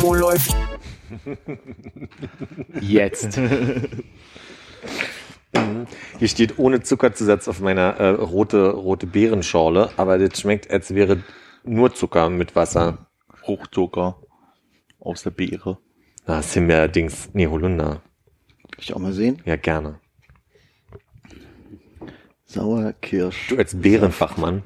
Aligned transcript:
Wo 0.00 0.14
läuft? 0.14 0.54
Jetzt. 2.80 3.38
Hier 6.18 6.28
steht 6.28 6.58
ohne 6.58 6.82
Zuckerzusatz 6.82 7.48
auf 7.48 7.60
meiner 7.60 7.96
äh, 7.98 8.08
rote, 8.10 8.70
rote 8.70 9.06
Beerenschorle, 9.06 9.90
aber 9.96 10.18
das 10.18 10.40
schmeckt, 10.40 10.70
als 10.70 10.94
wäre 10.94 11.22
nur 11.64 11.94
Zucker 11.94 12.30
mit 12.30 12.54
Wasser. 12.54 13.06
Fruchtzucker 13.34 14.20
aus 15.00 15.22
der 15.22 15.30
Beere. 15.30 15.78
Ah, 16.24 16.42
Himbeer-Dings, 16.42 17.30
nee, 17.32 17.46
Holunder. 17.46 18.02
Kann 18.72 18.80
ich 18.80 18.94
auch 18.94 18.98
mal 18.98 19.12
sehen? 19.12 19.40
Ja, 19.44 19.56
gerne. 19.56 20.00
Sauerkirsch. 22.44 23.48
Du 23.48 23.56
als 23.56 23.80
Beerenfachmann. 23.80 24.64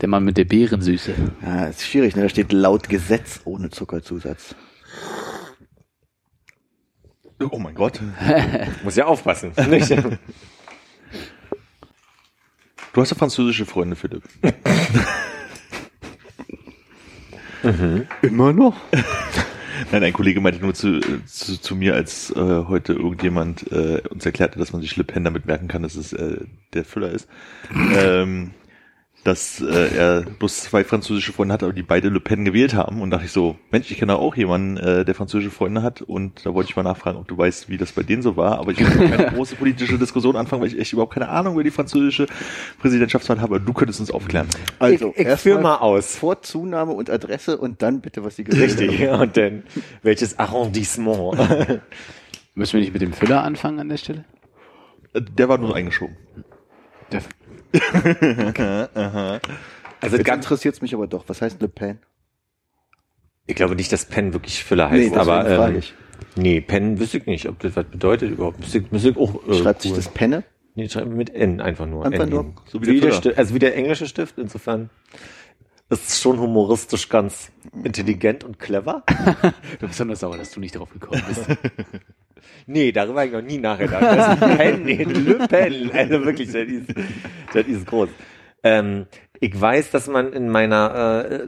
Der 0.00 0.08
Mann 0.08 0.24
mit 0.24 0.36
der 0.36 0.44
Beerensüße. 0.44 1.14
Ja, 1.42 1.66
ist 1.66 1.82
schwierig, 1.82 2.16
ne? 2.16 2.22
Da 2.22 2.28
steht 2.28 2.52
laut 2.52 2.88
Gesetz 2.88 3.40
ohne 3.44 3.70
Zuckerzusatz. 3.70 4.54
Oh 7.50 7.58
mein 7.58 7.74
Gott. 7.74 8.00
Muss 8.82 8.96
ja 8.96 9.06
aufpassen. 9.06 9.52
Nicht? 9.70 9.90
Du 12.92 13.00
hast 13.00 13.10
ja 13.10 13.16
französische 13.16 13.66
Freunde, 13.66 13.96
Philipp. 13.96 14.22
Immer 18.22 18.52
noch? 18.52 18.76
Nein, 19.90 20.04
ein 20.04 20.12
Kollege 20.12 20.40
meinte 20.40 20.60
nur 20.60 20.74
zu, 20.74 21.00
zu, 21.24 21.60
zu 21.60 21.76
mir, 21.76 21.94
als 21.94 22.30
äh, 22.30 22.64
heute 22.68 22.92
irgendjemand 22.92 23.70
äh, 23.72 24.02
uns 24.10 24.24
erklärte, 24.24 24.58
dass 24.58 24.72
man 24.72 24.82
sich 24.82 24.96
Le 24.96 25.04
Pen 25.04 25.24
damit 25.24 25.46
merken 25.46 25.66
kann, 25.66 25.82
dass 25.82 25.96
es 25.96 26.12
äh, 26.12 26.38
der 26.72 26.84
Füller 26.84 27.10
ist. 27.10 27.28
ähm, 27.96 28.52
dass 29.24 29.60
äh, 29.60 29.96
er 29.96 30.20
bloß 30.22 30.64
zwei 30.64 30.84
französische 30.84 31.32
Freunde 31.32 31.54
hat, 31.54 31.62
aber 31.62 31.72
die 31.72 31.82
beide 31.82 32.10
Le 32.10 32.20
Pen 32.20 32.44
gewählt 32.44 32.74
haben. 32.74 33.00
Und 33.00 33.10
dachte 33.10 33.24
ich 33.24 33.32
so, 33.32 33.56
Mensch, 33.70 33.90
ich 33.90 33.98
kenne 33.98 34.16
auch 34.16 34.36
jemanden, 34.36 34.76
äh, 34.76 35.04
der 35.04 35.14
französische 35.14 35.50
Freunde 35.50 35.82
hat. 35.82 36.02
Und 36.02 36.44
da 36.44 36.52
wollte 36.52 36.68
ich 36.68 36.76
mal 36.76 36.82
nachfragen, 36.82 37.18
ob 37.18 37.26
du 37.26 37.36
weißt, 37.36 37.70
wie 37.70 37.78
das 37.78 37.92
bei 37.92 38.02
denen 38.02 38.22
so 38.22 38.36
war. 38.36 38.58
Aber 38.58 38.72
ich 38.72 38.78
will 38.78 39.08
keine 39.08 39.26
große 39.34 39.56
politische 39.56 39.98
Diskussion 39.98 40.36
anfangen, 40.36 40.60
weil 40.60 40.68
ich 40.68 40.78
echt 40.78 40.92
überhaupt 40.92 41.14
keine 41.14 41.30
Ahnung 41.30 41.54
über 41.54 41.64
die 41.64 41.70
französische 41.70 42.26
Präsidentschaftswahl 42.80 43.40
habe. 43.40 43.56
Aber 43.56 43.64
du 43.64 43.72
könntest 43.72 44.00
uns 44.00 44.10
aufklären. 44.10 44.46
Also, 44.78 45.12
ich 45.14 45.20
ich 45.20 45.26
erst 45.26 45.42
führe 45.42 45.60
mal 45.60 45.76
aus. 45.76 46.16
Vor 46.16 46.42
Zunahme 46.42 46.92
und 46.92 47.08
Adresse 47.08 47.56
und 47.56 47.80
dann 47.80 48.02
bitte, 48.02 48.24
was 48.24 48.36
die 48.36 48.44
gewählt 48.44 48.78
Richtig. 48.78 49.08
Und 49.08 49.36
dann, 49.36 49.62
welches 50.02 50.38
Arrondissement? 50.38 51.38
Müssen 52.54 52.74
wir 52.74 52.80
nicht 52.80 52.92
mit 52.92 53.02
dem 53.02 53.12
Füller 53.14 53.42
anfangen 53.42 53.80
an 53.80 53.88
der 53.88 53.96
Stelle? 53.96 54.24
Äh, 55.14 55.22
Der 55.22 55.48
war 55.48 55.58
nur 55.58 55.74
eingeschoben. 55.74 56.16
Der, 57.10 57.22
Also 60.00 60.16
Jetzt 60.16 60.26
ganz, 60.26 60.44
interessiert 60.44 60.82
mich 60.82 60.92
aber 60.92 61.06
doch. 61.06 61.24
Was 61.28 61.40
heißt 61.40 61.62
Le 61.62 61.68
Pen? 61.68 61.98
ich 63.46 63.54
glaube 63.54 63.76
nicht, 63.76 63.92
dass 63.92 64.06
Pen 64.06 64.32
wirklich 64.32 64.64
Füller 64.64 64.90
heißt, 64.90 65.02
deswegen 65.02 65.18
aber 65.18 65.44
frage 65.44 65.72
ähm, 65.72 65.78
ich. 65.78 65.94
nee, 66.36 66.60
Pen 66.60 66.98
wüsste 66.98 67.18
ich 67.18 67.26
nicht, 67.26 67.48
ob 67.48 67.58
das 67.60 67.76
was 67.76 67.86
bedeutet 67.86 68.30
überhaupt. 68.30 68.60
Müsste, 68.60 68.84
müsste 68.90 69.10
ich 69.10 69.16
auch, 69.16 69.46
äh, 69.48 69.54
Schreibt 69.54 69.82
sich 69.82 69.92
cool. 69.92 69.96
das 69.96 70.08
Penne? 70.08 70.44
Nee, 70.74 70.88
schreiben 70.88 71.10
wir 71.10 71.16
mit 71.16 71.30
N 71.30 71.60
einfach 71.60 71.86
nur. 71.86 72.04
Einfach 72.04 72.24
N 72.24 72.30
nur? 72.30 72.54
So 72.66 72.82
wie 72.82 72.86
wie 72.86 73.00
der. 73.00 73.12
Stift, 73.12 73.38
also 73.38 73.54
wie 73.54 73.58
der 73.58 73.76
englische 73.76 74.06
Stift, 74.06 74.38
insofern 74.38 74.90
ist 75.90 76.08
es 76.08 76.20
schon 76.20 76.40
humoristisch 76.40 77.08
ganz 77.08 77.52
intelligent 77.84 78.44
und 78.44 78.58
clever. 78.58 79.04
du 79.80 79.86
bist 79.86 80.04
nur 80.04 80.16
sauer, 80.16 80.36
dass 80.38 80.50
du 80.50 80.60
nicht 80.60 80.76
drauf 80.76 80.90
gekommen 80.90 81.22
bist. 81.28 81.46
Nee, 82.66 82.92
darüber 82.92 83.20
habe 83.20 83.28
ich 83.28 83.32
noch 83.32 83.42
nie 83.42 83.58
nachgedacht. 83.58 84.02
Das 84.02 84.34
ist 84.34 84.40
Pen, 84.58 84.82
nee, 84.84 85.02
Le 85.04 85.46
Pen. 85.48 85.90
Also 85.92 86.24
wirklich, 86.24 86.52
das 86.52 86.68
ist, 86.68 86.94
das 87.52 87.66
ist 87.66 87.86
groß. 87.86 88.08
Ähm, 88.62 89.06
ich 89.40 89.60
weiß, 89.60 89.90
dass 89.90 90.08
man 90.08 90.32
in 90.32 90.48
meiner 90.48 91.26
äh, 91.28 91.46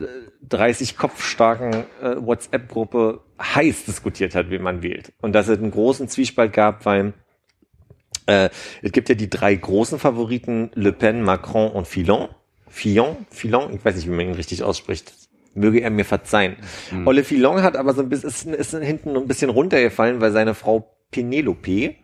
30 0.48 0.96
kopfstarken 0.96 1.84
äh, 2.02 2.16
WhatsApp-Gruppe 2.18 3.20
heiß 3.40 3.84
diskutiert 3.86 4.34
hat, 4.34 4.50
wie 4.50 4.58
man 4.58 4.82
wählt. 4.82 5.12
Und 5.22 5.32
dass 5.32 5.48
es 5.48 5.58
einen 5.58 5.70
großen 5.70 6.08
Zwiespalt 6.08 6.52
gab, 6.52 6.84
weil 6.84 7.14
äh, 8.26 8.50
es 8.82 8.92
gibt 8.92 9.08
ja 9.08 9.14
die 9.14 9.30
drei 9.30 9.54
großen 9.54 9.98
Favoriten, 9.98 10.70
Le 10.74 10.92
Pen, 10.92 11.22
Macron 11.22 11.70
und 11.70 11.86
Fillon. 11.86 12.28
Fillon, 12.68 13.16
Fillon, 13.30 13.72
ich 13.72 13.84
weiß 13.84 13.96
nicht, 13.96 14.06
wie 14.06 14.10
man 14.10 14.26
ihn 14.26 14.34
richtig 14.34 14.62
ausspricht. 14.62 15.12
Möge 15.56 15.80
er 15.80 15.90
mir 15.90 16.04
verzeihen. 16.04 16.56
Olle 17.04 17.24
Fillon 17.24 17.62
hat 17.62 17.76
aber 17.76 17.94
so 17.94 18.02
ein 18.02 18.08
bisschen, 18.08 18.54
ist, 18.54 18.74
ist 18.74 18.82
hinten 18.82 19.16
ein 19.16 19.26
bisschen 19.26 19.50
runtergefallen, 19.50 20.20
weil 20.20 20.32
seine 20.32 20.54
Frau 20.54 20.96
Penelope 21.10 21.94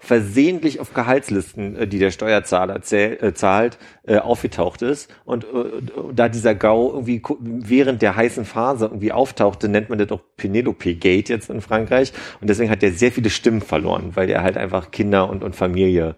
versehentlich 0.00 0.80
auf 0.80 0.94
Gehaltslisten, 0.94 1.76
äh, 1.76 1.86
die 1.88 1.98
der 1.98 2.10
Steuerzahler 2.10 2.80
zähl, 2.82 3.18
äh, 3.20 3.34
zahlt, 3.34 3.78
äh, 4.06 4.18
aufgetaucht 4.18 4.82
ist. 4.82 5.10
Und 5.24 5.44
äh, 5.44 5.82
da 6.14 6.28
dieser 6.28 6.54
GAU 6.54 6.92
irgendwie 6.92 7.22
während 7.40 8.02
der 8.02 8.16
heißen 8.16 8.44
Phase 8.44 8.86
irgendwie 8.86 9.12
auftauchte, 9.12 9.68
nennt 9.68 9.90
man 9.90 9.98
das 9.98 10.10
auch 10.10 10.20
Penelope 10.36 10.94
Gate 10.94 11.28
jetzt 11.28 11.50
in 11.50 11.60
Frankreich. 11.60 12.12
Und 12.40 12.48
deswegen 12.48 12.70
hat 12.70 12.82
er 12.82 12.92
sehr 12.92 13.12
viele 13.12 13.30
Stimmen 13.30 13.60
verloren, 13.60 14.12
weil 14.14 14.30
er 14.30 14.42
halt 14.42 14.56
einfach 14.56 14.90
Kinder 14.90 15.28
und, 15.28 15.42
und 15.42 15.56
Familie 15.56 16.14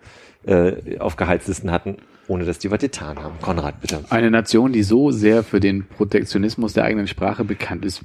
äh, 0.46 0.98
auf 0.98 1.16
Gehaltslisten 1.16 1.70
hatten, 1.70 1.96
ohne 2.30 2.44
dass 2.44 2.60
die 2.60 2.70
was 2.70 2.78
getan 2.78 3.18
haben. 3.18 3.38
Konrad, 3.40 3.80
bitte. 3.80 4.04
Eine 4.08 4.30
Nation, 4.30 4.72
die 4.72 4.84
so 4.84 5.10
sehr 5.10 5.42
für 5.42 5.58
den 5.58 5.84
Protektionismus 5.86 6.72
der 6.72 6.84
eigenen 6.84 7.08
Sprache 7.08 7.44
bekannt 7.44 7.84
ist, 7.84 8.02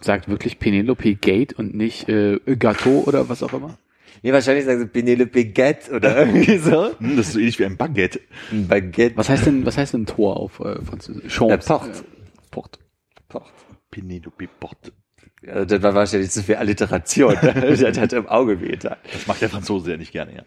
sagt 0.00 0.28
wirklich 0.28 0.58
Penelope 0.58 1.14
Gate 1.14 1.52
und 1.52 1.74
nicht 1.74 2.08
äh, 2.08 2.40
Gâteau 2.46 3.04
oder 3.06 3.28
was 3.28 3.44
auch 3.44 3.52
immer? 3.52 3.78
Nee, 4.22 4.32
wahrscheinlich 4.32 4.64
sagen 4.64 4.80
sie 4.80 4.86
Penelope 4.86 5.44
Gate 5.44 5.88
oder 5.92 6.18
irgendwie 6.26 6.58
so. 6.58 6.98
Hm, 6.98 7.16
das 7.16 7.28
ist 7.28 7.32
so 7.34 7.38
ähnlich 7.38 7.58
wie 7.60 7.64
ein 7.64 7.76
Baguette. 7.76 8.20
Ein 8.50 8.66
Baguette. 8.66 9.16
Was 9.16 9.28
heißt 9.28 9.46
denn, 9.46 9.64
was 9.64 9.78
heißt 9.78 9.94
denn 9.94 10.06
Tor 10.06 10.36
auf 10.36 10.58
äh, 10.58 10.82
Französisch? 10.84 11.24
Äh, 11.24 11.28
Champs. 11.28 11.66
Porte. 11.66 12.04
Port. 12.50 12.78
Porte. 13.28 13.50
Penelope 13.90 14.48
Porte. 14.58 14.92
Ja, 15.46 15.64
das 15.64 15.82
war 15.82 15.94
wahrscheinlich 15.94 16.30
zu 16.30 16.42
viel 16.42 16.56
Alliteration. 16.56 17.36
das 17.42 17.98
hat 17.98 18.12
im 18.12 18.26
Auge 18.26 18.60
wehgetan. 18.60 18.96
Das 19.12 19.26
macht 19.26 19.42
der 19.42 19.48
Franzose 19.50 19.92
ja 19.92 19.96
nicht 19.96 20.12
gerne, 20.12 20.34
ja. 20.34 20.42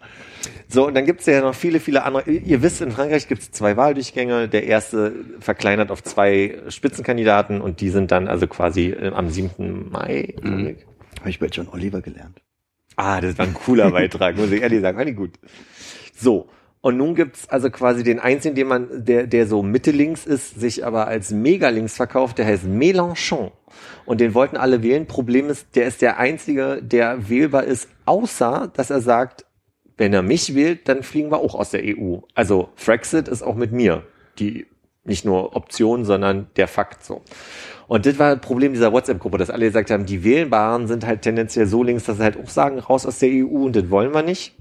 So, 0.68 0.86
und 0.86 0.94
dann 0.94 1.06
gibt's 1.06 1.26
ja 1.26 1.40
noch 1.40 1.54
viele, 1.54 1.80
viele 1.80 2.02
andere. 2.04 2.30
Ihr 2.30 2.62
wisst, 2.62 2.80
in 2.80 2.90
Frankreich 2.90 3.28
gibt's 3.28 3.50
zwei 3.50 3.76
Wahldurchgänge. 3.76 4.48
Der 4.48 4.64
erste 4.64 5.12
verkleinert 5.40 5.90
auf 5.90 6.02
zwei 6.02 6.58
Spitzenkandidaten 6.68 7.60
und 7.60 7.80
die 7.80 7.90
sind 7.90 8.10
dann 8.10 8.28
also 8.28 8.46
quasi 8.46 8.90
äh, 8.90 9.12
am 9.14 9.30
7. 9.30 9.90
Mai. 9.90 10.34
Mhm. 10.42 10.76
Habe 11.20 11.30
ich 11.30 11.38
bei 11.38 11.46
John 11.46 11.68
Oliver 11.68 12.00
gelernt. 12.00 12.42
Ah, 12.96 13.20
das 13.20 13.38
war 13.38 13.46
ein 13.46 13.54
cooler 13.54 13.90
Beitrag, 13.92 14.36
muss 14.36 14.50
ich 14.50 14.60
ehrlich 14.60 14.80
sagen. 14.80 14.98
Fand 14.98 15.10
ich 15.10 15.16
gut. 15.16 15.38
So. 16.14 16.48
Und 16.80 16.96
nun 16.96 17.14
gibt's 17.14 17.48
also 17.48 17.70
quasi 17.70 18.04
den 18.04 18.20
einzigen, 18.20 18.54
den 18.54 18.68
man, 18.68 19.04
der, 19.04 19.26
der 19.26 19.46
so 19.46 19.62
Mitte 19.62 19.90
links 19.90 20.26
ist, 20.26 20.60
sich 20.60 20.86
aber 20.86 21.08
als 21.08 21.30
mega 21.30 21.70
links 21.70 21.96
verkauft, 21.96 22.38
der 22.38 22.46
heißt 22.46 22.64
Mélenchon. 22.64 23.50
Und 24.06 24.20
den 24.20 24.34
wollten 24.34 24.56
alle 24.56 24.82
wählen. 24.82 25.06
Problem 25.06 25.50
ist, 25.50 25.74
der 25.74 25.86
ist 25.86 26.02
der 26.02 26.18
einzige, 26.18 26.80
der 26.82 27.28
wählbar 27.28 27.64
ist, 27.64 27.88
außer, 28.04 28.70
dass 28.74 28.90
er 28.90 29.00
sagt, 29.00 29.44
wenn 29.96 30.14
er 30.14 30.22
mich 30.22 30.54
wählt, 30.54 30.88
dann 30.88 31.02
fliegen 31.02 31.30
wir 31.32 31.38
auch 31.38 31.56
aus 31.56 31.70
der 31.70 31.82
EU. 31.84 32.18
Also 32.34 32.68
Frexit 32.76 33.26
ist 33.26 33.42
auch 33.42 33.56
mit 33.56 33.72
mir 33.72 34.04
die 34.38 34.66
nicht 35.04 35.24
nur 35.24 35.56
Option, 35.56 36.04
sondern 36.04 36.48
der 36.56 36.68
Fakt 36.68 37.04
so. 37.04 37.22
Und 37.86 38.04
das 38.04 38.18
war 38.18 38.34
das 38.34 38.44
Problem 38.44 38.74
dieser 38.74 38.92
WhatsApp-Gruppe, 38.92 39.38
dass 39.38 39.48
alle 39.48 39.66
gesagt 39.66 39.90
haben, 39.90 40.04
die 40.04 40.22
Wählbaren 40.22 40.86
sind 40.86 41.06
halt 41.06 41.22
tendenziell 41.22 41.66
so 41.66 41.82
links, 41.82 42.04
dass 42.04 42.18
sie 42.18 42.22
halt 42.22 42.36
auch 42.36 42.50
sagen, 42.50 42.78
raus 42.78 43.06
aus 43.06 43.18
der 43.18 43.30
EU 43.30 43.64
und 43.64 43.74
das 43.74 43.88
wollen 43.88 44.12
wir 44.12 44.22
nicht. 44.22 44.54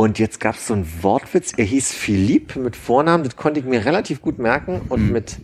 Und 0.00 0.18
jetzt 0.18 0.40
gab 0.40 0.54
es 0.54 0.66
so 0.66 0.72
einen 0.72 0.88
Wortwitz, 1.02 1.52
er 1.58 1.66
hieß 1.66 1.92
Philippe 1.92 2.58
mit 2.58 2.74
Vornamen, 2.74 3.22
das 3.22 3.36
konnte 3.36 3.60
ich 3.60 3.66
mir 3.66 3.84
relativ 3.84 4.22
gut 4.22 4.38
merken 4.38 4.80
und 4.88 5.12
mit, 5.12 5.36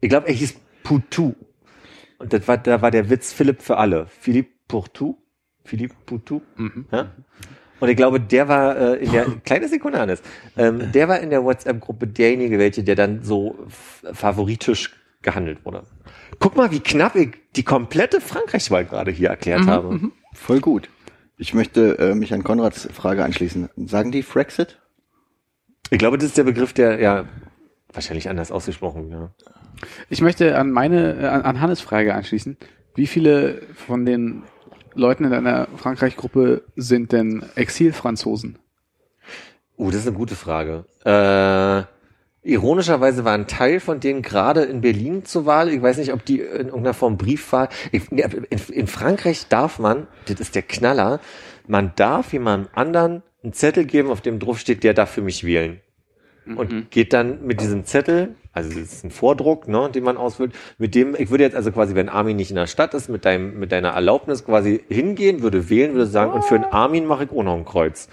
ich 0.00 0.08
glaube, 0.08 0.28
er 0.28 0.32
hieß 0.32 0.54
Poutou. 0.84 1.34
Und 2.18 2.32
das 2.32 2.46
war, 2.46 2.56
da 2.56 2.82
war 2.82 2.92
der 2.92 3.10
Witz 3.10 3.32
Philipp 3.32 3.60
für 3.62 3.78
alle. 3.78 4.06
Philippe 4.06 4.50
Poutou. 4.68 5.16
Philippe 5.64 5.96
Poutou. 6.06 6.40
Ja? 6.92 7.10
Und 7.80 7.88
ich 7.88 7.96
glaube, 7.96 8.20
der 8.20 8.46
war 8.46 8.76
äh, 8.76 9.04
in 9.04 9.10
der, 9.10 9.24
kleine 9.44 9.66
Sekunde 9.66 9.98
Hannes, 9.98 10.22
ähm, 10.56 10.92
der 10.92 11.08
war 11.08 11.18
in 11.18 11.30
der 11.30 11.42
WhatsApp-Gruppe 11.42 12.06
derjenige, 12.06 12.60
welche, 12.60 12.84
der 12.84 12.94
dann 12.94 13.24
so 13.24 13.58
favoritisch 14.12 14.94
gehandelt 15.20 15.64
wurde. 15.64 15.82
Guck 16.38 16.54
mal, 16.54 16.70
wie 16.70 16.78
knapp 16.78 17.16
ich 17.16 17.30
die 17.56 17.64
komplette 17.64 18.20
Frankreichswahl 18.20 18.84
gerade 18.84 19.10
hier 19.10 19.30
erklärt 19.30 19.66
habe. 19.66 19.98
Voll 20.32 20.60
gut. 20.60 20.88
Ich 21.40 21.54
möchte 21.54 21.98
äh, 21.98 22.14
mich 22.14 22.34
an 22.34 22.44
Konrads 22.44 22.88
Frage 22.92 23.24
anschließen. 23.24 23.70
Sagen 23.86 24.12
die 24.12 24.22
Frexit? 24.22 24.78
Ich 25.90 25.98
glaube, 25.98 26.18
das 26.18 26.26
ist 26.26 26.36
der 26.38 26.44
Begriff, 26.44 26.74
der, 26.74 27.00
ja, 27.00 27.24
Wahrscheinlich 27.92 28.28
anders 28.28 28.52
ausgesprochen, 28.52 29.10
ja. 29.10 29.30
Ich 30.10 30.20
möchte 30.20 30.56
an 30.56 30.70
meine, 30.70 31.16
äh, 31.18 31.26
an, 31.26 31.42
an 31.42 31.60
Hannes 31.60 31.80
Frage 31.80 32.14
anschließen. 32.14 32.56
Wie 32.94 33.06
viele 33.06 33.62
von 33.74 34.04
den 34.04 34.44
Leuten 34.94 35.24
in 35.24 35.30
deiner 35.30 35.66
Frankreich-Gruppe 35.76 36.62
sind 36.76 37.12
denn 37.12 37.44
Exil-Franzosen? 37.56 38.58
Uh, 39.78 39.90
das 39.90 40.00
ist 40.00 40.08
eine 40.08 40.16
gute 40.16 40.36
Frage. 40.36 40.84
Äh, 41.04 41.84
ironischerweise 42.42 43.24
war 43.24 43.34
ein 43.34 43.46
Teil 43.46 43.80
von 43.80 44.00
denen 44.00 44.22
gerade 44.22 44.62
in 44.62 44.80
Berlin 44.80 45.24
zur 45.24 45.46
Wahl. 45.46 45.68
Ich 45.68 45.82
weiß 45.82 45.98
nicht, 45.98 46.12
ob 46.12 46.24
die 46.24 46.40
in 46.40 46.66
irgendeiner 46.66 46.94
Form 46.94 47.16
Briefwahl. 47.16 47.68
Ich, 47.92 48.10
nee, 48.10 48.24
in, 48.50 48.86
Frankreich 48.86 49.48
darf 49.48 49.78
man, 49.78 50.06
das 50.26 50.40
ist 50.40 50.54
der 50.54 50.62
Knaller, 50.62 51.20
man 51.66 51.92
darf 51.96 52.32
jemandem 52.32 52.70
anderen 52.74 53.22
einen 53.42 53.52
Zettel 53.52 53.84
geben, 53.84 54.10
auf 54.10 54.20
dem 54.20 54.38
drauf 54.38 54.58
steht, 54.58 54.84
der 54.84 54.94
darf 54.94 55.10
für 55.10 55.22
mich 55.22 55.44
wählen. 55.44 55.80
Und 56.56 56.90
geht 56.90 57.12
dann 57.12 57.46
mit 57.46 57.60
diesem 57.60 57.84
Zettel, 57.84 58.34
also 58.52 58.70
das 58.70 58.92
ist 58.92 59.04
ein 59.04 59.12
Vordruck, 59.12 59.68
ne, 59.68 59.88
den 59.94 60.02
man 60.02 60.16
ausfüllt, 60.16 60.52
mit 60.78 60.96
dem, 60.96 61.14
ich 61.16 61.30
würde 61.30 61.44
jetzt 61.44 61.54
also 61.54 61.70
quasi, 61.70 61.94
wenn 61.94 62.08
Armin 62.08 62.36
nicht 62.36 62.50
in 62.50 62.56
der 62.56 62.66
Stadt 62.66 62.92
ist, 62.94 63.08
mit 63.08 63.24
deinem, 63.24 63.60
mit 63.60 63.70
deiner 63.70 63.90
Erlaubnis 63.90 64.44
quasi 64.44 64.82
hingehen, 64.88 65.42
würde 65.42 65.70
wählen, 65.70 65.92
würde 65.92 66.06
sagen, 66.06 66.32
und 66.32 66.44
für 66.44 66.56
einen 66.56 66.64
Armin 66.64 67.06
mache 67.06 67.24
ich 67.24 67.30
auch 67.30 67.44
noch 67.44 67.54
ein 67.54 67.64
Kreuz. 67.64 68.08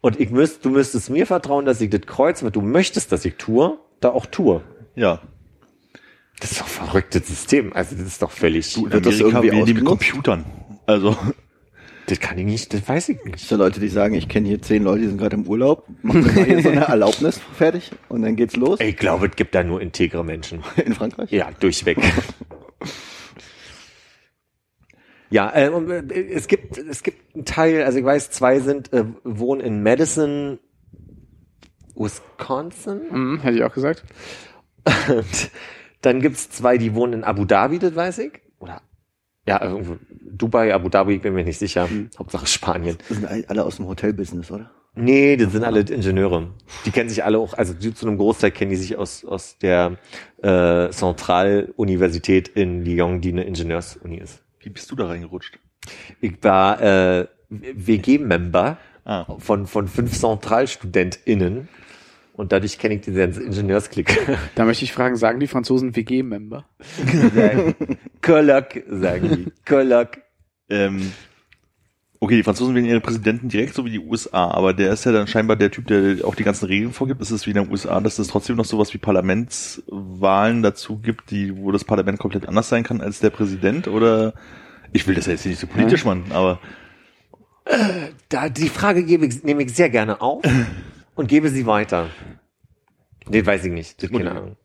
Und 0.00 0.20
ich 0.20 0.30
müsst, 0.30 0.64
du 0.64 0.70
müsstest 0.70 1.10
mir 1.10 1.26
vertrauen, 1.26 1.64
dass 1.64 1.80
ich 1.80 1.90
das 1.90 2.02
Kreuz, 2.02 2.42
was 2.42 2.52
du 2.52 2.60
möchtest, 2.60 3.10
dass 3.12 3.24
ich 3.24 3.34
tue, 3.36 3.78
da 4.00 4.10
auch 4.10 4.26
tue. 4.26 4.62
Ja. 4.94 5.20
Das 6.40 6.52
ist 6.52 6.60
doch 6.60 6.66
ein 6.66 6.86
verrücktes 6.86 7.26
System. 7.26 7.72
Also 7.72 7.96
das 7.96 8.06
ist 8.06 8.22
doch 8.22 8.30
völlig. 8.30 8.72
Du, 8.74 8.86
in 8.86 8.92
Wird 8.92 9.06
das 9.06 9.18
irgendwie 9.18 9.50
mit 9.50 9.62
ausgenutzt? 9.62 9.84
Computern. 10.10 10.44
Also, 10.86 11.16
das 12.06 12.20
kann 12.20 12.38
ich 12.38 12.46
nicht, 12.46 12.72
das 12.72 12.88
weiß 12.88 13.08
ich 13.10 13.22
nicht. 13.24 13.40
So 13.40 13.56
Leute, 13.56 13.80
die 13.80 13.88
sagen, 13.88 14.14
ich 14.14 14.28
kenne 14.28 14.48
hier 14.48 14.62
zehn 14.62 14.82
Leute, 14.84 15.00
die 15.02 15.08
sind 15.08 15.18
gerade 15.18 15.36
im 15.36 15.46
Urlaub, 15.46 15.84
machen 16.02 16.24
wir 16.24 16.32
mal 16.32 16.44
hier 16.44 16.62
so 16.62 16.68
eine 16.70 16.80
Erlaubnis 16.88 17.40
fertig 17.56 17.90
und 18.08 18.22
dann 18.22 18.36
geht's 18.36 18.56
los 18.56 18.78
Ich 18.80 18.96
glaube, 18.96 19.26
es 19.26 19.36
gibt 19.36 19.54
da 19.54 19.62
nur 19.64 19.82
integre 19.82 20.24
Menschen. 20.24 20.62
in 20.76 20.94
Frankreich. 20.94 21.30
Ja, 21.32 21.50
durchweg. 21.58 21.98
ja, 25.30 25.54
äh, 25.54 25.68
und, 25.68 25.90
äh, 25.90 26.30
es 26.30 26.48
gibt 26.48 26.78
es 26.78 27.02
gibt 27.02 27.34
einen 27.34 27.44
Teil, 27.44 27.82
also 27.82 27.98
ich 27.98 28.04
weiß, 28.04 28.30
zwei 28.30 28.60
sind 28.60 28.92
äh, 28.92 29.04
wohnen 29.24 29.60
in 29.60 29.82
Madison, 29.82 30.58
Wisconsin. 31.94 33.00
Hm, 33.10 33.40
hätte 33.40 33.56
ich 33.56 33.64
auch 33.64 33.74
gesagt. 33.74 34.04
Und 35.08 35.50
dann 36.02 36.20
gibt's 36.20 36.50
zwei, 36.50 36.78
die 36.78 36.94
wohnen 36.94 37.12
in 37.12 37.24
Abu 37.24 37.44
Dhabi, 37.44 37.78
das 37.78 37.94
weiß 37.94 38.18
ich. 38.18 38.40
Oder 38.58 38.82
ja, 39.46 39.62
irgendwo 39.62 39.96
Dubai, 40.10 40.74
Abu 40.74 40.88
Dhabi, 40.88 41.14
ich 41.14 41.22
bin 41.22 41.34
mir 41.34 41.44
nicht 41.44 41.58
sicher. 41.58 41.88
Hauptsache 42.18 42.46
Spanien. 42.46 42.98
Das 43.08 43.18
sind 43.18 43.50
alle 43.50 43.64
aus 43.64 43.76
dem 43.76 43.86
Hotelbusiness, 43.86 44.50
oder? 44.50 44.70
Nee, 44.94 45.36
das 45.36 45.52
sind 45.52 45.64
alle 45.64 45.80
Ingenieure. 45.80 46.50
Die 46.84 46.90
kennen 46.90 47.08
sich 47.08 47.24
alle 47.24 47.38
auch, 47.38 47.54
also 47.54 47.72
die, 47.72 47.94
zu 47.94 48.06
einem 48.06 48.18
Großteil 48.18 48.50
kennen 48.50 48.70
die 48.70 48.76
sich 48.76 48.96
aus, 48.96 49.24
aus 49.24 49.56
der 49.58 49.96
äh, 50.42 50.90
Zentraluniversität 50.90 52.48
in 52.48 52.84
Lyon, 52.84 53.20
die 53.20 53.30
eine 53.30 53.44
Ingenieursuni 53.44 54.18
ist. 54.18 54.42
Wie 54.60 54.70
bist 54.70 54.90
du 54.90 54.96
da 54.96 55.06
reingerutscht? 55.06 55.58
Ich 56.20 56.42
war 56.42 56.80
äh, 56.80 57.26
WG-Member 57.50 58.78
Ah. 59.04 59.24
von, 59.38 59.66
von 59.66 59.88
fünf 59.88 60.20
ZentralstudentInnen 60.20 61.68
und 62.34 62.52
dadurch 62.52 62.78
kenne 62.78 62.96
ich 62.96 63.00
diese 63.00 63.18
ganze 63.20 63.42
Ingenieursklick. 63.42 64.14
Da 64.54 64.66
möchte 64.66 64.84
ich 64.84 64.92
fragen, 64.92 65.16
sagen 65.16 65.40
die 65.40 65.46
Franzosen 65.46 65.96
WG-Member? 65.96 66.66
Kolok, 68.20 68.66
sagen 68.90 69.28
die. 69.46 69.52
Kolok. 69.66 70.18
Ähm, 70.68 71.10
okay, 72.20 72.36
die 72.36 72.42
Franzosen 72.42 72.74
wählen 72.74 72.86
ihre 72.86 73.00
Präsidenten 73.00 73.48
direkt, 73.48 73.74
so 73.74 73.84
wie 73.84 73.90
die 73.90 74.00
USA, 74.00 74.50
aber 74.50 74.74
der 74.74 74.92
ist 74.92 75.04
ja 75.04 75.12
dann 75.12 75.26
scheinbar 75.26 75.56
der 75.56 75.70
Typ, 75.70 75.86
der 75.86 76.24
auch 76.24 76.34
die 76.34 76.44
ganzen 76.44 76.66
Regeln 76.66 76.92
vorgibt. 76.92 77.20
Ist 77.20 77.30
es 77.30 77.46
wie 77.46 77.50
in 77.50 77.56
den 77.56 77.70
USA, 77.70 78.00
dass 78.00 78.18
es 78.18 78.28
trotzdem 78.28 78.56
noch 78.56 78.64
sowas 78.64 78.92
wie 78.94 78.98
Parlamentswahlen 78.98 80.62
dazu 80.62 80.98
gibt, 80.98 81.30
die, 81.30 81.56
wo 81.56 81.70
das 81.72 81.84
Parlament 81.84 82.18
komplett 82.18 82.46
anders 82.48 82.68
sein 82.68 82.82
kann 82.82 83.00
als 83.00 83.20
der 83.20 83.30
Präsident? 83.30 83.88
Oder 83.88 84.34
ich 84.92 85.06
will 85.06 85.14
das 85.14 85.26
ja 85.26 85.32
jetzt 85.32 85.46
nicht 85.46 85.60
so 85.60 85.66
politisch 85.66 86.04
machen, 86.04 86.24
aber 86.30 86.58
Da, 88.28 88.48
die 88.48 88.68
Frage 88.68 89.04
gebe 89.04 89.26
ich, 89.26 89.42
nehme 89.44 89.62
ich 89.62 89.74
sehr 89.74 89.90
gerne 89.90 90.20
auf 90.20 90.42
und 91.14 91.28
gebe 91.28 91.50
sie 91.50 91.66
weiter. 91.66 92.08
Nee, 93.28 93.44
weiß 93.44 93.64
ich 93.64 93.72
nicht. 93.72 94.00
Keine. 94.10 94.30
Ahnung. 94.30 94.56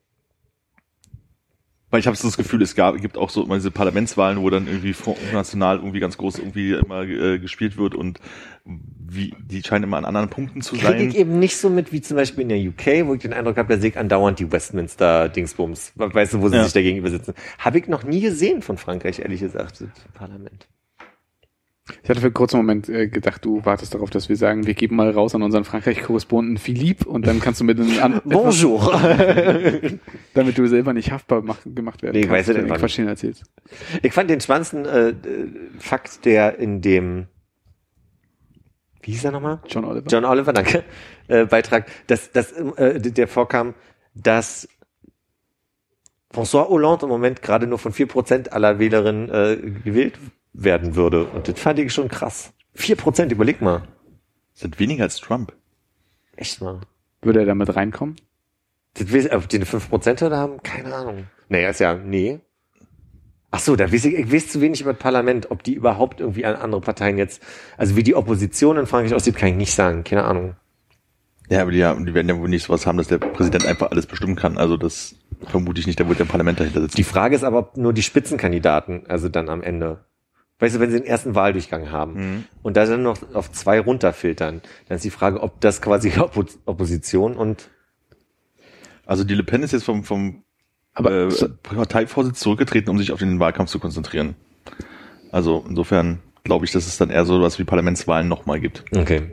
Weil 1.93 1.99
ich 1.99 2.07
habe 2.07 2.17
so 2.17 2.27
das 2.27 2.37
Gefühl, 2.37 2.59
es 2.63 2.73
gab, 2.73 2.99
gibt 2.99 3.19
auch 3.19 3.29
so 3.29 3.43
immer 3.43 3.53
diese 3.53 3.69
Parlamentswahlen, 3.69 4.41
wo 4.41 4.49
dann 4.49 4.65
irgendwie 4.65 4.93
Front 4.93 5.19
National 5.31 5.77
irgendwie 5.77 5.99
ganz 5.99 6.17
groß 6.17 6.39
irgendwie 6.39 6.71
immer 6.73 7.03
äh, 7.03 7.37
gespielt 7.37 7.77
wird 7.77 7.93
und 7.93 8.17
wie 8.65 9.35
die 9.39 9.61
scheinen 9.61 9.83
immer 9.83 9.97
an 9.97 10.05
anderen 10.05 10.27
Punkten 10.29 10.61
zu 10.61 10.73
Kriege 10.73 10.87
sein. 10.87 11.09
ich 11.09 11.15
eben 11.17 11.37
nicht 11.37 11.55
so 11.55 11.69
mit 11.69 11.91
wie 11.91 12.01
zum 12.01 12.17
Beispiel 12.17 12.41
in 12.41 12.49
der 12.49 12.57
UK, 12.57 13.05
wo 13.07 13.13
ich 13.13 13.21
den 13.21 13.31
Eindruck 13.31 13.57
habe, 13.57 13.75
da 13.75 13.79
sehe 13.79 13.91
ich 13.91 13.97
andauernd 13.99 14.39
die 14.39 14.51
Westminster-Dingsbums. 14.51 15.91
Weißt 15.95 16.33
du, 16.33 16.41
wo 16.41 16.49
sie 16.49 16.55
Ja. 16.55 16.63
sich 16.63 16.73
dagegen 16.73 16.97
übersetzen. 16.97 17.35
Habe 17.59 17.77
ich 17.77 17.87
noch 17.87 18.03
nie 18.03 18.21
gesehen 18.21 18.63
von 18.63 18.79
Frankreich, 18.79 19.19
ehrlich 19.19 19.41
gesagt, 19.41 19.81
das 19.81 19.89
Parlament. 20.15 20.67
Ich 22.01 22.09
hatte 22.09 22.21
für 22.21 22.27
einen 22.27 22.33
kurzen 22.33 22.57
Moment 22.57 22.87
äh, 22.87 23.07
gedacht, 23.07 23.43
du 23.43 23.65
wartest 23.65 23.93
darauf, 23.93 24.09
dass 24.09 24.29
wir 24.29 24.37
sagen, 24.37 24.65
wir 24.65 24.73
geben 24.73 24.95
mal 24.95 25.09
raus 25.09 25.35
an 25.35 25.41
unseren 25.43 25.65
Frankreich-Korrespondenten 25.65 26.57
Philippe 26.57 27.09
und 27.09 27.27
dann 27.27 27.41
kannst 27.41 27.59
du 27.59 27.65
mit 27.65 27.77
den 27.77 27.99
an 27.99 28.21
Bonjour. 28.25 28.79
damit 30.33 30.57
du 30.57 30.67
selber 30.67 30.93
nicht 30.93 31.11
haftbar 31.11 31.41
mach, 31.41 31.57
gemacht 31.65 32.01
werden 32.01 32.15
Nee, 32.15 32.21
ich 32.21 32.29
weiß 32.29 32.45
kannst, 32.45 32.57
nicht, 32.57 32.67
du 32.67 32.73
wann. 32.73 32.79
Quatsch 32.79 32.95
hin 32.95 33.07
erzählst. 33.09 33.43
Ich 34.01 34.13
fand 34.13 34.29
den 34.29 34.39
spannendsten 34.39 34.85
äh, 34.85 35.09
äh, 35.09 35.15
Fakt, 35.77 36.23
der 36.23 36.57
in 36.57 36.79
dem, 36.79 37.27
wie 39.01 39.11
hieß 39.11 39.25
er 39.25 39.31
nochmal? 39.31 39.59
John 39.67 39.83
Oliver. 39.83 40.07
John 40.07 40.23
Oliver, 40.23 40.53
danke, 40.53 40.85
äh, 41.27 41.45
Beitrag, 41.45 41.87
dass, 42.07 42.31
dass 42.31 42.53
äh, 42.53 43.01
der 43.01 43.27
vorkam, 43.27 43.73
dass 44.15 44.69
François 46.33 46.69
Hollande 46.69 47.05
im 47.07 47.09
Moment 47.09 47.41
gerade 47.41 47.67
nur 47.67 47.77
von 47.77 47.91
4% 47.91 48.49
aller 48.49 48.79
Wählerinnen 48.79 49.29
äh, 49.29 49.57
gewählt 49.83 50.17
werden 50.53 50.95
würde. 50.95 51.25
Und 51.25 51.47
das 51.47 51.59
fand 51.59 51.79
ich 51.79 51.93
schon 51.93 52.07
krass. 52.07 52.53
4%, 52.77 53.31
überleg 53.31 53.61
mal. 53.61 53.83
sind 54.53 54.79
weniger 54.79 55.03
als 55.03 55.17
Trump. 55.19 55.53
Echt 56.35 56.61
mal. 56.61 56.81
Würde 57.21 57.39
er 57.39 57.45
damit 57.45 57.75
reinkommen? 57.75 58.15
Das 58.95 59.07
ob 59.31 59.49
die 59.49 59.55
eine 59.57 59.65
5% 59.65 60.29
da 60.29 60.37
haben? 60.37 60.61
Keine 60.61 60.93
Ahnung. 60.93 61.25
Naja, 61.49 61.69
ist 61.69 61.79
ja, 61.79 61.95
nee. 61.95 62.39
Ach 63.49 63.59
so, 63.59 63.75
da 63.75 63.91
weiß 63.91 64.05
ich, 64.05 64.15
ich 64.15 64.31
weiß 64.31 64.49
zu 64.49 64.61
wenig 64.61 64.81
über 64.81 64.93
das 64.93 65.01
Parlament, 65.01 65.51
ob 65.51 65.63
die 65.63 65.73
überhaupt 65.75 66.19
irgendwie 66.19 66.45
an 66.45 66.55
andere 66.55 66.81
Parteien 66.81 67.17
jetzt, 67.17 67.41
also 67.77 67.95
wie 67.95 68.03
die 68.03 68.15
Opposition 68.15 68.77
in 68.77 68.87
Frankreich 68.87 69.13
aussieht, 69.13 69.35
kann 69.35 69.49
ich 69.49 69.55
nicht 69.55 69.73
sagen. 69.75 70.03
Keine 70.03 70.23
Ahnung. 70.23 70.55
Ja, 71.49 71.61
aber 71.61 71.71
die, 71.71 71.83
haben- 71.83 72.05
die 72.05 72.13
werden 72.15 72.29
ja 72.29 72.37
wohl 72.39 72.49
nicht 72.49 72.63
sowas 72.65 72.85
haben, 72.87 72.97
dass 72.97 73.07
der 73.09 73.19
Präsident 73.19 73.65
einfach 73.65 73.91
alles 73.91 74.07
bestimmen 74.07 74.35
kann. 74.35 74.57
Also 74.57 74.77
das 74.77 75.15
vermute 75.47 75.79
ich 75.79 75.87
nicht, 75.87 75.99
da 75.99 76.07
wird 76.07 76.19
der 76.19 76.25
Parlament 76.25 76.59
dahinter 76.59 76.81
sitzen. 76.81 76.95
Die 76.97 77.03
Frage 77.03 77.35
ist 77.35 77.43
aber, 77.43 77.59
ob 77.59 77.77
nur 77.77 77.93
die 77.93 78.01
Spitzenkandidaten, 78.01 79.05
also 79.07 79.29
dann 79.29 79.49
am 79.49 79.61
Ende, 79.61 80.03
weißt 80.59 80.75
du, 80.75 80.79
wenn 80.79 80.91
sie 80.91 80.99
den 80.99 81.05
ersten 81.07 81.35
Wahldurchgang 81.35 81.91
haben 81.91 82.45
und 82.61 82.77
da 82.77 82.85
dann 82.85 83.03
noch 83.03 83.17
auf 83.33 83.51
zwei 83.51 83.79
runterfiltern, 83.79 84.61
dann 84.87 84.95
ist 84.95 85.03
die 85.03 85.09
Frage, 85.09 85.41
ob 85.41 85.59
das 85.61 85.81
quasi 85.81 86.13
Oppo 86.19 86.45
Opposition 86.65 87.35
und 87.35 87.69
Also 89.05 89.23
die 89.23 89.35
Le 89.35 89.43
Pen 89.43 89.63
ist 89.63 89.73
jetzt 89.73 89.83
vom, 89.83 90.03
vom 90.03 90.43
Aber 90.93 91.27
äh, 91.27 91.49
Parteivorsitz 91.63 92.39
zurückgetreten, 92.39 92.89
um 92.89 92.97
sich 92.97 93.11
auf 93.11 93.19
den 93.19 93.39
Wahlkampf 93.39 93.69
zu 93.69 93.79
konzentrieren. 93.79 94.35
Also 95.31 95.65
insofern 95.67 96.19
glaube 96.43 96.65
ich, 96.65 96.71
dass 96.71 96.87
es 96.87 96.97
dann 96.97 97.09
eher 97.09 97.25
so 97.25 97.41
was 97.41 97.59
wie 97.59 97.63
Parlamentswahlen 97.63 98.27
nochmal 98.27 98.59
gibt. 98.59 98.85
okay. 98.95 99.31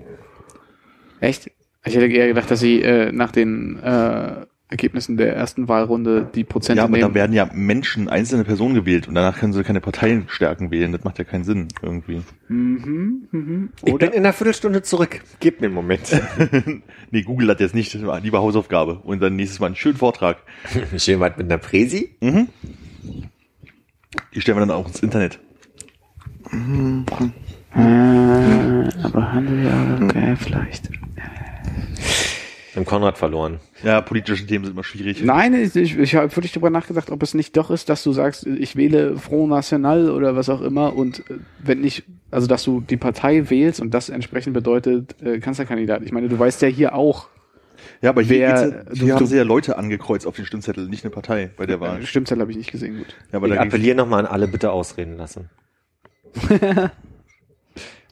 Echt? 1.21 1.51
Ich 1.85 1.95
hätte 1.95 2.07
eher 2.07 2.29
gedacht, 2.29 2.51
dass 2.51 2.61
sie 2.61 2.83
äh, 2.83 3.13
nach 3.13 3.33
den 3.33 3.79
äh, 3.79 4.47
Ergebnissen 4.71 5.17
der 5.17 5.35
ersten 5.35 5.67
Wahlrunde 5.67 6.31
die 6.33 6.45
Prozente 6.45 6.79
Ja, 6.79 6.85
aber 6.85 6.97
da 6.97 7.07
nehmen. 7.07 7.15
werden 7.17 7.33
ja 7.33 7.51
Menschen, 7.53 8.09
einzelne 8.09 8.45
Personen 8.45 8.75
gewählt 8.75 9.09
und 9.09 9.17
danach 9.17 9.37
können 9.39 9.53
sie 9.53 9.65
keine 9.65 9.81
Parteienstärken 9.81 10.71
wählen. 10.71 10.93
Das 10.93 11.03
macht 11.03 11.19
ja 11.19 11.25
keinen 11.25 11.43
Sinn 11.43 11.67
irgendwie. 11.83 12.23
Mhm, 12.47 13.27
mhm. 13.33 13.71
Ich 13.85 13.93
Oder 13.93 14.07
bin 14.07 14.17
in 14.17 14.25
einer 14.25 14.33
Viertelstunde 14.33 14.83
zurück. 14.83 15.23
Gib 15.41 15.61
mir 15.61 15.67
einen 15.67 15.75
Moment. 15.75 16.11
nee, 17.11 17.23
Google 17.23 17.49
hat 17.51 17.59
jetzt 17.59 17.75
nicht, 17.75 17.93
lieber 17.95 18.39
Hausaufgabe. 18.39 19.01
Und 19.01 19.21
dann 19.21 19.35
nächstes 19.35 19.59
Mal 19.59 19.67
einen 19.67 19.77
schönen 19.77 19.97
Vortrag. 19.97 20.37
Schön 20.97 21.19
was 21.19 21.37
mit 21.37 21.47
einer 21.47 21.59
Präsi. 21.59 22.15
Die 22.21 22.47
stellen 24.41 24.57
wir 24.57 24.61
dann 24.67 24.71
auch 24.71 24.87
ins 24.87 25.03
Internet. 25.03 25.41
aber 27.75 29.33
Handel 29.33 29.65
ja, 29.65 29.99
okay, 30.01 30.37
vielleicht. 30.37 30.91
Im 32.77 32.85
Konrad 32.85 33.19
verloren. 33.19 33.59
Ja, 33.83 34.01
politische 34.01 34.47
Themen 34.47 34.65
sind 34.65 34.75
immer 34.75 34.85
schwierig. 34.85 35.25
Nein, 35.25 35.55
ich, 35.55 35.75
ich, 35.75 35.99
ich 35.99 36.15
habe 36.15 36.35
wirklich 36.37 36.53
darüber 36.53 36.71
nachgedacht, 36.71 37.11
ob 37.11 37.23
es 37.23 37.35
nicht 37.35 37.57
doch 37.57 37.71
ist, 37.71 37.89
dass 37.89 38.03
du 38.05 38.13
sagst, 38.13 38.47
ich 38.47 38.77
wähle 38.77 39.17
Front 39.17 39.49
National 39.51 40.11
oder 40.11 40.37
was 40.37 40.49
auch 40.49 40.61
immer 40.61 40.95
und 40.95 41.21
äh, 41.31 41.39
wenn 41.59 41.81
nicht, 41.81 42.05
also 42.31 42.47
dass 42.47 42.63
du 42.63 42.81
die 42.81 42.97
Partei 42.97 43.51
wählst 43.51 43.81
und 43.81 43.93
das 43.93 44.09
entsprechend 44.09 44.55
bedeutet 44.55 45.21
äh, 45.21 45.41
Kanzlerkandidat. 45.41 46.03
Ich 46.03 46.13
meine, 46.13 46.29
du 46.29 46.39
weißt 46.39 46.63
ja 46.63 46.69
hier 46.69 46.95
auch, 46.95 47.27
Ja, 48.03 48.11
aber 48.11 48.23
hier, 48.23 48.39
Wer- 48.39 48.49
ja, 48.49 48.71
du- 48.85 48.95
hier 48.95 49.15
haben 49.15 49.19
du- 49.21 49.27
sie 49.27 49.37
ja 49.37 49.43
Leute 49.43 49.77
angekreuzt 49.77 50.27
auf 50.27 50.37
den 50.37 50.47
Stimmzettel, 50.47 50.87
nicht 50.89 51.03
eine 51.05 51.11
Partei 51.11 51.51
bei 51.57 51.67
der 51.67 51.81
Wahl. 51.81 52.01
äh, 52.01 52.07
Stimmzettel 52.07 52.41
habe 52.43 52.53
ich 52.53 52.57
nicht 52.59 52.71
gesehen, 52.71 52.99
gut. 52.99 53.17
Ja, 53.33 53.39
aber 53.39 53.49
Ich 53.49 53.59
appelliere 53.59 53.97
nochmal 53.97 54.21
an 54.21 54.27
alle, 54.27 54.47
bitte 54.47 54.71
ausreden 54.71 55.17
lassen. 55.17 55.51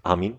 Armin? 0.02 0.34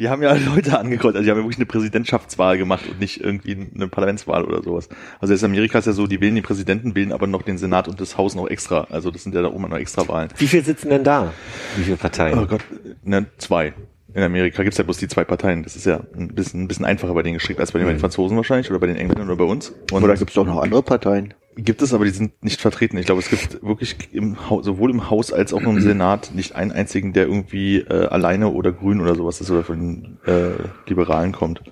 Die 0.00 0.08
haben 0.08 0.22
ja 0.22 0.34
Leute 0.54 0.78
angekreuzt, 0.78 1.14
also 1.14 1.24
die 1.24 1.30
haben 1.30 1.38
ja 1.38 1.44
wirklich 1.44 1.58
eine 1.58 1.66
Präsidentschaftswahl 1.66 2.58
gemacht 2.58 2.84
und 2.90 2.98
nicht 2.98 3.20
irgendwie 3.20 3.68
eine 3.72 3.86
Parlamentswahl 3.86 4.44
oder 4.44 4.62
sowas. 4.62 4.88
Also 5.20 5.32
jetzt 5.32 5.42
in 5.42 5.50
Amerika 5.50 5.78
ist 5.78 5.86
ja 5.86 5.92
so, 5.92 6.06
die 6.06 6.20
wählen 6.20 6.34
den 6.34 6.42
Präsidenten, 6.42 6.96
wählen 6.96 7.12
aber 7.12 7.26
noch 7.26 7.42
den 7.42 7.58
Senat 7.58 7.86
und 7.86 8.00
das 8.00 8.16
Haus 8.16 8.34
noch 8.34 8.48
extra. 8.48 8.88
Also 8.90 9.10
das 9.10 9.22
sind 9.22 9.34
ja 9.34 9.42
da 9.42 9.48
oben 9.48 9.68
noch 9.68 9.76
extra 9.76 10.08
Wahlen. 10.08 10.30
Wie 10.38 10.48
viel 10.48 10.64
sitzen 10.64 10.88
denn 10.88 11.04
da? 11.04 11.32
Wie 11.76 11.84
viele 11.84 11.98
Parteien? 11.98 12.38
Oh 12.38 12.46
Gott, 12.46 12.62
ne, 13.04 13.26
zwei. 13.38 13.74
In 14.12 14.24
Amerika 14.24 14.64
gibt's 14.64 14.78
ja 14.78 14.84
bloß 14.84 14.96
die 14.96 15.06
zwei 15.06 15.22
Parteien. 15.22 15.62
Das 15.62 15.76
ist 15.76 15.86
ja 15.86 16.00
ein 16.16 16.28
bisschen, 16.28 16.62
ein 16.62 16.68
bisschen 16.68 16.84
einfacher 16.84 17.14
bei 17.14 17.22
denen 17.22 17.34
gestrickt 17.34 17.60
als 17.60 17.70
bei 17.70 17.78
den, 17.78 17.86
bei 17.86 17.92
den 17.92 18.00
Franzosen 18.00 18.36
wahrscheinlich 18.36 18.70
oder 18.70 18.80
bei 18.80 18.88
den 18.88 18.96
Engländern 18.96 19.28
oder 19.28 19.36
bei 19.36 19.44
uns. 19.44 19.72
Und 19.92 20.02
Oder 20.02 20.16
gibt's 20.16 20.34
doch 20.34 20.46
noch 20.46 20.60
andere 20.60 20.82
Parteien? 20.82 21.34
Gibt 21.56 21.82
es, 21.82 21.92
aber 21.92 22.04
die 22.04 22.10
sind 22.10 22.42
nicht 22.42 22.60
vertreten. 22.60 22.96
Ich 22.96 23.06
glaube, 23.06 23.20
es 23.20 23.28
gibt 23.28 23.62
wirklich 23.62 23.96
im 24.12 24.48
Haus, 24.48 24.64
sowohl 24.64 24.90
im 24.90 25.10
Haus 25.10 25.32
als 25.32 25.52
auch 25.52 25.62
im 25.62 25.80
Senat 25.82 26.30
nicht 26.34 26.54
einen 26.54 26.72
einzigen, 26.72 27.12
der 27.12 27.26
irgendwie 27.26 27.78
äh, 27.78 28.06
alleine 28.06 28.50
oder 28.50 28.72
grün 28.72 29.00
oder 29.00 29.14
sowas 29.14 29.40
ist 29.40 29.50
oder 29.50 29.64
von 29.64 29.78
den 29.78 30.18
äh, 30.26 30.52
Liberalen 30.86 31.32
kommt. 31.32 31.62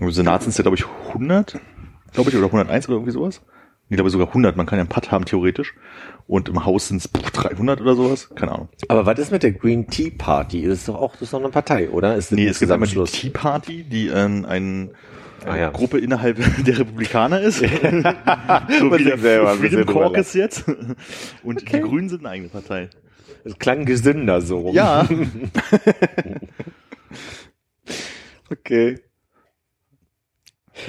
Im 0.00 0.10
Senat 0.10 0.42
sind 0.42 0.50
es 0.50 0.58
ja, 0.58 0.62
glaube 0.62 0.76
ich, 0.76 0.84
100, 1.08 1.60
glaube 2.12 2.30
ich, 2.30 2.36
oder 2.36 2.46
101 2.46 2.88
oder 2.88 2.96
irgendwie 2.96 3.12
sowas. 3.12 3.40
Ich 3.90 3.96
glaube 3.96 4.10
sogar 4.10 4.28
100. 4.28 4.56
Man 4.56 4.66
kann 4.66 4.78
ja 4.78 4.82
einen 4.82 4.88
Putt 4.88 5.10
haben, 5.10 5.24
theoretisch. 5.26 5.74
Und 6.26 6.48
im 6.48 6.64
Haus 6.64 6.88
sind 6.88 6.98
es 6.98 7.10
300 7.12 7.80
oder 7.82 7.94
sowas. 7.94 8.30
Keine 8.34 8.52
Ahnung. 8.52 8.68
Aber 8.88 9.04
was 9.04 9.18
ist 9.18 9.30
mit 9.30 9.42
der 9.42 9.52
Green 9.52 9.86
Tea 9.86 10.10
Party? 10.10 10.66
Das 10.66 10.78
ist 10.78 10.88
doch 10.88 10.96
auch, 10.96 11.12
das 11.12 11.22
ist 11.22 11.32
doch 11.34 11.40
eine 11.40 11.50
Partei, 11.50 11.90
oder? 11.90 12.16
Ist 12.16 12.32
Nee, 12.32 12.46
es 12.46 12.58
gibt 12.58 12.72
einmal 12.72 12.88
die? 12.88 13.04
Tea 13.04 13.30
Party, 13.30 13.84
die 13.84 14.08
ähm, 14.08 14.46
ein 14.48 14.90
Ah, 15.46 15.56
ja. 15.56 15.70
Gruppe 15.70 15.98
innerhalb 15.98 16.38
der 16.64 16.78
Republikaner 16.78 17.40
ist. 17.40 17.58
so 17.58 17.66
wie 17.66 19.04
der 19.04 19.18
selber 19.18 19.54
Freedom 19.56 19.86
Caucus 19.86 20.34
jetzt. 20.34 20.64
Und 21.42 21.72
die 21.72 21.80
Grünen 21.80 22.08
sind 22.08 22.20
eine 22.20 22.30
eigene 22.30 22.48
Partei. 22.48 22.88
Das 23.44 23.58
klang 23.58 23.84
gesünder 23.84 24.40
so 24.40 24.58
rum. 24.60 24.74
Ja. 24.74 25.06
Okay. 28.50 29.00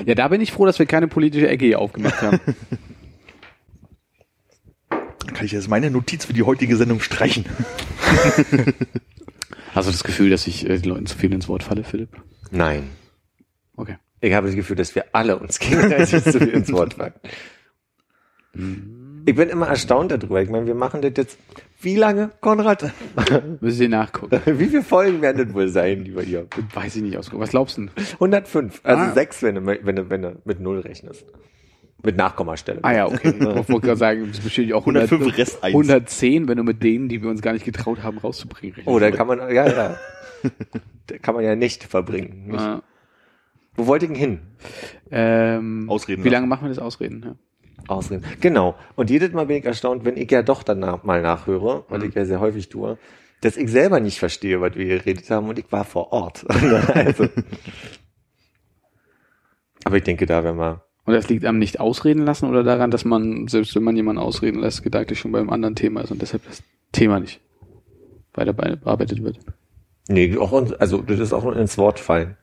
Ja, 0.06 0.16
da 0.16 0.28
bin 0.30 0.42
ich 0.42 0.52
froh, 0.52 0.66
dass 0.66 0.80
wir 0.80 0.86
keine 0.86 1.08
politische 1.08 1.48
Ecke 1.48 1.66
hier 1.66 1.80
aufgemacht 1.80 2.22
haben. 2.22 2.40
Kann 4.90 5.46
ich 5.46 5.52
jetzt 5.52 5.68
meine 5.68 5.92
Notiz 5.92 6.26
für 6.26 6.34
die 6.34 6.44
heutige 6.44 6.78
Sendung 6.78 7.02
streichen? 7.02 7.46
Hast 9.74 9.88
du 9.90 9.92
das 9.92 10.04
Gefühl, 10.06 10.30
dass 10.30 10.48
ich 10.48 10.70
äh, 10.70 10.78
den 10.78 10.90
Leuten 10.90 11.06
zu 11.06 11.18
viel 11.18 11.34
ins 11.34 11.50
Wort 11.50 11.62
falle, 11.62 11.84
Philipp? 11.84 12.10
Nein. 12.52 12.90
Okay. 13.76 13.98
Ich 14.22 14.34
habe 14.34 14.48
das 14.48 14.56
Gefühl, 14.56 14.76
dass 14.76 14.96
wir 14.96 15.06
alle 15.12 15.38
uns 15.38 15.60
gegenseitig 15.60 16.24
zu 16.24 16.40
viel 16.40 16.50
ins 16.50 16.72
Wort 16.72 16.96
fallen. 16.96 17.14
Ich 19.28 19.36
bin 19.36 19.50
immer 19.50 19.68
erstaunt 19.68 20.12
darüber. 20.12 20.42
Ich 20.42 20.50
meine, 20.50 20.66
wir 20.68 20.76
machen 20.76 21.02
das 21.02 21.12
jetzt. 21.18 21.38
Wie 21.82 21.96
lange, 21.98 22.32
Konrad? 22.42 22.92
Müssen 23.62 23.78
Sie 23.78 23.88
nachgucken. 23.88 24.40
Wie 24.60 24.68
viele 24.68 24.82
Folgen 24.82 25.22
werden 25.22 25.46
das 25.46 25.54
wohl 25.54 25.68
sein, 25.68 26.06
wir 26.06 26.22
hier? 26.24 26.48
Weiß 26.74 26.96
ich 26.96 27.02
nicht 27.04 27.18
aus. 27.18 27.30
Was 27.34 27.50
glaubst 27.50 27.78
du? 27.78 27.82
denn? 27.82 27.92
105. 28.14 28.80
Also 28.84 29.04
Ah. 29.04 29.14
sechs, 29.14 29.44
wenn 29.44 29.56
du, 29.56 29.66
wenn 29.66 29.96
du, 29.96 30.10
wenn 30.10 30.22
du 30.22 30.38
mit 30.46 30.60
Null 30.62 30.80
rechnest. 30.80 31.26
Mit 32.02 32.18
Nachkommastelle. 32.18 32.80
Ah 32.84 32.94
ja, 32.94 33.08
okay. 33.08 33.34
Ich 33.38 33.44
wollte 33.70 33.80
gerade 33.88 33.98
sagen, 33.98 34.30
es 34.32 34.40
besteht 34.40 34.72
auch 34.74 34.82
105 34.86 35.38
Rest 35.38 35.64
eins. 35.64 35.74
110, 35.74 36.48
wenn 36.48 36.58
du 36.58 36.64
mit 36.64 36.82
denen, 36.84 37.10
die 37.10 37.22
wir 37.22 37.30
uns 37.30 37.42
gar 37.42 37.54
nicht 37.54 37.66
getraut 37.66 38.04
haben, 38.04 38.18
rauszubringen. 38.20 38.76
rechnest. 38.76 38.88
Oh, 38.96 39.00
da 39.00 39.12
kann 39.12 39.28
man, 39.28 39.40
ja, 39.54 39.68
ja. 39.68 39.98
Da 41.08 41.18
kann 41.18 41.36
man 41.36 41.44
ja 41.44 41.56
nicht 41.56 41.84
verbringen. 41.84 42.46
Nicht. 42.48 42.60
Ah. 42.62 42.84
Wo 43.76 43.88
wollte 43.88 44.06
ich 44.06 44.12
denn 44.12 44.20
hin? 44.20 44.40
Ähm, 45.12 45.90
Ausreden 45.90 46.24
Wie 46.24 46.30
lange 46.30 46.48
machen 46.48 46.64
wir 46.66 46.70
das 46.70 46.80
Ausreden? 46.80 47.22
Ja. 47.26 47.36
Ausreden. 47.88 48.24
Genau. 48.42 48.76
Und 48.96 49.10
jedes 49.10 49.32
Mal 49.34 49.46
bin 49.46 49.58
ich 49.58 49.66
erstaunt, 49.66 50.06
wenn 50.06 50.18
ich 50.18 50.32
ja 50.32 50.42
doch 50.44 50.64
danach 50.64 51.04
mal 51.04 51.22
nachhöre, 51.22 51.84
was 51.90 52.04
ich 52.04 52.16
ja 52.16 52.26
sehr 52.26 52.40
häufig 52.40 52.70
tue, 52.70 52.98
dass 53.42 53.58
ich 53.58 53.70
selber 53.70 54.00
nicht 54.00 54.18
verstehe, 54.18 54.62
was 54.62 54.76
wir 54.76 54.86
geredet 54.86 55.30
haben 55.30 55.50
und 55.50 55.60
ich 55.60 55.72
war 55.72 55.84
vor 55.84 56.12
Ort. 56.14 56.46
also. 56.94 57.28
Aber 59.84 59.98
ich 59.98 60.04
denke, 60.04 60.26
da 60.26 60.44
werden 60.44 60.58
wir. 60.58 60.84
Und 61.06 61.14
das 61.14 61.30
liegt 61.30 61.46
am 61.46 61.60
nicht 61.60 61.80
ausreden 61.80 62.26
lassen 62.26 62.50
oder 62.50 62.64
daran, 62.64 62.90
dass 62.90 63.06
man, 63.06 63.48
selbst 63.48 63.76
wenn 63.76 63.84
man 63.84 63.96
jemanden 63.96 64.20
ausreden 64.22 64.60
lässt, 64.62 64.82
gedanklich 64.82 65.20
schon 65.20 65.32
beim 65.32 65.52
anderen 65.52 65.76
Thema 65.76 66.02
ist 66.02 66.12
und 66.12 66.22
deshalb 66.22 66.44
das 66.46 66.64
Thema 66.92 67.20
nicht 67.20 67.42
weiter 68.34 68.54
be- 68.54 68.78
bearbeitet 68.78 69.22
wird. 69.24 69.38
Nee, 70.08 70.36
auch 70.38 70.52
also 70.80 71.02
das 71.04 71.20
ist 71.20 71.34
auch 71.34 71.46
ins 71.56 71.78
Wort 71.78 72.00
fallen. 72.00 72.38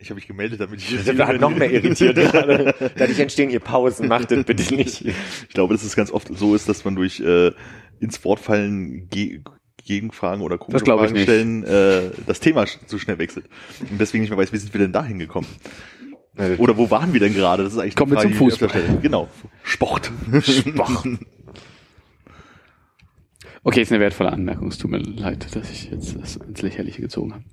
Ich 0.00 0.10
habe 0.10 0.14
mich 0.14 0.28
gemeldet, 0.28 0.60
damit 0.60 0.80
ich. 0.80 0.96
Das 0.96 1.08
hat 1.08 1.26
halt 1.26 1.40
noch 1.40 1.50
mehr 1.50 1.70
irritiert 1.72 2.14
gerade. 2.32 2.74
Dadurch 2.96 3.18
entstehen 3.18 3.50
hier 3.50 3.58
Pausen, 3.58 4.06
macht 4.06 4.30
das 4.30 4.44
bitte 4.44 4.74
nicht. 4.74 5.04
Ich 5.48 5.54
glaube, 5.54 5.74
dass 5.74 5.82
es 5.82 5.96
ganz 5.96 6.12
oft 6.12 6.28
so 6.36 6.54
ist, 6.54 6.68
dass 6.68 6.84
man 6.84 6.94
durch 6.94 7.18
äh, 7.20 7.50
ins 7.98 8.24
Wort 8.24 8.38
fallen 8.38 9.08
ge 9.08 9.40
Gegenfragen 9.84 10.42
oder 10.42 10.58
komische 10.58 10.84
ich 10.84 10.90
Fragen 10.90 11.16
stellen 11.16 11.64
äh, 11.64 12.10
das 12.26 12.40
Thema 12.40 12.66
zu 12.66 12.98
schnell 12.98 13.18
wechselt. 13.18 13.46
Und 13.90 13.98
deswegen 13.98 14.20
nicht 14.20 14.30
mehr 14.30 14.38
weiß, 14.38 14.52
wie 14.52 14.58
sind 14.58 14.74
wir 14.74 14.80
denn 14.80 14.92
da 14.92 15.02
hingekommen? 15.02 15.48
Oder 16.58 16.76
wo 16.76 16.90
waren 16.90 17.12
wir 17.14 17.20
denn 17.20 17.32
gerade? 17.32 17.64
Das 17.64 17.72
ist 17.72 17.78
eigentlich 17.78 17.96
Kommen 17.96 18.12
wir 18.12 18.20
zum 18.20 18.30
ich 18.30 18.36
Fußball. 18.36 18.98
Genau. 19.02 19.28
Sport. 19.64 20.12
Sport. 20.42 21.18
Okay, 23.64 23.80
ist 23.80 23.90
eine 23.90 24.00
wertvolle 24.00 24.30
Anmerkung. 24.30 24.68
Es 24.68 24.78
tut 24.78 24.90
mir 24.90 24.98
leid, 24.98 25.46
dass 25.56 25.70
ich 25.70 25.90
jetzt 25.90 26.16
das 26.20 26.36
ins 26.36 26.62
Lächerliche 26.62 27.00
gezogen 27.00 27.34
habe. 27.34 27.44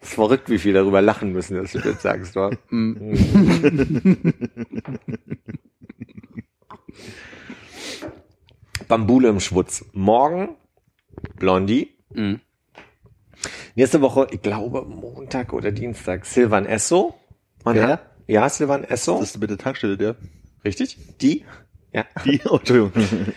Es 0.00 0.08
ist 0.08 0.14
verrückt, 0.14 0.48
wie 0.48 0.58
viel 0.58 0.72
darüber 0.72 1.02
lachen 1.02 1.32
müssen, 1.32 1.56
dass 1.56 1.72
du 1.72 1.80
das 1.80 2.02
sagst, 2.02 2.34
wa? 2.36 2.50
Bambule 8.88 9.28
im 9.28 9.40
Schwutz. 9.40 9.84
Morgen 9.92 10.56
Blondie. 11.36 11.94
Mhm. 12.12 12.40
Nächste 13.74 14.00
Woche, 14.00 14.26
ich 14.30 14.42
glaube 14.42 14.82
Montag 14.84 15.52
oder 15.52 15.70
Dienstag, 15.72 16.26
Silvan 16.26 16.66
Esso. 16.66 17.14
Wer? 17.64 17.88
hat- 17.88 18.10
Ja, 18.26 18.48
Silvan 18.48 18.84
Esso. 18.84 19.18
Das 19.18 19.30
ist 19.30 19.40
bitte 19.40 19.56
Tankstelle 19.56 19.96
der. 19.96 20.16
Richtig? 20.64 20.96
Die? 21.20 21.44
Ja. 21.92 22.04
Die, 22.24 22.40
oh, 22.48 22.56
Entschuldigung. 22.56 22.92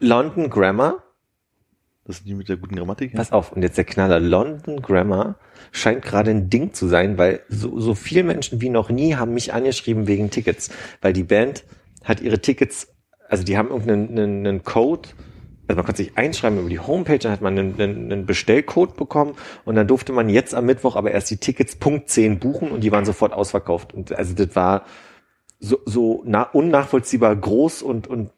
London 0.00 0.50
Grammar. 0.50 1.02
Das 2.04 2.18
sind 2.18 2.26
die 2.28 2.34
mit 2.34 2.48
der 2.48 2.56
guten 2.56 2.76
Grammatik. 2.76 3.14
Pass 3.14 3.32
auf, 3.32 3.52
und 3.52 3.62
jetzt 3.62 3.76
der 3.76 3.84
Knaller. 3.84 4.18
London 4.18 4.80
Grammar 4.80 5.36
scheint 5.72 6.02
gerade 6.02 6.30
ein 6.30 6.48
Ding 6.48 6.72
zu 6.72 6.88
sein, 6.88 7.18
weil 7.18 7.40
so, 7.48 7.78
so 7.80 7.94
viele 7.94 8.24
Menschen 8.24 8.62
wie 8.62 8.70
noch 8.70 8.88
nie 8.88 9.16
haben 9.16 9.34
mich 9.34 9.52
angeschrieben 9.52 10.06
wegen 10.06 10.30
Tickets. 10.30 10.70
Weil 11.02 11.12
die 11.12 11.24
Band 11.24 11.64
hat 12.04 12.22
ihre 12.22 12.40
Tickets, 12.40 12.88
also 13.28 13.44
die 13.44 13.58
haben 13.58 13.68
irgendeinen 13.68 14.18
einen, 14.18 14.46
einen 14.46 14.62
Code, 14.62 15.10
also 15.66 15.76
man 15.76 15.84
konnte 15.84 16.02
sich 16.02 16.16
einschreiben 16.16 16.58
über 16.58 16.70
die 16.70 16.80
Homepage, 16.80 17.18
dann 17.18 17.32
hat 17.32 17.42
man 17.42 17.58
einen, 17.58 17.78
einen, 17.78 18.10
einen 18.10 18.24
Bestellcode 18.24 18.96
bekommen 18.96 19.34
und 19.66 19.74
dann 19.74 19.86
durfte 19.86 20.14
man 20.14 20.30
jetzt 20.30 20.54
am 20.54 20.64
Mittwoch 20.64 20.96
aber 20.96 21.10
erst 21.10 21.30
die 21.30 21.36
Tickets 21.36 21.76
Punkt 21.76 22.08
10 22.08 22.38
buchen 22.38 22.70
und 22.70 22.80
die 22.80 22.90
waren 22.90 23.04
sofort 23.04 23.34
ausverkauft. 23.34 23.92
Und 23.92 24.12
also 24.12 24.34
das 24.34 24.56
war 24.56 24.86
so, 25.60 25.80
so 25.84 26.22
na, 26.24 26.44
unnachvollziehbar 26.44 27.36
groß 27.36 27.82
und, 27.82 28.06
und 28.06 28.30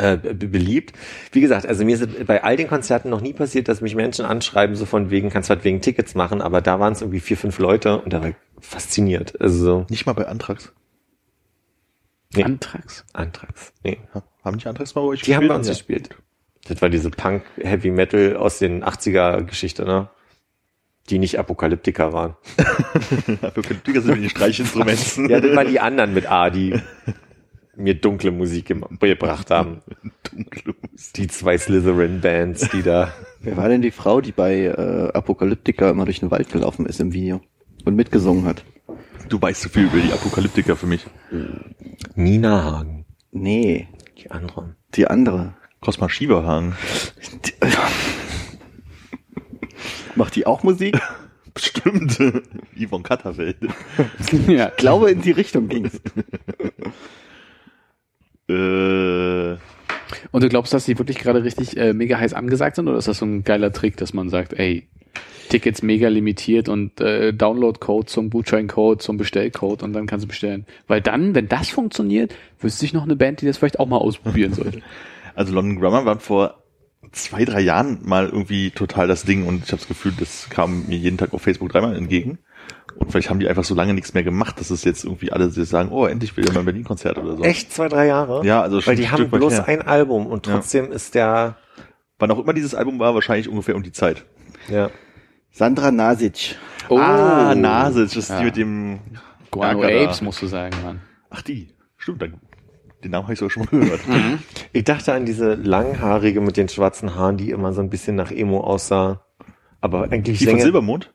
äh, 0.00 0.16
be- 0.16 0.34
beliebt. 0.34 0.92
Wie 1.32 1.40
gesagt, 1.40 1.66
also 1.66 1.84
mir 1.84 1.94
ist 1.94 2.26
bei 2.26 2.42
all 2.42 2.56
den 2.56 2.68
Konzerten 2.68 3.10
noch 3.10 3.20
nie 3.20 3.32
passiert, 3.32 3.68
dass 3.68 3.80
mich 3.80 3.94
Menschen 3.94 4.24
anschreiben, 4.24 4.74
so 4.76 4.86
von 4.86 5.10
wegen, 5.10 5.30
kannst 5.30 5.50
du 5.50 5.56
was 5.56 5.64
wegen 5.64 5.80
Tickets 5.80 6.14
machen, 6.14 6.40
aber 6.42 6.60
da 6.60 6.80
waren 6.80 6.92
es 6.92 7.00
irgendwie 7.02 7.20
vier, 7.20 7.36
fünf 7.36 7.58
Leute 7.58 8.00
und 8.00 8.12
da 8.12 8.20
war 8.22 8.30
ich 8.30 8.34
fasziniert. 8.60 9.40
Also 9.40 9.64
so, 9.64 9.86
Nicht 9.90 10.06
mal 10.06 10.12
bei 10.14 10.26
Antrax. 10.26 10.72
Nee. 12.34 12.44
Antrags. 12.44 13.04
Antrags. 13.12 13.72
Nee. 13.82 13.98
Ha- 14.14 14.22
Haben 14.44 14.58
die 14.58 14.66
Antrax 14.66 14.94
mal 14.94 15.00
bei 15.02 15.08
euch 15.08 15.22
Die 15.22 15.34
haben 15.36 15.48
bei 15.48 15.54
uns 15.56 15.66
Ja. 15.66 15.72
gespielt. 15.74 16.10
Das 16.68 16.80
war 16.82 16.88
diese 16.88 17.10
Punk 17.10 17.42
Heavy 17.56 17.90
Metal 17.90 18.36
aus 18.36 18.58
den 18.58 18.84
80er 18.84 19.42
Geschichte, 19.42 19.84
ne? 19.84 20.08
Die 21.08 21.18
nicht 21.18 21.38
Apokalyptiker 21.38 22.12
waren. 22.12 22.36
Politiker 23.54 24.00
sind 24.00 24.20
die 24.22 24.28
Streichinstrumente. 24.28 25.22
Ja, 25.28 25.40
das 25.40 25.56
waren 25.56 25.66
die 25.68 25.80
anderen 25.80 26.14
mit 26.14 26.30
A, 26.30 26.50
die 26.50 26.78
mir 27.76 27.94
dunkle 27.94 28.30
Musik 28.30 28.74
gebracht 29.00 29.50
haben. 29.50 29.82
Dunkle 30.30 30.74
Musik. 30.90 31.12
Die 31.16 31.26
zwei 31.28 31.56
Slytherin-Bands, 31.58 32.68
die 32.70 32.82
da. 32.82 33.12
Wer 33.40 33.56
war 33.56 33.68
denn 33.68 33.82
die 33.82 33.90
Frau, 33.90 34.20
die 34.20 34.32
bei 34.32 34.64
äh, 34.66 35.12
Apokalyptika 35.12 35.90
immer 35.90 36.04
durch 36.04 36.20
den 36.20 36.30
Wald 36.30 36.50
gelaufen 36.52 36.86
ist 36.86 37.00
im 37.00 37.12
Video 37.12 37.40
und 37.84 37.96
mitgesungen 37.96 38.44
hat? 38.44 38.64
Du 39.28 39.40
weißt 39.40 39.62
zu 39.62 39.68
viel 39.68 39.84
über 39.84 39.98
die 39.98 40.12
Apokalyptiker 40.12 40.76
für 40.76 40.86
mich. 40.86 41.06
Nina 42.14 42.64
Hagen. 42.64 43.06
Nee, 43.32 43.88
Die 44.18 44.30
anderen. 44.30 44.76
die 44.94 45.06
andere. 45.06 45.54
Cosma 45.80 46.08
Schieberhahn. 46.10 46.74
Die, 47.46 47.52
Macht 50.16 50.34
die 50.36 50.46
auch 50.46 50.62
Musik? 50.62 51.00
Bestimmt. 51.54 52.18
Yvonne 52.76 53.02
Katterfeld. 53.04 53.56
ja. 54.48 54.68
Ich 54.68 54.76
glaube, 54.76 55.10
in 55.10 55.22
die 55.22 55.30
Richtung 55.30 55.68
ging's. 55.68 56.00
Äh, 58.50 59.56
Und 60.32 60.42
du 60.42 60.48
glaubst, 60.48 60.72
dass 60.72 60.84
die 60.84 60.98
wirklich 60.98 61.18
gerade 61.18 61.44
richtig 61.44 61.76
äh, 61.76 61.92
mega 61.92 62.18
heiß 62.18 62.34
angesagt 62.34 62.76
sind 62.76 62.88
oder 62.88 62.98
ist 62.98 63.08
das 63.08 63.18
so 63.18 63.26
ein 63.26 63.44
geiler 63.44 63.72
Trick, 63.72 63.96
dass 63.96 64.14
man 64.14 64.28
sagt, 64.28 64.52
ey, 64.54 64.88
Tickets 65.50 65.82
mega 65.82 66.08
limitiert 66.08 66.68
und 66.68 67.00
äh, 67.00 67.32
Download-Code 67.32 68.06
zum 68.06 68.30
Gutscheincode, 68.30 69.02
zum 69.02 69.16
Bestellcode 69.16 69.82
und 69.82 69.92
dann 69.92 70.06
kannst 70.06 70.24
du 70.24 70.28
bestellen. 70.28 70.64
Weil 70.86 71.00
dann, 71.00 71.34
wenn 71.34 71.48
das 71.48 71.68
funktioniert, 71.68 72.34
wüsste 72.60 72.84
ich 72.84 72.92
noch 72.92 73.02
eine 73.02 73.16
Band, 73.16 73.40
die 73.40 73.46
das 73.46 73.58
vielleicht 73.58 73.80
auch 73.80 73.88
mal 73.88 73.98
ausprobieren 73.98 74.54
sollte. 74.54 74.80
Also 75.36 75.54
London 75.54 75.78
Grammar 75.80 76.04
war 76.04 76.18
vor 76.18 76.64
zwei, 77.12 77.44
drei 77.44 77.60
Jahren 77.60 78.00
mal 78.04 78.26
irgendwie 78.26 78.72
total 78.72 79.06
das 79.08 79.24
Ding 79.24 79.46
und 79.46 79.64
ich 79.64 79.70
habe 79.70 79.78
das 79.78 79.88
Gefühl, 79.88 80.12
das 80.18 80.48
kam 80.50 80.86
mir 80.86 80.98
jeden 80.98 81.18
Tag 81.18 81.32
auf 81.32 81.42
Facebook 81.42 81.70
dreimal 81.70 81.96
entgegen. 81.96 82.38
Und 82.96 83.10
vielleicht 83.12 83.30
haben 83.30 83.40
die 83.40 83.48
einfach 83.48 83.64
so 83.64 83.74
lange 83.74 83.94
nichts 83.94 84.14
mehr 84.14 84.22
gemacht, 84.22 84.58
dass 84.60 84.70
es 84.70 84.84
jetzt 84.84 85.04
irgendwie 85.04 85.32
alle 85.32 85.50
sagen, 85.50 85.90
oh, 85.90 86.06
endlich 86.06 86.36
will 86.36 86.44
ja 86.46 86.52
mal 86.52 86.60
ein 86.60 86.64
Berlin-Konzert 86.66 87.18
oder 87.18 87.36
so. 87.36 87.42
Echt 87.44 87.72
zwei, 87.72 87.88
drei 87.88 88.06
Jahre? 88.06 88.44
Ja, 88.44 88.60
also 88.62 88.80
schon 88.80 88.90
Weil 88.92 88.96
die 88.96 89.04
ein 89.04 89.12
haben 89.12 89.18
Stück 89.20 89.30
bloß 89.32 89.52
her. 89.54 89.68
ein 89.68 89.82
Album 89.82 90.26
und 90.26 90.46
Ja. 90.46 90.54
trotzdem 90.54 90.90
ist 90.92 91.14
der, 91.14 91.56
Wann 92.18 92.30
auch 92.30 92.38
immer 92.38 92.52
dieses 92.52 92.74
Album 92.74 92.98
war, 92.98 93.14
wahrscheinlich 93.14 93.48
ungefähr 93.48 93.74
um 93.76 93.82
die 93.82 93.92
Zeit. 93.92 94.24
ja. 94.68 94.90
Sandra 95.52 95.90
Nasic. 95.90 96.54
Oh. 96.88 96.96
Ah, 96.98 97.54
Nase, 97.56 98.04
das 98.04 98.14
ist 98.14 98.30
Ja. 98.30 98.38
die 98.38 98.44
mit 98.44 98.56
dem 98.56 98.98
Guano. 99.50 99.82
Apes, 99.82 100.22
musst 100.22 100.40
du 100.42 100.46
sagen, 100.46 100.76
Mann. 100.84 101.00
Ach, 101.28 101.42
die. 101.42 101.74
Stimmt, 101.96 102.22
dann, 102.22 102.34
den 103.02 103.10
Namen 103.10 103.24
habe 103.24 103.32
ich 103.32 103.38
sogar 103.40 103.50
schon 103.50 103.64
mal 103.70 103.80
gehört. 103.80 104.00
Ich 104.72 104.84
dachte 104.84 105.12
an 105.12 105.26
diese 105.26 105.54
langhaarige 105.54 106.40
mit 106.40 106.56
den 106.56 106.68
schwarzen 106.68 107.16
Haaren, 107.16 107.36
die 107.36 107.50
immer 107.50 107.72
so 107.72 107.80
ein 107.80 107.90
bisschen 107.90 108.14
nach 108.14 108.30
Emo 108.30 108.60
aussah. 108.60 109.24
Aber 109.80 110.04
eigentlich 110.12 110.38
Die 110.38 110.44
von 110.44 110.54
Sänger- 110.54 110.62
Silbermond? 110.62 111.12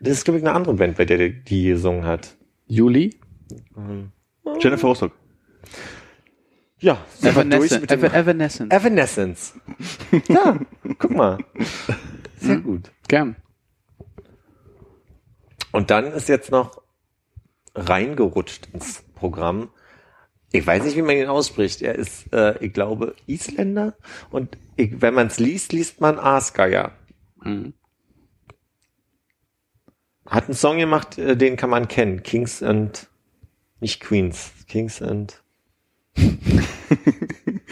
Das 0.00 0.12
ist, 0.18 0.24
glaube 0.24 0.38
ich, 0.38 0.44
eine 0.44 0.54
andere 0.54 0.74
Band, 0.74 0.96
bei 0.96 1.04
der 1.04 1.18
die- 1.18 1.42
die 1.44 1.64
gesungen 1.64 2.04
hat. 2.04 2.36
Juli? 2.66 3.18
Jennifer 4.60 4.88
Rostock. 4.88 5.12
Ja, 6.80 7.04
Evanescence. 7.22 7.90
Ev 7.90 8.04
Evanescence. 8.14 8.72
Evanescence. 8.74 9.54
Ja, 10.28 10.58
guck 10.98 11.10
mal. 11.10 11.38
Sehr 12.36 12.58
gut. 12.58 12.92
Gern. 13.08 13.34
Und 15.72 15.90
dann 15.90 16.06
ist 16.06 16.28
jetzt 16.28 16.50
noch 16.50 16.80
reingerutscht 17.74 18.68
ins 18.72 19.02
Programm. 19.14 19.70
Ich 20.52 20.66
weiß 20.66 20.84
nicht, 20.84 20.96
wie 20.96 21.02
man 21.02 21.16
ihn 21.16 21.26
ausspricht. 21.26 21.82
Er 21.82 21.94
ist, 21.96 22.32
äh, 22.32 22.56
ich 22.64 22.72
glaube, 22.72 23.14
Isländer. 23.26 23.96
Und 24.30 24.56
ich, 24.76 25.02
wenn 25.02 25.14
man 25.14 25.26
es 25.26 25.38
liest, 25.38 25.72
liest 25.72 26.00
man 26.00 26.18
Aasgeier. 26.18 26.92
Mhm. 27.42 27.74
Hat 30.28 30.44
einen 30.44 30.54
Song 30.54 30.78
gemacht, 30.78 31.18
äh, 31.18 31.36
den 31.36 31.56
kann 31.56 31.70
man 31.70 31.88
kennen. 31.88 32.22
Kings 32.22 32.62
and, 32.62 33.08
nicht 33.80 34.00
Queens, 34.00 34.52
Kings 34.66 35.00
and 35.00 35.42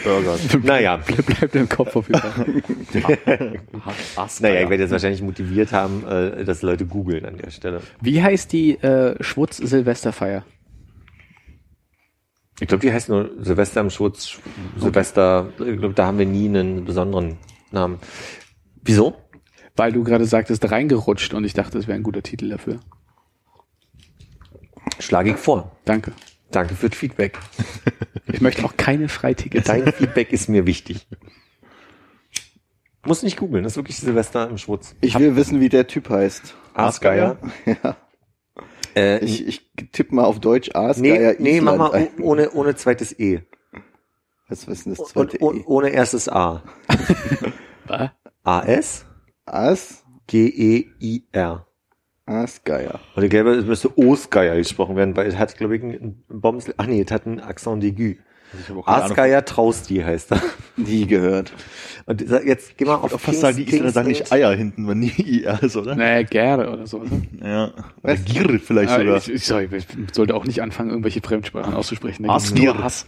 Burgers. 0.05 0.57
naja, 0.63 0.99
Bleibt 0.99 1.55
im 1.57 1.69
Kopf 1.69 1.97
auf 1.97 2.09
jeden 2.09 2.21
Fall. 2.21 2.63
naja, 4.41 4.63
ich 4.63 4.71
werde 4.71 4.83
jetzt 4.85 4.93
wahrscheinlich 4.93 5.21
motiviert 5.23 5.73
haben, 5.73 6.07
äh, 6.07 6.45
dass 6.45 6.63
Leute 6.63 6.87
googeln 6.87 7.25
an 7.25 7.37
der 7.39 7.51
Stelle. 7.51 7.81
Wie 8.01 8.23
heißt 8.23 8.53
die 8.53 8.77
äh, 8.79 9.23
Schwutz-Silvesterfeier? 9.23 10.45
Ich 12.61 12.69
glaube, 12.69 12.81
die 12.87 12.93
heißt 12.93 13.11
nur 13.11 13.31
Silvester 13.39 13.83
im 13.83 13.91
Schutz, 13.91 14.39
Silvester, 14.79 15.51
ich 15.59 15.79
glaube, 15.79 15.93
da 15.93 16.07
haben 16.07 16.19
wir 16.19 16.25
nie 16.25 16.49
einen 16.49 16.87
besonderen 16.87 17.37
Namen. 17.71 17.99
Wieso? 18.83 19.17
Weil 19.77 19.93
du 19.93 20.03
gerade 20.05 20.25
sagtest, 20.25 20.71
reingerutscht 20.71 21.35
und 21.35 21.45
ich 21.45 21.53
dachte, 21.53 21.79
das 21.79 21.87
wäre 21.87 21.97
ein 21.97 22.03
guter 22.03 22.23
Titel 22.23 22.49
dafür. 22.49 22.81
Schlage 24.99 25.31
ich 25.31 25.37
vor. 25.37 25.77
Danke. 25.85 26.13
Danke 26.51 26.75
für 26.75 26.89
das 26.89 26.99
Feedback. 26.99 27.39
Ich 28.29 28.41
möchte 28.41 28.65
auch 28.65 28.77
keine 28.77 29.09
Freitickets. 29.09 29.69
Dein 29.69 29.91
Feedback 29.93 30.33
ist 30.33 30.49
mir 30.49 30.67
wichtig. 30.67 31.07
Muss 33.07 33.23
nicht 33.23 33.39
googeln, 33.39 33.63
das 33.63 33.75
ist 33.75 33.77
wirklich 33.77 33.97
Silvester 33.99 34.51
im 34.51 34.59
Schwutz. 34.59 34.97
Ich 35.01 35.17
will 35.19 35.37
wissen, 35.37 35.61
wie 35.61 35.69
der 35.69 35.87
Typ 35.87 36.11
heißt. 36.11 36.55
Aasgeier. 36.75 37.39
Ja. 37.65 37.97
Äh, 38.97 39.25
Ich, 39.25 39.47
ich 39.47 39.71
tippe 39.93 40.15
mal 40.17 40.25
auf 40.25 40.41
Deutsch 40.41 40.69
nee, 40.69 40.75
Aasgeier 40.75 41.35
nee, 41.39 41.61
mach 41.61 41.77
mal 41.77 41.93
ein. 41.93 42.09
oh- 42.19 42.25
ohne, 42.25 42.51
ohne 42.51 42.75
zweites 42.75 43.17
E. 43.19 43.43
Was 44.49 44.65
ist 44.65 44.85
denn 44.87 44.93
das 44.95 44.99
Und, 44.99 45.09
zweite 45.09 45.39
und 45.39 45.61
E? 45.61 45.65
ohne 45.65 45.91
erstes 45.91 46.29
A. 46.29 46.63
Was? 47.87 48.11
A-S? 48.43 49.06
Aas? 49.47 50.05
G-E-I-R. 50.27 51.67
Aasgeier. 52.27 52.99
Und 53.15 53.23
ich 53.23 53.31
glaube, 53.31 53.51
es 53.55 53.65
müsste 53.65 53.97
Osgeier 53.97 54.57
gesprochen 54.57 54.97
werden, 54.97 55.17
weil 55.17 55.27
es 55.29 55.37
hat, 55.37 55.57
glaube 55.57 55.77
ich, 55.77 55.83
einen 55.83 56.25
Bombs, 56.29 56.67
ach 56.77 56.87
nee, 56.87 57.01
es 57.01 57.13
hat 57.13 57.27
einen 57.27 57.39
Accent 57.41 57.83
d'aigu. 57.85 58.17
Also 58.53 58.63
ich 58.63 58.71
Ahnung. 58.71 58.85
Aasgeier 58.87 59.45
Trausti 59.45 59.97
heißt 59.97 60.33
er. 60.33 60.43
Nie 60.77 61.07
gehört. 61.07 61.53
Und 62.07 62.21
jetzt 62.23 62.77
geh 62.77 62.85
mal 62.85 62.97
Ich 62.97 63.03
auf 63.03 63.13
würde 63.13 63.19
fast 63.25 63.41
sagen, 63.41 63.57
die 63.57 63.65
Isländer 63.65 63.91
sagen 63.91 64.09
nicht 64.09 64.33
Eier 64.33 64.53
hinten, 64.55 64.87
wenn 64.89 65.01
nie 65.01 65.11
IR 65.11 65.63
ist, 65.63 65.77
oder? 65.77 65.95
Naja, 65.95 66.23
Gere 66.23 66.73
oder 66.73 66.87
so. 66.87 66.99
Ne? 66.99 67.23
Ja. 67.43 67.73
Was? 68.03 68.25
Gir 68.25 68.61
vielleicht 68.61 68.91
Ah, 68.91 68.99
sogar. 68.99 69.17
ich, 69.19 69.33
ich, 69.33 69.47
sorry, 69.47 69.69
ich 69.73 69.87
sollte 70.13 70.35
auch 70.35 70.45
nicht 70.45 70.63
anfangen, 70.63 70.91
irgendwelche 70.91 71.21
Fremdsprachen 71.21 71.75
auszusprechen. 71.75 72.29
Asgir. 72.29 72.75
nur 72.75 72.85
Hass. 72.85 73.07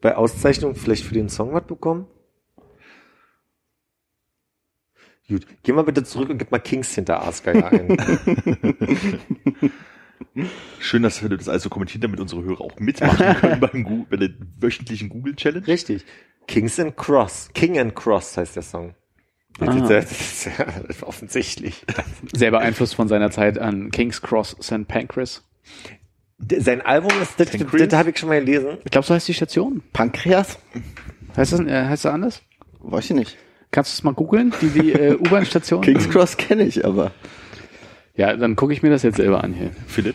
Bei 0.00 0.16
Auszeichnung 0.16 0.74
vielleicht 0.74 1.04
für 1.04 1.14
den 1.14 1.28
Song 1.28 1.52
was 1.52 1.64
bekommen? 1.64 2.06
Gut, 5.32 5.46
geh 5.62 5.72
mal 5.72 5.82
bitte 5.82 6.04
zurück 6.04 6.28
und 6.28 6.36
gib 6.36 6.50
mal 6.50 6.58
Kings 6.58 6.94
hinter 6.94 7.22
Aasgeier 7.22 7.72
ein. 7.72 7.96
Schön, 10.78 11.02
dass 11.02 11.22
wir 11.22 11.30
das 11.30 11.48
alles 11.48 11.62
so 11.62 11.70
kommentieren, 11.70 12.02
damit 12.02 12.20
unsere 12.20 12.42
Hörer 12.44 12.60
auch 12.60 12.78
mitmachen 12.78 13.36
können 13.40 13.60
beim 13.60 14.06
bei 14.10 14.18
der 14.18 14.28
wöchentlichen 14.60 15.08
Google-Challenge. 15.08 15.66
Richtig. 15.66 16.04
Kings 16.46 16.78
and 16.78 16.96
Cross. 16.98 17.48
King 17.54 17.78
and 17.78 17.94
Cross 17.94 18.36
heißt 18.36 18.56
der 18.56 18.62
Song. 18.62 18.94
Das 19.58 19.68
Ah. 19.70 19.88
das 19.88 20.10
ist 20.12 20.44
ja 20.58 20.66
offensichtlich. 21.02 21.86
Sehr 22.34 22.50
beeinflusst 22.50 22.94
von 22.94 23.08
seiner 23.08 23.30
Zeit 23.30 23.58
an 23.58 23.90
King's 23.90 24.20
Cross 24.20 24.56
St. 24.60 24.86
Pancras. 24.86 25.48
Sein 26.58 26.82
Album 26.82 27.12
ist, 27.22 27.40
das, 27.40 27.50
das, 27.50 27.64
das 27.70 27.92
habe 27.94 28.10
ich 28.10 28.18
schon 28.18 28.28
mal 28.28 28.40
gelesen. 28.40 28.76
Ich 28.84 28.90
glaube, 28.90 29.06
so 29.06 29.14
heißt 29.14 29.28
die 29.28 29.34
Station. 29.34 29.82
Pankreas? 29.94 30.58
Heißt 31.36 31.52
das, 31.52 31.60
äh, 31.60 31.86
heißt 31.86 32.04
das 32.04 32.12
anders? 32.12 32.42
Weiß 32.80 33.04
ich 33.06 33.16
nicht. 33.16 33.38
Kannst 33.72 33.92
du 33.92 33.94
es 33.94 34.04
mal 34.04 34.12
googeln? 34.12 34.52
Die, 34.60 34.68
die 34.68 34.92
äh, 34.92 35.14
U-Bahn-Station? 35.18 35.80
King's 35.80 36.08
Cross 36.10 36.36
kenne 36.36 36.62
ich, 36.64 36.84
aber. 36.84 37.10
Ja, 38.14 38.36
dann 38.36 38.54
gucke 38.54 38.74
ich 38.74 38.82
mir 38.82 38.90
das 38.90 39.02
jetzt 39.02 39.16
selber 39.16 39.42
an 39.42 39.54
hier. 39.54 39.70
Philipp? 39.86 40.14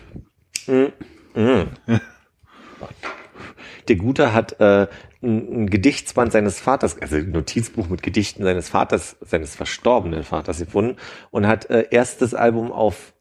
Der 3.88 3.96
Gute 3.96 4.34
hat 4.34 4.60
äh, 4.60 4.88
ein, 5.24 5.64
ein 5.64 5.70
Gedichtsband 5.70 6.32
seines 6.32 6.60
Vaters, 6.60 7.02
also 7.02 7.16
ein 7.16 7.32
Notizbuch 7.32 7.90
mit 7.90 8.04
Gedichten 8.04 8.44
seines 8.44 8.70
Vaters, 8.70 9.18
seines 9.22 9.56
verstorbenen 9.56 10.24
Vaters 10.24 10.60
gefunden 10.60 10.98
und 11.32 11.48
hat 11.48 11.68
äh, 11.72 11.88
erst 11.90 12.22
das 12.22 12.36
Album 12.36 12.72
auf, 12.72 13.14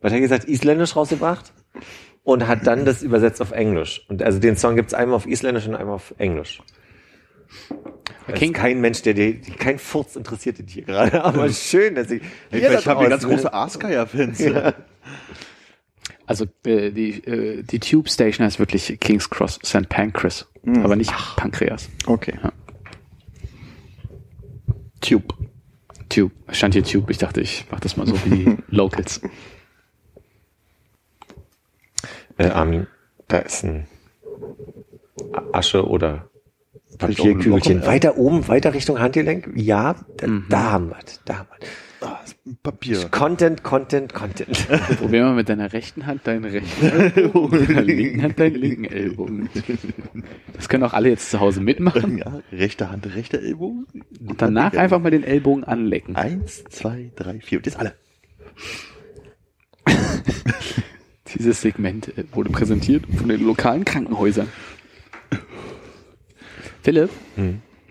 was 0.00 0.12
hat 0.12 0.16
er 0.16 0.22
gesagt, 0.22 0.44
Isländisch 0.44 0.96
rausgebracht 0.96 1.52
und 2.22 2.46
hat 2.46 2.66
dann 2.66 2.86
das 2.86 3.02
übersetzt 3.02 3.42
auf 3.42 3.52
Englisch. 3.52 4.06
Und 4.08 4.22
also 4.22 4.38
den 4.38 4.56
Song 4.56 4.76
gibt's 4.76 4.94
einmal 4.94 5.16
auf 5.16 5.26
Isländisch 5.26 5.68
und 5.68 5.74
einmal 5.74 5.96
auf 5.96 6.14
Englisch. 6.16 6.62
King- 8.34 8.52
kein 8.52 8.80
Mensch, 8.80 9.02
der, 9.02 9.14
der 9.14 9.34
kein 9.58 9.78
Furz 9.78 10.16
interessiert 10.16 10.58
dich 10.58 10.72
hier 10.72 10.82
gerade, 10.84 11.22
aber 11.24 11.48
schön, 11.50 11.94
dass 11.94 12.10
ich, 12.10 12.22
ihr 12.22 12.58
vielleicht 12.60 12.86
da 12.86 12.90
haben 12.92 13.00
wir 13.00 13.08
ganz 13.08 13.26
große 13.26 13.52
Aasgeier-Fans. 13.52 14.38
Ja. 14.38 14.74
Also 16.26 16.44
äh, 16.66 16.90
die, 16.90 17.24
äh, 17.24 17.62
die 17.62 17.80
Tube 17.80 18.08
Station 18.10 18.44
heißt 18.44 18.58
wirklich 18.58 18.98
King's 19.00 19.30
Cross 19.30 19.58
St. 19.64 19.88
Pancras, 19.88 20.46
aber 20.82 20.94
nicht 20.96 21.12
Pancreas. 21.36 21.88
Okay. 22.06 22.34
Ja. 22.42 22.52
Tube. 25.00 25.32
Tube. 26.10 26.32
Stand 26.50 26.74
hier 26.74 26.84
Tube. 26.84 27.10
Ich 27.10 27.18
dachte, 27.18 27.40
ich 27.40 27.64
mach 27.70 27.80
das 27.80 27.96
mal 27.96 28.06
so 28.06 28.14
wie 28.24 28.30
die 28.30 28.56
Locals. 28.68 29.20
Äh, 32.36 32.48
Armin, 32.48 32.86
da 33.28 33.38
ist 33.38 33.64
ein 33.64 33.86
Asche 35.52 35.86
oder 35.86 36.28
Papierkügelchen. 36.98 37.86
Weiter 37.86 38.16
oben, 38.16 38.48
weiter 38.48 38.74
Richtung 38.74 38.98
Handgelenk. 38.98 39.50
Ja, 39.54 39.96
da, 40.16 40.26
da 40.48 40.62
haben 40.72 40.88
wir 40.90 40.96
da 41.24 41.38
haben 41.38 41.48
wir 41.58 41.68
Ah, 42.00 42.20
Papier. 42.62 43.08
Content, 43.10 43.64
Content, 43.64 44.14
Content. 44.14 44.68
Probier 44.98 45.24
mal 45.24 45.34
mit 45.34 45.48
deiner 45.48 45.72
rechten 45.72 46.06
Hand 46.06 46.26
deinen 46.28 46.44
rechten 46.44 46.86
Ellbogen, 47.16 47.58
mit 47.60 47.70
deiner 47.70 47.82
linken 47.82 48.22
Hand 48.22 48.38
deinen 48.38 48.54
linken 48.54 48.84
Ellbogen. 48.84 49.48
Das 50.52 50.68
können 50.68 50.84
auch 50.84 50.92
alle 50.92 51.08
jetzt 51.08 51.30
zu 51.30 51.40
Hause 51.40 51.60
mitmachen. 51.60 52.18
Ja, 52.18 52.40
rechte 52.52 52.90
Hand, 52.90 53.12
rechter 53.16 53.40
Ellbogen. 53.40 53.86
Und 54.24 54.40
danach 54.40 54.74
einfach 54.74 55.00
mal 55.00 55.10
den 55.10 55.24
Ellbogen 55.24 55.64
anlecken. 55.64 56.14
Eins, 56.14 56.62
zwei, 56.70 57.10
drei, 57.16 57.40
vier. 57.40 57.58
Und 57.58 57.66
jetzt 57.66 57.80
alle. 57.80 57.94
Dieses 61.34 61.60
Segment 61.60 62.16
äh, 62.16 62.24
wurde 62.32 62.50
präsentiert 62.50 63.04
von 63.16 63.28
den 63.28 63.44
lokalen 63.44 63.84
Krankenhäusern. 63.84 64.48
Philipp, 66.88 67.10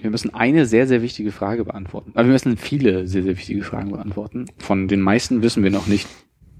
wir 0.01 0.09
müssen 0.09 0.33
eine 0.33 0.65
sehr, 0.65 0.87
sehr 0.87 1.03
wichtige 1.03 1.31
Frage 1.31 1.63
beantworten. 1.63 2.13
Aber 2.15 2.25
wir 2.25 2.31
müssen 2.33 2.57
viele 2.57 3.07
sehr, 3.07 3.21
sehr 3.21 3.37
wichtige 3.37 3.61
Fragen 3.61 3.91
beantworten. 3.91 4.45
Von 4.57 4.87
den 4.87 5.01
meisten 5.01 5.43
wissen 5.43 5.61
wir 5.63 5.69
noch 5.69 5.85
nicht, 5.85 6.07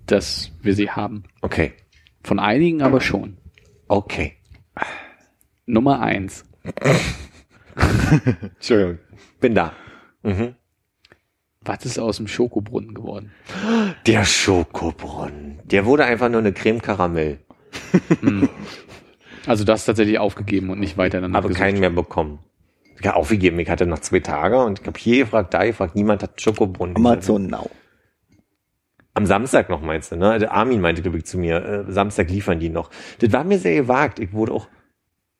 dass 0.06 0.52
wir 0.62 0.76
sie 0.76 0.91
haben. 0.91 1.23
Okay, 1.41 1.73
Von 2.23 2.38
einigen 2.38 2.84
aber 2.84 3.02
schon. 3.02 3.38
okay. 3.88 4.34
Nummer 5.65 6.00
eins. 6.00 6.45
Entschuldigung. 7.76 9.00
Bin 9.39 9.56
da. 9.56 9.73
Mhm. 10.21 10.54
Was 11.62 11.86
ist 11.86 11.97
aus 11.97 12.17
dem 12.17 12.28
Schokobrunnen 12.28 12.93
geworden? 12.93 13.32
Der 14.06 14.26
Schokobrunnen. 14.26 15.60
Der 15.65 15.88
wurde 15.88 16.06
einfach 16.06 16.30
nur 16.30 16.41
eine 16.41 16.54
Creme 16.54 16.84
Karamell. 16.84 17.39
Also 19.47 19.63
das 19.63 19.86
tatsächlich 19.86 20.19
aufgegeben 20.19 20.69
und 20.69 20.79
nicht 20.79 20.97
weiter 20.97 21.21
danach 21.21 21.39
Aber 21.39 21.47
gesucht. 21.47 21.62
keinen 21.63 21.79
mehr 21.79 21.89
bekommen. 21.89 22.39
Ja, 23.01 23.13
aufgegeben. 23.13 23.60
Ich 23.60 23.69
hatte 23.69 23.86
noch 23.86 23.99
zwei 23.99 24.19
Tage 24.19 24.60
und 24.63 24.79
ich 24.81 24.88
habe 24.88 24.99
hier 24.99 25.23
gefragt, 25.25 25.53
da 25.53 25.65
gefragt, 25.65 25.95
niemand 25.95 26.23
hat 26.23 26.41
Schokobrunnen. 26.41 26.95
Amazon 26.95 27.47
Now. 27.47 27.69
Am 29.13 29.25
Samstag 29.25 29.69
noch 29.69 29.81
meinst 29.81 30.12
du, 30.12 30.15
ne? 30.15 30.38
Der 30.38 30.51
Armin 30.51 30.79
meinte, 30.81 31.01
glaube 31.01 31.17
ich, 31.17 31.25
zu 31.25 31.38
mir, 31.39 31.86
äh, 31.88 31.91
Samstag 31.91 32.29
liefern 32.29 32.60
die 32.60 32.69
noch. 32.69 32.91
Das 33.19 33.31
war 33.33 33.43
mir 33.43 33.57
sehr 33.57 33.75
gewagt. 33.75 34.19
Ich 34.19 34.31
wurde 34.33 34.51
auch, 34.53 34.67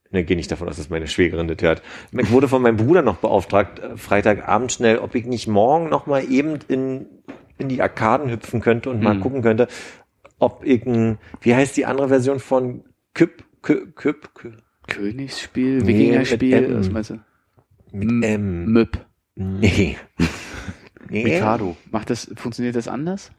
ne, 0.10 0.24
gehe 0.24 0.36
nicht 0.36 0.52
davon 0.52 0.68
aus, 0.68 0.78
dass 0.78 0.90
meine 0.90 1.08
Schwägerin 1.08 1.48
das 1.48 1.58
hört. 1.62 1.84
Ich 2.12 2.32
wurde 2.32 2.48
von 2.48 2.62
meinem 2.64 2.78
Bruder 2.78 3.04
noch 3.04 3.18
beauftragt, 3.18 3.80
äh, 3.80 3.96
Freitagabend 3.98 4.72
schnell, 4.72 4.98
ob 4.98 5.14
ich 5.14 5.26
nicht 5.26 5.48
morgen 5.48 5.90
noch 5.90 6.08
mal 6.08 6.24
eben 6.32 6.58
in, 6.68 7.06
in 7.60 7.70
die 7.70 7.82
Arkaden 7.82 8.32
hüpfen 8.32 8.62
könnte 8.62 8.90
und 8.90 9.04
mal 9.04 9.16
Mhm. 9.16 9.22
gucken 9.22 9.42
könnte, 9.44 9.68
ob 10.40 10.64
ich 10.64 10.84
ein, 10.86 11.20
wie 11.42 11.54
heißt 11.54 11.78
die 11.78 11.86
andere 11.86 12.08
Version 12.08 12.40
von 12.40 12.84
Küpp, 13.14 13.44
Küpp, 13.68 13.98
Küpp, 13.98 14.34
Küpp 14.34 14.64
Königsspiel, 14.88 15.80
Nee, 15.80 15.88
Wikingerspiel, 15.88 16.78
was 16.80 16.90
meinst 16.90 17.10
du? 17.10 17.20
mit 17.92 18.24
M. 18.24 18.66
Möb. 18.72 19.06
Nee. 19.36 19.98
nee. 21.10 21.24
Mikado. 21.26 21.76
Macht 21.92 22.10
das, 22.10 22.32
funktioniert 22.38 22.78
das 22.78 22.88
anders? 22.88 23.32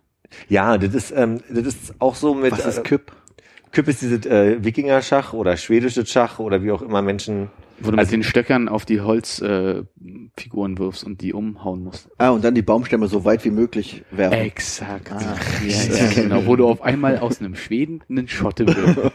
Ja, 0.51 0.77
das 0.77 0.93
ist, 0.95 1.12
ähm, 1.17 1.41
das 1.49 1.64
ist 1.64 1.95
auch 1.99 2.14
so 2.14 2.35
mit. 2.35 2.53
Was 2.53 2.67
ist 2.67 2.79
äh, 2.79 2.83
Küpp? 2.83 3.12
Küpp 3.72 3.88
ist 3.88 4.02
dieses 4.02 4.24
äh, 4.26 4.62
Wikinger-Schach 4.64 5.33
oder 5.33 5.57
schwedisches 5.57 6.11
Schach 6.11 6.38
oder 6.38 6.62
wie 6.62 6.70
auch 6.72 6.83
immer 6.83 7.02
Menschen. 7.02 7.50
Wo 7.81 7.90
du 7.92 7.98
Also- 7.98 8.09
mit 8.11 8.12
den 8.12 8.22
Stöckern 8.28 8.68
auf 8.68 8.85
die 8.85 9.00
Holzfiguren 9.02 9.87
äh, 10.35 10.40
Figuren 10.40 10.78
wirfst 10.78 11.04
und 11.04 11.20
die 11.20 11.33
umhauen 11.33 11.85
musst. 11.85 12.09
Ah, 12.18 12.31
und 12.31 12.44
dann 12.44 12.54
die 12.54 12.62
Baumstämme 12.62 13.07
so 13.07 13.24
weit 13.24 13.44
wie 13.44 13.50
möglich 13.50 14.02
werfen. 14.11 14.35
Exakt. 14.38 15.12
Ja, 15.64 15.96
ja, 15.96 16.11
genau. 16.14 16.46
Wo 16.46 16.57
du 16.57 16.66
auf 16.68 16.83
einmal 16.83 17.18
aus 17.18 17.40
einem 17.40 17.54
Schweden 17.54 18.02
einen 18.09 18.26
Schotte 18.26 18.66
wirst. 18.66 19.12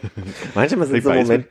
Manchmal 0.54 0.86
sind 0.86 0.96
Ich 0.96 1.04
so 1.04 1.10
Momente. 1.12 1.46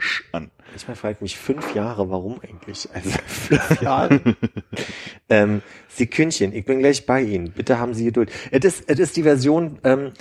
Manchmal 0.74 0.96
frage 0.96 1.16
ich 1.16 1.22
mich 1.22 1.38
fünf 1.38 1.74
Jahre, 1.76 2.10
warum 2.10 2.40
eigentlich? 2.42 2.88
Also 2.94 3.10
fünf 3.26 3.82
Jahre. 3.82 4.20
ähm, 5.30 5.62
Sekündchen, 5.88 6.54
ich 6.54 6.66
bin 6.66 6.80
gleich 6.80 7.06
bei 7.06 7.22
Ihnen. 7.22 7.52
Bitte 7.52 7.80
haben 7.80 7.94
Sie 7.94 8.06
Geduld. 8.06 8.32
Es 8.52 8.66
ist, 8.66 8.84
es 8.90 9.00
ist 9.00 9.16
die 9.16 9.24
Version, 9.24 9.80
ähm, 9.84 10.12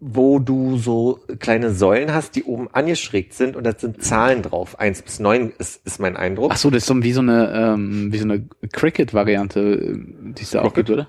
wo 0.00 0.38
du 0.38 0.76
so 0.78 1.20
kleine 1.38 1.72
Säulen 1.74 2.12
hast, 2.14 2.34
die 2.36 2.44
oben 2.44 2.68
angeschrägt 2.72 3.34
sind 3.34 3.56
und 3.56 3.64
da 3.64 3.72
sind 3.76 4.02
Zahlen 4.02 4.42
drauf. 4.42 4.78
Eins 4.80 5.02
bis 5.02 5.20
neun 5.20 5.52
ist, 5.58 5.84
ist 5.86 6.00
mein 6.00 6.16
Eindruck. 6.16 6.52
Ach 6.54 6.56
so, 6.56 6.70
das 6.70 6.82
ist 6.84 6.86
so 6.86 7.02
wie 7.02 7.12
so 7.12 7.20
eine, 7.20 7.52
ähm, 7.74 8.12
wie 8.12 8.18
so 8.18 8.24
eine 8.24 8.46
Cricket-Variante, 8.72 9.60
äh, 9.60 10.32
die 10.32 10.42
es 10.42 10.50
da 10.50 10.62
auch 10.62 10.72
gibt, 10.74 10.88
oder? 10.90 11.08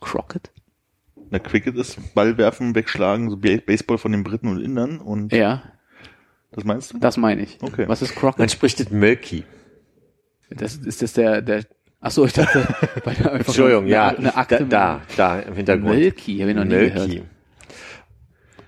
Crockett? 0.00 0.50
Na, 1.30 1.38
Cricket 1.38 1.76
ist 1.76 2.14
Ball 2.14 2.36
werfen, 2.38 2.74
wegschlagen, 2.74 3.30
so 3.30 3.36
Ba- 3.36 3.60
Baseball 3.64 3.98
von 3.98 4.12
den 4.12 4.24
Briten 4.24 4.48
und 4.48 4.60
Indern 4.60 4.98
und 4.98 5.32
Ja, 5.32 5.62
das 6.52 6.64
meinst 6.64 6.92
du? 6.92 6.98
das 6.98 7.16
meine 7.16 7.42
ich. 7.42 7.58
Okay. 7.62 7.88
Was 7.88 8.02
ist 8.02 8.10
Man 8.14 8.20
Crockett? 8.20 8.50
spricht 8.50 8.80
das 8.80 8.90
Mölki. 8.90 9.44
Das, 10.50 10.76
ist 10.76 11.02
das 11.02 11.14
der, 11.14 11.40
der, 11.40 11.64
ach 12.00 12.10
so, 12.10 12.26
ich 12.26 12.32
dachte, 12.32 12.66
weil 13.04 13.14
da 13.14 13.30
einfach 13.30 13.48
Entschuldigung, 13.48 13.84
eine, 13.84 13.92
ja. 13.92 14.08
eine 14.08 14.36
Akte 14.36 14.66
da, 14.66 15.00
da, 15.16 15.36
da 15.36 15.40
im 15.40 15.54
Hintergrund. 15.54 15.94
Mölki, 15.98 16.38
habe 16.38 16.50
ich 16.50 16.56
noch 16.56 16.64
nie 16.64 16.74
Mölki. 16.74 16.94
gehört. 16.94 17.22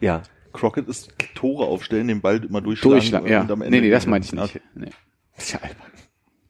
Ja. 0.01 0.23
Crockett 0.53 0.89
ist 0.89 1.13
Tore 1.35 1.67
aufstellen, 1.67 2.09
den 2.09 2.21
Ball 2.21 2.43
immer 2.45 2.61
durchschlagen. 2.61 2.93
Durchschlag, 2.93 3.29
ja. 3.29 3.41
und 3.43 3.51
am 3.51 3.63
Ende 3.63 3.77
Nee, 3.77 3.87
nee, 3.87 3.91
das 3.91 4.07
meinte 4.07 4.27
ich 4.27 4.33
nicht. 4.33 4.45
Okay. 4.45 4.61
Nee. 4.75 4.91
Das 5.35 5.47
ist 5.47 5.53
ja 5.53 5.61
albern. 5.61 5.93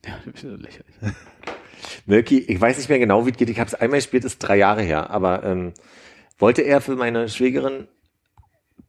Ja, 0.05 0.19
das 0.25 0.35
ist 0.35 0.43
ja 0.43 0.51
lächerlich. 0.51 0.95
Mölki, 2.07 2.39
ich 2.39 2.61
weiß 2.61 2.77
nicht 2.77 2.89
mehr 2.89 2.99
genau, 2.99 3.27
wie 3.27 3.31
es 3.31 3.37
geht. 3.37 3.49
Ich 3.49 3.59
habe 3.59 3.69
es 3.69 3.75
einmal 3.75 3.99
gespielt, 3.99 4.25
ist 4.25 4.39
drei 4.39 4.57
Jahre 4.57 4.83
her. 4.83 5.11
Aber 5.11 5.43
ähm, 5.45 5.73
wollte 6.39 6.63
er 6.63 6.81
für 6.81 6.97
meine 6.97 7.29
Schwägerin 7.29 7.89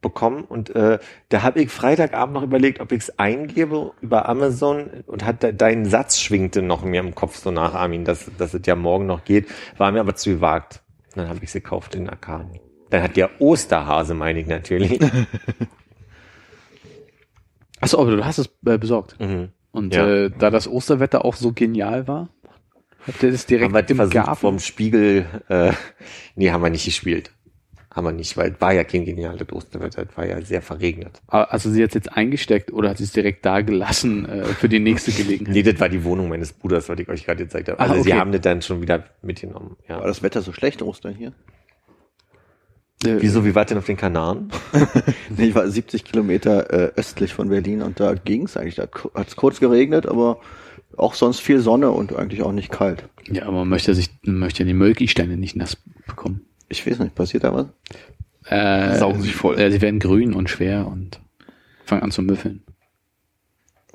bekommen 0.08 0.44
und 0.44 0.74
äh, 0.74 0.98
da 1.28 1.42
habe 1.42 1.60
ich 1.60 1.70
Freitagabend 1.70 2.34
noch 2.34 2.42
überlegt, 2.42 2.80
ob 2.80 2.92
ich 2.92 3.00
es 3.02 3.18
eingebe 3.18 3.92
über 4.00 4.28
Amazon 4.28 4.88
und 5.06 5.24
hat 5.24 5.42
de 5.42 5.52
dein 5.52 5.86
Satz 5.86 6.20
schwingte 6.20 6.62
noch 6.62 6.84
in 6.84 6.90
mir 6.90 7.00
im 7.00 7.14
Kopf 7.14 7.36
so 7.36 7.50
nach 7.50 7.74
Armin, 7.74 8.04
dass, 8.04 8.30
dass 8.38 8.54
es 8.54 8.62
ja 8.66 8.76
morgen 8.76 9.06
noch 9.06 9.24
geht, 9.24 9.46
war 9.78 9.90
mir 9.92 10.00
aber 10.00 10.14
zu 10.14 10.30
gewagt. 10.30 10.82
Und 11.14 11.22
dann 11.22 11.28
habe 11.28 11.38
ich 11.38 11.44
es 11.46 11.52
gekauft 11.54 11.94
in 11.94 12.08
Arkaden. 12.08 12.60
Dann 12.90 13.02
hat 13.02 13.16
der 13.16 13.40
Osterhase, 13.40 14.14
meine 14.14 14.40
ich 14.40 14.46
natürlich. 14.46 15.00
Ach 17.80 17.88
so, 17.88 17.98
aber 17.98 18.16
du 18.16 18.24
hast 18.24 18.38
es 18.38 18.50
äh, 18.66 18.78
besorgt. 18.78 19.18
mhm. 19.20 19.50
Und 19.72 19.94
Ja. 19.94 20.06
äh, 20.08 20.30
da 20.30 20.48
das 20.50 20.66
Osterwetter 20.68 21.24
auch 21.26 21.34
so 21.36 21.52
genial 21.52 22.08
war, 22.08 22.30
habt 23.06 23.22
ihr 23.22 23.30
das 23.30 23.44
direkt 23.44 23.66
Haben 23.66 23.74
wir 23.74 23.90
im 23.90 23.96
versucht 23.96 24.14
Garten? 24.14 24.36
vom 24.36 24.58
Spiegel, 24.58 25.26
äh, 25.48 25.72
nee, 26.34 26.50
haben 26.50 26.62
wir 26.62 26.70
nicht 26.70 26.86
gespielt. 26.86 27.30
Haben 27.96 28.04
wir 28.04 28.12
nicht, 28.12 28.36
weil 28.36 28.52
es 28.52 28.60
war 28.60 28.74
ja 28.74 28.84
kein 28.84 29.06
geniales 29.06 29.50
Osterwetter, 29.50 30.02
es 30.08 30.14
war 30.18 30.26
ja 30.26 30.38
sehr 30.42 30.60
verregnet. 30.60 31.22
Also 31.28 31.70
sie 31.70 31.82
hat 31.82 31.88
es 31.90 31.94
jetzt 31.94 32.12
eingesteckt 32.12 32.70
oder 32.70 32.90
hat 32.90 32.98
sie 32.98 33.04
es 33.04 33.12
direkt 33.12 33.46
da 33.46 33.62
gelassen 33.62 34.28
äh, 34.28 34.44
für 34.44 34.68
die 34.68 34.80
nächste 34.80 35.12
Gelegenheit? 35.12 35.54
Nee, 35.54 35.62
das 35.62 35.80
war 35.80 35.88
die 35.88 36.04
Wohnung 36.04 36.28
meines 36.28 36.52
Bruders, 36.52 36.90
was 36.90 36.98
ich 36.98 37.08
euch 37.08 37.24
gerade 37.24 37.44
gezeigt 37.44 37.68
habe. 37.70 37.80
Ah, 37.80 37.84
Also 37.84 38.02
sie 38.02 38.10
okay. 38.10 38.20
haben 38.20 38.32
das 38.32 38.42
dann 38.42 38.60
schon 38.60 38.82
wieder 38.82 39.04
mitgenommen. 39.22 39.76
War 39.88 40.00
Ja. 40.00 40.06
das 40.06 40.22
Wetter 40.22 40.42
so 40.42 40.52
schlecht, 40.52 40.82
Ostern 40.82 41.14
hier? 41.14 41.32
Äh, 43.04 43.16
Wieso, 43.20 43.44
wie 43.44 43.54
wart 43.54 43.68
ihr 43.70 43.74
denn 43.74 43.78
auf 43.78 43.86
den 43.86 43.96
Kanaren? 43.96 44.50
Nee, 45.36 45.46
Ich 45.48 45.54
war 45.54 45.68
70 45.68 46.04
Kilometer 46.04 46.70
äh, 46.72 46.92
östlich 46.96 47.32
von 47.34 47.48
Berlin 47.48 47.82
und 47.82 47.98
da 48.00 48.14
ging's 48.14 48.56
eigentlich. 48.56 48.74
Da 48.76 48.88
hat 49.14 49.28
es 49.28 49.36
kurz 49.36 49.58
geregnet, 49.60 50.06
aber 50.06 50.40
auch 50.96 51.14
sonst 51.14 51.40
viel 51.40 51.60
Sonne 51.60 51.90
und 51.90 52.14
eigentlich 52.16 52.42
auch 52.42 52.52
nicht 52.52 52.70
kalt. 52.70 53.08
Ja, 53.30 53.44
aber 53.44 53.58
man 53.60 53.68
möchte 53.68 53.94
sich, 53.94 54.10
man 54.22 54.38
möchte 54.38 54.62
ja 54.62 54.66
die 54.66 54.74
Mölki-Steine 54.74 55.36
nicht 55.36 55.56
nass 55.56 55.76
bekommen. 56.06 56.42
Ich 56.68 56.86
weiß 56.86 56.98
nicht, 56.98 57.14
passiert 57.14 57.44
da 57.44 57.54
was? 57.54 57.66
Äh, 58.48 58.98
Saugen 58.98 59.22
sich 59.22 59.34
voll. 59.34 59.58
Äh, 59.58 59.70
sie 59.70 59.80
werden 59.80 60.00
grün 60.00 60.34
und 60.34 60.50
schwer 60.50 60.86
und 60.86 61.20
fangen 61.84 62.02
an 62.02 62.10
zu 62.10 62.22
müffeln. 62.22 62.62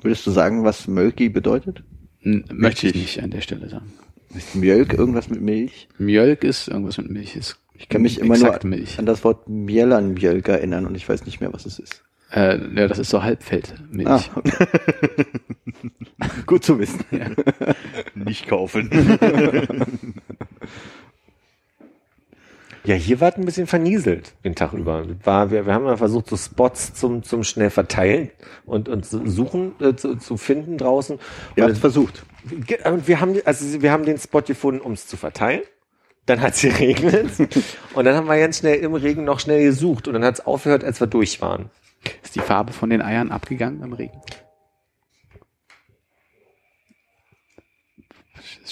Würdest 0.02 0.26
du 0.26 0.30
sagen, 0.30 0.64
was 0.64 0.88
Mölki 0.88 1.28
bedeutet? 1.28 1.84
N 2.22 2.44
möchte 2.52 2.88
ich 2.88 2.94
nicht 2.94 3.22
an 3.22 3.30
der 3.30 3.40
Stelle 3.40 3.68
sagen. 3.68 3.92
Ist 4.34 4.54
Mjölk 4.54 4.94
irgendwas 4.94 5.28
mit 5.28 5.40
Milch? 5.40 5.88
Mjölk 5.98 6.44
ist 6.44 6.68
irgendwas 6.68 6.98
mit 6.98 7.10
Milch. 7.10 7.36
Ist 7.36 7.58
Ich 7.74 7.88
kann 7.88 8.02
mich 8.02 8.18
immer 8.18 8.38
nur 8.38 8.58
Milch. 8.64 8.98
an 8.98 9.06
das 9.06 9.24
Wort 9.24 9.48
Mjellernmjölk 9.48 10.48
erinnern 10.48 10.86
und 10.86 10.94
ich 10.94 11.08
weiß 11.08 11.26
nicht 11.26 11.40
mehr, 11.40 11.52
was 11.52 11.66
es 11.66 11.78
ist. 11.78 12.02
Äh, 12.30 12.58
ja, 12.74 12.88
das 12.88 12.98
ist 12.98 13.10
so 13.10 13.22
Halbfeldmilch. 13.22 14.08
Ah. 14.08 14.22
Gut 16.46 16.64
zu 16.64 16.78
wissen. 16.78 17.04
Nicht 18.14 18.48
kaufen. 18.48 18.88
Ja, 22.84 22.96
hier 22.96 23.20
war 23.20 23.28
es 23.28 23.36
ein 23.36 23.44
bisschen 23.44 23.66
vernieselt 23.66 24.34
den 24.44 24.54
Tag 24.54 24.72
über. 24.72 25.04
War, 25.24 25.50
wir, 25.50 25.66
wir 25.66 25.74
haben 25.74 25.86
ja 25.86 25.96
versucht, 25.96 26.28
so 26.28 26.36
Spots 26.36 26.94
zum, 26.94 27.22
zum 27.22 27.44
schnell 27.44 27.70
verteilen 27.70 28.30
und, 28.66 28.88
und 28.88 29.06
zu 29.06 29.28
suchen, 29.28 29.74
äh, 29.80 29.94
zu, 29.94 30.16
zu 30.16 30.36
finden 30.36 30.78
draußen. 30.78 31.18
Ihr 31.54 31.64
Und 31.64 31.70
habt 31.70 31.80
versucht. 31.80 32.24
Und 32.84 33.06
wir 33.06 33.20
haben, 33.20 33.36
also 33.44 33.82
wir 33.82 33.92
haben 33.92 34.04
den 34.04 34.18
Spot 34.18 34.42
gefunden, 34.42 34.80
um 34.80 34.92
es 34.92 35.06
zu 35.06 35.16
verteilen. 35.16 35.62
Dann 36.26 36.40
hat 36.40 36.54
es 36.54 36.62
geregnet. 36.62 37.30
und 37.94 38.04
dann 38.04 38.16
haben 38.16 38.26
wir 38.26 38.38
ganz 38.38 38.58
schnell 38.58 38.80
im 38.80 38.94
Regen 38.94 39.24
noch 39.24 39.38
schnell 39.38 39.62
gesucht. 39.62 40.08
Und 40.08 40.14
dann 40.14 40.24
hat 40.24 40.34
es 40.34 40.46
aufgehört, 40.46 40.82
als 40.82 40.98
wir 40.98 41.06
durch 41.06 41.40
waren. 41.40 41.70
Ist 42.24 42.34
die 42.34 42.40
Farbe 42.40 42.72
von 42.72 42.90
den 42.90 43.00
Eiern 43.00 43.30
abgegangen 43.30 43.78
beim 43.78 43.92
Regen? 43.92 44.20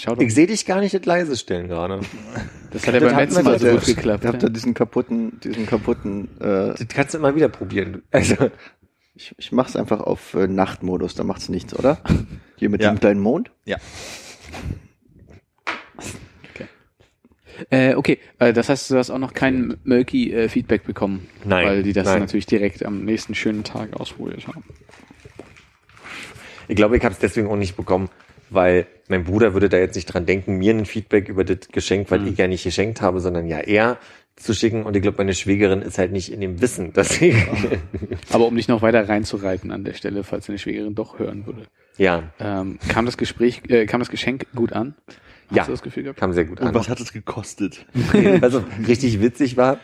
Schau 0.03 0.15
doch, 0.15 0.23
Ich 0.23 0.35
sehe 0.35 0.47
dich 0.47 0.65
gar 0.65 0.81
nicht 0.81 0.95
das 0.95 1.05
leise 1.05 1.37
stellen 1.37 1.69
gerade. 1.69 2.01
das 2.71 2.87
hat 2.87 2.95
ja 2.95 3.01
beim 3.01 3.17
letzten 3.17 3.45
Mal 3.45 3.59
so 3.59 3.69
gut 3.71 3.85
geklappt. 3.85 4.25
Habt 4.25 4.43
ja. 4.43 4.49
da 4.49 4.49
diesen 4.49 4.73
kaputten, 4.73 5.39
diesen 5.41 5.67
kaputten, 5.67 6.29
äh, 6.41 6.75
Das 6.75 6.87
kannst 6.89 7.15
du 7.15 7.19
immer 7.19 7.35
wieder 7.35 7.49
probieren. 7.49 8.03
Also, 8.11 8.51
ich, 9.15 9.35
ich 9.37 9.53
mach's 9.53 9.77
einfach 9.77 10.01
auf 10.01 10.33
äh, 10.35 10.47
Nachtmodus, 10.47 11.15
da 11.15 11.25
macht's 11.25 11.49
nichts, 11.51 11.75
oder? 11.79 11.99
Hier 12.57 12.71
mit 12.71 12.81
Ja. 12.83 12.91
dem 12.93 13.01
kleinen 13.01 13.21
Mond. 13.21 13.51
ja. 13.65 13.77
Äh, 17.69 17.95
okay, 17.95 18.19
äh, 18.39 18.55
das 18.55 18.71
heißt, 18.71 18.91
du 18.91 18.97
hast 18.97 19.11
auch 19.11 19.19
noch 19.19 19.35
kein 19.35 19.77
Mölki-Feedback 19.85 20.85
bekommen. 20.85 21.29
Nein, 21.45 21.67
Weil 21.67 21.83
die 21.83 21.93
das 21.93 22.07
nein. 22.07 22.21
natürlich 22.21 22.47
direkt 22.47 22.83
am 22.87 23.05
nächsten 23.05 23.35
schönen 23.35 23.65
Tag 23.65 24.01
ausprobiert 24.01 24.47
haben. 24.47 24.65
ich 26.69 26.77
glaube, 26.77 26.97
ich 26.97 27.05
habe 27.05 27.13
es 27.13 27.19
deswegen 27.19 27.49
auch 27.49 27.57
nicht 27.57 27.77
bekommen, 27.77 28.09
weil 28.51 28.87
mein 29.09 29.25
Bruder 29.25 29.55
würde 29.55 29.69
da 29.69 29.79
jetzt 29.79 29.95
nicht 29.95 30.07
dran 30.07 30.27
denken, 30.27 30.59
mir 30.59 30.73
ein 30.75 30.87
Feedback 30.87 31.29
über 31.29 31.45
das 31.45 31.69
Geschenk, 31.73 32.11
was 32.11 32.23
ich 32.25 32.37
ja 32.39 32.47
nicht 32.49 32.65
geschenkt 32.65 33.01
habe, 33.01 33.21
sondern 33.21 33.47
ja 33.47 33.59
er 33.59 33.99
zu 34.37 34.55
schicken. 34.55 34.85
Und 34.85 34.97
ich 34.97 35.03
glaube, 35.03 35.19
meine 35.19 35.35
Schwägerin 35.35 35.83
ist 35.83 35.99
halt 35.99 36.13
nicht 36.13 36.33
in 36.33 36.41
dem 36.41 36.61
Wissen, 36.61 36.93
dass 36.93 37.11
sie, 37.11 37.35
Aber 38.31 38.47
um 38.47 38.57
dich 38.57 38.69
noch 38.69 38.83
weiter 38.83 39.09
reinzureiten 39.09 39.71
an 39.71 39.85
der 39.85 39.95
Stelle, 39.95 40.25
falls 40.25 40.47
deine 40.47 40.59
Schwägerin 40.59 40.95
doch 40.95 41.19
hören 41.19 41.47
würde. 41.47 41.63
ja, 41.99 42.23
Ähm, 42.39 42.79
kam 42.89 43.07
das 43.07 43.17
Gespräch, 43.17 43.63
äh, 43.69 43.87
kam 43.87 44.01
das 44.01 44.09
Geschenk 44.11 44.47
gut 44.55 44.73
an? 44.73 44.95
Hast 45.49 45.57
Ja. 45.57 45.65
du 45.65 45.71
das 45.73 45.83
Gefühl 45.83 46.05
gehabt? 46.05 46.19
kam 46.21 46.33
sehr 46.33 46.45
gut 46.45 46.61
an. 46.61 46.69
Und 46.69 46.75
was 46.75 46.89
hat 46.89 47.01
es 47.01 47.13
gekostet? 47.13 47.85
also 48.41 48.65
richtig 48.87 49.21
witzig 49.21 49.57
war, 49.57 49.79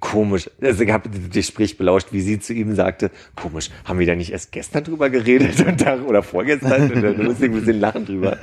komisch. 0.00 0.50
Also 0.60 0.82
ich 0.82 0.90
habe 0.90 1.08
das 1.08 1.30
Gespräch 1.30 1.76
belauscht, 1.76 2.08
wie 2.10 2.20
sie 2.20 2.40
zu 2.40 2.52
ihm 2.54 2.74
sagte, 2.74 3.10
komisch, 3.36 3.70
haben 3.84 3.98
wir 3.98 4.06
da 4.06 4.14
nicht 4.14 4.32
erst 4.32 4.50
gestern 4.52 4.84
drüber 4.84 5.10
geredet 5.10 5.60
und 5.66 5.80
da, 5.80 6.00
oder 6.00 6.22
vorgestern? 6.22 6.90
Und 6.90 7.02
dann 7.02 7.24
musste 7.24 7.46
ich 7.46 7.52
ein 7.52 7.58
bisschen 7.58 7.80
lachen 7.80 8.06
drüber. 8.06 8.38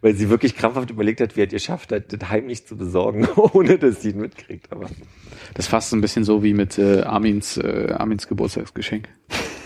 Weil 0.00 0.14
sie 0.14 0.28
wirklich 0.28 0.56
krampfhaft 0.56 0.90
überlegt 0.90 1.20
hat, 1.20 1.36
wie 1.36 1.40
er 1.40 1.46
es 1.46 1.52
geschafft 1.52 1.92
hat, 1.92 2.12
das 2.12 2.28
heimlich 2.28 2.66
zu 2.66 2.76
besorgen, 2.76 3.26
ohne 3.36 3.78
dass 3.78 4.02
sie 4.02 4.10
ihn 4.10 4.18
mitkriegt. 4.18 4.70
Aber 4.70 4.86
Das 5.54 5.66
ist 5.66 5.68
fast 5.68 5.90
so 5.90 5.96
ein 5.96 6.00
bisschen 6.00 6.24
so 6.24 6.42
wie 6.42 6.54
mit 6.54 6.78
äh, 6.78 7.02
Armins, 7.02 7.56
äh, 7.56 7.94
Armins 7.96 8.28
Geburtstagsgeschenk. 8.28 9.08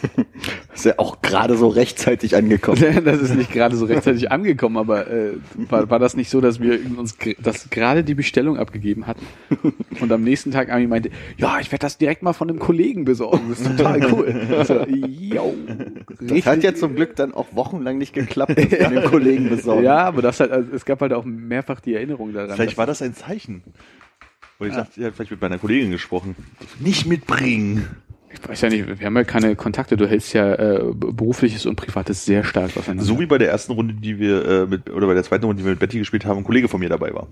Ist 0.83 0.87
ja 0.87 0.99
auch 0.99 1.23
gerade 1.23 1.57
so 1.57 1.69
rechtzeitig 1.69 2.35
angekommen. 2.35 2.83
das 3.05 3.21
ist 3.21 3.37
nicht 3.37 3.53
gerade 3.53 3.77
so 3.77 3.85
rechtzeitig 3.85 4.33
angekommen, 4.33 4.77
aber 4.77 5.09
äh, 5.09 5.35
war, 5.69 5.89
war 5.89 6.01
das 6.01 6.17
nicht 6.17 6.29
so, 6.29 6.41
dass 6.41 6.59
wir 6.59 6.81
uns 6.99 7.17
das 7.41 7.71
gerade 7.71 8.03
die 8.03 8.15
Bestellung 8.15 8.59
abgegeben 8.59 9.07
hatten 9.07 9.25
und 10.01 10.11
am 10.11 10.25
nächsten 10.25 10.51
Tag 10.51 10.73
Armin 10.73 10.89
meinte, 10.89 11.11
ja, 11.37 11.61
ich 11.61 11.71
werde 11.71 11.83
das 11.83 11.99
direkt 11.99 12.25
mal 12.25 12.33
von 12.33 12.51
einem 12.51 12.59
Kollegen 12.59 13.05
besorgen, 13.05 13.51
das 13.51 13.61
ist 13.61 13.77
total 13.77 14.13
cool. 14.13 14.65
So, 14.67 14.85
yo, 14.89 15.55
Das 16.21 16.47
hat 16.47 16.65
ja 16.65 16.75
zum 16.75 16.97
Glück 16.97 17.15
dann 17.15 17.33
auch 17.33 17.55
wochenlang 17.55 17.99
nicht 17.99 18.13
geklappt, 18.13 18.57
das 18.57 18.83
von 18.83 18.93
dem 18.93 19.05
Kollegen 19.05 19.51
besorgen. 19.51 19.85
Ja, 19.85 19.99
aber 19.99 20.21
das 20.21 20.41
halt, 20.41 20.51
also 20.51 20.69
es 20.75 20.85
gab 20.85 21.01
halt 21.01 21.13
auch 21.13 21.25
mehrfach 21.25 21.79
die 21.79 21.95
Erinnerung 21.95 22.33
daran. 22.33 22.57
Vielleicht 22.57 22.77
war 22.77 22.87
das 22.87 23.03
ein 23.03 23.15
Zeichen. 23.15 23.63
Weil 24.59 24.71
ich 24.71 24.75
dachte, 24.75 25.01
er 25.01 25.07
hat 25.07 25.15
vielleicht 25.15 25.31
mit 25.31 25.41
meiner 25.41 25.59
Kollegin 25.59 25.93
gesprochen. 25.93 26.35
Nicht 26.81 27.07
mitbringen. 27.07 27.89
Ich 28.33 28.49
weiß 28.49 28.61
ja 28.63 28.69
nicht, 28.69 29.01
wir 29.01 29.07
haben 29.07 29.17
ja 29.17 29.25
keine 29.25 29.57
Kontakte, 29.57 29.97
du 29.97 30.09
hältst 30.09 30.33
ja 30.33 30.55
äh, 30.55 30.93
berufliches 30.95 31.67
und 31.67 31.77
privates 31.77 32.25
sehr 32.25 32.45
stark 32.45 32.77
aufeinander. 32.77 33.05
So 33.05 33.21
wie 33.21 33.27
bei 33.27 33.39
der 33.39 33.51
ersten 33.51 33.73
Runde, 33.73 33.95
die 33.95 34.19
wir 34.19 34.45
äh, 34.45 34.67
mit, 34.67 34.91
oder 34.91 35.07
bei 35.07 35.15
der 35.15 35.23
zweiten 35.23 35.45
Runde, 35.45 35.61
die 35.61 35.65
wir 35.65 35.73
mit 35.73 35.81
Betty 35.81 35.99
gespielt 35.99 36.25
haben, 36.25 36.39
ein 36.39 36.45
Kollege 36.45 36.69
von 36.69 36.81
mir 36.81 36.89
dabei 36.89 37.13
war. 37.13 37.29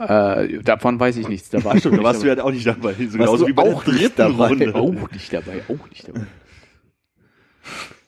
Äh, 0.00 0.62
davon 0.62 0.98
weiß 0.98 1.18
ich 1.18 1.28
nichts. 1.28 1.50
Da 1.50 1.62
warst 1.62 1.80
Stimmt, 1.80 1.98
da 1.98 2.02
warst 2.02 2.22
du 2.22 2.26
ja 2.26 2.42
auch 2.42 2.50
nicht 2.50 2.66
dabei. 2.66 2.94
So 2.94 3.18
genauso 3.18 3.46
wie 3.46 3.52
bei 3.52 3.62
auch 3.62 3.84
der 3.84 3.94
dritten 3.94 4.16
dabei? 4.16 4.48
Runde. 4.48 4.74
Auch 4.74 5.10
nicht 5.12 5.32
dabei, 5.32 5.62
auch 5.68 5.88
nicht 5.90 6.08
dabei. 6.08 6.26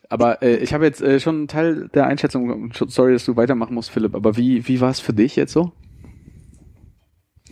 Aber 0.09 0.43
äh, 0.43 0.57
ich 0.57 0.73
habe 0.73 0.85
jetzt 0.85 1.03
äh, 1.03 1.21
schon 1.21 1.37
einen 1.37 1.49
Teil 1.49 1.89
der 1.89 2.07
Einschätzung, 2.07 2.73
sorry, 2.73 3.13
dass 3.13 3.25
du 3.25 3.37
weitermachen 3.37 3.75
musst, 3.75 3.91
Philipp, 3.91 4.15
aber 4.15 4.37
wie, 4.37 4.67
wie 4.69 4.81
war 4.81 4.91
es 4.91 5.01
für 5.01 5.13
dich 5.13 5.37
jetzt 5.37 5.53
so? 5.53 5.73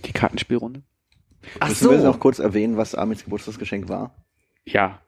Die 0.05 0.13
Kartenspielrunde? 0.13 0.83
Ach 1.59 1.69
Müssen 1.69 1.91
wir 1.91 1.99
noch 1.99 2.21
kurz 2.21 2.39
erwähnen, 2.39 2.77
was 2.77 2.95
Armins 2.95 3.25
Geburtstagsgeschenk 3.25 3.89
war? 3.89 4.15
Ja. 4.73 5.01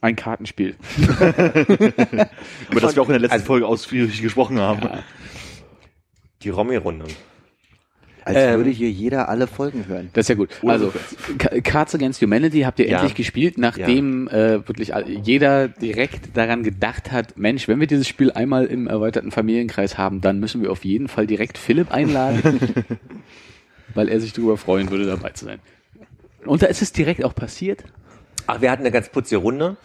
Ein 0.00 0.16
Kartenspiel. 0.16 0.74
Über 2.70 2.80
das 2.80 2.96
wir 2.96 3.02
auch 3.02 3.06
in 3.06 3.12
der 3.12 3.20
letzten 3.20 3.34
Also- 3.34 3.46
Folge 3.46 3.66
ausführlich 3.66 4.20
gesprochen 4.20 4.58
haben. 4.58 4.88
die 6.42 6.48
Romy-Runde. 6.48 7.04
Als 8.24 8.36
Ähm. 8.36 8.56
würde 8.58 8.70
hier 8.70 8.90
jeder 8.90 9.28
alle 9.28 9.46
Folgen 9.48 9.86
hören. 9.86 10.10
Das 10.12 10.24
ist 10.24 10.28
ja 10.28 10.34
gut. 10.36 10.50
Also, 10.64 10.92
Cards 11.64 11.94
Against 11.94 12.22
Humanity 12.22 12.60
habt 12.60 12.78
ihr 12.78 12.86
Ja. 12.88 12.98
endlich 12.98 13.14
gespielt, 13.16 13.58
nachdem 13.58 14.28
äh, 14.28 14.66
wirklich 14.68 14.92
jeder 15.24 15.66
direkt 15.68 16.36
daran 16.36 16.62
gedacht 16.62 17.10
hat, 17.10 17.36
Mensch, 17.36 17.66
wenn 17.66 17.80
wir 17.80 17.88
dieses 17.88 18.06
Spiel 18.06 18.30
einmal 18.32 18.66
im 18.66 18.86
erweiterten 18.86 19.32
Familienkreis 19.32 19.98
haben, 19.98 20.20
dann 20.20 20.38
müssen 20.38 20.62
wir 20.62 20.70
auf 20.70 20.84
jeden 20.84 21.08
Fall 21.08 21.26
direkt 21.26 21.58
Philipp 21.58 21.90
einladen, 21.92 22.60
weil 23.94 24.08
er 24.08 24.20
sich 24.20 24.32
darüber 24.32 24.56
freuen 24.56 24.88
würde, 24.90 25.06
dabei 25.06 25.30
zu 25.30 25.44
sein. 25.46 25.58
Und 26.44 26.62
da 26.62 26.66
ist 26.66 26.80
es 26.82 26.92
direkt 26.92 27.24
auch 27.24 27.34
passiert. 27.34 27.84
Ach, 28.46 28.60
wir 28.60 28.70
hatten 28.70 28.82
eine 28.82 28.90
ganz 28.90 29.08
putzige 29.08 29.40
Runde. 29.40 29.76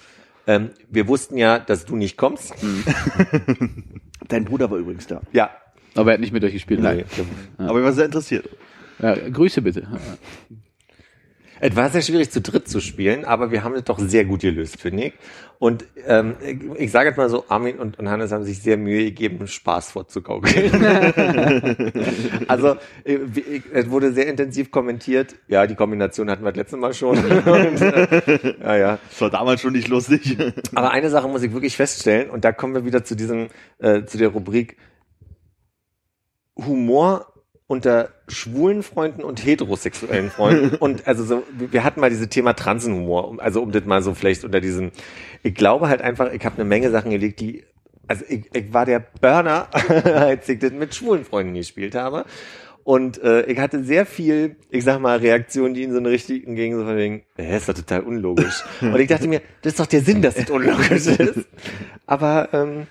Ähm, 0.45 0.71
wir 0.89 1.07
wussten 1.07 1.37
ja, 1.37 1.59
dass 1.59 1.85
du 1.85 1.95
nicht 1.95 2.17
kommst. 2.17 2.53
Dein 4.27 4.45
Bruder 4.45 4.71
war 4.71 4.77
übrigens 4.77 5.07
da. 5.07 5.21
Ja. 5.33 5.51
Aber 5.95 6.11
er 6.11 6.13
hat 6.13 6.21
nicht 6.21 6.33
mit 6.33 6.43
euch 6.43 6.53
gespielt. 6.53 6.79
Nee. 6.79 7.05
Aber 7.57 7.79
ich 7.79 7.85
war 7.85 7.93
sehr 7.93 8.05
interessiert. 8.05 8.49
Ja, 8.99 9.15
Grüße 9.15 9.61
bitte. 9.61 9.87
Es 11.59 11.75
war 11.75 11.89
sehr 11.89 12.01
schwierig 12.01 12.29
zu 12.31 12.41
dritt 12.41 12.67
zu 12.67 12.79
spielen, 12.81 13.25
aber 13.25 13.51
wir 13.51 13.63
haben 13.63 13.73
es 13.75 13.83
doch 13.83 13.99
sehr 13.99 14.25
gut 14.25 14.41
gelöst, 14.41 14.79
finde 14.79 15.05
ich. 15.05 15.13
Und 15.59 15.85
ähm, 16.05 16.35
ich, 16.45 16.59
ich 16.81 16.91
sage 16.91 17.09
jetzt 17.09 17.17
mal 17.17 17.29
so, 17.29 17.45
Armin 17.49 17.79
und, 17.79 17.97
und 17.97 18.09
Hannes 18.09 18.31
haben 18.31 18.43
sich 18.43 18.61
sehr 18.61 18.77
Mühe 18.77 19.05
gegeben, 19.05 19.47
Spaß 19.47 19.91
vorzugaukeln. 19.91 20.71
also 22.47 22.75
äh, 23.03 23.17
wie- 23.25 23.39
ich- 23.39 23.63
es 23.73 23.89
wurde 23.89 24.13
sehr 24.13 24.27
intensiv 24.27 24.69
kommentiert. 24.69 25.33
Ja, 25.47 25.65
die 25.65 25.73
Kombination 25.73 26.29
hatten 26.29 26.43
wir 26.43 26.51
das 26.51 26.57
letzte 26.57 26.77
Mal 26.77 26.93
schon. 26.93 27.17
und, 27.25 27.81
äh, 27.81 28.53
ja, 28.61 28.77
ja. 28.77 28.99
Das 29.09 29.21
war 29.21 29.29
damals 29.31 29.61
schon 29.61 29.73
nicht 29.73 29.87
lustig. 29.87 30.37
Aber 30.75 30.91
eine 30.91 31.09
Sache 31.09 31.27
muss 31.27 31.41
ich 31.41 31.51
wirklich 31.53 31.75
feststellen, 31.75 32.29
und 32.29 32.45
da 32.45 32.51
kommen 32.51 32.75
wir 32.75 32.85
wieder 32.85 33.03
zu 33.03 33.15
diesem, 33.15 33.47
äh, 33.79 34.05
zu 34.05 34.19
der 34.19 34.29
Rubrik 34.29 34.77
Humor 36.55 37.33
unter 37.67 38.09
schwulen 38.29 38.81
Freunden 38.81 39.23
und 39.23 39.45
heterosexuellen 39.45 40.31
Freunden. 40.31 40.75
und 40.79 41.05
also 41.05 41.23
so, 41.23 41.43
wir 41.51 41.83
hatten 41.83 41.99
mal 41.99 42.09
dieses 42.09 42.29
Thema 42.29 42.53
Transenhumor, 42.53 43.27
um- 43.27 43.39
also 43.39 43.61
um 43.61 43.71
das 43.71 43.85
mal 43.85 44.01
so 44.01 44.13
vielleicht 44.13 44.43
unter 44.45 44.61
diesem, 44.61 44.91
ich 45.43 45.53
glaube 45.53 45.89
halt 45.89 46.01
einfach, 46.01 46.31
ich 46.31 46.43
habe 46.45 46.55
eine 46.55 46.65
Menge 46.65 46.89
Sachen 46.91 47.11
gelegt, 47.11 47.41
die, 47.41 47.63
also 48.07 48.23
ich, 48.27 48.45
ich 48.53 48.73
war 48.73 48.85
der 48.85 48.99
Burner, 49.21 49.67
als 50.05 50.47
ich 50.47 50.59
das 50.59 50.71
mit 50.71 50.95
schwulen 50.95 51.25
Freunden 51.25 51.53
gespielt 51.53 51.93
habe. 51.93 52.25
Und 52.85 53.21
äh, 53.21 53.41
ich 53.47 53.59
hatte 53.59 53.83
sehr 53.83 54.05
viel, 54.05 54.55
ich 54.69 54.85
sag 54.85 55.01
mal, 55.01 55.17
Reaktionen, 55.17 55.73
die 55.73 55.83
in 55.83 55.91
so 55.91 55.97
eine 55.97 56.09
richtigen 56.09 56.55
gingen, 56.55 56.79
so 56.79 56.85
von 56.85 56.95
wegen, 56.95 57.23
äh, 57.37 57.57
ist 57.57 57.67
doch 57.67 57.73
total 57.73 57.99
unlogisch. 58.03 58.63
Und 58.81 58.97
ich 58.97 59.09
dachte 59.09 59.27
mir, 59.27 59.41
das 59.61 59.73
ist 59.73 59.79
doch 59.81 59.87
der 59.87 59.99
Sinn, 59.99 60.21
dass 60.21 60.35
das 60.35 60.49
unlogisch 60.49 61.05
ist. 61.07 61.45
Aber 62.05 62.47
ähm, 62.53 62.87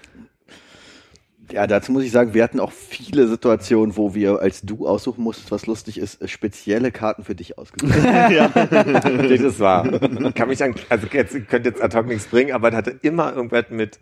Ja, 1.57 1.66
dazu 1.66 1.90
muss 1.90 2.05
ich 2.05 2.12
sagen, 2.12 2.35
wir 2.35 2.42
hatten 2.45 2.61
auch 2.61 2.71
viele 2.71 3.27
Situationen, 3.29 3.97
wo 3.97 4.14
wir, 4.14 4.40
als 4.42 4.61
du 4.61 4.87
aussuchen 4.87 5.25
musstest, 5.25 5.51
was 5.51 5.64
lustig 5.64 5.97
ist, 5.97 6.29
spezielle 6.29 6.92
Karten 6.92 7.25
für 7.25 7.35
dich 7.35 7.57
ausgesucht 7.57 7.95
haben. 8.05 8.92
das 9.27 9.40
ist 9.40 9.59
wahr. 9.59 9.88
Kann 10.35 10.49
mich 10.49 10.62
an, 10.62 10.75
also 10.90 11.07
jetzt 11.11 11.49
könnte 11.49 11.71
jetzt 11.71 11.81
ad 11.81 11.97
hoc 11.97 12.07
nichts 12.09 12.27
bringen, 12.27 12.53
aber 12.53 12.71
das 12.71 12.77
hatte 12.77 12.99
immer 13.01 13.35
irgendwas 13.35 13.64
mit 13.71 13.99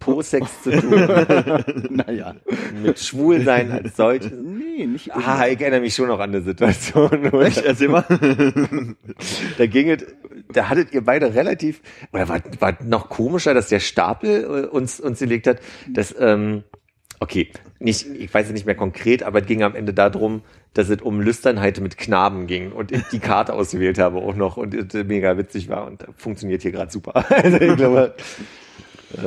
Po-Sex 0.00 0.62
zu 0.64 0.72
tun, 0.72 0.90
naja. 1.90 2.34
mit 2.82 2.98
Schwulsein 2.98 3.70
als 3.70 3.96
solches. 3.96 4.32
Nee, 4.32 4.86
nicht 4.86 5.14
Ah, 5.14 5.46
ich 5.46 5.60
erinnere 5.60 5.80
mich 5.82 5.94
schon 5.94 6.08
noch 6.08 6.18
an 6.18 6.30
eine 6.30 6.42
Situation. 6.42 7.10
wo- 7.30 7.38
Erzähl 7.40 7.88
mal. 7.90 8.04
Da 9.56 9.66
ging 9.66 9.88
es, 9.90 10.04
da 10.52 10.68
hattet 10.68 10.92
ihr 10.92 11.04
beide 11.04 11.32
relativ, 11.34 11.80
oder 12.12 12.28
war, 12.28 12.40
war 12.58 12.76
noch 12.84 13.08
komischer, 13.08 13.54
dass 13.54 13.68
der 13.68 13.78
Stapel 13.80 14.42
äh, 14.42 14.66
uns, 14.66 14.98
uns 14.98 15.20
gelegt 15.20 15.46
hat, 15.46 15.58
dass, 15.88 16.12
ähm, 16.18 16.64
okay, 17.20 17.48
nicht, 17.78 18.06
ich 18.06 18.32
weiß 18.32 18.46
es 18.46 18.52
nicht 18.52 18.66
mehr 18.66 18.74
konkret, 18.74 19.22
aber 19.22 19.40
es 19.40 19.46
ging 19.46 19.62
am 19.62 19.74
Ende 19.74 19.94
darum, 19.94 20.42
dass 20.74 20.88
es 20.88 21.02
um 21.02 21.20
Lüsternheit 21.20 21.80
mit 21.80 21.96
Knaben 21.96 22.46
ging 22.46 22.72
und 22.72 22.92
ich 22.92 23.02
die 23.12 23.18
Karte 23.18 23.52
ausgewählt 23.54 23.98
habe 23.98 24.18
auch 24.18 24.34
noch 24.34 24.56
und 24.56 24.74
es 24.74 25.04
mega 25.06 25.36
witzig 25.36 25.68
war 25.68 25.86
und 25.86 26.04
funktioniert 26.16 26.62
hier 26.62 26.72
gerade 26.72 26.90
super. 26.90 27.24
Also 27.30 27.58
ich 27.58 27.76
glaube, 27.76 28.14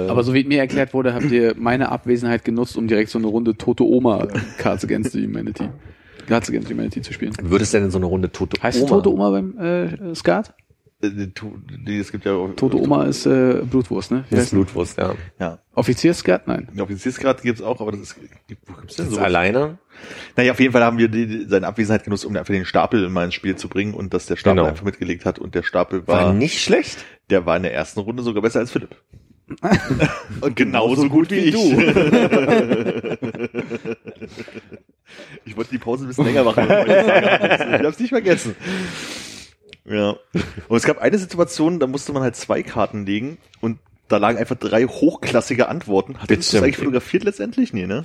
Aber 0.08 0.24
so 0.24 0.34
wie 0.34 0.44
mir 0.44 0.60
erklärt 0.60 0.94
wurde, 0.94 1.14
habt 1.14 1.32
ihr 1.32 1.56
meine 1.58 1.90
Abwesenheit 1.90 2.46
genutzt, 2.46 2.78
um 2.78 2.88
direkt 2.88 3.10
so 3.10 3.20
eine 3.20 3.28
Runde 3.28 3.56
Tote 3.56 3.84
Oma 3.84 4.28
Cards 4.58 4.84
Against 4.84 5.14
the 5.14 5.26
Humanity, 5.26 5.70
Cards 6.28 6.50
Against 6.50 6.70
Humanity 6.70 7.02
zu 7.02 7.14
spielen. 7.14 7.34
würdest 7.42 7.74
du 7.74 7.78
denn 7.78 7.86
in 7.86 7.92
so 7.92 7.98
eine 7.98 8.06
Runde 8.06 8.32
Tote 8.32 8.62
Heißt 8.62 8.80
es 8.80 8.86
Tote 8.86 9.12
Oma 9.12 9.32
beim 9.32 9.58
äh, 9.58 10.16
Skat? 10.16 10.54
Äh, 11.02 12.00
Es 12.00 12.12
gibt 12.12 12.26
ja 12.26 12.34
auch- 12.34 12.50
Tote 12.56 12.78
Oma 12.78 13.06
ist 13.06 13.26
äh, 13.26 13.62
Blutwurst, 13.64 14.12
ne? 14.12 14.24
Wie 14.30 14.36
ist 14.38 14.52
Blutwurst, 14.52 14.98
ja. 14.98 15.16
Ja. 15.40 15.60
Offizierskat? 15.74 16.48
Nein. 16.48 16.68
Ja, 16.76 16.84
Offiziersgrad 16.84 17.42
gibt's 17.42 17.62
auch, 17.62 17.82
aber 17.82 17.92
das 17.92 18.02
ist, 18.02 18.16
wo 18.68 18.74
gibt's 18.74 18.96
denn 18.98 19.08
Ist 19.08 19.14
so? 19.16 19.20
alleine? 19.20 19.78
Naja, 20.36 20.52
auf 20.52 20.60
jeden 20.60 20.72
Fall 20.74 20.84
haben 20.84 20.98
wir 20.98 21.08
die, 21.08 21.26
die, 21.28 21.46
seine 21.48 21.68
Abwesenheit 21.68 22.04
genutzt, 22.04 22.26
um 22.26 22.36
einfach 22.36 22.54
den 22.54 22.66
Stapel 22.66 23.04
in 23.06 23.12
mein 23.12 23.32
Spiel 23.32 23.56
zu 23.56 23.68
bringen 23.70 23.94
und 23.94 24.14
dass 24.14 24.26
der 24.26 24.36
Stapel 24.36 24.58
Genau. 24.58 24.70
einfach 24.70 24.84
mitgelegt 24.86 25.26
hat 25.26 25.40
und 25.40 25.56
der 25.56 25.64
Stapel 25.64 26.08
War 26.08 26.26
war, 26.28 26.34
nicht 26.34 26.62
schlecht. 26.62 27.04
der 27.30 27.46
war 27.46 27.58
in 27.58 27.64
der 27.64 27.74
ersten 27.74 28.00
Runde 28.02 28.22
sogar 28.24 28.42
besser 28.42 28.60
als 28.60 28.72
Philipp. 28.72 28.96
und 30.42 30.56
genauso 30.56 31.10
gut 31.10 31.30
wie 31.32 31.36
ich. 31.40 31.56
ich 35.46 35.58
wollte 35.58 35.72
die 35.72 35.78
Pause 35.78 36.06
ein 36.06 36.08
bisschen 36.08 36.26
länger 36.26 36.44
machen. 36.46 36.64
ich. 36.70 37.80
Ich 37.80 37.86
hab's 37.86 38.00
nicht 38.00 38.10
vergessen. 38.10 38.56
Ja. 39.86 40.16
Und 40.68 40.78
es 40.78 40.84
gab 40.84 41.00
eine 41.00 41.18
Situation, 41.18 41.80
da 41.80 41.88
musste 41.88 42.14
man 42.14 42.22
halt 42.24 42.36
zwei 42.36 42.62
Karten 42.64 43.06
legen 43.06 43.38
und 43.62 43.80
da 44.08 44.18
lagen 44.18 44.38
einfach 44.38 44.56
drei 44.56 44.86
hochklassige 44.86 45.68
Antworten. 45.70 46.18
Hast 46.20 46.30
du 46.30 46.36
das 46.36 46.56
eigentlich 46.56 46.78
fotografiert 46.78 47.24
letztendlich? 47.24 47.74
Nee, 47.74 47.88
ne? 47.88 48.04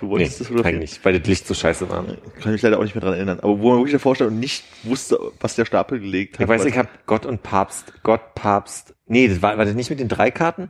Du 0.00 0.06
Nee, 0.06 0.10
wolltest 0.12 0.40
das 0.40 0.48
fotografieren. 0.48 0.82
eigentlich, 0.82 1.00
weil 1.04 1.18
das 1.18 1.26
Licht 1.26 1.46
so 1.46 1.54
scheiße 1.54 1.88
war. 1.88 2.04
Kann 2.04 2.16
ich 2.38 2.46
mich 2.46 2.62
leider 2.62 2.78
auch 2.78 2.82
nicht 2.82 2.94
mehr 2.94 3.00
dran 3.02 3.14
erinnern. 3.14 3.40
Aber 3.40 3.58
wo 3.60 3.70
man 3.70 3.78
wirklich 3.78 3.94
davor 3.94 4.14
stand 4.14 4.32
und 4.32 4.40
nicht 4.40 4.64
wusste, 4.82 5.18
was 5.40 5.54
der 5.56 5.64
Stapel 5.64 6.00
gelegt 6.00 6.34
hat. 6.34 6.42
Ich 6.42 6.48
weiß, 6.48 6.64
ich 6.66 6.76
habe 6.76 6.88
Gott 7.06 7.24
und 7.24 7.42
Papst, 7.42 7.94
Gott, 8.02 8.34
Papst. 8.34 8.94
Nee, 9.06 9.28
das 9.28 9.40
war, 9.40 9.56
war 9.56 9.64
das 9.64 9.74
nicht 9.74 9.88
mit 9.88 9.98
den 10.00 10.08
drei 10.08 10.30
Karten? 10.30 10.68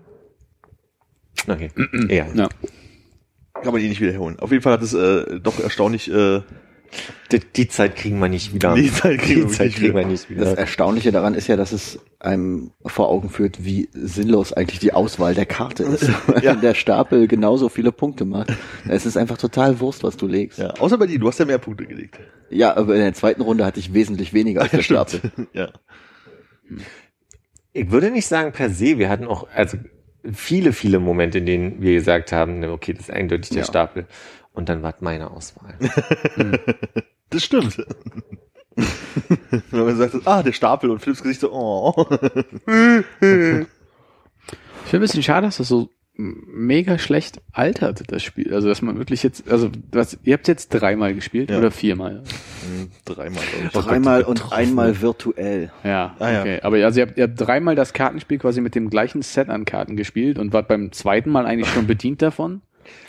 Okay. 1.49 1.71
ja. 2.09 2.27
Ja. 2.35 2.49
kann 3.55 3.73
man 3.73 3.81
die 3.81 3.89
nicht 3.89 4.01
wiederholen. 4.01 4.39
Auf 4.39 4.53
jeden 4.53 4.63
Fall 4.63 4.75
hat 4.75 4.83
es 4.83 4.95
äh, 4.95 5.41
doch 5.41 5.59
erstaunlich 5.59 6.09
äh, 6.11 6.43
Die, 7.33 7.41
die 7.41 7.69
Zeit 7.69 7.97
kriegen 7.97 8.19
wir 8.19 8.29
nicht 8.29 8.55
wieder. 8.55 8.75
Die 8.75 8.91
Zeit 8.93 9.19
kriegen 9.21 9.41
wir 9.43 9.47
Die 9.47 9.53
Zeit 9.53 9.67
nicht 9.67 9.77
kriegen 9.77 9.89
wieder. 9.95 10.01
wir 10.01 10.07
nicht 10.07 10.25
Das 10.25 10.31
wieder. 10.31 10.59
Erstaunliche 10.59 11.13
daran 11.13 11.35
ist 11.35 11.47
ja, 11.49 11.57
dass 11.57 11.73
es 11.73 11.99
einem 12.21 12.71
vor 12.85 13.09
Augen 13.09 13.29
führt, 13.29 13.65
wie 13.65 13.89
sinnlos 13.93 14.53
eigentlich 14.53 14.79
die 14.81 14.93
Auswahl 14.93 15.35
der 15.35 15.47
Karte 15.47 15.83
ist. 15.85 16.09
Ja. 16.43 16.53
Wenn 16.55 16.61
der 16.61 16.75
Stapel 16.75 17.27
genauso 17.29 17.69
viele 17.69 17.93
Punkte 17.93 18.25
macht. 18.25 18.53
Es 18.89 19.07
ist 19.07 19.17
einfach 19.17 19.39
total 19.39 19.81
Wurst, 19.81 20.03
was 20.03 20.17
du 20.17 20.27
legst. 20.27 20.59
Ja, 20.59 20.71
außer 20.71 20.99
bei 20.99 21.07
dir, 21.07 21.19
du 21.19 21.29
hast 21.29 21.39
ja 21.39 21.45
mehr 21.45 21.59
Punkte 21.59 21.87
gelegt. 21.87 22.19
Ja, 22.51 22.77
aber 22.77 22.95
in 22.95 23.01
der 23.01 23.15
zweiten 23.15 23.43
Runde 23.43 23.65
hatte 23.65 23.81
ich 23.81 23.93
wesentlich 23.95 24.33
weniger 24.33 24.63
als 24.63 24.71
der 24.71 24.83
Stapel. 24.83 25.21
Ja. 25.53 25.71
Ich 27.73 27.91
würde 27.91 28.11
nicht 28.11 28.27
sagen 28.27 28.53
per 28.53 28.71
se, 28.71 28.99
wir 28.99 29.09
hatten 29.09 29.27
auch 29.27 29.47
also 29.55 29.77
viele, 30.33 30.73
viele 30.73 30.99
Momente, 30.99 31.39
in 31.39 31.47
denen 31.47 31.83
wir 31.83 31.95
gesagt 31.95 32.33
haben, 32.33 32.59
ne, 32.61 32.71
okay, 32.73 32.93
das 32.95 33.05
ist 33.05 33.11
eindeutig 33.11 33.51
der 33.51 33.59
Ja. 33.61 33.65
Stapel. 33.65 34.07
Und 34.57 34.69
dann 34.69 34.83
war 34.83 34.93
es 34.95 35.01
meine 35.01 35.31
Auswahl. 35.31 35.75
Das 37.31 37.43
stimmt. 37.45 37.77
Wenn 38.77 39.85
man 39.85 39.97
sagt, 39.97 40.15
ah, 40.27 40.43
der 40.45 40.53
Stapel 40.53 40.91
und 40.91 41.01
Philipps 41.01 41.23
Gesicht 41.25 41.41
so, 41.41 41.51
oh. 41.53 42.07
Ich 42.09 42.17
finde 43.21 43.67
ein 44.93 45.01
bisschen 45.01 45.23
schade, 45.25 45.47
dass 45.49 45.57
das 45.57 45.67
so 45.69 45.91
mega 46.17 46.99
schlecht 46.99 47.41
altert, 47.53 48.05
das 48.13 48.23
Spiel. 48.23 48.55
Also, 48.55 48.69
dass 48.69 48.81
man 48.81 48.97
wirklich 48.97 49.23
jetzt, 49.25 49.51
also, 49.51 49.71
was, 49.93 50.19
ihr 50.23 50.35
habt 50.35 50.47
jetzt 50.49 50.69
dreimal 50.69 51.15
gespielt 51.15 51.51
Ja. 51.51 51.59
oder 51.59 51.71
viermal? 51.73 52.23
Dreimal, 53.05 53.43
glaub 53.71 53.83
ich. 53.85 53.89
Dreimal 53.91 54.23
und 54.23 54.53
einmal 54.53 55.01
virtuell. 55.03 55.73
Ja, 55.85 56.15
Ah, 56.21 56.31
ja. 56.31 56.41
okay. 56.43 56.61
Aber 56.63 56.77
also, 56.85 57.01
ihr 57.01 57.07
habt, 57.07 57.19
ihr 57.19 57.25
habt 57.25 57.41
dreimal 57.41 57.75
das 57.75 57.93
Kartenspiel 57.93 58.39
quasi 58.39 58.61
mit 58.61 58.75
dem 58.77 58.89
gleichen 58.89 59.21
Set 59.23 59.49
an 59.51 59.65
Karten 59.65 59.97
gespielt 59.97 60.39
und 60.39 60.53
wart 60.53 60.69
beim 60.69 60.93
zweiten 60.93 61.31
Mal 61.31 61.45
eigentlich 61.45 61.71
schon 61.71 61.87
bedient 61.89 62.23
davon. 62.23 62.63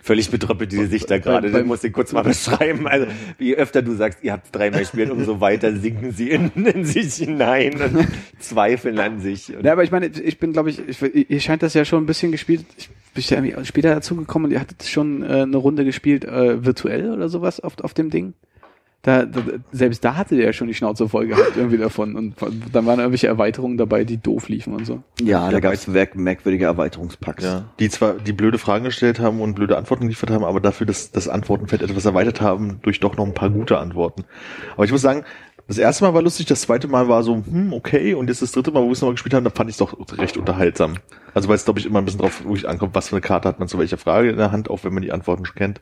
Völlig 0.04 0.30
betröppelt 0.30 0.72
die 0.72 0.86
sich 0.86 1.06
da 1.06 1.18
gerade. 1.18 1.52
Du 1.52 1.64
musst 1.64 1.84
den 1.84 1.92
kurz 1.92 2.14
mal 2.14 2.22
beschreiben. 2.24 2.88
Also, 2.88 3.08
je 3.40 3.56
öfter 3.56 3.82
du 3.82 3.94
sagst, 3.94 4.20
ihr 4.24 4.34
habt 4.34 4.56
dreimal 4.56 4.82
gespielt, 4.82 5.10
umso 5.10 5.42
weiter 5.42 5.76
sinken 5.76 6.12
sie 6.12 6.30
in, 6.30 6.52
in 6.56 6.86
sich 6.86 7.16
hinein 7.16 7.82
und 7.82 8.08
zweifeln 8.40 9.00
an 9.00 9.20
sich. 9.20 9.52
Ja, 9.62 9.74
aber 9.74 9.84
ich 9.84 9.92
meine, 9.92 10.08
ich 10.08 10.40
bin, 10.40 10.54
glaube 10.54 10.70
ich, 10.70 10.82
ich, 10.88 11.30
ihr 11.30 11.40
scheint 11.40 11.64
das 11.64 11.74
ja 11.74 11.86
schon 11.86 12.04
ein 12.04 12.08
bisschen 12.08 12.32
gespielt. 12.32 12.66
Ich 12.78 12.90
bin 13.14 13.24
ja 13.24 13.44
irgendwie 13.44 13.66
später 13.66 13.94
dazu 13.94 14.16
gekommen 14.16 14.46
und 14.46 14.52
ihr 14.52 14.60
hattet 14.60 14.84
schon 14.84 15.24
äh, 15.24 15.42
eine 15.42 15.58
Runde 15.58 15.86
gespielt, 15.86 16.26
äh, 16.26 16.64
virtuell 16.64 17.12
oder 17.12 17.30
sowas 17.30 17.60
auf, 17.60 17.80
auf 17.82 17.94
dem 17.94 18.10
Ding. 18.10 18.34
Da, 19.08 19.24
da, 19.24 19.42
selbst 19.72 20.04
da 20.04 20.18
hatte 20.18 20.36
der 20.36 20.48
ja 20.48 20.52
schon 20.52 20.68
die 20.68 20.74
Schnauze 20.74 21.08
voll 21.08 21.28
gehabt 21.28 21.54
irgendwie 21.56 21.78
davon 21.78 22.18
und 22.18 22.36
dann 22.74 22.86
waren 22.86 23.00
irgendwelche 23.00 23.28
Erweiterungen 23.28 23.78
dabei, 23.78 24.04
die 24.04 24.18
doof 24.18 24.50
liefen 24.50 24.74
und 24.74 24.86
so. 24.86 25.02
Ja, 25.22 25.50
da 25.50 25.62
gab 25.62 25.72
es 25.72 25.88
merkwürdige 25.88 26.66
Erweiterungspacks. 26.66 27.42
Ja, 27.42 27.70
die 27.80 27.88
zwar 27.88 28.16
die 28.16 28.34
blöde 28.34 28.58
Fragen 28.58 28.84
gestellt 28.84 29.22
haben 29.22 29.40
und 29.40 29.54
blöde 29.54 29.78
Antworten 29.78 30.04
geliefert 30.04 30.30
haben, 30.30 30.44
aber 30.44 30.60
dafür 30.60 30.86
das, 30.86 31.10
das 31.12 31.30
Antwortenfeld 31.30 31.84
etwas 31.84 32.04
erweitert 32.04 32.42
haben 32.42 32.82
durch 32.82 33.00
doch 33.00 33.16
noch 33.16 33.26
ein 33.26 33.34
paar 33.34 33.50
gute 33.50 33.78
Antworten. 33.78 34.26
Aber 34.74 34.84
ich 34.84 34.92
muss 34.92 35.04
sagen, 35.04 35.24
das 35.68 35.78
erste 35.78 36.04
Mal 36.06 36.14
war 36.14 36.22
lustig, 36.22 36.46
das 36.46 36.62
zweite 36.62 36.88
Mal 36.88 37.08
war 37.10 37.24
so, 37.24 37.36
hm, 37.36 37.74
okay, 37.74 38.14
und 38.14 38.30
jetzt 38.30 38.42
das 38.42 38.52
dritte 38.54 38.72
Mal, 38.72 38.82
wo 38.82 38.86
wir 38.88 38.92
es 38.94 39.02
nochmal 39.02 39.16
gespielt 39.16 39.34
haben, 39.34 39.44
da 39.44 39.50
fand 39.50 39.70
ich 39.70 39.74
es 39.76 39.78
doch 39.80 39.96
recht 40.18 40.38
unterhaltsam. 40.38 40.96
Also 41.34 41.50
weil 41.50 41.56
es, 41.56 41.66
glaube 41.66 41.80
ich, 41.80 41.86
immer 41.86 42.00
ein 42.00 42.06
bisschen 42.06 42.22
drauf 42.22 42.44
wirklich 42.44 42.68
ankommt, 42.68 42.96
was 42.96 43.10
für 43.10 43.16
eine 43.16 43.22
Karte 43.22 43.48
hat 43.50 43.60
man 43.60 43.68
zu 43.68 43.78
welcher 43.78 43.98
Frage 43.98 44.30
in 44.30 44.38
der 44.38 44.52
Hand, 44.52 44.70
auch 44.70 44.84
wenn 44.84 44.94
man 44.94 45.04
die 45.04 45.12
Antworten 45.12 45.46
schon 45.46 45.56
kennt. 45.56 45.82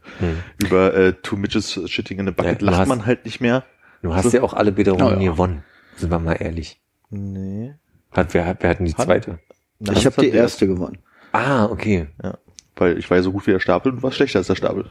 Über 0.57 0.93
äh, 0.93 1.13
Two 1.21 1.37
Midgets 1.37 1.79
Shitting 1.89 2.19
in 2.19 2.27
a 2.27 2.31
Bucket 2.31 2.61
Ja, 2.61 2.67
lacht 2.69 2.79
hast- 2.81 2.87
man 2.89 3.05
halt 3.05 3.25
nicht 3.25 3.39
mehr. 3.41 3.63
du 4.01 4.13
hast 4.13 4.33
ja 4.33 4.41
auch 4.41 4.53
alle 4.53 4.71
Bedingungen 4.71 5.17
Oh, 5.17 5.21
ja. 5.21 5.31
gewonnen. 5.31 5.63
Sind 5.95 6.09
wir 6.11 6.19
mal 6.19 6.33
ehrlich. 6.33 6.81
Nee. 7.09 7.73
Hat, 8.11 8.33
wer, 8.33 8.45
hat- 8.45 8.57
wer 8.61 8.69
hat 8.71 8.79
denn 8.79 8.85
die 8.87 8.93
Hat- 8.95 9.05
zweite? 9.05 9.39
Ich 9.79 10.05
habe 10.05 10.21
die 10.21 10.29
erste 10.29 10.67
gewonnen. 10.67 10.97
Ah, 11.31 11.65
okay. 11.65 12.07
Ja, 12.23 12.37
weil 12.77 12.97
ich 12.97 13.09
war 13.09 13.17
ja 13.17 13.23
so 13.23 13.31
gut 13.31 13.45
wie 13.47 13.51
der 13.51 13.59
Stapel 13.59 13.91
und 13.91 14.01
war 14.03 14.11
schlechter 14.11 14.39
als 14.39 14.47
der 14.47 14.55
Stapel. 14.55 14.89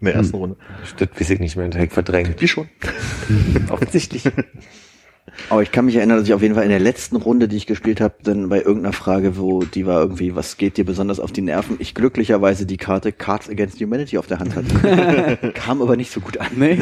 In 0.00 0.06
der 0.06 0.14
ersten 0.14 0.36
Runde. 0.36 0.56
Das 0.98 1.08
weiß 1.18 1.30
ich 1.30 1.40
nicht 1.40 1.56
mehr, 1.56 1.68
direkt 1.68 1.92
verdrängt. 1.92 2.40
Die 2.40 2.48
schon. 2.48 2.68
Offensichtlich. 3.70 4.24
Aber 5.50 5.62
ich 5.62 5.72
kann 5.72 5.86
mich 5.86 5.96
erinnern, 5.96 6.18
dass 6.18 6.26
ich 6.26 6.34
auf 6.34 6.42
jeden 6.42 6.54
Fall 6.54 6.64
in 6.64 6.70
der 6.70 6.80
letzten 6.80 7.16
Runde, 7.16 7.48
die 7.48 7.56
ich 7.56 7.66
gespielt 7.66 8.00
habe, 8.00 8.14
dann 8.22 8.48
bei 8.48 8.58
irgendeiner 8.58 8.92
Frage, 8.92 9.36
wo 9.36 9.64
die 9.64 9.86
war 9.86 10.00
irgendwie, 10.00 10.34
was 10.34 10.56
geht 10.56 10.76
dir 10.76 10.84
besonders 10.84 11.20
auf 11.20 11.32
die 11.32 11.42
Nerven, 11.42 11.76
ich 11.78 11.94
glücklicherweise 11.94 12.66
die 12.66 12.76
Karte 12.76 13.12
Cards 13.12 13.48
Against 13.48 13.80
Humanity 13.80 14.18
auf 14.18 14.26
der 14.26 14.38
Hand 14.38 14.54
hatte. 14.54 15.52
Kam 15.54 15.82
aber 15.82 15.96
nicht 15.96 16.10
so 16.10 16.20
gut 16.20 16.38
an. 16.38 16.48
Nee. 16.56 16.78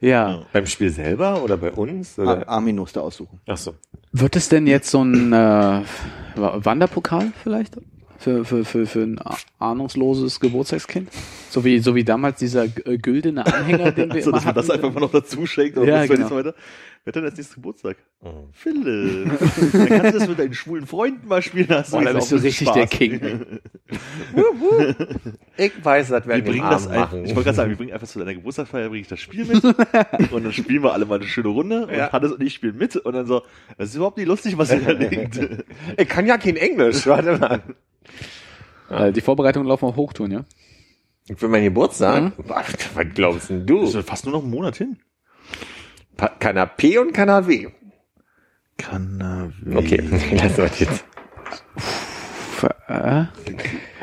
ja. 0.00 0.42
Beim 0.52 0.66
Spiel 0.66 0.90
selber 0.90 1.42
oder 1.42 1.56
bei 1.56 1.72
uns? 1.72 2.18
Ar 2.18 2.24
Oder? 2.24 2.48
Armin 2.48 2.76
musste 2.76 3.02
aussuchen. 3.02 3.40
Ach 3.46 3.56
so. 3.56 3.74
Wird 4.12 4.36
es 4.36 4.48
denn 4.48 4.66
jetzt 4.66 4.90
so 4.90 5.02
ein 5.02 5.32
äh, 5.32 5.82
Wanderpokal 6.36 7.32
vielleicht? 7.42 7.76
Für, 8.20 8.44
für, 8.44 8.64
für, 8.64 8.84
für 8.86 9.00
ein 9.02 9.20
ah- 9.24 9.36
ahnungsloses 9.60 10.40
Geburtstagskind? 10.40 11.08
So 11.50 11.64
wie, 11.64 11.78
so 11.78 11.94
wie 11.94 12.02
damals 12.02 12.40
dieser 12.40 12.64
äh, 12.64 12.98
güldene 12.98 13.46
Anhänger, 13.46 13.92
den 13.92 14.08
wir 14.08 14.16
Also, 14.16 14.30
immer 14.30 14.38
dass 14.38 14.44
man 14.46 14.54
das 14.56 14.68
hatten. 14.68 14.84
einfach 14.84 14.92
mal 14.94 15.00
noch 15.00 15.12
dazu 15.12 15.46
schenkt. 15.46 15.78
Oder 15.78 16.04
Ja, 16.04 16.06
genau. 16.06 16.30
weiter? 16.32 16.54
Wer 17.04 17.10
hat 17.12 17.14
denn 17.16 17.24
als 17.24 17.36
nächstes 17.36 17.54
Geburtstag? 17.54 17.96
Mhm. 18.20 18.28
Philipp. 18.52 19.30
Dann 19.72 19.86
kannst 19.88 20.14
du 20.14 20.18
das 20.18 20.28
mit 20.28 20.38
deinen 20.40 20.52
schwulen 20.52 20.86
Freunden 20.86 21.28
mal 21.28 21.40
spielen. 21.42 21.68
Da 21.68 21.78
hast 21.78 21.92
Boah, 21.92 22.02
da 22.02 22.10
jetzt 22.10 22.28
bist 22.28 22.32
du 22.32 22.36
richtig 22.46 22.68
der 22.72 22.80
Spaß. 22.88 22.90
King. 22.90 23.20
Ich 25.56 25.84
weiß, 25.84 26.08
das 26.08 26.24
Wir 26.24 26.28
werden 26.28 26.44
wir 26.44 26.52
bringen 26.52 26.70
das 26.70 26.86
ein, 26.86 27.00
machen. 27.00 27.24
ich 27.24 27.30
wollte 27.30 27.44
gerade 27.44 27.56
sagen, 27.56 27.70
wir 27.70 27.76
bringen 27.76 27.92
einfach 27.92 28.06
zu 28.06 28.18
deiner 28.18 28.34
Geburtstagsfeier, 28.34 28.88
bringe 28.88 29.00
ich 29.02 29.08
das 29.08 29.18
Spiel 29.20 29.44
mit 29.44 29.62
und 30.32 30.44
dann 30.44 30.52
spielen 30.52 30.82
wir 30.82 30.92
alle 30.92 31.04
mal 31.06 31.16
eine 31.16 31.24
schöne 31.26 31.48
Runde 31.48 31.86
und 31.86 31.94
Ja. 31.94 32.12
Hannes 32.12 32.32
und 32.32 32.42
ich 32.42 32.54
spielen 32.54 32.76
mit 32.76 32.94
und 32.96 33.12
dann 33.12 33.26
so, 33.26 33.42
das 33.76 33.88
ist 33.90 33.96
überhaupt 33.96 34.18
nicht 34.18 34.26
lustig, 34.28 34.56
was 34.58 34.70
ihr 34.70 34.80
da 34.80 34.94
denkt. 34.94 35.40
ich 35.96 36.08
kann 36.08 36.26
ja 36.26 36.38
kein 36.38 36.56
Englisch. 36.56 37.06
Warte 37.06 37.38
mal. 37.38 37.62
Die 39.14 39.20
Vorbereitungen 39.20 39.68
laufen 39.68 39.84
auf 39.86 39.96
Hochtouren, 39.96 40.32
ja? 40.32 40.44
Für 41.36 41.48
meinen 41.48 41.64
Geburtstag? 41.64 42.32
Ach, 42.48 42.72
Was 42.94 43.04
glaubst 43.14 43.50
denn 43.50 43.66
Das 43.66 43.92
du? 43.92 43.98
ist 43.98 44.08
fast 44.08 44.24
nur 44.24 44.32
noch 44.34 44.42
einen 44.42 44.50
Monat 44.50 44.76
hin. 44.76 44.96
Pa- 46.16 46.32
Kanapé 46.40 46.98
und 46.98 47.14
Kanapé. 47.14 47.70
Kann 48.78 49.52
Okay, 49.74 49.96
lassen 49.96 50.30
wir 50.56 50.66
das 50.68 50.78
jetzt. 50.80 51.04
Äh, 52.88 53.24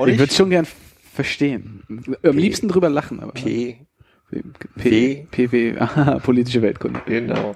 ich 0.08 0.20
würde 0.20 0.34
schon 0.34 0.50
gern 0.50 0.68
verstehen. 1.13 1.84
Am 2.24 2.38
liebsten 2.38 2.68
drüber 2.68 2.89
lachen, 2.89 3.20
aber. 3.20 3.32
P. 3.34 3.86
P, 4.78 5.28
P, 5.32 5.48
PW, 5.48 5.78
aha, 5.80 6.20
politische 6.20 6.62
Weltkunde. 6.62 7.02
Genau. 7.06 7.56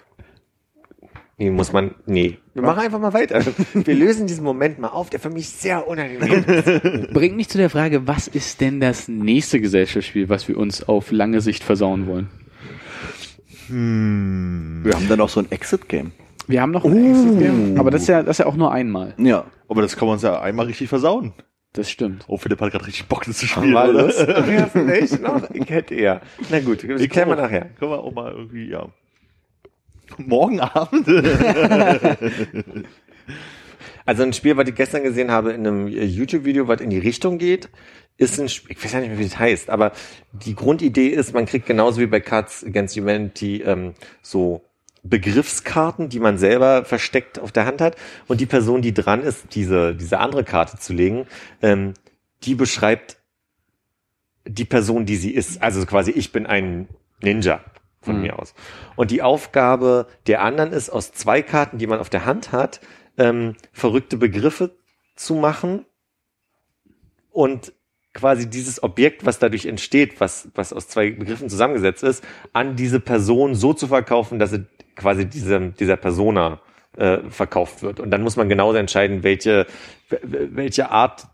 Nee, 1.40 1.52
muss 1.52 1.72
man, 1.72 1.96
nee. 2.06 2.38
Wir 2.54 2.64
machen 2.64 2.80
einfach 2.80 3.00
mal 3.00 3.14
weiter. 3.14 3.42
Wir 3.74 3.96
lösen 3.96 4.28
diesen 4.28 4.44
Moment 4.44 4.78
mal 4.78 4.90
auf, 4.90 5.10
der 5.10 5.22
für 5.22 5.30
mich 5.30 5.48
sehr 5.48 5.88
unangenehm 5.88 6.44
ist. 6.44 7.14
Bringt 7.14 7.38
mich 7.38 7.48
zu 7.48 7.58
der 7.58 7.70
Frage, 7.70 8.08
was 8.08 8.28
ist 8.28 8.60
denn 8.60 8.82
das 8.82 9.08
nächste 9.08 9.62
Gesellschaftsspiel, 9.62 10.28
was 10.28 10.50
wir 10.50 10.58
uns 10.58 10.84
auf 10.84 11.12
lange 11.12 11.40
Sicht 11.40 11.64
versauen 11.64 12.08
wollen? 12.08 12.28
Hm. 13.68 14.82
Wir 14.84 14.96
haben 14.96 15.08
dann 15.08 15.22
auch 15.22 15.30
so 15.30 15.40
ein 15.40 15.50
Exit-Game. 15.50 16.12
Wir 16.48 16.62
haben 16.62 16.72
noch 16.72 16.84
ein 16.84 17.10
Exit-Game, 17.10 17.80
aber 17.80 17.90
das 17.90 18.02
ist 18.02 18.10
ja, 18.10 18.22
das 18.22 18.32
ist 18.32 18.40
ja 18.40 18.46
auch 18.46 18.58
nur 18.58 18.74
einmal. 18.74 19.14
Ja. 19.18 19.46
Aber 19.70 19.82
das 19.82 19.96
kann 19.96 20.10
man 20.10 20.16
uns 20.16 20.24
ja 20.24 20.42
einmal 20.42 20.66
richtig 20.66 20.90
versauen. 20.90 21.32
Das 21.72 21.90
stimmt. 21.90 22.26
Oh, 22.28 22.36
Philipp 22.36 22.60
hat 22.60 22.72
gerade 22.74 22.86
richtig 22.86 23.08
Bock, 23.08 23.24
das 23.24 23.38
zu 23.38 23.48
spielen. 23.48 23.72
Mal 23.72 23.92
oder? 23.92 24.08
Lust. 24.08 24.20
Ja, 24.20 24.66
vielleicht 24.66 25.22
noch. 25.22 25.50
Ich 25.52 25.70
hätte 25.70 25.96
eher. 25.96 26.20
Na 26.50 26.60
gut, 26.60 26.84
das 26.84 27.08
klären 27.08 27.30
wir 27.30 27.38
nachher. 27.38 27.70
Können 27.80 27.92
wir 27.92 28.00
auch 28.00 28.12
mal 28.12 28.34
irgendwie, 28.34 28.68
ja. 28.68 28.90
Morgen 30.18 30.60
Abend? 30.60 31.08
Also 34.10 34.24
ein 34.24 34.34
Spiel, 34.34 34.58
was 34.58 34.68
ich 34.68 34.74
gestern 34.74 35.04
gesehen 35.04 35.30
habe 35.30 35.52
in 35.52 35.68
einem 35.68 35.88
YouTube-Video, 35.88 36.68
was 36.68 36.82
in 36.82 36.90
die 36.90 36.98
Richtung 36.98 37.38
geht, 37.38 37.70
ist 38.18 38.40
ein 38.40 38.50
Spiel, 38.50 38.76
ich 38.76 38.84
weiß 38.84 38.94
ja 38.94 39.02
nicht 39.02 39.10
mehr, 39.10 39.20
wie 39.20 39.24
das 39.24 39.38
heißt, 39.38 39.70
aber 39.70 39.92
die 40.32 40.56
Grundidee 40.56 41.10
ist, 41.10 41.36
man 41.36 41.46
kriegt 41.46 41.68
genauso 41.68 42.02
wie 42.02 42.08
bei 42.08 42.20
Cards 42.20 42.64
Against 42.66 42.98
Humanity 42.98 43.62
ähm, 43.62 43.94
so 44.24 44.64
Begriffskarten, 45.04 46.10
die 46.10 46.20
man 46.20 46.40
selber 46.40 46.86
versteckt 46.86 47.38
auf 47.38 47.52
der 47.52 47.68
Hand 47.68 47.82
hat 47.82 47.98
und 48.28 48.42
die 48.42 48.48
Person, 48.48 48.82
die 48.82 48.96
dran 48.96 49.22
ist, 49.22 49.54
diese, 49.54 49.96
diese 49.96 50.18
andere 50.18 50.44
Karte 50.44 50.80
zu 50.80 50.92
legen, 50.92 51.28
ähm, 51.62 51.94
die 52.44 52.56
beschreibt 52.56 53.18
die 54.48 54.66
Person, 54.66 55.06
die 55.06 55.18
sie 55.18 55.36
ist. 55.36 55.62
Also 55.62 55.86
quasi, 55.86 56.10
ich 56.10 56.32
bin 56.32 56.48
ein 56.48 56.88
Ninja 57.22 57.64
von 58.02 58.16
Mhm. 58.18 58.22
mir 58.22 58.40
aus. 58.40 58.54
Und 58.96 59.12
die 59.12 59.22
Aufgabe 59.22 60.08
der 60.28 60.42
anderen 60.42 60.72
ist, 60.72 60.90
aus 60.90 61.12
zwei 61.12 61.42
Karten, 61.42 61.78
die 61.78 61.88
man 61.88 62.00
auf 62.00 62.10
der 62.10 62.26
Hand 62.26 62.52
hat, 62.52 62.82
ähm, 63.18 63.56
verrückte 63.74 64.18
Begriffe 64.18 64.72
zu 65.16 65.36
machen 65.36 65.86
und 67.32 67.74
quasi 68.14 68.50
dieses 68.50 68.82
Objekt, 68.82 69.26
was 69.26 69.40
dadurch 69.40 69.66
entsteht, 69.66 70.20
was, 70.20 70.50
was 70.56 70.74
aus 70.74 70.88
zwei 70.88 71.12
Begriffen 71.12 71.50
zusammengesetzt 71.50 72.04
ist, 72.04 72.24
an 72.54 72.76
diese 72.76 73.00
Person 73.00 73.56
so 73.56 73.74
zu 73.74 73.88
verkaufen, 73.88 74.40
dass 74.40 74.52
es 74.52 74.62
quasi 74.96 75.26
diesem, 75.26 75.76
dieser 75.76 75.96
Persona 75.98 76.62
äh, 76.98 77.20
verkauft 77.30 77.82
wird. 77.84 78.00
Und 78.00 78.12
dann 78.12 78.24
muss 78.24 78.36
man 78.36 78.50
genauso 78.50 78.78
entscheiden, 78.78 79.24
welche, 79.24 79.68
welche 80.22 80.90
Art 80.92 81.28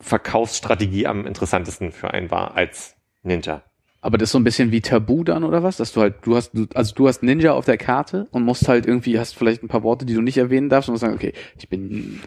Verkaufsstrategie 0.00 1.06
am 1.06 1.26
interessantesten 1.26 1.92
für 1.92 2.10
einen 2.10 2.30
war 2.30 2.54
als 2.54 2.96
Ninja. 3.22 3.62
Aber 4.06 4.18
das 4.18 4.28
ist 4.28 4.32
so 4.34 4.38
ein 4.38 4.44
bisschen 4.44 4.70
wie 4.70 4.80
Tabu 4.80 5.24
dann 5.24 5.42
oder 5.42 5.64
was? 5.64 5.78
Dass 5.78 5.90
du 5.90 6.00
halt, 6.00 6.14
du 6.22 6.36
hast, 6.36 6.52
du, 6.54 6.68
also 6.74 6.94
du 6.94 7.08
hast 7.08 7.24
Ninja 7.24 7.54
auf 7.54 7.64
der 7.64 7.76
Karte 7.76 8.28
und 8.30 8.44
musst 8.44 8.68
halt 8.68 8.86
irgendwie, 8.86 9.18
hast 9.18 9.34
vielleicht 9.34 9.64
ein 9.64 9.68
paar 9.68 9.82
Worte, 9.82 10.06
die 10.06 10.14
du 10.14 10.20
nicht 10.20 10.38
erwähnen 10.38 10.68
darfst 10.68 10.88
und 10.88 10.92
musst 10.92 11.00
sagen, 11.00 11.16
okay, 11.16 11.32
ich 11.58 11.68
bin 11.68 12.20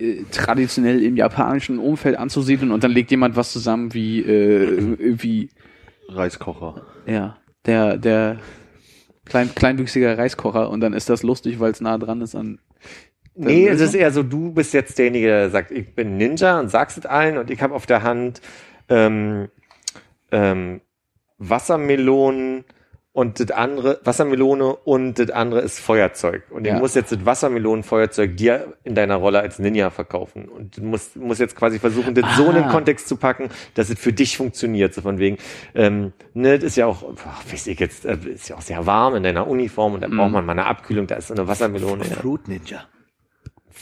äh, 0.00 0.24
traditionell 0.32 1.00
im 1.04 1.16
japanischen 1.16 1.78
Umfeld 1.78 2.18
anzusiedeln 2.18 2.72
und 2.72 2.82
dann 2.82 2.90
legt 2.90 3.12
jemand 3.12 3.36
was 3.36 3.52
zusammen 3.52 3.94
wie, 3.94 4.22
äh, 4.22 4.96
wie 5.22 5.50
Reiskocher. 6.08 6.84
Ja, 7.06 7.36
der, 7.64 7.96
der 7.96 8.38
klein, 9.24 9.54
kleinwüchsiger 9.54 10.18
Reiskocher 10.18 10.68
und 10.68 10.80
dann 10.80 10.94
ist 10.94 11.08
das 11.10 11.22
lustig, 11.22 11.60
weil 11.60 11.70
es 11.70 11.80
nah 11.80 11.96
dran 11.96 12.22
ist 12.22 12.34
an. 12.34 12.58
Nee, 13.36 13.68
es 13.68 13.80
ist 13.80 13.94
eher 13.94 14.10
so, 14.10 14.24
du 14.24 14.52
bist 14.52 14.74
jetzt 14.74 14.98
derjenige, 14.98 15.28
der 15.28 15.50
sagt, 15.50 15.70
ich 15.70 15.94
bin 15.94 16.16
Ninja 16.16 16.58
und 16.58 16.70
sagst 16.70 16.98
es 16.98 17.06
allen 17.06 17.38
und 17.38 17.52
ich 17.52 17.62
habe 17.62 17.72
auf 17.72 17.86
der 17.86 18.02
Hand 18.02 18.40
ähm, 18.88 19.48
ähm, 20.32 20.80
Wassermelonen 21.40 22.64
und 23.12 23.40
das 23.40 23.50
andere, 23.50 23.98
Wassermelone 24.04 24.66
und 24.76 25.18
das 25.18 25.30
andere 25.30 25.62
ist 25.62 25.80
Feuerzeug. 25.80 26.44
Und 26.50 26.64
Ja. 26.64 26.74
ich 26.74 26.80
muss 26.80 26.94
jetzt 26.94 27.10
das 27.10 27.26
Wassermelonenfeuerzeug 27.26 28.36
dir 28.36 28.74
in 28.84 28.94
deiner 28.94 29.16
Rolle 29.16 29.40
als 29.40 29.58
Ninja 29.58 29.90
verkaufen. 29.90 30.48
Und 30.48 30.76
du 30.76 30.82
musst, 30.84 31.16
musst 31.16 31.40
jetzt 31.40 31.56
quasi 31.56 31.80
versuchen, 31.80 32.14
das 32.14 32.36
so 32.36 32.46
in 32.50 32.54
den 32.54 32.64
Ah. 32.64 32.70
Kontext 32.70 33.08
zu 33.08 33.16
packen, 33.16 33.48
dass 33.74 33.90
es 33.90 33.98
für 33.98 34.12
dich 34.12 34.36
funktioniert. 34.36 34.94
So 34.94 35.00
von 35.02 35.18
wegen, 35.18 35.38
ähm, 35.74 36.12
ne, 36.34 36.56
das 36.58 36.64
ist 36.68 36.76
ja 36.76 36.86
auch, 36.86 37.02
boah, 37.02 37.34
weiß 37.50 37.66
ich 37.66 37.80
jetzt, 37.80 38.04
äh, 38.04 38.16
ist 38.32 38.48
ja 38.48 38.56
auch 38.56 38.62
sehr 38.62 38.86
warm 38.86 39.16
in 39.16 39.24
deiner 39.24 39.48
Uniform 39.48 39.94
und 39.94 40.02
da 40.02 40.06
braucht 40.08 40.30
man 40.30 40.46
mal 40.46 40.52
eine 40.52 40.66
Abkühlung, 40.66 41.08
da 41.08 41.16
ist 41.16 41.28
so 41.28 41.34
eine 41.34 41.48
Wassermelone. 41.48 42.04
Fruit 42.04 42.46
Ninja. 42.46 42.84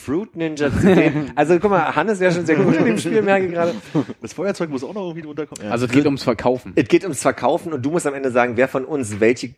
Fruit 0.08 0.34
Ninja 0.36 0.70
zu 0.72 0.94
dem. 0.94 1.30
Also 1.36 1.58
guck 1.58 1.70
mal, 1.70 1.94
Hannes 1.94 2.18
wäre 2.18 2.32
schon 2.32 2.46
sehr 2.46 2.56
gut 2.56 2.74
in 2.74 2.84
dem 2.84 2.98
Spiel, 2.98 3.20
merke 3.20 3.46
ich 3.46 3.52
gerade. 3.52 3.74
Das 4.22 4.32
Feuerzeug 4.32 4.70
muss 4.70 4.82
auch 4.82 4.94
noch 4.94 5.02
irgendwie 5.02 5.22
drunter 5.22 5.46
kommen. 5.46 5.66
Ja. 5.66 5.70
Also 5.70 5.84
es 5.84 5.92
geht 5.92 6.06
ums 6.06 6.22
Verkaufen. 6.22 6.72
Es 6.76 6.88
geht 6.88 7.02
ums 7.02 7.20
Verkaufen 7.20 7.74
und 7.74 7.84
du 7.84 7.90
musst 7.90 8.06
am 8.06 8.14
Ende 8.14 8.30
sagen, 8.30 8.56
wer 8.56 8.68
von 8.68 8.86
uns 8.86 9.20
welche 9.20 9.50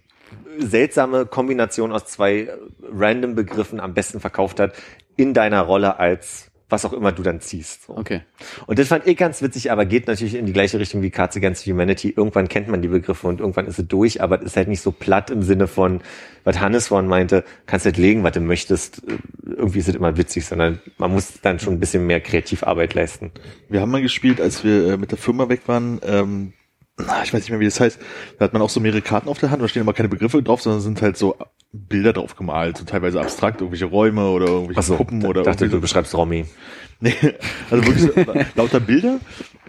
seltsame 0.58 1.26
Kombination 1.26 1.92
aus 1.92 2.06
zwei 2.06 2.48
random 2.92 3.36
Begriffen 3.36 3.78
am 3.78 3.94
besten 3.94 4.18
verkauft 4.18 4.58
hat 4.58 4.74
in 5.16 5.34
deiner 5.34 5.62
Rolle 5.62 5.98
als 6.00 6.49
was 6.70 6.84
auch 6.84 6.92
immer 6.92 7.12
du 7.12 7.22
dann 7.22 7.40
ziehst. 7.40 7.84
So. 7.86 7.96
Okay. 7.96 8.22
Und 8.66 8.78
das 8.78 8.88
fand 8.88 9.06
ich 9.06 9.16
ganz 9.16 9.42
witzig, 9.42 9.70
aber 9.70 9.84
geht 9.84 10.06
natürlich 10.06 10.34
in 10.34 10.46
die 10.46 10.52
gleiche 10.52 10.78
Richtung 10.78 11.02
wie 11.02 11.10
Cards 11.10 11.36
Against 11.36 11.66
Humanity. 11.66 12.14
Irgendwann 12.16 12.48
kennt 12.48 12.68
man 12.68 12.82
die 12.82 12.88
Begriffe 12.88 13.26
und 13.26 13.40
irgendwann 13.40 13.66
ist 13.66 13.78
es 13.78 13.86
durch, 13.86 14.22
aber 14.22 14.40
es 14.40 14.46
ist 14.46 14.56
halt 14.56 14.68
nicht 14.68 14.80
so 14.80 14.92
platt 14.92 15.30
im 15.30 15.42
Sinne 15.42 15.66
von, 15.66 16.00
was 16.44 16.60
Hannes 16.60 16.88
vorhin 16.88 17.08
meinte, 17.08 17.44
kannst 17.66 17.86
halt 17.86 17.96
legen, 17.96 18.22
was 18.22 18.32
du 18.32 18.40
möchtest. 18.40 19.02
Irgendwie 19.44 19.78
ist 19.80 19.88
es 19.88 19.94
immer 19.94 20.16
witzig, 20.16 20.46
sondern 20.46 20.80
man 20.98 21.12
muss 21.12 21.40
dann 21.42 21.58
schon 21.58 21.74
ein 21.74 21.80
bisschen 21.80 22.06
mehr 22.06 22.20
Kreativarbeit 22.20 22.94
leisten. 22.94 23.32
Wir 23.68 23.80
haben 23.80 23.90
mal 23.90 24.02
gespielt, 24.02 24.40
als 24.40 24.64
wir 24.64 24.92
äh, 24.92 24.96
mit 24.96 25.10
der 25.10 25.18
Firma 25.18 25.48
weg 25.48 25.62
waren, 25.66 26.00
ähm, 26.04 26.52
na, 27.06 27.22
ich 27.22 27.32
weiß 27.32 27.40
nicht 27.40 27.50
mehr, 27.50 27.60
wie 27.60 27.64
das 27.64 27.80
heißt, 27.80 27.98
da 28.38 28.44
hat 28.44 28.52
man 28.52 28.62
auch 28.62 28.68
so 28.68 28.80
mehrere 28.80 29.02
Karten 29.02 29.28
auf 29.28 29.38
der 29.38 29.50
Hand, 29.50 29.62
da 29.62 29.68
stehen 29.68 29.82
aber 29.82 29.94
keine 29.94 30.08
Begriffe 30.08 30.42
drauf, 30.42 30.60
sondern 30.60 30.80
sind 30.80 31.00
halt 31.02 31.16
so 31.16 31.36
Bilder 31.72 32.12
drauf 32.12 32.34
gemalt, 32.34 32.78
so 32.78 32.84
teilweise 32.84 33.20
abstrakt, 33.20 33.60
irgendwelche 33.60 33.84
Räume 33.84 34.30
oder 34.30 34.46
irgendwelche 34.46 34.80
Achso, 34.80 34.96
Puppen 34.96 35.24
oder 35.24 35.42
dachte, 35.42 35.64
irgendwie 35.64 35.76
du 35.76 35.80
beschreibst 35.80 36.14
Romy. 36.14 36.46
Nee, 37.02 37.14
also 37.70 37.86
wirklich 37.86 38.02
so, 38.02 38.32
lauter 38.56 38.78
Bilder 38.78 39.20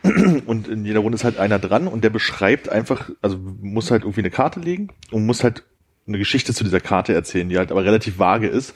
und 0.45 0.67
in 0.67 0.83
jeder 0.83 0.99
Runde 0.99 1.15
ist 1.15 1.23
halt 1.23 1.37
einer 1.37 1.59
dran 1.59 1.87
und 1.87 2.03
der 2.03 2.09
beschreibt 2.09 2.67
einfach, 2.67 3.09
also 3.21 3.37
muss 3.37 3.89
halt 3.89 4.01
irgendwie 4.01 4.19
eine 4.19 4.31
Karte 4.31 4.59
legen 4.59 4.89
und 5.11 5.25
muss 5.25 5.41
halt 5.41 5.63
eine 6.07 6.17
Geschichte 6.17 6.53
zu 6.53 6.65
dieser 6.65 6.81
Karte 6.81 7.13
erzählen, 7.13 7.47
die 7.47 7.57
halt 7.57 7.71
aber 7.71 7.85
relativ 7.85 8.19
vage 8.19 8.47
ist. 8.47 8.73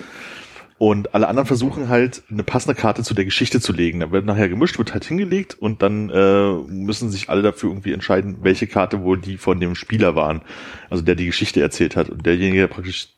Und 0.78 1.16
alle 1.16 1.30
anderen 1.30 1.48
versuchen 1.48 1.88
halt 1.88 2.24
eine 2.30 2.44
passende 2.44 2.76
Karte 2.76 3.02
zu 3.02 3.14
der 3.14 3.24
Geschichte 3.24 3.62
zu 3.62 3.72
legen. 3.72 4.02
Da 4.02 4.12
wird 4.12 4.26
nachher 4.26 4.50
gemischt, 4.50 4.78
wird 4.78 4.94
halt 4.94 5.06
hingelegt 5.06 5.54
und 5.54 5.82
dann 5.82 6.10
äh, 6.10 6.54
müssen 6.68 7.10
sich 7.10 7.30
alle 7.30 7.42
dafür 7.42 7.70
irgendwie 7.70 7.94
entscheiden, 7.94 8.40
welche 8.42 8.68
Karte 8.68 9.02
wohl 9.02 9.18
die 9.18 9.38
von 9.38 9.60
dem 9.62 9.76
Spieler 9.76 10.16
waren. 10.16 10.42
Also 10.90 11.02
der 11.02 11.16
die 11.16 11.28
Geschichte 11.28 11.62
erzählt 11.62 11.96
hat. 11.96 12.10
Und 12.10 12.26
derjenige, 12.26 12.60
der 12.60 12.68
praktisch 12.68 13.10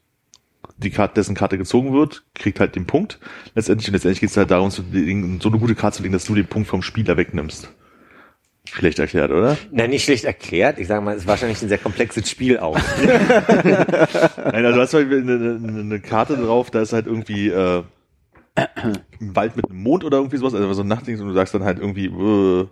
die 0.78 0.92
Karte, 0.92 1.16
dessen 1.16 1.34
Karte 1.34 1.58
gezogen 1.58 1.94
wird, 1.94 2.24
kriegt 2.36 2.60
halt 2.60 2.76
den 2.76 2.86
Punkt. 2.86 3.20
Letztendlich, 3.56 3.88
und 3.88 3.94
letztendlich 3.94 4.20
geht 4.20 4.30
es 4.30 4.38
halt 4.38 4.52
darum, 4.52 4.70
so 4.70 4.84
eine 4.84 5.60
gute 5.60 5.74
Karte 5.74 5.98
zu 5.98 6.04
legen, 6.04 6.14
dass 6.14 6.26
du 6.26 6.36
den 6.36 6.46
Punkt 6.46 6.68
vom 6.68 6.84
Spieler 6.84 7.18
wegnimmst. 7.18 7.74
Schlecht 8.68 9.00
erklärt, 9.00 9.32
oder? 9.32 9.58
Na, 9.72 9.88
nicht 9.88 10.04
schlecht 10.04 10.26
erklärt. 10.26 10.80
Ich 10.80 10.88
sage 10.88 11.02
mal, 11.02 11.16
es 11.16 11.22
ist 11.22 11.28
wahrscheinlich 11.28 11.62
ein 11.62 11.70
sehr 11.70 11.78
komplexes 11.78 12.30
Spiel 12.30 12.60
auch. 12.60 12.78
Nein, 13.04 14.66
also 14.66 14.76
du 14.76 14.82
hast 14.82 14.94
halt 14.94 15.12
eine, 15.12 15.60
eine, 15.62 16.00
Karte 16.00 16.38
drauf, 16.38 16.72
da 16.72 16.82
ist 16.82 16.94
halt 16.94 17.08
irgendwie 17.08 17.50
äh, 17.50 17.84
ein 18.56 19.36
Wald 19.36 19.56
mit 19.56 19.70
einem 19.70 19.82
Mond 19.82 20.04
oder 20.04 20.18
irgendwie 20.18 20.38
sowas, 20.38 20.54
also 20.54 20.74
so 20.74 20.82
ein 20.82 20.88
Nachtding 20.88 21.20
und 21.20 21.28
du 21.28 21.34
sagst 21.34 21.54
dann 21.54 21.64
halt 21.64 21.80
irgendwie 21.80 22.06
äh, 22.06 22.68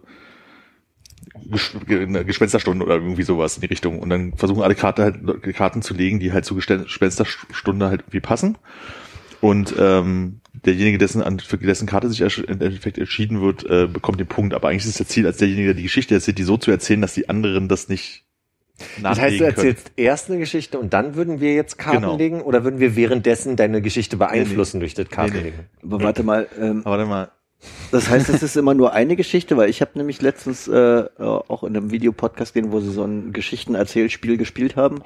Gespensterstunde 2.24 2.86
oder 2.86 2.96
irgendwie 2.96 3.24
sowas 3.24 3.56
in 3.56 3.62
die 3.62 3.68
Richtung. 3.68 4.00
Und 4.00 4.10
dann 4.10 4.34
versuchen 4.34 4.64
alle 4.64 4.76
Karte 4.76 5.04
halt, 5.04 5.56
Karten 5.56 5.82
zu 5.82 5.94
legen, 5.94 6.20
die 6.20 6.34
halt 6.34 6.46
zur 6.46 6.58
Gespen- 6.58 6.84
Gespensterstunde 6.84 7.88
halt 7.88 8.02
irgendwie 8.02 8.22
passen. 8.22 8.58
Und 9.46 9.76
ähm, 9.78 10.42
derjenige, 10.66 10.98
dessen, 10.98 11.22
an- 11.22 11.40
für 11.40 11.58
dessen 11.58 11.88
Karte 11.88 12.10
sich 12.10 12.22
im 12.38 12.62
Endeffekt 12.62 12.98
entschieden 12.98 13.42
wird, 13.42 13.64
äh, 13.70 13.88
bekommt 13.88 14.20
den 14.20 14.28
Punkt. 14.28 14.54
Aber 14.54 14.70
eigentlich 14.70 14.86
ist 14.86 15.00
das 15.00 15.08
Ziel, 15.08 15.26
als 15.28 15.38
derjenige, 15.38 15.68
der 15.68 15.74
die 15.76 15.84
Geschichte 15.84 16.16
erzählt, 16.16 16.38
die 16.38 16.44
so 16.44 16.58
zu 16.58 16.72
erzählen, 16.72 17.02
dass 17.02 17.14
die 17.14 17.30
anderen 17.30 17.68
das 17.68 17.88
nicht 17.90 18.24
Das 19.02 19.20
heißt, 19.20 19.36
du 19.36 19.40
können. 19.40 19.50
erzählst 19.56 19.92
erst 19.98 20.30
eine 20.30 20.40
Geschichte 20.40 20.80
und 20.80 20.94
dann 20.94 21.16
würden 21.16 21.40
wir 21.42 21.54
jetzt 21.54 21.78
Karten 21.78 22.02
Genau. 22.02 22.18
legen 22.18 22.42
oder 22.42 22.64
würden 22.64 22.80
wir 22.80 22.96
währenddessen 22.96 23.56
deine 23.56 23.82
Geschichte 23.82 24.18
beeinflussen 24.18 24.80
durch 24.80 24.94
das 24.96 25.06
Nee, 25.06 25.10
nee. 25.12 25.16
Kartenlegen? 25.16 25.60
Aber 25.84 26.02
warte 26.02 26.24
mal, 26.24 26.48
ähm, 26.60 26.82
Aber 26.84 26.98
warte 26.98 27.06
mal, 27.10 27.32
das 27.92 28.10
heißt, 28.10 28.30
es 28.30 28.42
ist 28.44 28.58
immer 28.58 28.74
nur 28.74 28.94
eine 28.94 29.16
Geschichte, 29.16 29.58
weil 29.58 29.70
ich 29.70 29.82
habe 29.82 29.92
nämlich 29.96 30.22
letztens 30.22 30.68
äh, 30.68 30.76
äh, 30.76 31.08
auch 31.20 31.64
in 31.64 31.76
einem 31.76 31.92
Videopodcast 31.92 32.54
gesehen, 32.54 32.72
wo 32.72 32.80
sie 32.80 32.92
so 32.92 33.04
ein 33.04 33.32
Geschichtenerzählspiel 33.34 34.38
gespielt 34.38 34.76
haben, 34.76 35.02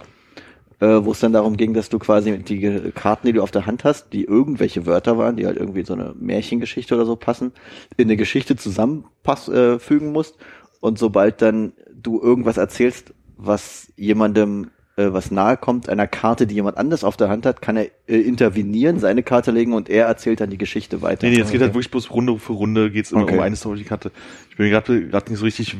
äh, 0.80 1.04
wo 1.04 1.12
es 1.12 1.20
dann 1.20 1.34
darum 1.34 1.58
ging, 1.58 1.74
dass 1.74 1.90
du 1.90 2.00
quasi 2.00 2.38
die 2.40 2.92
Karten, 2.94 3.28
die 3.28 3.34
du 3.34 3.42
auf 3.42 3.52
der 3.52 3.66
Hand 3.66 3.84
hast, 3.84 4.14
die 4.14 4.24
irgendwelche 4.24 4.86
Wörter 4.86 5.18
waren, 5.18 5.36
die 5.36 5.46
halt 5.46 5.58
irgendwie 5.58 5.84
so 5.84 5.94
eine 5.94 6.14
Märchengeschichte 6.20 6.96
oder 6.96 7.06
so 7.06 7.16
passen, 7.16 7.52
in 7.98 8.06
eine 8.08 8.18
Geschichte 8.18 8.56
zusammenfügen 8.56 9.76
äh, 9.76 9.80
fügen 9.80 10.12
musst. 10.12 10.38
Und 10.80 10.98
sobald 10.98 11.42
dann 11.42 11.74
du 11.94 12.22
irgendwas 12.22 12.58
erzählst, 12.58 13.14
was 13.38 13.92
jemandem 13.98 14.72
äh, 15.00 15.14
was 15.14 15.32
nahe 15.32 15.56
kommt, 15.56 15.88
einer 15.88 16.08
Karte, 16.08 16.46
die 16.46 16.56
jemand 16.56 16.78
anders 16.78 17.06
auf 17.06 17.16
der 17.16 17.30
Hand 17.30 17.46
hat, 17.46 17.62
kann 17.62 17.78
er 17.78 17.86
äh, 18.08 18.20
intervenieren, 18.20 19.00
seine 19.00 19.24
Karte 19.24 19.52
legen 19.52 19.72
und 19.74 19.90
er 19.90 20.08
erzählt 20.08 20.42
dann 20.42 20.50
die 20.50 20.58
Geschichte 20.58 21.02
weiter. 21.02 21.26
Nee, 21.26 21.34
nee, 21.34 21.40
jetzt 21.40 21.52
geht 21.52 21.62
halt 21.62 21.74
wirklich 21.74 21.90
bloß 21.90 22.12
Runde 22.12 22.38
für 22.38 22.54
Runde 22.54 22.92
geht's 22.92 23.14
immer 23.14 23.24
Okay. 23.24 23.36
um 23.36 23.40
eine 23.40 23.56
Story 23.56 23.78
die 23.78 23.86
Karte. 23.86 24.12
Ich 24.50 24.58
bin 24.58 24.66
mir 24.66 24.72
gerade 24.72 25.30
nicht 25.30 25.40
so 25.40 25.46
richtig 25.46 25.78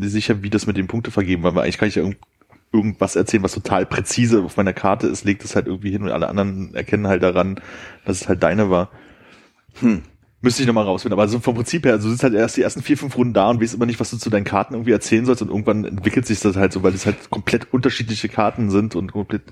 sicher, 0.00 0.42
wie 0.42 0.50
das 0.50 0.66
mit 0.66 0.76
den 0.76 0.88
Punkte 0.88 1.12
vergeben 1.12 1.44
weil 1.44 1.56
eigentlich 1.58 1.78
kann 1.78 1.88
ich 1.88 1.94
ja 1.94 2.02
irgend, 2.02 2.18
irgendwas 2.72 3.16
erzählen, 3.16 3.42
was 3.42 3.54
total 3.54 3.86
präzise 3.86 4.42
auf 4.42 4.56
meiner 4.56 4.72
Karte 4.72 5.06
ist, 5.06 5.24
legt 5.24 5.44
es 5.44 5.56
halt 5.56 5.66
irgendwie 5.66 5.90
hin 5.90 6.02
und 6.02 6.10
alle 6.10 6.28
anderen 6.28 6.74
erkennen 6.74 7.06
halt 7.06 7.22
daran, 7.22 7.60
dass 8.04 8.22
es 8.22 8.28
halt 8.28 8.42
deine 8.42 8.70
war. 8.70 8.90
Hm. 9.80 10.02
Müsste 10.40 10.62
ich 10.62 10.68
nochmal 10.68 10.84
rausfinden. 10.84 11.18
Aber 11.18 11.26
so 11.26 11.40
vom 11.40 11.56
Prinzip 11.56 11.84
her, 11.84 11.94
also 11.94 12.06
du 12.06 12.12
sitzt 12.12 12.22
halt 12.22 12.34
erst 12.34 12.56
die 12.56 12.62
ersten 12.62 12.82
vier, 12.82 12.96
fünf 12.96 13.16
Runden 13.16 13.34
da 13.34 13.50
und 13.50 13.60
weißt 13.60 13.74
immer 13.74 13.86
nicht, 13.86 13.98
was 13.98 14.10
du 14.10 14.18
zu 14.18 14.30
deinen 14.30 14.44
Karten 14.44 14.74
irgendwie 14.74 14.92
erzählen 14.92 15.24
sollst 15.24 15.42
und 15.42 15.48
irgendwann 15.48 15.84
entwickelt 15.84 16.26
sich 16.26 16.38
das 16.38 16.56
halt 16.56 16.72
so, 16.72 16.82
weil 16.84 16.94
es 16.94 17.06
halt 17.06 17.30
komplett 17.30 17.72
unterschiedliche 17.72 18.28
Karten 18.28 18.70
sind 18.70 18.94
und 18.94 19.12
komplett 19.12 19.42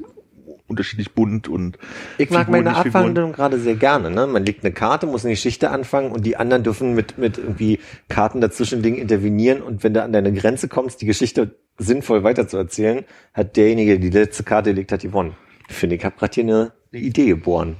unterschiedlich 0.68 1.12
bunt 1.12 1.48
und 1.48 1.78
Ich 2.18 2.30
mag 2.30 2.46
Figuren, 2.46 2.64
meine. 2.64 2.76
Abwandlung 2.76 3.32
gerade 3.32 3.58
sehr 3.58 3.76
gerne. 3.76 4.10
Ne? 4.10 4.26
Man 4.26 4.44
legt 4.44 4.64
eine 4.64 4.72
Karte, 4.72 5.06
muss 5.06 5.24
eine 5.24 5.34
Geschichte 5.34 5.70
anfangen 5.70 6.12
und 6.12 6.26
die 6.26 6.36
anderen 6.36 6.62
dürfen 6.62 6.94
mit, 6.94 7.18
mit 7.18 7.38
irgendwie 7.38 7.78
Karten 8.08 8.40
dazwischen 8.40 8.82
Dingen 8.82 8.98
intervenieren 8.98 9.62
und 9.62 9.84
wenn 9.84 9.94
du 9.94 10.02
an 10.02 10.12
deine 10.12 10.32
Grenze 10.32 10.68
kommst, 10.68 11.02
die 11.02 11.06
Geschichte 11.06 11.56
sinnvoll 11.78 12.24
weiterzuerzählen, 12.24 13.04
hat 13.32 13.56
derjenige, 13.56 13.98
der 13.98 14.10
die 14.10 14.18
letzte 14.18 14.42
Karte 14.42 14.72
legt, 14.72 14.92
hat 14.92 15.02
gewonnen. 15.02 15.36
Finde, 15.68 15.96
ich 15.96 16.04
habe 16.04 16.16
gerade 16.16 16.34
hier 16.34 16.44
eine, 16.44 16.72
eine 16.92 17.02
Idee 17.02 17.26
geboren. 17.26 17.76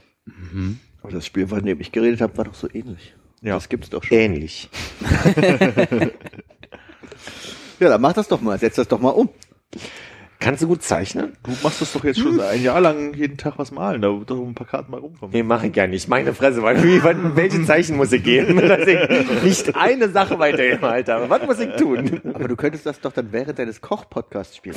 Aber 1.03 1.13
das 1.13 1.25
Spiel, 1.25 1.47
von 1.47 1.65
dem 1.65 1.81
ich 1.81 1.93
geredet 1.93 2.21
habe, 2.21 2.37
war 2.37 2.45
doch 2.45 2.55
so 2.55 2.69
ähnlich. 2.73 3.15
Ja. 3.43 3.55
Das 3.55 3.69
gibt's 3.69 3.91
doch 3.91 4.03
schon. 4.03 4.19
Ähnlich. 4.19 4.69
Ja, 7.79 7.91
dann 7.91 8.01
mach 8.01 8.13
das 8.15 8.29
doch 8.29 8.41
mal. 8.41 8.59
Setz 8.59 8.77
das 8.77 8.89
doch 8.89 9.01
mal 9.01 9.11
um. 9.11 9.29
Kannst 10.39 10.63
du 10.63 10.67
gut 10.69 10.83
zeichnen? 10.83 11.33
Du 11.43 11.51
machst 11.63 11.81
das 11.81 11.93
doch 11.95 12.05
jetzt 12.05 12.21
schon 12.21 12.39
ein 12.41 12.63
Jahr 12.63 12.81
lang 12.81 13.15
jeden 13.15 13.39
Tag 13.39 13.55
was 13.57 13.73
malen, 13.73 14.03
da 14.03 14.09
wird 14.19 14.29
doch 14.31 14.37
ein 14.37 14.55
paar 14.55 14.67
Karten 14.67 14.91
mal 14.91 15.01
rumkommen. 15.01 15.33
Nee, 15.35 15.43
mache 15.43 15.69
ich 15.69 15.73
gar 15.73 15.87
nicht. 15.87 16.09
Meine 16.09 16.35
Fresse, 16.35 16.63
weil 16.63 16.83
wie, 16.85 17.03
wann- 17.03 17.35
welche 17.37 17.65
Zeichen 17.65 17.97
muss 17.97 18.13
ich 18.13 18.23
geben, 18.23 18.57
dass 18.69 18.87
ich 18.87 19.43
nicht 19.43 19.75
eine 19.77 20.11
Sache 20.11 20.39
weitergemalt 20.39 21.09
habe? 21.09 21.31
Was 21.31 21.47
muss 21.47 21.59
ich 21.59 21.75
tun? 21.77 22.21
Aber 22.35 22.49
du 22.49 22.57
könntest 22.57 22.85
das 22.85 23.01
doch 23.01 23.13
dann 23.13 23.33
während 23.33 23.59
deines 23.59 23.81
Koch-Podcasts 23.81 24.57
spielen. 24.57 24.77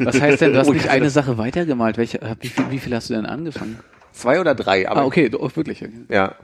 Was 0.00 0.20
heißt 0.20 0.42
denn, 0.42 0.52
du 0.52 0.58
hast 0.58 0.68
Oh, 0.68 0.72
nicht 0.74 0.84
ich- 0.84 0.90
eine 0.90 1.08
Sache 1.10 1.38
weitergemalt? 1.38 1.96
Welche, 1.96 2.20
äh, 2.20 2.36
wie, 2.40 2.48
viel, 2.48 2.70
wie 2.70 2.78
viel 2.78 2.94
hast 2.94 3.08
du 3.08 3.14
denn 3.14 3.24
angefangen? 3.26 3.78
Zwei 4.12 4.38
oder 4.40 4.54
drei, 4.54 4.88
aber 4.88 5.00
ah, 5.00 5.04
okay, 5.06 5.28
du, 5.30 5.40
oh, 5.40 5.50
wirklich. 5.54 5.82
okay. 5.82 5.92
ja. 6.10 6.34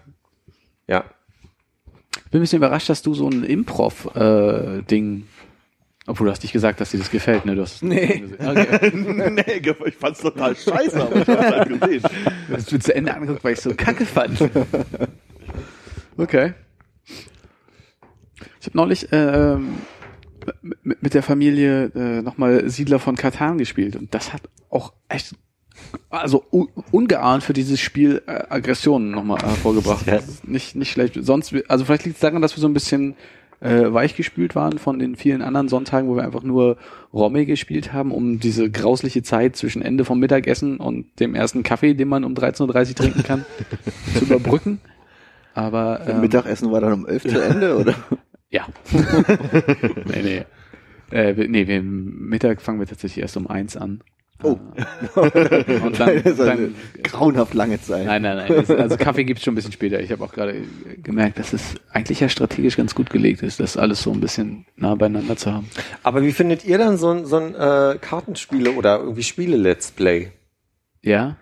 Ja. 0.87 1.05
Ich 2.16 2.31
bin 2.31 2.41
ein 2.41 2.43
bisschen 2.43 2.57
überrascht, 2.59 2.89
dass 2.89 3.03
du 3.03 3.14
so 3.14 3.29
ein 3.29 3.45
Improv-Ding, 3.45 5.27
obwohl 6.07 6.26
du 6.26 6.32
hast 6.32 6.42
nicht 6.42 6.52
gesagt, 6.52 6.80
dass 6.80 6.90
dir 6.90 6.98
das 6.98 7.11
gefällt, 7.11 7.46
ne? 7.46 7.55
Du 7.55 7.62
hast 7.62 7.82
nee. 7.82 8.24
Okay. 8.38 8.92
nee, 8.94 9.62
ich 9.86 9.94
fand's 9.94 10.20
total 10.20 10.55
scheiße, 10.55 11.00
aber 11.00 11.16
ich 11.16 11.28
hab's 11.28 11.50
halt 11.50 11.68
gesehen. 11.80 12.02
Du 12.48 12.55
hast 12.55 12.72
mir 12.72 12.78
zu 12.78 12.94
Ende 12.94 13.14
angeguckt, 13.14 13.42
weil 13.42 13.55
ich 13.55 13.61
so 13.61 13.74
kacke 13.74 14.05
fand. 14.05 14.38
Okay. 16.16 16.55
Ich 18.61 18.66
habe 18.66 18.76
neulich 18.76 19.09
ähm, 19.12 19.74
mit, 20.62 21.02
mit 21.02 21.14
der 21.14 21.22
Familie 21.22 21.86
äh, 21.94 22.22
nochmal 22.22 22.68
Siedler 22.68 22.98
von 22.98 23.16
Katan 23.16 23.59
gespielt 23.59 23.96
und 23.96 24.14
das 24.14 24.32
hat 24.32 24.42
auch 24.70 24.92
echt, 25.09 25.34
also 26.11 26.44
un 26.50 26.68
ungeahnt 26.90 27.42
für 27.42 27.52
dieses 27.52 27.80
Spiel 27.80 28.22
äh, 28.26 28.44
Aggressionen 28.48 29.11
nochmal 29.11 29.42
hervorgebracht. 29.42 30.07
Ja. 30.07 30.14
Das 30.16 30.28
ist 30.28 30.48
Nicht, 30.48 30.76
nicht 30.76 30.92
schlecht. 30.92 31.18
Sonst, 31.20 31.55
also 31.68 31.84
vielleicht 31.84 32.05
liegt 32.05 32.16
es 32.16 32.20
daran, 32.20 32.42
dass 32.42 32.57
wir 32.57 32.61
so 32.61 32.68
ein 32.68 32.74
bisschen 32.74 33.16
äh, 33.61 33.92
weichgespült 33.92 34.55
waren 34.55 34.78
von 34.78 34.98
den 34.98 35.16
vielen 35.16 35.42
anderen 35.42 35.68
Sonntagen, 35.68 36.09
wo 36.09 36.16
wir 36.16 36.24
einfach 36.24 36.42
nur 36.42 36.76
Romme 37.12 37.46
gespielt 37.46 37.92
haben, 37.92 38.11
um 38.12 38.40
diese 38.40 38.70
grausliche 38.70 39.22
Zeit 39.22 39.57
zwischen 39.57 39.82
Ende 39.82 40.05
vom 40.05 40.18
Mittagessen 40.18 40.78
und 40.78 41.18
dem 41.20 41.34
ersten 41.34 41.62
Kaffee, 41.62 41.94
den 41.94 42.09
man 42.09 42.24
um 42.24 42.34
13.30 42.34 42.88
Uhr 42.88 42.94
trinken 42.94 43.22
kann, 43.22 43.44
zu 44.18 44.24
überbrücken. 44.24 44.80
Aber 45.55 46.00
ähm, 46.07 46.20
Mittagessen 46.20 46.70
war 46.72 46.80
dann 46.80 46.92
um 46.92 47.07
elf 47.07 47.22
zu 47.22 47.40
Ende, 47.40 47.76
oder? 47.76 47.94
ja. 48.50 48.66
nee, 50.05 50.22
nee. 50.22 50.44
Äh, 51.11 51.48
nee, 51.48 51.66
wir, 51.68 51.82
Mittag 51.82 52.61
fangen 52.61 52.80
wir 52.80 52.86
tatsächlich 52.86 53.22
erst 53.22 53.36
um 53.36 53.46
eins 53.46 53.76
an. 53.76 54.02
Oh. 54.43 54.59
Und 55.14 56.01
dann, 56.01 56.22
das 56.22 56.32
ist 56.32 56.41
eine 56.41 56.57
dann 56.57 56.74
grauenhaft 57.03 57.55
lange 57.55 57.80
Zeit. 57.80 58.07
Nein, 58.07 58.22
nein, 58.22 58.37
nein. 58.37 58.78
Also 58.78 58.97
Kaffee 58.97 59.24
gibt's 59.24 59.45
schon 59.45 59.53
ein 59.53 59.55
bisschen 59.55 59.72
später. 59.72 60.01
Ich 60.01 60.11
habe 60.11 60.24
auch 60.24 60.32
gerade 60.32 60.62
gemerkt, 61.03 61.39
dass 61.39 61.53
es 61.53 61.74
eigentlich 61.91 62.20
ja 62.20 62.28
strategisch 62.28 62.76
ganz 62.76 62.95
gut 62.95 63.11
gelegt 63.11 63.43
ist, 63.43 63.61
das 63.61 63.76
alles 63.76 64.03
so 64.03 64.12
ein 64.12 64.20
bisschen 64.20 64.66
nah 64.76 64.95
beieinander 64.97 65.37
zu 65.37 65.53
haben. 65.53 65.70
Aber 66.03 66.22
wie 66.22 66.32
findet 66.32 66.64
ihr 66.64 66.78
dann 66.78 66.99
so 66.99 67.11
ein, 67.11 67.26
so 67.26 67.37
ein 67.37 67.55
äh, 67.55 67.99
Kartenspiele 67.99 68.72
oder 68.72 68.99
irgendwie 68.99 69.22
Spiele-Let's 69.22 69.93
Play? 69.93 70.32
Ja. 71.01 71.37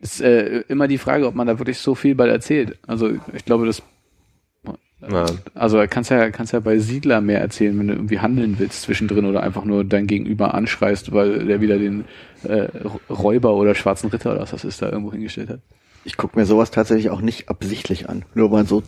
Ist 0.00 0.20
äh, 0.20 0.60
immer 0.68 0.86
die 0.86 0.98
Frage, 0.98 1.26
ob 1.26 1.34
man 1.34 1.46
da 1.46 1.58
wirklich 1.58 1.78
so 1.78 1.94
viel 1.94 2.14
bei 2.14 2.28
erzählt. 2.28 2.78
Also 2.86 3.10
ich 3.32 3.44
glaube, 3.46 3.66
das 3.66 3.82
Ja. 5.10 5.26
also 5.54 5.82
kannst 5.88 6.10
ja 6.10 6.30
kannst 6.30 6.52
ja 6.52 6.60
bei 6.60 6.78
Siedler 6.78 7.20
mehr 7.20 7.40
erzählen, 7.40 7.78
wenn 7.78 7.88
du 7.88 7.94
irgendwie 7.94 8.18
handeln 8.20 8.58
willst 8.58 8.82
zwischendrin 8.82 9.24
oder 9.26 9.42
einfach 9.42 9.64
nur 9.64 9.84
dein 9.84 10.06
Gegenüber 10.06 10.54
anschreist, 10.54 11.12
weil 11.12 11.46
der 11.46 11.60
wieder 11.60 11.78
den 11.78 12.04
äh, 12.44 12.68
Räuber 13.10 13.54
oder 13.54 13.74
schwarzen 13.74 14.10
Ritter 14.10 14.32
oder 14.32 14.40
was 14.42 14.50
das 14.52 14.64
ist 14.64 14.80
da 14.82 14.90
irgendwo 14.90 15.12
hingestellt 15.12 15.50
hat. 15.50 15.60
Ich 16.06 16.16
gucke 16.18 16.38
mir 16.38 16.44
sowas 16.44 16.70
tatsächlich 16.70 17.08
auch 17.10 17.22
nicht 17.22 17.48
absichtlich 17.48 18.08
an. 18.10 18.24
Nur 18.34 18.50
mal 18.50 18.66
so 18.66 18.82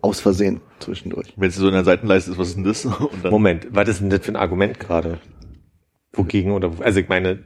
aus 0.00 0.20
Versehen 0.20 0.60
zwischendurch. 0.78 1.34
Wenn 1.36 1.48
es 1.50 1.56
so 1.56 1.66
in 1.68 1.74
der 1.74 1.84
Seitenleiste 1.84 2.30
ist, 2.30 2.38
was 2.38 2.48
ist 2.48 2.56
denn 2.56 2.64
das? 2.64 2.84
Und 2.86 3.10
dann, 3.22 3.30
Moment, 3.30 3.66
was 3.70 3.88
ist 3.88 4.00
denn 4.00 4.08
das 4.10 4.20
für 4.24 4.32
ein 4.32 4.36
Argument 4.36 4.80
gerade? 4.80 5.18
Wogegen 6.12 6.52
oder 6.52 6.78
wo- 6.78 6.82
also 6.82 6.98
ich 7.00 7.08
meine, 7.08 7.44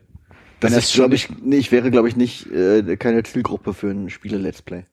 Das 0.60 0.70
ist, 0.70 0.76
das 0.78 0.92
schon 0.92 1.00
glaube 1.02 1.14
ich, 1.16 1.28
nee, 1.42 1.56
ich 1.56 1.72
wäre, 1.72 1.90
glaube 1.90 2.08
ich, 2.08 2.16
nicht 2.16 2.46
äh, 2.52 2.96
keine 2.96 3.22
Zielgruppe 3.24 3.74
für 3.74 3.88
ein 3.90 4.10
Spiele-Let's 4.10 4.62
Play. 4.62 4.84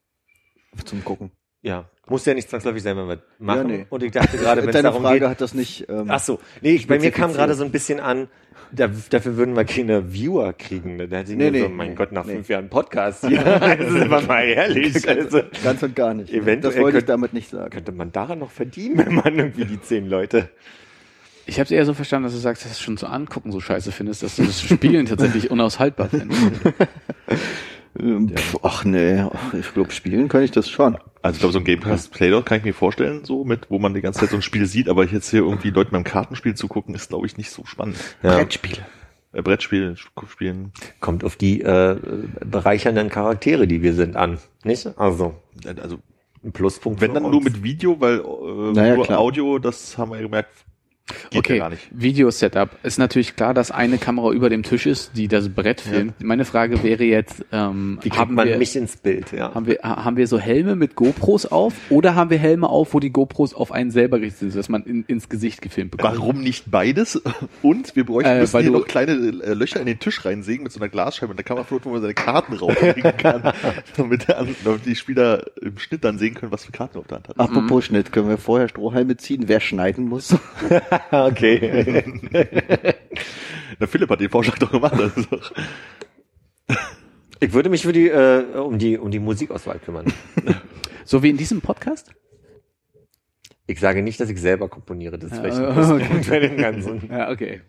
Zum 0.86 1.04
Gucken. 1.04 1.32
ja, 1.62 1.90
muss 2.12 2.26
ja 2.26 2.36
nicht 2.36 2.50
zwangsläufig 2.50 2.84
sein, 2.84 2.96
wenn 2.96 3.08
wir 3.08 3.20
machen. 3.40 3.70
Ja, 3.72 3.78
nee. 3.78 3.86
Und 3.90 4.04
ich 4.04 4.12
dachte 4.12 4.38
gerade, 4.38 4.62
wenn 4.62 4.70
es 4.70 4.82
darum 4.84 5.02
Frage 5.02 5.20
geht, 5.22 5.30
hat 5.30 5.42
das 5.42 5.54
nicht. 5.56 5.90
Ähm, 5.90 6.06
ach 6.10 6.20
so, 6.20 6.40
nee, 6.62 6.74
ich, 6.76 6.86
bei 6.88 7.00
mir 7.00 7.10
kam 7.12 7.34
gerade 7.34 7.56
so 7.56 7.64
ein 7.64 7.72
bisschen 7.72 8.00
an, 8.00 8.28
da, 8.72 8.88
dafür 9.10 9.36
würden 9.38 9.56
wir 9.56 9.66
keine 9.66 10.14
Viewer 10.14 10.54
kriegen. 10.54 10.98
Da 11.10 11.18
hätte 11.18 11.32
ich 11.32 11.38
Nee, 11.38 11.50
mir 11.52 11.60
so, 11.62 11.68
nee, 11.68 11.74
mein 11.74 11.90
nee, 11.90 11.96
Gott, 11.96 12.12
nach 12.12 12.26
nee. 12.26 12.34
fünf 12.36 12.50
Jahren 12.50 12.70
Podcast 12.70 13.26
hier, 13.28 13.46
also 13.62 13.90
sind 13.98 14.10
wir 14.12 14.22
mal 14.22 14.44
ehrlich. 14.44 15.08
Also, 15.10 15.42
Ganz 15.64 15.82
und 15.84 15.96
gar 15.96 16.14
nicht. 16.14 16.32
Eventuell 16.32 16.74
das 16.74 16.82
wollte 16.82 16.98
ich 17.00 17.02
könnt- 17.06 17.10
damit 17.10 17.34
nicht 17.34 17.50
sagen. 17.50 17.70
könnte 17.72 17.92
man 17.92 18.12
daran 18.12 18.40
noch 18.40 18.52
verdienen, 18.52 18.98
wenn 19.06 19.16
man 19.16 19.36
irgendwie 19.38 19.66
die 19.66 19.82
zehn 19.82 20.08
Leute 20.08 20.50
Ich 21.48 21.56
habe 21.60 21.66
es 21.66 21.72
eher 21.72 21.86
so 21.86 21.94
verstanden, 21.94 22.26
dass 22.26 22.34
du 22.34 22.40
sagst, 22.40 22.64
dass 22.64 22.72
du 22.72 22.76
es 22.76 22.80
schon 22.82 22.98
zu 22.98 23.08
angucken 23.08 23.52
so 23.52 23.60
scheiße 23.60 23.92
findest, 23.92 24.24
dass 24.24 24.36
du 24.38 24.44
das 24.44 24.62
Spielen 24.62 25.06
tatsächlich 25.06 25.50
unaushaltbar 25.52 26.10
findest. 26.10 26.42
Ähm, 28.00 28.30
pf, 28.30 28.58
Ach 28.64 28.86
nee, 28.86 29.20
ach, 29.20 29.54
ich 29.54 29.74
glaube, 29.74 29.92
spielen 29.92 30.28
kann 30.28 30.44
ich 30.44 30.52
das 30.52 30.70
schon. 30.70 30.98
Also 31.22 31.36
ich 31.36 31.40
glaube, 31.40 31.54
so 31.54 31.60
ein 31.60 31.66
Gamecast 31.66 32.12
Playdown 32.12 32.46
kann 32.46 32.60
ich 32.60 32.64
mir 32.64 32.74
vorstellen, 32.74 33.26
so 33.26 33.44
mit, 33.44 33.70
wo 33.70 33.80
man 33.80 33.94
die 33.94 34.02
ganze 34.02 34.22
Zeit 34.22 34.30
so 34.30 34.38
ein 34.38 34.42
Spiel 34.42 34.66
sieht, 34.66 34.90
aber 34.90 35.06
jetzt 35.06 35.30
hier 35.30 35.42
irgendwie 35.42 35.70
Leuten 35.70 35.92
beim 35.92 36.04
Kartenspiel 36.04 36.56
zu 36.56 36.68
gucken, 36.68 36.96
ist 36.96 37.10
glaube 37.10 37.28
ich 37.28 37.38
nicht 37.38 37.52
so 37.52 37.66
spannend. 37.66 37.98
ja, 38.24 38.36
Brettspiele. 38.36 38.86
Äh, 39.34 39.42
Brettspiel 39.42 39.96
spielen, 40.28 40.74
kommt 41.00 41.24
auf 41.24 41.36
die 41.36 41.62
äh, 41.62 41.98
bereichernden 42.44 43.10
Charaktere, 43.10 43.68
die 43.68 43.82
wir 43.82 43.94
sind, 43.94 44.16
an. 44.16 44.40
Nicht? 44.64 44.88
Also, 44.98 45.36
also 45.66 46.00
ein 46.44 46.52
Pluspunkt. 46.52 47.02
wenn 47.02 47.14
dann 47.14 47.24
uns. 47.26 47.32
nur 47.32 47.44
mit 47.44 47.64
Video, 47.64 48.00
weil 48.02 48.20
äh, 48.20 48.74
Naja, 48.74 48.96
nur 48.96 49.06
klar. 49.06 49.20
Audio, 49.20 49.60
das 49.60 49.98
haben 49.98 50.12
wir 50.12 50.20
gemerkt, 50.20 50.66
geht 51.30 51.40
okay, 51.40 51.54
ja 51.58 51.64
gar 51.64 51.70
nicht. 51.70 51.88
Video-Setup. 51.92 52.70
Ist 52.84 52.98
natürlich 53.00 53.36
klar, 53.36 53.54
dass 53.54 53.70
eine 53.72 53.98
Kamera 53.98 54.32
über 54.32 54.50
dem 54.50 54.64
Tisch 54.64 54.86
ist, 54.86 55.12
die 55.18 55.28
das 55.28 55.50
Brett 55.50 55.82
filmt. 55.82 56.22
Meine 56.24 56.46
Frage 56.46 56.84
wäre 56.84 57.04
jetzt, 57.04 57.44
ähm, 57.52 57.98
Wie 58.02 58.10
kriegt 58.10 58.18
haben, 58.22 58.36
man 58.36 58.48
wir, 58.48 58.58
mich 58.58 58.76
ins 58.76 58.96
Bild, 58.98 59.32
ja. 59.32 59.54
haben, 59.54 59.66
wir, 59.68 59.80
ha- 59.84 60.06
haben 60.06 60.16
wir 60.18 60.28
so 60.28 60.40
Helme 60.40 60.76
mit 60.76 60.96
GoPros 60.96 61.46
auf 61.46 61.74
oder 61.90 62.16
haben 62.16 62.30
wir 62.30 62.38
Helme 62.38 62.70
auf, 62.70 62.94
wo 62.94 63.00
die 63.00 63.10
GoPros 63.12 63.54
auf 63.54 63.72
einen 63.72 63.92
selber 63.92 64.20
gerichtet 64.20 64.40
sind, 64.40 64.52
sodass 64.52 64.70
man 64.70 64.84
in, 64.84 65.04
ins 65.08 65.28
Gesicht 65.28 65.62
gefilmt 65.62 65.92
bekommt? 65.92 66.18
Warum 66.18 66.40
nicht 66.42 66.72
beides? 66.72 67.22
Und 67.62 67.96
wir 67.96 68.06
bräuchten 68.06 68.30
Äh, 68.32 68.40
müssen 68.42 68.54
weil 68.54 68.64
hier 68.64 68.72
du- 68.72 68.78
noch 68.80 68.88
kleine 68.88 69.12
äh, 69.14 69.54
Löcher 69.54 69.80
in 69.82 69.88
den 69.88 70.00
Tisch 70.00 70.24
reinsägen 70.24 70.64
mit 70.64 70.72
so 70.72 70.80
einer 70.80 70.90
Glasscheibe 70.90 71.32
und 71.32 71.40
da 71.40 71.44
kann 71.44 71.58
man 71.58 71.66
float, 71.66 71.86
wo 71.86 71.90
man 71.90 72.02
seine 72.02 72.14
Karten 72.14 72.54
rauslegen 72.54 73.18
kann, 73.18 73.52
damit, 73.98 74.28
der, 74.28 74.46
damit 74.64 74.86
die 74.86 74.96
Spieler 74.96 75.44
im 75.62 75.78
Schnitt 75.78 76.04
dann 76.04 76.18
sehen 76.18 76.36
können, 76.36 76.52
was 76.52 76.66
für 76.66 76.72
Karten 76.72 76.98
auf 77.00 77.08
der 77.08 77.18
Hand 77.18 77.28
hat. 77.30 77.40
Apropos 77.40 77.86
Schnitt, 77.86 78.12
können 78.12 78.30
wir 78.30 78.38
vorher 78.38 78.70
Strohhalme 78.70 79.18
ziehen, 79.18 79.44
wer 79.48 79.60
schneiden 79.60 80.08
muss? 80.08 80.36
okay. 81.12 82.04
Der 83.80 83.88
Philipp 83.88 84.10
hat 84.10 84.20
den 84.20 84.30
Vorschlag 84.30 84.60
doch 84.60 84.72
gemacht. 84.72 84.94
Doch 84.98 85.52
Ich 87.40 87.54
würde 87.54 87.70
mich 87.70 87.82
für 87.82 87.92
die, 87.92 88.08
äh, 88.08 88.44
um 88.56 88.78
die, 88.78 89.00
um 89.00 89.10
die 89.10 89.18
Musikauswahl 89.20 89.80
kümmern. 89.80 90.06
So 91.06 91.24
wie 91.24 91.32
in 91.32 91.38
diesem 91.38 91.62
Podcast? 91.62 92.12
Ich 93.66 93.80
sage 93.80 94.04
nicht, 94.04 94.20
dass 94.20 94.30
ich 94.30 94.40
selber 94.40 94.70
komponiere. 94.70 95.18
Das 95.18 95.32
ist 95.32 95.40
vielleicht 95.40 95.58
Ja, 95.58 95.70
ein 95.70 95.74
Pluspunkt 95.74 96.30
bei 96.30 96.40
dem 96.40 96.58
Ganzen. 96.58 97.10
Ja, 97.10 97.32
okay. 97.32 97.62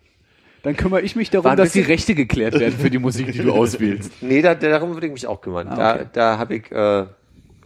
Dann 0.63 0.77
kümmere 0.77 1.01
ich 1.01 1.17
mich 1.17 1.31
darum, 1.31 1.47
War 1.47 1.57
dass 1.57 1.73
die 1.73 1.81
Rechte 1.81 2.15
geklärt 2.15 2.59
werden 2.59 2.79
für 2.79 2.91
die 2.91 2.99
Musik, 2.99 3.33
die 3.33 3.39
du 3.39 3.53
auswählst. 3.53 4.13
Nee, 4.23 4.43
da, 4.43 4.55
darum 4.55 4.95
würde 4.95 5.07
ich 5.07 5.13
mich 5.13 5.27
auch 5.27 5.41
kümmern. 5.41 5.69
Ah, 5.69 5.95
okay. 5.95 6.07
Da, 6.13 6.33
da 6.33 6.39
habe 6.39 6.55
ich, 6.57 6.67
äh, 6.67 6.75
da 6.75 7.07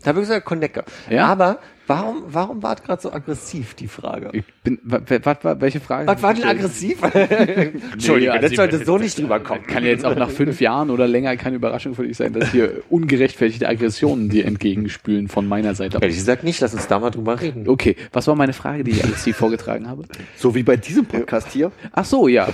habe 0.04 0.20
ich 0.20 0.28
gesagt, 0.28 0.46
Konnecker. 0.46 0.84
Ja? 1.10 1.26
Aber 1.26 1.58
warum, 1.86 2.24
warum 2.28 2.62
war 2.62 2.74
es 2.76 2.82
gerade 2.82 3.02
so 3.02 3.12
aggressiv, 3.12 3.74
die 3.74 3.88
Frage? 3.88 4.30
Ich 4.32 4.44
bin, 4.62 4.78
welche 4.82 5.80
Frage? 5.80 6.06
Was 6.06 6.22
war 6.22 6.34
denn 6.34 6.44
aggressiv? 6.44 7.02
Entschuldigung, 7.92 8.34
also 8.34 8.48
das 8.48 8.56
sollte 8.56 8.84
so 8.84 8.98
nicht 8.98 9.18
rüberkommen. 9.18 9.66
Kann 9.66 9.84
ja 9.84 9.90
jetzt 9.90 10.04
auch 10.04 10.14
nach 10.14 10.30
fünf 10.30 10.60
Jahren 10.60 10.90
oder 10.90 11.06
länger 11.06 11.36
keine 11.36 11.56
Überraschung 11.56 11.94
für 11.94 12.06
dich 12.06 12.16
sein, 12.16 12.32
dass 12.32 12.50
hier 12.52 12.82
ungerechtfertigte 12.90 13.68
Aggressionen 13.68 14.28
dir 14.28 14.44
entgegenspülen 14.46 15.28
von 15.28 15.46
meiner 15.46 15.74
Seite 15.74 15.98
Ehrlich 15.98 16.16
aus. 16.16 16.20
gesagt 16.20 16.44
nicht, 16.44 16.60
lass 16.60 16.74
uns 16.74 16.86
da 16.86 16.98
mal 16.98 17.10
drüber 17.10 17.40
reden. 17.40 17.68
Okay, 17.68 17.96
was 18.12 18.26
war 18.26 18.34
meine 18.34 18.52
Frage, 18.52 18.84
die 18.84 18.92
ich 18.92 19.04
aggressiv 19.04 19.36
vorgetragen 19.36 19.88
habe? 19.88 20.04
so 20.36 20.54
wie 20.54 20.62
bei 20.62 20.76
diesem 20.76 21.06
Podcast 21.06 21.52
hier. 21.52 21.72
Ach 21.92 22.04
so, 22.04 22.28
ja. 22.28 22.48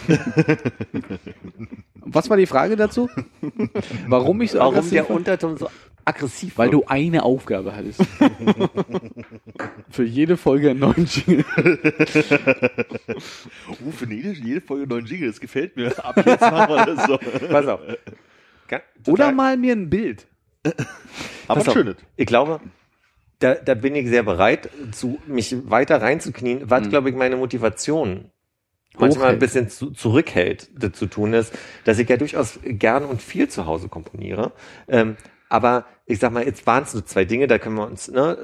Was 2.04 2.28
war 2.28 2.36
die 2.36 2.46
Frage 2.46 2.76
dazu? 2.76 3.08
Warum 4.08 4.40
ich 4.42 4.50
so 4.50 4.58
Warum 4.58 4.74
aggressiv 4.74 5.06
der? 5.06 5.10
Unterton 5.10 5.56
so 5.56 5.68
aggressiv 6.04 6.58
Weil 6.58 6.70
du 6.70 6.84
eine 6.86 7.22
Aufgabe 7.22 7.74
hattest. 7.74 8.00
Für 9.90 10.04
jede 10.04 10.36
Folge 10.36 10.70
einen 10.70 10.80
neuen 10.80 11.06
Jingle. 11.06 11.44
Oh, 13.68 13.90
für 13.90 14.06
jede, 14.12 14.32
jede 14.32 14.60
Folge 14.60 14.82
einen 14.82 14.90
neuen 14.90 15.06
Jingle, 15.06 15.28
das 15.28 15.40
gefällt 15.40 15.76
mir. 15.76 15.92
Ab 16.04 16.16
jetzt 16.24 16.40
machen 16.40 16.74
wir 16.74 16.86
das 16.86 17.06
so. 17.06 17.18
Pass 17.48 17.66
auf. 17.66 17.80
Oder 19.06 19.32
mal 19.32 19.56
mir 19.56 19.72
ein 19.74 19.90
Bild. 19.90 20.26
Aber 21.48 21.60
Pass 21.60 21.68
auf. 21.68 21.74
schönes. 21.74 21.96
Ich 22.16 22.26
glaube, 22.26 22.60
da, 23.38 23.54
da 23.54 23.74
bin 23.74 23.94
ich 23.94 24.08
sehr 24.08 24.22
bereit, 24.22 24.70
zu, 24.92 25.18
mich 25.26 25.54
weiter 25.68 26.00
reinzuknien, 26.00 26.70
was, 26.70 26.88
glaube 26.88 27.10
ich, 27.10 27.16
meine 27.16 27.36
Motivation 27.36 28.30
manchmal 28.98 29.30
ein 29.30 29.38
bisschen 29.38 29.68
zu, 29.68 29.90
zurückhält, 29.90 30.70
das 30.76 30.92
zu 30.92 31.06
tun 31.06 31.32
ist, 31.32 31.56
dass 31.84 31.98
ich 31.98 32.08
ja 32.08 32.16
durchaus 32.16 32.58
gern 32.62 33.04
und 33.04 33.22
viel 33.22 33.48
zu 33.48 33.66
Hause 33.66 33.88
komponiere. 33.88 34.52
Ähm, 34.88 35.16
aber 35.52 35.84
ich 36.06 36.18
sag 36.18 36.32
mal, 36.32 36.44
jetzt 36.44 36.66
waren 36.66 36.84
es 36.84 36.94
nur 36.94 37.04
zwei 37.04 37.26
Dinge, 37.26 37.46
da 37.46 37.58
können 37.58 37.76
wir 37.76 37.86
uns, 37.86 38.08
ne, 38.08 38.38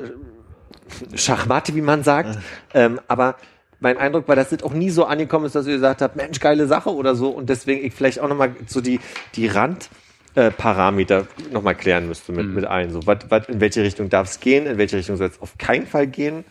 Schachmatte, 1.15 1.75
wie 1.75 1.81
man 1.81 2.03
sagt. 2.03 2.39
Ähm, 2.75 3.01
aber 3.09 3.37
mein 3.81 3.97
Eindruck 3.97 4.29
war, 4.29 4.37
dass 4.37 4.51
das 4.51 4.63
auch 4.63 4.75
nie 4.75 4.91
so 4.91 5.07
angekommen 5.07 5.47
ist, 5.47 5.55
dass 5.55 5.67
ihr 5.67 5.73
gesagt 5.75 6.03
habt, 6.03 6.17
Mensch, 6.17 6.39
geile 6.39 6.67
Sache 6.67 6.91
oder 6.95 7.15
so. 7.15 7.31
Und 7.31 7.49
deswegen 7.49 7.83
ich 7.83 7.95
vielleicht 7.95 8.21
auch 8.21 8.29
nochmal 8.29 8.55
so 8.67 8.83
die, 8.83 9.01
die 9.37 9.47
Rand, 9.47 9.89
äh, 10.35 10.51
Parameter 10.51 11.27
nochmal 11.51 11.75
klären 11.75 12.09
müsste 12.09 12.33
mit, 12.33 12.47
mit 12.47 12.67
allen. 12.67 12.91
So, 12.91 13.07
wat, 13.07 13.31
wat, 13.31 13.49
in 13.49 13.61
welche 13.61 13.83
Richtung 13.83 14.11
darf 14.11 14.29
es 14.29 14.41
gehen, 14.41 14.67
in 14.67 14.77
welche 14.77 14.99
Richtung 14.99 15.17
soll 15.17 15.29
es 15.29 15.41
auf 15.41 15.57
keinen 15.57 15.87
Fall 15.87 16.09
gehen. 16.09 16.45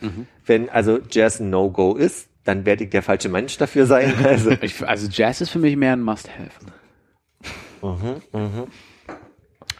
Wenn 0.44 0.68
also 0.70 0.98
Jazz 1.08 1.38
ein 1.38 1.50
No-Go 1.50 1.94
ist, 1.94 2.28
dann 2.42 2.66
werde 2.66 2.82
ich 2.84 2.90
der 2.90 3.02
falsche 3.02 3.28
Mensch 3.28 3.56
dafür 3.58 3.86
sein. 3.86 4.12
Also, 4.24 4.50
Ich, 4.60 4.86
also 4.86 5.06
Jazz 5.08 5.40
ist 5.40 5.50
für 5.50 5.60
mich 5.60 5.76
mehr 5.76 5.92
ein 5.92 6.02
Must-Have. 6.02 6.50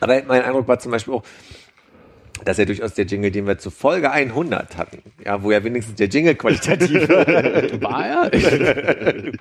Aber 0.01 0.23
mein 0.27 0.43
Eindruck 0.43 0.69
war 0.69 0.79
zum 0.79 0.93
Beispiel 0.93 1.15
auch, 1.15 1.23
dass 2.45 2.57
ja 2.57 2.65
durchaus 2.65 2.95
der 2.95 3.05
Jingle, 3.07 3.31
den 3.31 3.47
wir 3.47 3.59
zu 3.59 3.71
Folge 3.71 4.11
100 4.11 4.77
hatten, 4.77 5.03
ja, 5.25 5.43
wo 5.43 5.51
ja 5.51 5.63
wenigstens 5.65 5.97
der 5.97 6.09
Jingle 6.09 6.35
qualitativ 6.35 7.09
War 7.81 8.07
er? 8.07 8.31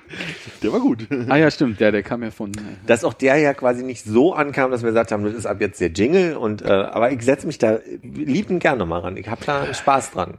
Der 0.60 0.72
war 0.72 0.80
gut. 0.80 1.06
ah 1.28 1.36
ja, 1.36 1.50
stimmt. 1.50 1.78
Der, 1.78 1.92
der 1.92 2.02
kam 2.02 2.24
ja 2.24 2.32
von... 2.32 2.50
dass 2.86 3.04
auch 3.04 3.14
der 3.14 3.36
ja 3.36 3.54
quasi 3.54 3.84
nicht 3.84 4.04
so 4.04 4.34
ankam, 4.34 4.72
dass 4.72 4.82
wir 4.82 4.88
gesagt 4.88 5.12
haben, 5.12 5.22
das 5.22 5.34
ist 5.34 5.46
ab 5.46 5.60
jetzt 5.60 5.80
der 5.80 5.90
Jingle 5.90 6.36
und 6.36 6.62
äh, 6.62 6.68
aber 6.68 7.12
ich 7.12 7.22
setze 7.22 7.46
mich 7.46 7.58
da 7.58 7.78
liebend 8.02 8.60
gerne 8.60 8.84
mal 8.84 8.98
ran. 8.98 9.16
Ich 9.16 9.28
habe 9.28 9.44
da 9.44 9.72
Spaß 9.72 10.10
dran. 10.10 10.34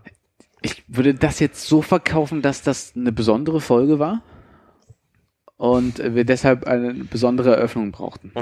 Ich 0.61 0.83
würde 0.89 1.13
das 1.13 1.39
jetzt 1.39 1.65
so 1.67 1.81
verkaufen, 1.81 2.41
dass 2.41 2.61
das 2.61 2.91
eine 2.95 3.13
besondere 3.13 3.61
Folge 3.61 3.97
war 3.97 4.21
und 5.55 5.99
wir 5.99 6.25
deshalb 6.25 6.67
eine 6.67 6.93
besondere 6.93 7.55
Eröffnung 7.55 7.91
brauchten. 7.91 8.33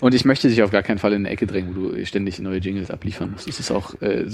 Und 0.00 0.14
ich 0.14 0.24
möchte 0.24 0.48
dich 0.48 0.62
auf 0.62 0.70
gar 0.70 0.82
keinen 0.82 0.98
Fall 0.98 1.12
in 1.12 1.22
eine 1.22 1.30
Ecke 1.30 1.46
drängen, 1.46 1.74
wo 1.74 1.88
du 1.90 2.06
ständig 2.06 2.38
neue 2.38 2.58
Jingles 2.58 2.90
abliefern 2.90 3.32
musst. 3.32 3.48
Es 3.48 3.58
ist 3.58 3.70
auch, 3.70 4.00
äh, 4.00 4.24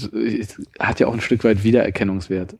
hat 0.78 1.01
ja 1.01 1.07
auch 1.07 1.14
ein 1.14 1.20
Stück 1.22 1.43
weit 1.45 1.64
Wiedererkennungswert. 1.64 2.57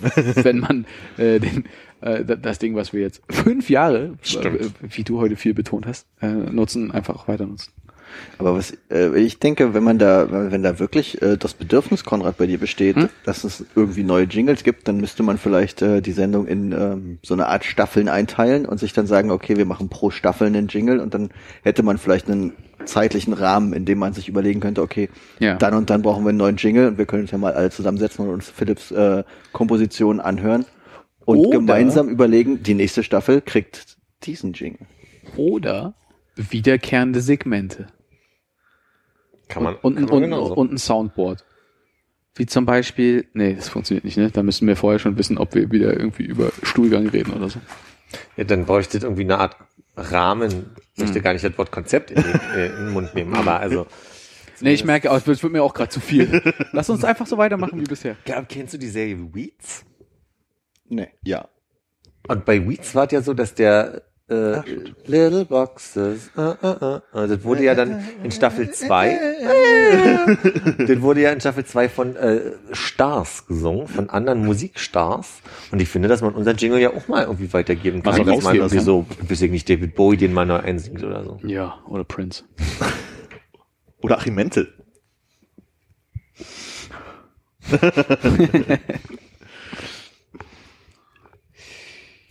Wenn 0.14 0.58
man 0.58 0.86
äh, 1.16 1.40
den, 1.40 1.64
äh, 2.02 2.24
da- 2.24 2.36
das 2.36 2.58
Ding, 2.58 2.74
was 2.74 2.92
wir 2.92 3.00
jetzt 3.00 3.22
fünf 3.30 3.70
Jahre, 3.70 4.14
Stimmt. 4.22 4.60
äh, 4.60 4.68
wie 4.82 5.04
du 5.04 5.18
heute 5.20 5.36
viel 5.36 5.54
betont 5.54 5.86
hast, 5.86 6.06
äh, 6.20 6.26
nutzen, 6.28 6.90
einfach 6.90 7.14
auch 7.16 7.28
weiter 7.28 7.46
nutzen. 7.46 7.72
Aber 8.38 8.54
was 8.56 8.76
äh, 8.90 9.16
ich 9.18 9.38
denke, 9.38 9.74
wenn 9.74 9.82
man 9.84 9.98
da, 9.98 10.28
wenn 10.50 10.62
da 10.62 10.78
wirklich 10.78 11.20
äh, 11.22 11.36
das 11.36 11.54
Bedürfnis, 11.54 12.04
Konrad, 12.04 12.36
bei 12.36 12.46
dir 12.46 12.58
besteht, 12.58 12.96
Hm? 12.96 13.08
dass 13.24 13.44
es 13.44 13.64
irgendwie 13.74 14.02
neue 14.04 14.24
Jingles 14.24 14.64
gibt, 14.64 14.88
dann 14.88 14.98
müsste 14.98 15.22
man 15.22 15.38
vielleicht 15.38 15.82
äh, 15.82 16.00
die 16.02 16.12
Sendung 16.12 16.46
in 16.46 16.72
ähm, 16.72 17.18
so 17.22 17.34
eine 17.34 17.46
Art 17.46 17.64
Staffeln 17.64 18.08
einteilen 18.08 18.66
und 18.66 18.78
sich 18.78 18.92
dann 18.92 19.06
sagen, 19.06 19.30
okay, 19.30 19.56
wir 19.56 19.64
machen 19.66 19.88
pro 19.88 20.10
Staffel 20.10 20.46
einen 20.46 20.68
Jingle 20.68 21.00
und 21.00 21.14
dann 21.14 21.30
hätte 21.62 21.82
man 21.82 21.98
vielleicht 21.98 22.28
einen 22.30 22.52
zeitlichen 22.84 23.32
Rahmen, 23.32 23.72
in 23.72 23.84
dem 23.84 23.98
man 23.98 24.12
sich 24.12 24.28
überlegen 24.28 24.58
könnte, 24.60 24.82
okay, 24.82 25.08
Ja. 25.38 25.54
dann 25.54 25.74
und 25.74 25.88
dann 25.88 26.02
brauchen 26.02 26.24
wir 26.24 26.30
einen 26.30 26.38
neuen 26.38 26.56
Jingle 26.56 26.88
und 26.88 26.98
wir 26.98 27.06
können 27.06 27.22
uns 27.22 27.30
ja 27.30 27.38
mal 27.38 27.52
alle 27.52 27.70
zusammensetzen 27.70 28.26
und 28.26 28.34
uns 28.34 28.50
Philips 28.50 28.90
äh, 28.90 29.22
Komposition 29.52 30.18
anhören 30.20 30.64
und 31.24 31.38
Oder- 31.38 31.58
gemeinsam 31.58 32.08
überlegen, 32.08 32.64
die 32.64 32.74
nächste 32.74 33.04
Staffel 33.04 33.40
kriegt 33.40 33.96
diesen 34.24 34.52
Jingle. 34.52 34.86
Oder 35.36 35.94
wiederkehrende 36.34 37.20
Segmente. 37.20 37.86
Kann 39.48 39.62
man, 39.62 39.74
und, 39.76 39.94
kann 39.94 40.04
und, 40.04 40.10
man 40.10 40.16
und, 40.16 40.22
genauso. 40.22 40.54
und 40.54 40.72
ein 40.72 40.78
Soundboard. 40.78 41.44
Wie 42.34 42.46
zum 42.46 42.64
Beispiel, 42.64 43.26
nee, 43.34 43.54
das 43.54 43.68
funktioniert 43.68 44.04
nicht, 44.04 44.16
ne? 44.16 44.30
Da 44.30 44.42
müssen 44.42 44.66
wir 44.66 44.76
vorher 44.76 44.98
schon 44.98 45.18
wissen, 45.18 45.36
ob 45.36 45.54
wir 45.54 45.70
wieder 45.70 45.92
irgendwie 45.92 46.24
über 46.24 46.50
Stuhlgang 46.62 47.08
reden 47.08 47.32
oder 47.34 47.50
so. 47.50 47.60
Ja, 48.36 48.44
dann 48.44 48.64
bräuchte 48.64 48.96
es 48.96 49.04
irgendwie 49.04 49.24
eine 49.24 49.38
Art 49.38 49.56
Rahmen. 49.96 50.70
Ich 50.94 51.02
möchte 51.02 51.20
gar 51.20 51.34
nicht 51.34 51.44
das 51.44 51.56
Wort 51.58 51.70
Konzept 51.70 52.10
in 52.10 52.22
den, 52.22 52.40
äh, 52.54 52.66
in 52.66 52.76
den 52.76 52.90
Mund 52.90 53.14
nehmen, 53.14 53.34
aber 53.34 53.60
also. 53.60 53.86
Nee, 54.60 54.72
ich 54.74 54.84
merke, 54.84 55.10
auch, 55.10 55.16
es 55.16 55.26
wird, 55.26 55.42
mir 55.52 55.62
auch 55.62 55.74
gerade 55.74 55.90
zu 55.90 56.00
viel. 56.00 56.40
Lass 56.72 56.88
uns 56.88 57.04
einfach 57.04 57.26
so 57.26 57.36
weitermachen 57.36 57.80
wie 57.80 57.84
bisher. 57.84 58.16
Ja, 58.26 58.42
kennst 58.42 58.72
du 58.72 58.78
die 58.78 58.88
Serie 58.88 59.34
Weeds? 59.34 59.84
Nee. 60.88 61.08
Ja. 61.22 61.48
Und 62.28 62.44
bei 62.44 62.66
Weeds 62.66 62.94
war 62.94 63.06
es 63.06 63.12
ja 63.12 63.22
so, 63.22 63.34
dass 63.34 63.54
der 63.54 64.02
äh, 64.32 64.62
Little 65.06 65.44
Boxes, 65.44 66.30
äh, 66.36 66.40
äh, 66.40 66.54
äh, 66.62 67.24
äh, 67.24 67.28
das 67.28 67.44
wurde 67.44 67.64
ja 67.64 67.74
dann 67.74 68.02
in 68.22 68.30
Staffel 68.30 68.70
2, 68.70 69.18
das 70.86 71.00
wurde 71.00 71.20
ja 71.20 71.30
in 71.32 71.40
Staffel 71.40 71.64
2 71.64 71.88
von 71.88 72.16
äh, 72.16 72.52
Stars 72.72 73.46
gesungen, 73.46 73.86
von 73.86 74.10
anderen 74.10 74.44
Musikstars. 74.44 75.42
Und 75.70 75.80
ich 75.80 75.88
finde, 75.88 76.08
dass 76.08 76.22
man 76.22 76.34
unseren 76.34 76.56
Jingle 76.56 76.80
ja 76.80 76.90
auch 76.90 77.08
mal 77.08 77.24
irgendwie 77.24 77.52
weitergeben 77.52 78.02
kann. 78.02 78.12
Also 78.12 78.24
dass 78.24 78.42
man 78.42 78.56
irgendwie 78.56 78.76
kann. 78.76 78.84
so, 78.84 79.06
weiß 79.28 79.42
ich 79.42 79.50
nicht, 79.50 79.68
David 79.68 79.94
Bowie 79.94 80.16
den 80.16 80.32
mal 80.32 80.46
neu 80.46 80.56
einsingt 80.56 81.02
oder 81.04 81.24
so. 81.24 81.38
Ja, 81.44 81.78
oder 81.88 82.04
Prince. 82.04 82.44
Oder 84.04 84.18
Achim 84.18 84.34
Menzel. 84.34 84.66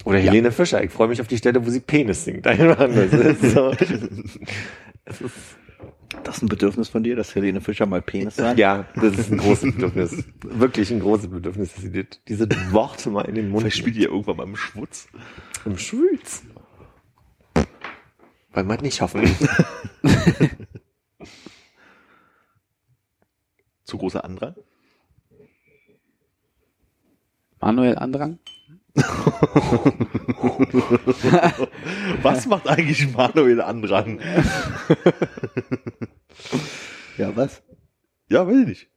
Oder 0.06 0.20
Helene 0.20 0.52
Fischer. 0.52 0.84
Ich 0.84 0.92
freue 0.92 1.08
mich 1.08 1.22
auf 1.22 1.28
die 1.28 1.38
Stelle, 1.38 1.64
wo 1.66 1.70
sie 1.70 1.80
Penis 1.80 2.26
singt. 2.26 2.46
Das 2.46 3.14
ist 3.14 3.42
so. 3.54 3.72
Das 6.24 6.38
ist 6.38 6.44
ein 6.44 6.50
Bedürfnis 6.50 6.90
von 6.90 7.04
dir, 7.04 7.16
dass 7.16 7.34
Helene 7.36 7.62
Fischer 7.62 7.86
mal 7.86 8.02
Penis 8.02 8.36
sagt? 8.36 8.60
Ja, 8.60 8.86
das 8.96 9.18
ist 9.18 9.32
ein 9.32 9.38
großes 9.38 9.74
Bedürfnis. 9.76 10.24
Wirklich 10.44 10.92
ein 10.92 11.00
großes 11.00 11.30
Bedürfnis, 11.30 11.74
dass 11.74 11.84
sie 11.84 11.92
die- 11.92 12.06
diese 12.28 12.48
Worte 12.72 13.10
mal 13.10 13.22
in 13.24 13.36
den 13.36 13.50
Mund 13.50 13.62
Vielleicht 13.64 13.78
spielt 13.78 13.96
die 13.96 14.02
ja 14.02 14.10
irgendwann 14.10 14.38
mal 14.38 14.44
im 14.44 14.56
Schwutz. 14.58 15.08
im 15.66 15.78
Schweiz. 15.78 16.44
Weil 18.54 18.64
man 18.66 18.80
nicht 18.82 19.02
hoffen. 19.02 19.24
Zu 23.84 23.98
großer 23.98 24.24
Andrang. 24.24 24.56
Manuel 27.60 27.98
Andrang? 27.98 28.40
Was 32.22 32.46
macht 32.46 32.68
eigentlich 32.68 33.12
Manuel 33.16 33.62
Andrang? 33.62 34.20
Ja, 37.18 37.36
was? 37.36 37.62
Ja, 38.30 38.48
weiß 38.48 38.58
ich 38.58 38.68
nicht. 38.68 38.88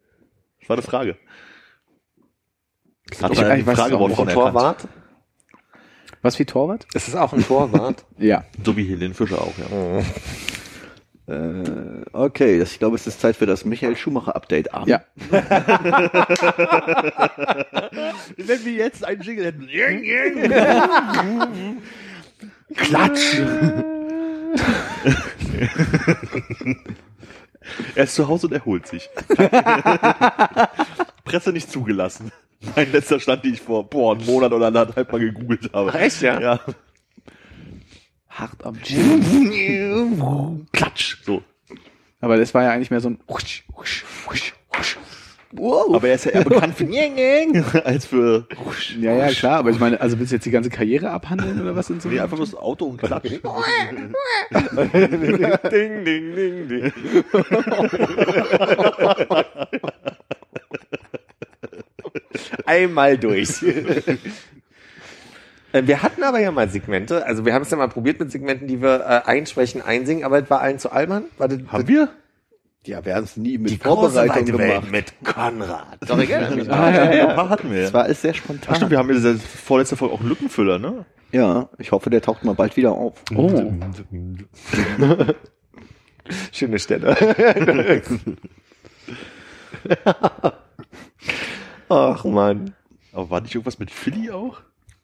Das 0.61 0.69
war 0.69 0.77
eine 0.77 0.83
Frage. 0.83 1.17
Hat 3.21 3.33
Ich- 3.33 3.39
er 3.39 3.57
die 3.57 3.63
Fragewort 3.63 4.13
auch 4.13 4.17
von. 4.17 4.29
Torwart? 4.29 4.89
Was 6.23 6.39
wie 6.39 6.45
Torwart? 6.47 6.87
Ist 6.95 7.09
es 7.09 7.15
auch 7.15 7.33
ein 7.33 7.45
Torwart? 7.47 8.05
Ja. 8.19 8.45
So 8.65 8.77
wie 8.77 8.85
Helene 8.89 9.15
Fischer 9.15 9.41
auch, 9.43 9.53
ja. 9.59 9.67
Äh, 11.27 12.05
okay, 12.13 12.59
das, 12.59 12.73
ich 12.73 12.79
glaube, 12.79 12.97
es 12.97 13.07
ist 13.07 13.19
Zeit 13.21 13.37
für 13.37 13.47
das 13.47 13.65
Michael 13.65 13.97
Schumacher 13.97 14.37
Update 14.37 14.75
Abend. 14.75 14.89
Ja. 14.89 15.03
Wenn 18.37 18.65
wir 18.65 18.73
jetzt 18.73 19.05
einen 19.05 19.23
Jingle 19.23 19.47
hätten. 19.47 19.69
Klatsch! 22.75 23.41
Er 27.95 28.05
ist 28.05 28.15
zu 28.15 28.29
Hause 28.29 28.47
und 28.47 28.53
erholt 28.53 28.87
sich. 28.87 29.09
Presse 31.25 31.53
nicht 31.53 31.71
zugelassen. 31.71 32.31
Mein 32.77 32.93
letzter 32.93 33.21
Stand, 33.21 33.45
den 33.45 33.55
ich 33.55 33.61
vor 33.61 33.89
boah, 33.89 34.15
einem 34.15 34.27
Monat 34.27 34.53
oder 34.53 34.67
anderthalb 34.67 35.13
mal 35.13 35.19
gegoogelt 35.19 35.71
habe. 35.73 35.91
Ach, 35.93 36.01
echt, 36.01 36.23
ja? 36.23 36.41
Ja. 36.41 36.61
Hart 38.35 38.65
am 38.65 38.81
Chin. 38.83 40.67
Klatsch. 40.73 41.19
So. 41.25 41.43
Aber 42.21 42.37
das 42.37 42.53
war 42.55 42.63
ja 42.65 42.71
eigentlich 42.73 42.91
mehr 42.91 43.01
so 43.01 43.11
ein 43.11 43.19
Husch, 43.29 43.65
Husch, 43.77 44.05
Husch, 44.29 44.55
Husch. 44.77 44.97
Wow. 45.53 45.95
Aber 45.95 46.09
er 46.09 46.17
ist 46.17 46.25
ja 46.25 46.33
eher 46.33 46.43
bekannt 46.43 46.75
für 46.75 46.83
Njeng 46.89 47.65
als 47.85 48.07
für 48.07 48.49
Ja, 48.99 49.13
ja, 49.15 49.29
klar, 49.31 49.59
aber 49.59 49.71
ich 49.71 49.79
meine, 49.79 50.01
also 50.01 50.19
willst 50.19 50.33
du 50.33 50.37
jetzt 50.37 50.45
die 50.47 50.51
ganze 50.51 50.69
Karriere 50.69 51.11
abhandeln 51.11 51.61
oder 51.61 51.77
was 51.77 51.91
in 51.91 52.01
so? 52.01 52.09
nee, 52.09 52.19
einfach 52.19 52.37
nur 52.37 52.47
das 52.47 52.57
Auto 52.57 52.87
und 52.87 52.97
Klatsch. 52.99 53.31
ding, 55.71 56.05
ding, 56.05 56.35
ding, 56.35 56.69
ding. 56.69 56.93
Einmal 62.67 63.17
durch. 63.19 63.63
Äh, 65.75 65.87
Wir 65.87 66.03
hatten 66.03 66.23
aber 66.23 66.39
ja 66.41 66.51
mal 66.53 66.69
Segmente, 66.69 67.27
also 67.27 67.45
wir 67.45 67.53
haben 67.53 67.63
es 67.63 67.71
ja 67.71 67.77
mal 67.77 67.89
probiert 67.89 68.21
mit 68.21 68.31
Segmenten, 68.31 68.69
die 68.69 68.81
wir 68.81 69.01
äh, 69.01 69.29
einsprechen, 69.29 69.83
einsingen, 69.83 70.25
aber 70.25 70.39
es 70.43 70.49
war 70.49 70.61
allen 70.61 70.79
zu 70.79 70.93
albern. 70.93 71.25
War 71.37 71.49
das, 71.49 71.59
Haben 71.69 71.89
wir? 71.89 72.09
Ja, 72.87 73.05
wir 73.05 73.15
haben 73.17 73.25
es 73.25 73.37
nie 73.37 73.57
mit 73.59 73.71
die 73.71 73.79
große 73.79 74.13
Vorbereitung 74.13 74.47
weite 74.47 74.59
Welt 74.59 74.75
gemacht. 74.75 74.91
mit 74.93 75.13
Konrad. 75.25 75.99
Doch, 76.07 76.17
mich. 76.17 76.31
Ah, 76.71 76.91
ja, 76.91 77.15
ja. 77.15 77.29
Ein 77.29 77.35
paar 77.35 77.49
hatten 77.49 77.71
wir 77.71 77.79
ja. 77.79 77.83
Das 77.85 77.95
war 77.95 78.05
alles 78.05 78.21
sehr 78.21 78.33
Ach 78.33 78.37
spontan. 78.37 78.75
stimmt, 78.77 78.91
wir 78.91 78.99
haben 78.99 79.09
in 79.11 79.23
der 79.23 79.37
vorletzten 79.37 79.97
Folge 79.97 80.15
auch 80.15 80.21
einen 80.21 80.29
Lückenfüller, 80.29 80.79
ne? 80.79 81.05
ja, 81.33 81.69
ich 81.79 81.91
hoffe, 81.93 82.11
der 82.11 82.21
taucht 82.23 82.45
mal 82.45 82.55
bald 82.55 82.77
wieder 82.77 82.93
auf. 82.93 83.15
Oh. 83.35 83.51
Schöne 86.53 86.79
Stelle. 86.79 87.17
Ach 91.89 92.25
man. 92.25 92.75
Aber 93.13 93.31
war 93.31 93.41
nicht 93.41 93.55
irgendwas 93.55 93.79
mit 93.79 93.91
Philly 93.91 94.31
auch? 94.31 94.61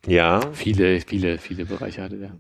Ja, 0.06 0.40
Viele, 0.52 1.00
viele, 1.00 1.38
viele 1.38 1.66
Bereiche 1.66 2.02
hatte 2.02 2.16
der. 2.16 2.32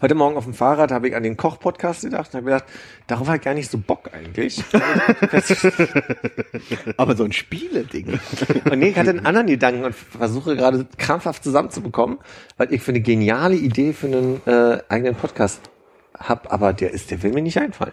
Heute 0.00 0.14
Morgen 0.14 0.36
auf 0.36 0.44
dem 0.44 0.54
Fahrrad 0.54 0.90
habe 0.90 1.08
ich 1.08 1.16
an 1.16 1.22
den 1.22 1.36
Koch-Podcast 1.36 2.02
gedacht 2.02 2.30
und 2.32 2.38
habe 2.38 2.44
gedacht, 2.46 2.64
darauf 3.06 3.28
hat 3.28 3.42
gar 3.42 3.54
nicht 3.54 3.70
so 3.70 3.78
Bock 3.78 4.10
eigentlich. 4.12 4.62
Aber 6.96 7.16
so 7.16 7.24
ein 7.24 7.32
Spiele-Ding. 7.32 8.18
und 8.70 8.78
nee, 8.78 8.88
ich 8.88 8.96
hatte 8.96 9.10
einen 9.10 9.26
anderen 9.26 9.46
Gedanken 9.46 9.84
und 9.84 9.94
versuche 9.94 10.56
gerade 10.56 10.86
krampfhaft 10.98 11.44
zusammenzubekommen, 11.44 12.18
weil 12.56 12.72
ich 12.72 12.82
für 12.82 12.92
eine 12.92 13.00
geniale 13.00 13.56
Idee 13.56 13.92
für 13.92 14.06
einen 14.06 14.40
äh, 14.46 14.82
eigenen 14.88 15.14
Podcast 15.14 15.60
hab, 16.14 16.52
aber 16.52 16.72
der 16.72 16.92
ist, 16.92 17.10
der 17.10 17.22
will 17.22 17.32
mir 17.32 17.42
nicht 17.42 17.58
einfallen. 17.58 17.92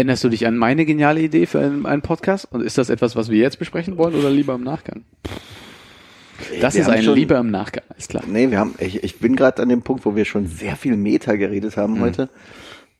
Erinnerst 0.00 0.24
du 0.24 0.30
dich 0.30 0.46
an 0.46 0.56
meine 0.56 0.86
geniale 0.86 1.20
Idee 1.20 1.44
für 1.44 1.60
einen, 1.60 1.84
einen 1.84 2.00
Podcast? 2.00 2.48
Und 2.50 2.62
ist 2.62 2.78
das 2.78 2.88
etwas, 2.88 3.16
was 3.16 3.28
wir 3.30 3.36
jetzt 3.38 3.58
besprechen 3.58 3.98
wollen 3.98 4.14
oder 4.14 4.30
lieber 4.30 4.54
im 4.54 4.64
Nachgang? 4.64 5.04
Das 6.62 6.74
Wir 6.74 6.80
ist 6.80 6.88
ein 6.88 7.02
schon- 7.02 7.14
lieber 7.16 7.36
im 7.36 7.50
Nachgang, 7.50 7.84
ist 7.98 8.08
klar. 8.08 8.24
Nee, 8.26 8.50
wir 8.50 8.58
haben, 8.58 8.74
ich, 8.78 9.04
ich 9.04 9.18
bin 9.18 9.36
gerade 9.36 9.60
an 9.62 9.68
dem 9.68 9.82
Punkt, 9.82 10.06
wo 10.06 10.16
wir 10.16 10.24
schon 10.24 10.46
sehr 10.46 10.76
viel 10.76 10.96
Meta 10.96 11.36
geredet 11.36 11.76
haben 11.76 11.96
Mhm. 11.98 12.00
heute. 12.00 12.28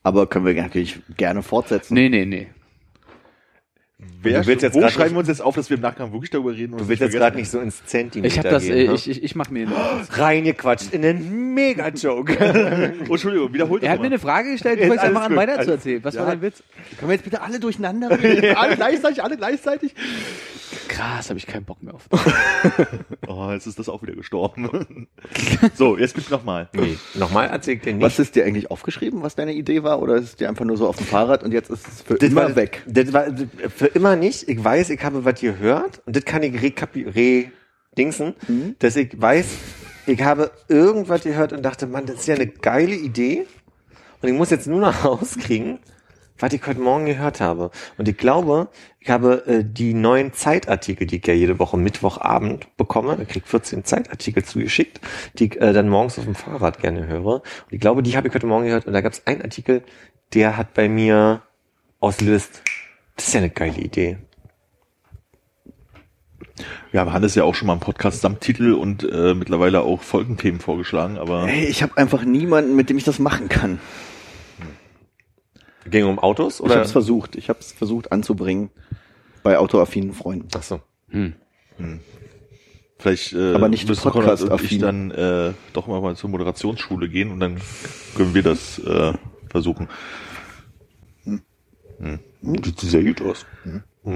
Aber 0.03 0.27
können 0.27 0.45
wir 0.45 0.53
natürlich 0.53 0.99
gerne 1.17 1.41
fortsetzen. 1.41 1.95
Nee, 1.95 2.09
nee, 2.09 2.25
nee. 2.25 2.47
Wer, 4.23 4.41
Du 4.41 4.47
willst 4.47 4.63
jetzt 4.63 4.75
wo 4.75 4.87
schreiben 4.89 5.15
wir 5.15 5.19
uns 5.19 5.27
jetzt 5.27 5.41
auf, 5.41 5.55
dass 5.55 5.69
wir 5.69 5.77
im 5.77 5.81
Nachgang 5.81 6.11
wirklich 6.11 6.29
darüber 6.29 6.51
reden? 6.53 6.73
und 6.73 6.81
Du 6.81 6.87
willst 6.87 7.01
jetzt 7.01 7.13
gerade 7.13 7.35
nicht 7.37 7.49
so 7.49 7.59
ins 7.59 7.83
Zentimeter 7.85 8.31
Ich 8.33 8.37
habe 8.39 8.49
das, 8.49 8.63
gehen, 8.63 8.75
äh, 8.77 8.87
ne? 8.87 8.93
ich, 8.93 9.09
ich, 9.09 9.23
ich 9.23 9.35
mache 9.35 9.51
mir 9.53 9.67
eine, 9.67 9.75
reingequatscht 10.11 10.93
in 10.93 11.05
einen 11.05 11.53
Mega-Joke. 11.53 12.37
Oh, 13.09 13.13
Entschuldigung, 13.13 13.53
wiederholt 13.53 13.83
Er 13.83 13.89
hat 13.91 13.97
das 13.97 14.01
mir 14.01 14.07
eine 14.07 14.19
Frage 14.19 14.51
gestellt, 14.51 14.79
du 14.79 14.87
fängst 14.87 15.03
einfach 15.03 15.23
an 15.23 15.35
weiter 15.35 15.61
zu 15.63 15.71
erzählen. 15.71 16.03
Was 16.03 16.15
Ja. 16.15 16.21
war 16.21 16.29
dein 16.29 16.41
Witz? 16.41 16.63
Können 16.97 17.09
wir 17.09 17.15
jetzt 17.15 17.23
bitte 17.23 17.41
alle 17.41 17.59
durcheinander 17.59 18.09
reden? 18.21 18.55
alle 18.55 18.75
gleichzeitig, 18.75 19.23
alle 19.23 19.37
gleichzeitig? 19.37 19.93
krass, 20.87 21.29
habe 21.29 21.39
ich 21.39 21.47
keinen 21.47 21.63
Bock 21.65 21.81
mehr 21.81 21.93
auf. 21.93 22.07
Oh, 23.27 23.49
jetzt 23.51 23.65
ist 23.65 23.79
das 23.79 23.87
auch 23.87 24.01
wieder 24.01 24.13
gestorben. 24.13 25.07
so, 25.75 25.97
jetzt 25.97 26.15
bitte 26.15 26.31
nochmal. 26.31 26.67
Nee, 26.73 26.97
nochmal 27.13 27.47
erzählt 27.49 27.85
dir 27.85 27.93
nicht. 27.93 28.03
Was 28.03 28.19
ist 28.19 28.35
dir 28.35 28.45
eigentlich 28.45 28.69
aufgeschrieben, 28.69 29.21
was 29.21 29.35
deine 29.35 29.53
Idee 29.53 29.83
war? 29.83 30.01
Oder 30.01 30.15
ist 30.15 30.23
es 30.25 30.35
dir 30.35 30.49
einfach 30.49 30.65
nur 30.65 30.75
so 30.75 30.87
auf 30.87 30.97
dem 30.97 31.05
Fahrrad 31.05 31.43
und 31.43 31.53
jetzt 31.53 31.69
ist 31.69 31.87
es 31.87 32.01
für 32.01 32.15
immer 32.15 32.41
war, 32.49 32.55
weg? 32.57 32.83
Das 32.87 33.13
war 33.13 33.25
für 33.75 33.85
immer 33.93 34.15
nicht. 34.15 34.47
Ich 34.49 34.63
weiß, 34.63 34.89
ich 34.89 35.03
habe 35.03 35.25
was 35.25 35.39
gehört 35.39 36.01
und 36.05 36.15
das 36.15 36.25
kann 36.25 36.43
ich 36.43 36.61
rekapi 36.61 37.03
re 37.03 37.51
Mhm. 37.97 38.75
dass 38.79 38.95
ich 38.95 39.19
weiß, 39.21 39.45
ich 40.05 40.23
habe 40.23 40.51
irgendwas 40.69 41.23
gehört 41.23 41.51
und 41.51 41.61
dachte, 41.63 41.87
Mann, 41.87 42.05
das 42.05 42.21
ist 42.21 42.27
ja 42.27 42.35
eine 42.35 42.47
geile 42.47 42.95
Idee 42.95 43.45
und 44.21 44.29
ich 44.29 44.35
muss 44.35 44.49
jetzt 44.49 44.65
nur 44.67 44.79
noch 44.79 45.03
rauskriegen, 45.05 45.79
was 46.39 46.53
ich 46.53 46.65
heute 46.65 46.79
Morgen 46.79 47.05
gehört 47.05 47.41
habe. 47.41 47.69
Und 47.97 48.07
ich 48.07 48.17
glaube, 48.17 48.69
ich 48.99 49.09
habe 49.09 49.45
äh, 49.45 49.63
die 49.65 49.93
neuen 49.93 50.31
Zeitartikel, 50.33 51.05
die 51.05 51.17
ich 51.17 51.27
ja 51.27 51.33
jede 51.33 51.59
Woche 51.59 51.77
Mittwochabend 51.77 52.75
bekomme, 52.77 53.17
ich 53.21 53.27
krieg 53.27 53.45
14 53.45 53.83
Zeitartikel 53.83 54.43
zugeschickt, 54.43 55.01
die 55.35 55.47
ich 55.47 55.61
äh, 55.61 55.73
dann 55.73 55.89
morgens 55.89 56.17
auf 56.17 56.25
dem 56.25 56.35
Fahrrad 56.35 56.79
gerne 56.79 57.07
höre. 57.07 57.25
Und 57.25 57.43
ich 57.71 57.79
glaube, 57.81 58.03
die 58.03 58.15
habe 58.15 58.29
ich 58.29 58.33
heute 58.33 58.47
Morgen 58.47 58.65
gehört 58.65 58.87
und 58.87 58.93
da 58.93 59.01
gab 59.01 59.11
es 59.11 59.27
einen 59.27 59.41
Artikel, 59.41 59.83
der 60.33 60.55
hat 60.55 60.73
bei 60.73 60.87
mir 60.87 61.41
ausgelöst, 61.99 62.63
das 63.21 63.27
ist 63.27 63.33
ja 63.35 63.39
eine 63.41 63.51
geile 63.51 63.77
Idee. 63.77 64.17
Ja, 66.91 67.05
wir 67.05 67.13
hatten 67.13 67.23
es 67.23 67.35
ja 67.35 67.43
auch 67.43 67.53
schon 67.53 67.67
mal 67.67 67.73
im 67.73 67.79
Podcast 67.79 68.21
samt 68.21 68.41
Titel 68.41 68.73
und 68.73 69.03
äh, 69.03 69.35
mittlerweile 69.35 69.81
auch 69.81 70.01
Folgenthemen 70.01 70.59
vorgeschlagen, 70.59 71.19
aber 71.19 71.45
Hey, 71.45 71.65
ich 71.65 71.83
habe 71.83 71.97
einfach 71.97 72.23
niemanden, 72.25 72.75
mit 72.75 72.89
dem 72.89 72.97
ich 72.97 73.03
das 73.03 73.19
machen 73.19 73.47
kann. 73.47 73.79
Ging 75.85 76.05
um 76.05 76.17
Autos 76.17 76.55
Ich 76.55 76.61
habe 76.61 76.73
oder? 76.73 76.81
es 76.81 76.91
versucht. 76.91 77.35
Ich 77.35 77.49
habe 77.49 77.59
es 77.59 77.71
versucht 77.71 78.11
anzubringen 78.11 78.71
bei 79.43 79.59
autoaffinen 79.59 80.13
Freunden. 80.13 80.47
Ach 80.55 80.63
so. 80.63 80.81
vielleicht 82.97 83.33
äh, 83.33 83.53
Aber 83.53 83.69
nicht 83.69 83.87
müssen 83.87 84.09
Konrad 84.09 84.41
und 84.41 84.63
ich 84.63 84.79
dann 84.79 85.11
äh, 85.11 85.53
doch 85.73 85.85
mal, 85.85 86.01
mal 86.01 86.15
zur 86.15 86.31
Moderationsschule 86.31 87.07
gehen 87.07 87.31
und 87.31 87.39
dann 87.39 87.61
können 88.15 88.33
wir 88.33 88.41
das 88.41 88.79
äh, 88.79 89.13
versuchen. 89.47 89.87
Sieht 92.41 92.79
sehr 92.79 93.03
gut 93.03 93.21
aus. 93.21 93.45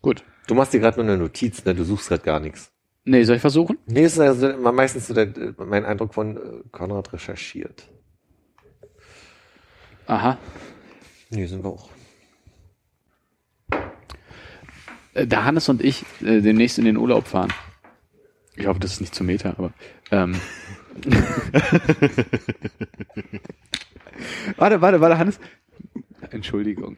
Gut. 0.00 0.22
Du 0.46 0.54
machst 0.54 0.72
dir 0.72 0.80
gerade 0.80 0.96
nur 0.98 1.06
eine 1.12 1.18
Notiz, 1.22 1.62
ne? 1.64 1.74
Du 1.74 1.84
suchst 1.84 2.08
gerade 2.08 2.22
gar 2.22 2.40
nichts. 2.40 2.72
Nee, 3.04 3.24
soll 3.24 3.36
ich 3.36 3.42
versuchen? 3.42 3.78
Nee, 3.86 4.04
ist 4.04 4.18
also 4.18 4.56
meistens 4.72 5.06
so 5.06 5.14
der, 5.14 5.32
mein 5.58 5.84
Eindruck 5.84 6.14
von 6.14 6.36
äh, 6.36 6.40
Konrad 6.70 7.12
recherchiert. 7.12 7.88
Aha. 10.06 10.38
Nee, 11.30 11.46
sind 11.46 11.62
wir 11.64 11.70
auch. 11.70 11.90
Äh, 15.14 15.26
Da 15.26 15.44
Hannes 15.44 15.68
und 15.68 15.82
ich 15.82 16.04
äh, 16.22 16.40
demnächst 16.40 16.78
in 16.78 16.84
den 16.86 16.96
Urlaub 16.96 17.26
fahren. 17.26 17.52
Ich 18.56 18.66
hoffe, 18.66 18.80
das 18.80 18.92
ist 18.92 19.00
nicht 19.00 19.14
zu 19.14 19.24
Meter, 19.24 19.54
aber. 19.58 19.72
Ähm. 20.10 20.40
warte, 24.56 24.80
warte, 24.80 25.00
warte, 25.00 25.18
Hannes. 25.18 25.38
Entschuldigung. 26.30 26.96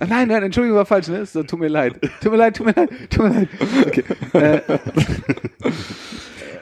Nein, 0.00 0.28
nein, 0.28 0.42
Entschuldigung, 0.42 0.76
war 0.78 0.86
falsch, 0.86 1.08
ne? 1.08 1.24
So, 1.24 1.42
tut 1.44 1.60
mir 1.60 1.68
leid. 1.68 2.00
Tut 2.20 2.32
mir 2.32 2.38
leid, 2.38 2.56
tut 2.56 2.66
mir 2.66 2.72
leid, 2.74 2.90
tut 3.10 3.24
mir 3.24 3.30
leid. 3.30 3.48
Okay. 3.86 4.04
Äh, 4.32 4.60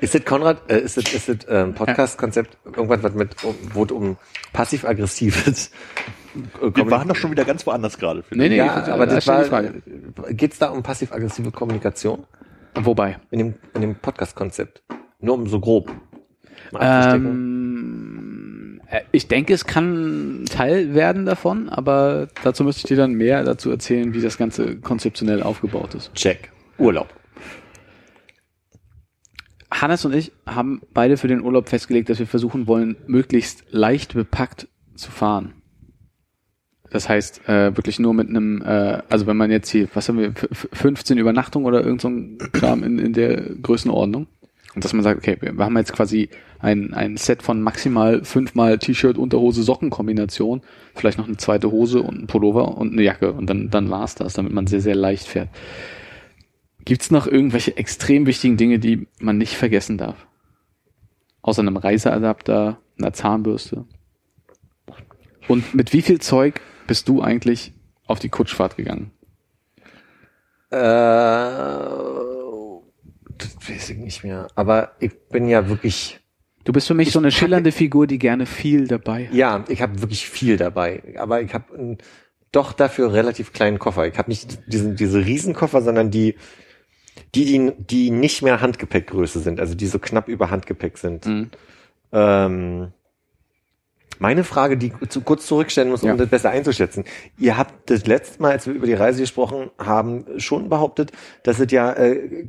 Ist 0.00 0.14
das 0.16 0.24
Konrad, 0.24 0.68
äh, 0.70 0.80
ist 0.80 0.96
das, 0.96 1.14
ist 1.14 1.28
das 1.28 1.36
ähm, 1.48 1.74
Podcast-Konzept 1.74 2.58
irgendwas, 2.64 3.02
was 3.04 3.14
mit, 3.14 3.44
um, 3.44 3.54
wo 3.72 3.84
es 3.84 3.92
um 3.92 4.16
passiv-aggressives 4.52 5.70
äh, 6.60 6.70
Wir 6.74 6.90
waren 6.90 7.06
doch 7.08 7.14
schon 7.14 7.30
wieder 7.30 7.44
ganz 7.44 7.64
woanders 7.66 7.96
gerade. 7.98 8.24
nee, 8.32 8.48
nee, 8.48 8.56
Ja, 8.56 8.82
ich- 8.84 8.92
aber 8.92 9.06
das 9.06 9.24
die 9.24 9.30
war, 9.30 9.62
geht's 10.32 10.58
da 10.58 10.70
um 10.70 10.82
passiv-aggressive 10.82 11.52
Kommunikation? 11.52 12.26
Wobei? 12.74 13.18
In 13.30 13.38
dem, 13.38 13.54
in 13.74 13.80
dem 13.80 13.94
Podcast-Konzept? 13.94 14.82
Nur 15.20 15.34
um 15.36 15.46
so 15.46 15.60
grob. 15.60 15.90
mal 16.72 16.80
abzustecken. 16.82 17.26
Ähm, 17.26 18.18
äh, 18.18 18.21
ich 19.10 19.28
denke, 19.28 19.54
es 19.54 19.64
kann 19.66 20.44
Teil 20.50 20.94
werden 20.94 21.24
davon, 21.24 21.68
aber 21.68 22.28
dazu 22.44 22.62
müsste 22.64 22.80
ich 22.80 22.84
dir 22.88 22.96
dann 22.96 23.14
mehr 23.14 23.42
dazu 23.44 23.70
erzählen, 23.70 24.12
wie 24.14 24.20
das 24.20 24.36
Ganze 24.38 24.76
konzeptionell 24.76 25.42
aufgebaut 25.42 25.94
ist. 25.94 26.12
Check. 26.14 26.50
Urlaub. 26.78 27.08
Hannes 29.70 30.04
und 30.04 30.14
ich 30.14 30.32
haben 30.46 30.82
beide 30.92 31.16
für 31.16 31.28
den 31.28 31.40
Urlaub 31.42 31.68
festgelegt, 31.68 32.10
dass 32.10 32.18
wir 32.18 32.26
versuchen 32.26 32.66
wollen, 32.66 32.96
möglichst 33.06 33.64
leicht 33.70 34.14
bepackt 34.14 34.68
zu 34.94 35.10
fahren. 35.10 35.54
Das 36.90 37.08
heißt, 37.08 37.48
äh, 37.48 37.74
wirklich 37.74 37.98
nur 37.98 38.12
mit 38.12 38.28
einem, 38.28 38.60
äh, 38.60 39.00
also 39.08 39.26
wenn 39.26 39.38
man 39.38 39.50
jetzt 39.50 39.70
hier, 39.70 39.88
was 39.94 40.08
haben 40.10 40.18
wir, 40.18 40.28
f- 40.28 40.48
f- 40.50 40.68
15 40.72 41.16
Übernachtungen 41.16 41.66
oder 41.66 41.82
irgend 41.82 42.02
so 42.02 42.08
ein 42.08 42.36
Kram 42.52 42.82
in, 42.82 42.98
in 42.98 43.14
der 43.14 43.36
Größenordnung. 43.62 44.26
Und 44.74 44.84
dass 44.84 44.92
man 44.92 45.02
sagt, 45.02 45.16
okay, 45.18 45.38
wir 45.40 45.56
haben 45.64 45.76
jetzt 45.78 45.94
quasi 45.94 46.28
ein, 46.62 46.94
ein 46.94 47.16
Set 47.16 47.42
von 47.42 47.60
maximal 47.60 48.24
fünfmal 48.24 48.78
T-Shirt, 48.78 49.18
Unterhose, 49.18 49.62
Socken-Kombination, 49.62 50.62
vielleicht 50.94 51.18
noch 51.18 51.26
eine 51.26 51.36
zweite 51.36 51.70
Hose 51.70 52.00
und 52.00 52.22
ein 52.22 52.26
Pullover 52.28 52.78
und 52.78 52.92
eine 52.92 53.02
Jacke 53.02 53.32
und 53.32 53.50
dann, 53.50 53.68
dann 53.68 53.90
war's 53.90 54.14
das, 54.14 54.34
damit 54.34 54.52
man 54.52 54.68
sehr, 54.68 54.80
sehr 54.80 54.94
leicht 54.94 55.26
fährt. 55.26 55.48
Gibt's 56.84 57.10
noch 57.10 57.26
irgendwelche 57.26 57.76
extrem 57.76 58.26
wichtigen 58.26 58.56
Dinge, 58.56 58.78
die 58.78 59.08
man 59.20 59.38
nicht 59.38 59.56
vergessen 59.56 59.98
darf? 59.98 60.26
Außer 61.42 61.62
einem 61.62 61.76
Reiseadapter, 61.76 62.78
einer 62.98 63.12
Zahnbürste. 63.12 63.84
Und 65.48 65.74
mit 65.74 65.92
wie 65.92 66.02
viel 66.02 66.20
Zeug 66.20 66.60
bist 66.86 67.08
du 67.08 67.22
eigentlich 67.22 67.72
auf 68.06 68.20
die 68.20 68.28
Kutschfahrt 68.28 68.76
gegangen? 68.76 69.10
Äh, 70.70 70.76
weiß 73.68 73.90
ich 73.90 73.98
nicht 73.98 74.24
mehr. 74.24 74.48
Aber 74.54 74.92
ich 75.00 75.28
bin 75.28 75.48
ja 75.48 75.68
wirklich, 75.68 76.21
Du 76.64 76.72
bist 76.72 76.86
für 76.86 76.94
mich 76.94 77.10
so 77.12 77.18
eine 77.18 77.32
schillernde 77.32 77.72
Figur, 77.72 78.06
die 78.06 78.18
gerne 78.18 78.46
viel 78.46 78.86
dabei 78.86 79.26
hat. 79.26 79.34
ja, 79.34 79.64
ich 79.68 79.82
habe 79.82 80.00
wirklich 80.00 80.28
viel 80.28 80.56
dabei. 80.56 81.02
Aber 81.18 81.42
ich 81.42 81.52
habe 81.54 81.74
einen 81.76 81.98
doch 82.52 82.72
dafür 82.72 83.12
relativ 83.12 83.52
kleinen 83.52 83.78
Koffer. 83.78 84.06
Ich 84.06 84.18
habe 84.18 84.30
nicht 84.30 84.58
diesen, 84.66 84.94
diese 84.94 85.24
Riesenkoffer, 85.24 85.80
sondern 85.82 86.10
die, 86.10 86.36
die, 87.34 87.44
die, 87.46 87.72
die 87.78 88.10
nicht 88.10 88.42
mehr 88.42 88.60
Handgepäckgröße 88.60 89.40
sind, 89.40 89.58
also 89.58 89.74
die 89.74 89.86
so 89.86 89.98
knapp 89.98 90.28
über 90.28 90.50
Handgepäck 90.50 90.98
sind. 90.98 91.26
Mhm. 91.26 91.50
Ähm, 92.12 92.92
meine 94.18 94.44
Frage, 94.44 94.76
die 94.76 94.92
ich 95.00 95.24
kurz 95.24 95.46
zurückstellen 95.46 95.90
muss, 95.90 96.02
um 96.02 96.10
Ja. 96.10 96.16
das 96.16 96.28
besser 96.28 96.50
einzuschätzen. 96.50 97.04
Ihr 97.38 97.56
habt 97.56 97.90
das 97.90 98.06
letzte 98.06 98.40
Mal, 98.42 98.52
als 98.52 98.66
wir 98.66 98.74
über 98.74 98.86
die 98.86 98.94
Reise 98.94 99.20
gesprochen 99.22 99.70
haben, 99.78 100.26
schon 100.36 100.68
behauptet, 100.68 101.10
dass 101.42 101.58
es 101.58 101.72
ja 101.72 101.92
äh, 101.94 102.46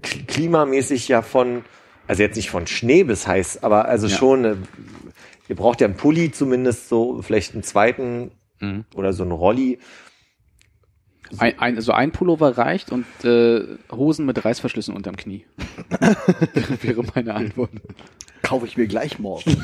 klimamäßig 0.00 1.06
ja 1.08 1.22
von, 1.22 1.64
also 2.12 2.22
jetzt 2.22 2.36
nicht 2.36 2.50
von 2.50 2.66
Schnee 2.66 3.04
bis 3.04 3.26
heiß, 3.26 3.62
aber 3.62 3.86
also 3.86 4.06
Ja. 4.06 4.14
schon, 4.16 4.44
äh, 4.44 4.56
ihr 5.48 5.56
braucht 5.56 5.80
ja 5.80 5.86
einen 5.86 5.96
Pulli 5.96 6.30
zumindest 6.30 6.90
so, 6.90 7.22
vielleicht 7.22 7.54
einen 7.54 7.62
zweiten 7.62 8.32
Mhm. 8.60 8.84
oder 8.94 9.14
so 9.14 9.22
einen 9.22 9.32
Rolli. 9.32 9.78
Ein, 11.38 11.58
ein, 11.58 11.76
also 11.76 11.92
ein 11.92 12.12
Pullover 12.12 12.58
reicht 12.58 12.92
und 12.92 13.06
äh, 13.24 13.62
Hosen 13.90 14.26
mit 14.26 14.44
Reißverschlüssen 14.44 14.94
unterm 14.94 15.16
Knie. 15.16 15.46
wäre 16.82 17.02
meine 17.14 17.32
Antwort. 17.34 17.70
Kaufe 18.42 18.66
ich 18.66 18.76
mir 18.76 18.86
gleich 18.86 19.18
morgen. 19.18 19.56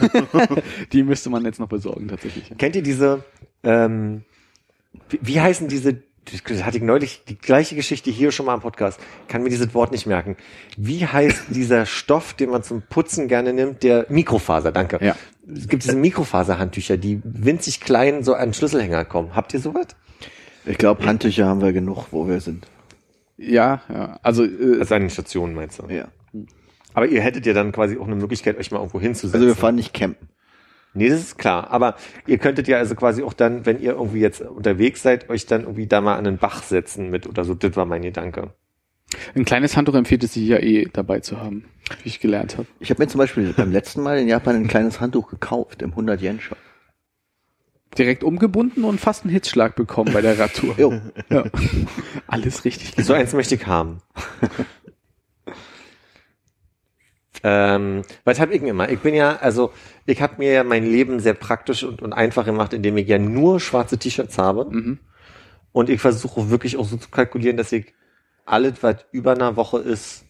Die 0.92 1.02
müsste 1.02 1.28
man 1.28 1.44
jetzt 1.44 1.60
noch 1.60 1.68
besorgen, 1.68 2.08
tatsächlich. 2.08 2.50
Kennt 2.56 2.76
ihr 2.76 2.82
diese, 2.82 3.24
ähm, 3.62 4.24
wie, 5.10 5.18
wie 5.20 5.40
heißen 5.42 5.68
diese, 5.68 6.02
das 6.32 6.64
hatte 6.64 6.76
ich 6.76 6.82
neulich 6.82 7.22
die 7.28 7.38
gleiche 7.38 7.74
Geschichte 7.74 8.10
hier 8.10 8.32
schon 8.32 8.46
mal 8.46 8.54
im 8.54 8.60
Podcast, 8.60 9.00
kann 9.28 9.42
mir 9.42 9.50
dieses 9.50 9.74
Wort 9.74 9.92
nicht 9.92 10.06
merken. 10.06 10.36
Wie 10.76 11.06
heißt 11.06 11.46
dieser 11.50 11.86
Stoff, 11.86 12.34
den 12.34 12.50
man 12.50 12.62
zum 12.62 12.82
Putzen 12.82 13.28
gerne 13.28 13.52
nimmt, 13.52 13.82
der 13.82 14.06
Mikrofaser, 14.08 14.72
danke. 14.72 14.98
Ja. 15.04 15.16
Es 15.50 15.68
gibt 15.68 15.84
diese 15.84 15.96
Mikrofaserhandtücher, 15.96 16.96
die 16.96 17.20
winzig 17.24 17.80
klein 17.80 18.22
so 18.22 18.34
an 18.34 18.52
Schlüsselhänger 18.52 19.04
kommen. 19.04 19.34
Habt 19.34 19.54
ihr 19.54 19.60
sowas? 19.60 19.86
Ich 20.66 20.76
glaube, 20.76 21.06
Handtücher 21.06 21.46
haben 21.46 21.62
wir 21.62 21.72
genug, 21.72 22.06
wo 22.10 22.28
wir 22.28 22.40
sind. 22.40 22.66
Ja, 23.38 23.82
ja. 23.88 24.18
Also, 24.22 24.44
äh, 24.44 24.80
Also 24.80 24.94
an 24.94 25.02
den 25.02 25.10
Stationen 25.10 25.54
meinst 25.54 25.78
du? 25.78 25.86
Ja. 25.86 26.08
Aber 26.92 27.06
ihr 27.06 27.22
hättet 27.22 27.46
ja 27.46 27.52
dann 27.52 27.72
quasi 27.72 27.96
auch 27.96 28.06
eine 28.06 28.16
Möglichkeit, 28.16 28.58
euch 28.58 28.70
mal 28.70 28.78
irgendwo 28.78 29.00
hinzusetzen. 29.00 29.34
Also 29.34 29.46
wir 29.46 29.54
fahren 29.54 29.76
nicht 29.76 29.94
campen. 29.94 30.28
Nee, 30.94 31.08
das 31.08 31.20
ist 31.20 31.38
klar. 31.38 31.70
Aber 31.70 31.96
ihr 32.26 32.38
könntet 32.38 32.68
ja 32.68 32.78
also 32.78 32.94
quasi 32.94 33.22
auch 33.22 33.32
dann, 33.32 33.66
wenn 33.66 33.80
ihr 33.80 33.92
irgendwie 33.92 34.20
jetzt 34.20 34.40
unterwegs 34.40 35.02
seid, 35.02 35.28
euch 35.30 35.46
dann 35.46 35.62
irgendwie 35.62 35.86
da 35.86 36.00
mal 36.00 36.16
an 36.16 36.24
den 36.24 36.38
Bach 36.38 36.62
setzen 36.62 37.10
mit 37.10 37.26
oder 37.26 37.44
so. 37.44 37.54
Das 37.54 37.76
war 37.76 37.84
mein 37.84 38.02
Gedanke. 38.02 38.52
ein 39.34 39.44
kleines 39.44 39.76
Handtuch 39.76 39.94
empfiehlt 39.94 40.24
es 40.24 40.34
sich 40.34 40.46
ja 40.48 40.58
eh 40.58 40.88
dabei 40.92 41.20
zu 41.20 41.40
haben, 41.40 41.64
wie 42.02 42.08
ich 42.08 42.20
gelernt 42.20 42.58
habe. 42.58 42.66
Ich 42.80 42.90
habe 42.90 43.02
mir 43.02 43.08
zum 43.08 43.18
Beispiel 43.18 43.52
beim 43.52 43.72
letzten 43.72 44.02
Mal 44.02 44.18
in 44.18 44.28
Japan 44.28 44.56
ein 44.56 44.68
kleines 44.68 45.00
Handtuch 45.00 45.30
gekauft 45.30 45.82
im 45.82 45.90
100 45.90 46.20
Yen 46.20 46.40
Shop. 46.40 46.58
Direkt 47.96 48.22
umgebunden 48.22 48.84
und 48.84 49.00
fast 49.00 49.24
einen 49.24 49.32
Hitzschlag 49.32 49.74
bekommen 49.74 50.12
bei 50.12 50.20
der 50.20 50.38
Radtour. 50.38 50.74
Jo. 50.78 51.00
Ja. 51.30 51.44
Alles 52.26 52.64
richtig 52.64 52.94
So 53.04 53.12
eins 53.14 53.32
möchte 53.32 53.54
ich 53.54 53.66
haben. 53.66 54.02
Ähm, 57.42 58.02
was 58.24 58.40
hab 58.40 58.50
ich 58.50 58.60
denn 58.60 58.68
immer? 58.68 58.88
Ich 58.88 59.00
bin 59.00 59.14
ja, 59.14 59.36
also 59.36 59.72
ich 60.06 60.20
habe 60.20 60.34
mir 60.38 60.52
ja 60.52 60.64
mein 60.64 60.84
Leben 60.84 61.20
sehr 61.20 61.34
praktisch 61.34 61.84
und, 61.84 62.02
und 62.02 62.12
einfach 62.12 62.44
gemacht, 62.44 62.72
indem 62.72 62.96
ich 62.96 63.08
ja 63.08 63.18
nur 63.18 63.60
schwarze 63.60 63.98
T-Shirts 63.98 64.38
habe. 64.38 64.66
Mhm. 64.70 64.98
Und 65.72 65.90
ich 65.90 66.00
versuche 66.00 66.50
wirklich 66.50 66.76
auch 66.76 66.86
so 66.86 66.96
zu 66.96 67.08
kalkulieren, 67.10 67.56
dass 67.56 67.72
ich 67.72 67.94
alles, 68.44 68.82
was 68.82 68.96
über 69.12 69.32
einer 69.32 69.56
Woche 69.56 69.78
ist, 69.78 70.24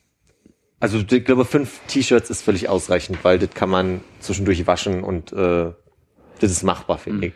also 0.80 0.98
ich 0.98 1.24
glaube, 1.24 1.44
fünf 1.44 1.80
T-Shirts 1.86 2.30
ist 2.30 2.42
völlig 2.42 2.68
ausreichend, 2.68 3.24
weil 3.24 3.38
das 3.38 3.50
kann 3.50 3.70
man 3.70 4.00
zwischendurch 4.20 4.66
waschen 4.66 5.02
und 5.02 5.32
äh, 5.32 5.72
das 6.38 6.50
ist 6.50 6.62
machbar, 6.62 6.98
finde 6.98 7.28
ich. 7.28 7.32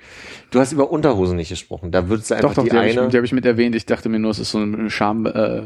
Du 0.51 0.61
hast 0.61 0.73
über 0.73 0.91
Unterhosen 0.91 1.37
nicht 1.37 1.49
gesprochen. 1.49 1.91
Da 1.91 2.09
würdest 2.09 2.31
du 2.31 2.35
einfach 2.35 2.51
Doch, 2.51 2.57
doch, 2.57 2.65
die, 2.65 2.71
die, 2.71 2.77
habe 2.77 2.89
ich, 2.89 2.99
eine. 2.99 3.09
die 3.09 3.17
hab 3.17 3.25
ich 3.25 3.33
mit 3.33 3.45
erwähnt. 3.47 3.75
Ich 3.75 3.87
dachte 3.87 4.09
mir 4.09 4.19
nur, 4.19 4.31
es 4.31 4.39
ist 4.39 4.51
so 4.51 4.59
ein 4.59 4.91
Scham, 4.91 5.27
äh, 5.27 5.63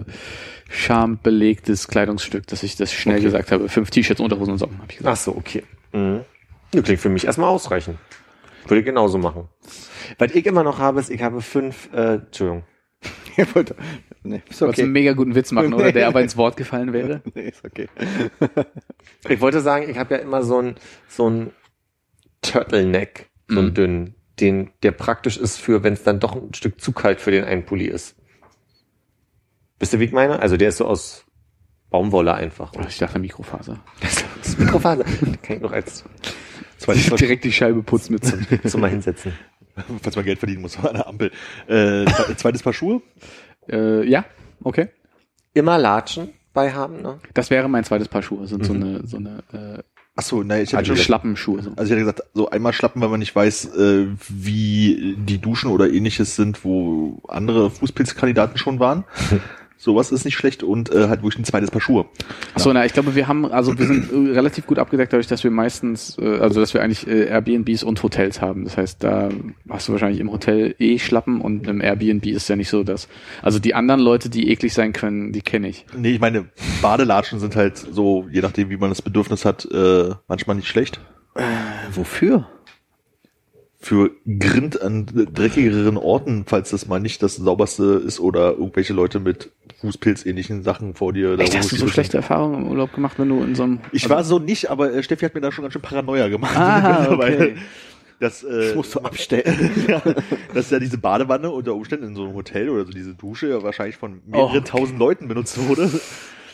schambelegtes 0.69 1.89
Kleidungsstück, 1.89 2.47
dass 2.47 2.63
ich 2.63 2.77
das 2.77 2.93
schnell 2.93 3.17
Okay. 3.17 3.25
gesagt 3.25 3.53
habe. 3.53 3.69
Fünf 3.69 3.91
T-Shirts, 3.91 4.21
Unterhosen 4.21 4.53
und 4.53 4.59
Socken, 4.59 4.79
habe 4.79 4.91
ich 4.91 4.99
gesagt. 4.99 5.19
Ach 5.19 5.21
so, 5.23 5.37
okay. 5.37 5.63
Mhm. 5.93 6.21
Das 6.73 6.83
klingt 6.83 7.01
für 7.01 7.09
mich 7.09 7.25
erstmal 7.25 7.49
ausreichend. 7.49 7.99
Würde 8.67 8.81
ich 8.81 8.87
genauso 8.87 9.19
machen. 9.19 9.49
Was 10.19 10.33
ich 10.33 10.45
immer 10.47 10.65
noch 10.65 10.79
habe, 10.79 11.01
ist, 11.01 11.11
ich 11.11 11.23
habe 11.23 11.41
fünf, 11.41 11.89
äh, 11.93 12.15
Entschuldigung. 12.17 12.65
Ich 13.39 13.55
wollte, 13.55 13.77
nee, 14.23 14.43
ist 14.49 14.63
wolltest 14.63 14.81
einen 14.81 14.89
okay. 14.89 15.01
mega 15.01 15.13
guten 15.13 15.35
Witz 15.35 15.53
machen, 15.53 15.75
oder? 15.75 15.93
Der 15.93 16.09
aber 16.09 16.23
ins 16.23 16.39
Wort 16.39 16.57
gefallen 16.57 16.95
wäre. 16.95 17.21
Nee, 17.35 17.49
ist 17.49 17.63
okay. 17.63 17.87
Ich 19.29 19.43
wollte 19.43 19.61
sagen, 19.61 19.91
ich 19.91 19.99
habe 19.99 20.15
ja 20.15 20.21
immer 20.23 20.43
so 20.43 20.59
ein 20.63 20.77
so 21.07 21.29
ein 21.29 21.51
Turtleneck, 22.41 23.26
so 23.49 23.59
einen 23.59 23.69
Mhm. 23.69 23.75
dünnen, 23.75 24.15
den, 24.41 24.71
der 24.83 24.93
praktisch 24.93 25.37
ist 25.39 25.59
für, 25.59 25.83
wenn 25.83 25.93
es 25.95 26.03
dann 26.03 26.21
doch 26.21 26.35
ein 26.37 26.53
Stück 26.55 26.81
zu 26.81 26.93
kalt 26.93 27.21
für 27.21 27.31
den 27.31 27.45
einen 27.45 27.65
Pulli 27.65 27.87
ist. 27.87 28.17
Wisst 29.79 29.93
ihr, 29.93 30.01
wie 30.01 30.05
ich 30.05 30.13
meine? 30.13 30.39
Also 30.41 30.57
der 30.57 30.69
ist 30.71 30.79
so 30.79 30.87
aus 30.87 31.25
Baumwolle 31.91 32.35
einfach. 32.35 32.73
Oh, 32.77 32.83
ich 32.89 32.99
dachte 32.99 33.19
Mikrofaser. 33.19 33.79
Das 34.01 34.25
ist 34.53 34.59
Mikrofaser. 34.59 35.05
Den 35.05 35.41
kann 35.43 35.57
ich 35.57 35.63
noch 35.63 35.73
als 35.73 36.05
Zweites 36.79 37.07
Direkt 37.15 37.45
die 37.45 37.53
Scheibe 37.53 37.83
putzen 37.83 38.13
mit 38.15 38.25
so 38.27 38.37
so 38.65 38.79
mal 38.79 38.91
hinsetzen. 38.91 39.33
falls 40.03 40.15
man 40.17 40.25
Geld 40.25 40.39
verdienen 40.39 40.61
muss, 40.63 40.77
an 40.79 40.95
der 40.95 41.07
Ampel. 41.07 41.31
Äh, 41.67 42.05
zwe- 42.05 42.37
zweites 42.37 42.63
Paar 42.63 42.73
Schuhe. 42.75 43.01
äh, 43.69 44.07
Ja, 44.07 44.25
okay. 44.63 44.89
Immer 45.55 45.79
Latschen 45.79 46.35
bei 46.53 46.73
haben, 46.73 47.01
ne? 47.01 47.19
Das 47.33 47.49
wäre 47.51 47.69
mein 47.69 47.85
zweites 47.85 48.09
Paar 48.09 48.23
Schuhe. 48.23 48.47
Sind 48.47 48.65
so 48.67 48.75
eine, 48.75 49.07
so 49.07 49.17
eine 49.17 49.43
äh, 49.53 49.83
Ach 50.19 50.23
so, 50.23 50.43
nein, 50.43 50.63
ich 50.63 50.71
hätte 50.71 50.79
also 50.79 50.95
schon 50.95 51.05
Schlappenschuhe. 51.05 51.63
So. 51.63 51.71
Also 51.77 51.85
ich 51.85 51.91
hätte 51.91 52.01
gesagt, 52.01 52.23
so 52.33 52.49
einmal 52.49 52.73
schlappen, 52.73 53.03
weil 53.03 53.11
man 53.11 53.21
nicht 53.21 53.37
weiß, 53.37 53.77
äh, 53.77 54.07
wie 54.31 55.15
die 55.19 55.39
Duschen 55.39 55.71
oder 55.71 55.91
ähnliches 55.91 56.37
sind, 56.37 56.65
wo 56.65 57.21
andere 57.29 57.71
Fußpilzkandidaten 57.71 58.57
schon 58.57 58.81
waren. 58.81 59.05
Sowas 59.79 60.11
ist 60.11 60.25
nicht 60.25 60.37
schlecht 60.37 60.63
und 60.63 60.91
äh, 60.91 61.09
halt 61.09 61.23
wirklich 61.23 61.39
ein 61.39 61.45
zweites 61.45 61.71
Paar 61.71 61.81
Schuhe. 61.81 62.07
Achso, 62.55 62.73
na, 62.73 62.87
ich 62.87 62.95
glaube, 62.95 63.15
wir 63.15 63.29
haben, 63.29 63.45
also 63.45 63.79
wir 63.79 63.87
sind 63.87 64.11
äh, 64.11 64.33
relativ 64.33 64.67
gut 64.67 64.79
abgedeckt 64.79 65.13
dadurch, 65.13 65.27
dass 65.27 65.45
wir 65.45 65.51
meistens, 65.51 66.17
äh, 66.19 66.39
also 66.39 66.61
dass 66.61 66.73
wir 66.73 66.83
eigentlich 66.83 67.07
äh, 67.07 67.27
Airbnbs 67.27 67.83
und 67.83 68.03
Hotels 68.03 68.41
haben. 68.41 68.65
Das 68.65 68.77
heißt, 68.77 69.05
da 69.05 69.29
hast 69.69 69.89
du 69.89 69.93
wahrscheinlich 69.93 70.21
im 70.21 70.33
Hotel 70.33 70.75
eh 70.79 70.99
Schlappen 70.99 71.41
und 71.41 71.67
im 71.67 71.81
Airbnb 71.81 72.27
ist 72.27 72.49
ja 72.49 72.57
nicht 72.57 72.71
so, 72.71 72.85
dass, 72.85 73.09
also 73.43 73.59
die 73.59 73.75
anderen 73.75 74.01
Leute, 74.01 74.31
die 74.31 74.51
eklig 74.51 74.73
sein 74.73 74.93
können, 74.93 75.33
die 75.33 75.43
kenne 75.43 75.69
ich. 75.69 75.85
Nee, 75.97 76.13
ich 76.13 76.21
meine, 76.21 76.47
Badelatschen 76.81 77.39
sind 77.39 77.55
halt 77.55 77.77
so, 77.77 78.27
je 78.31 78.41
nachdem, 78.41 78.71
wie 78.71 78.79
man 78.79 78.89
das 78.91 79.03
Bedürfnis 79.03 79.45
hat, 79.45 79.67
äh, 79.71 80.15
manchmal 80.27 80.57
nicht 80.57 80.69
schlecht. 80.69 81.01
Wofür? 81.93 82.49
Für 83.79 84.11
Grind 84.27 84.81
an 84.81 85.07
dreckigeren 85.07 85.97
Orten, 85.97 86.45
falls 86.47 86.71
das 86.71 86.89
mal 86.89 86.99
nicht 86.99 87.23
das 87.23 87.37
sauberste 87.37 88.03
ist 88.05 88.21
oder 88.21 88.53
irgendwelche 88.53 88.95
Leute 88.95 89.21
mit 89.21 89.53
Fußpilz-ähnlichen 89.81 90.63
Sachen 90.63 90.95
vor 90.95 91.13
dir. 91.13 91.39
Echt, 91.39 91.57
hast 91.57 91.71
du 91.73 91.77
so 91.77 91.89
schlechte 91.89 92.17
Erfahrungen 92.17 92.63
im 92.63 92.69
Urlaub 92.69 92.93
gemacht, 92.95 93.19
wenn 93.19 93.29
du 93.29 93.43
in 93.43 93.55
so 93.55 93.65
einem... 93.65 93.81
Ich 93.93 94.09
war 94.09 94.25
so 94.25 94.39
nicht, 94.39 94.71
aber 94.71 94.93
äh, 94.93 95.03
Steffi 95.03 95.25
hat 95.27 95.35
mir 95.35 95.41
da 95.41 95.53
schon 95.53 95.63
ganz 95.63 95.73
schön 95.73 95.83
Paranoia 95.83 96.29
gemacht. 96.29 96.57
Ah, 96.57 97.09
okay. 97.11 97.57
Das, 98.19 98.43
äh, 98.43 98.69
Das 98.69 98.75
musst 98.75 98.95
du 98.95 99.01
abstellen. 99.01 99.71
ja, 99.89 100.01
dass 100.55 100.71
ja 100.71 100.79
diese 100.79 100.97
Badewanne 100.97 101.51
unter 101.51 101.75
Umständen 101.75 102.07
in 102.07 102.15
so 102.15 102.25
einem 102.25 102.35
Hotel 102.35 102.71
oder 102.71 102.87
so 102.87 102.91
diese 102.93 103.15
Dusche 103.15 103.49
ja 103.49 103.63
wahrscheinlich 103.63 103.97
von 103.97 104.23
mehreren 104.27 104.63
Oh. 104.65 104.67
tausend 104.67 104.99
Leuten 104.99 105.29
benutzt 105.29 105.59
wurde. 105.59 105.91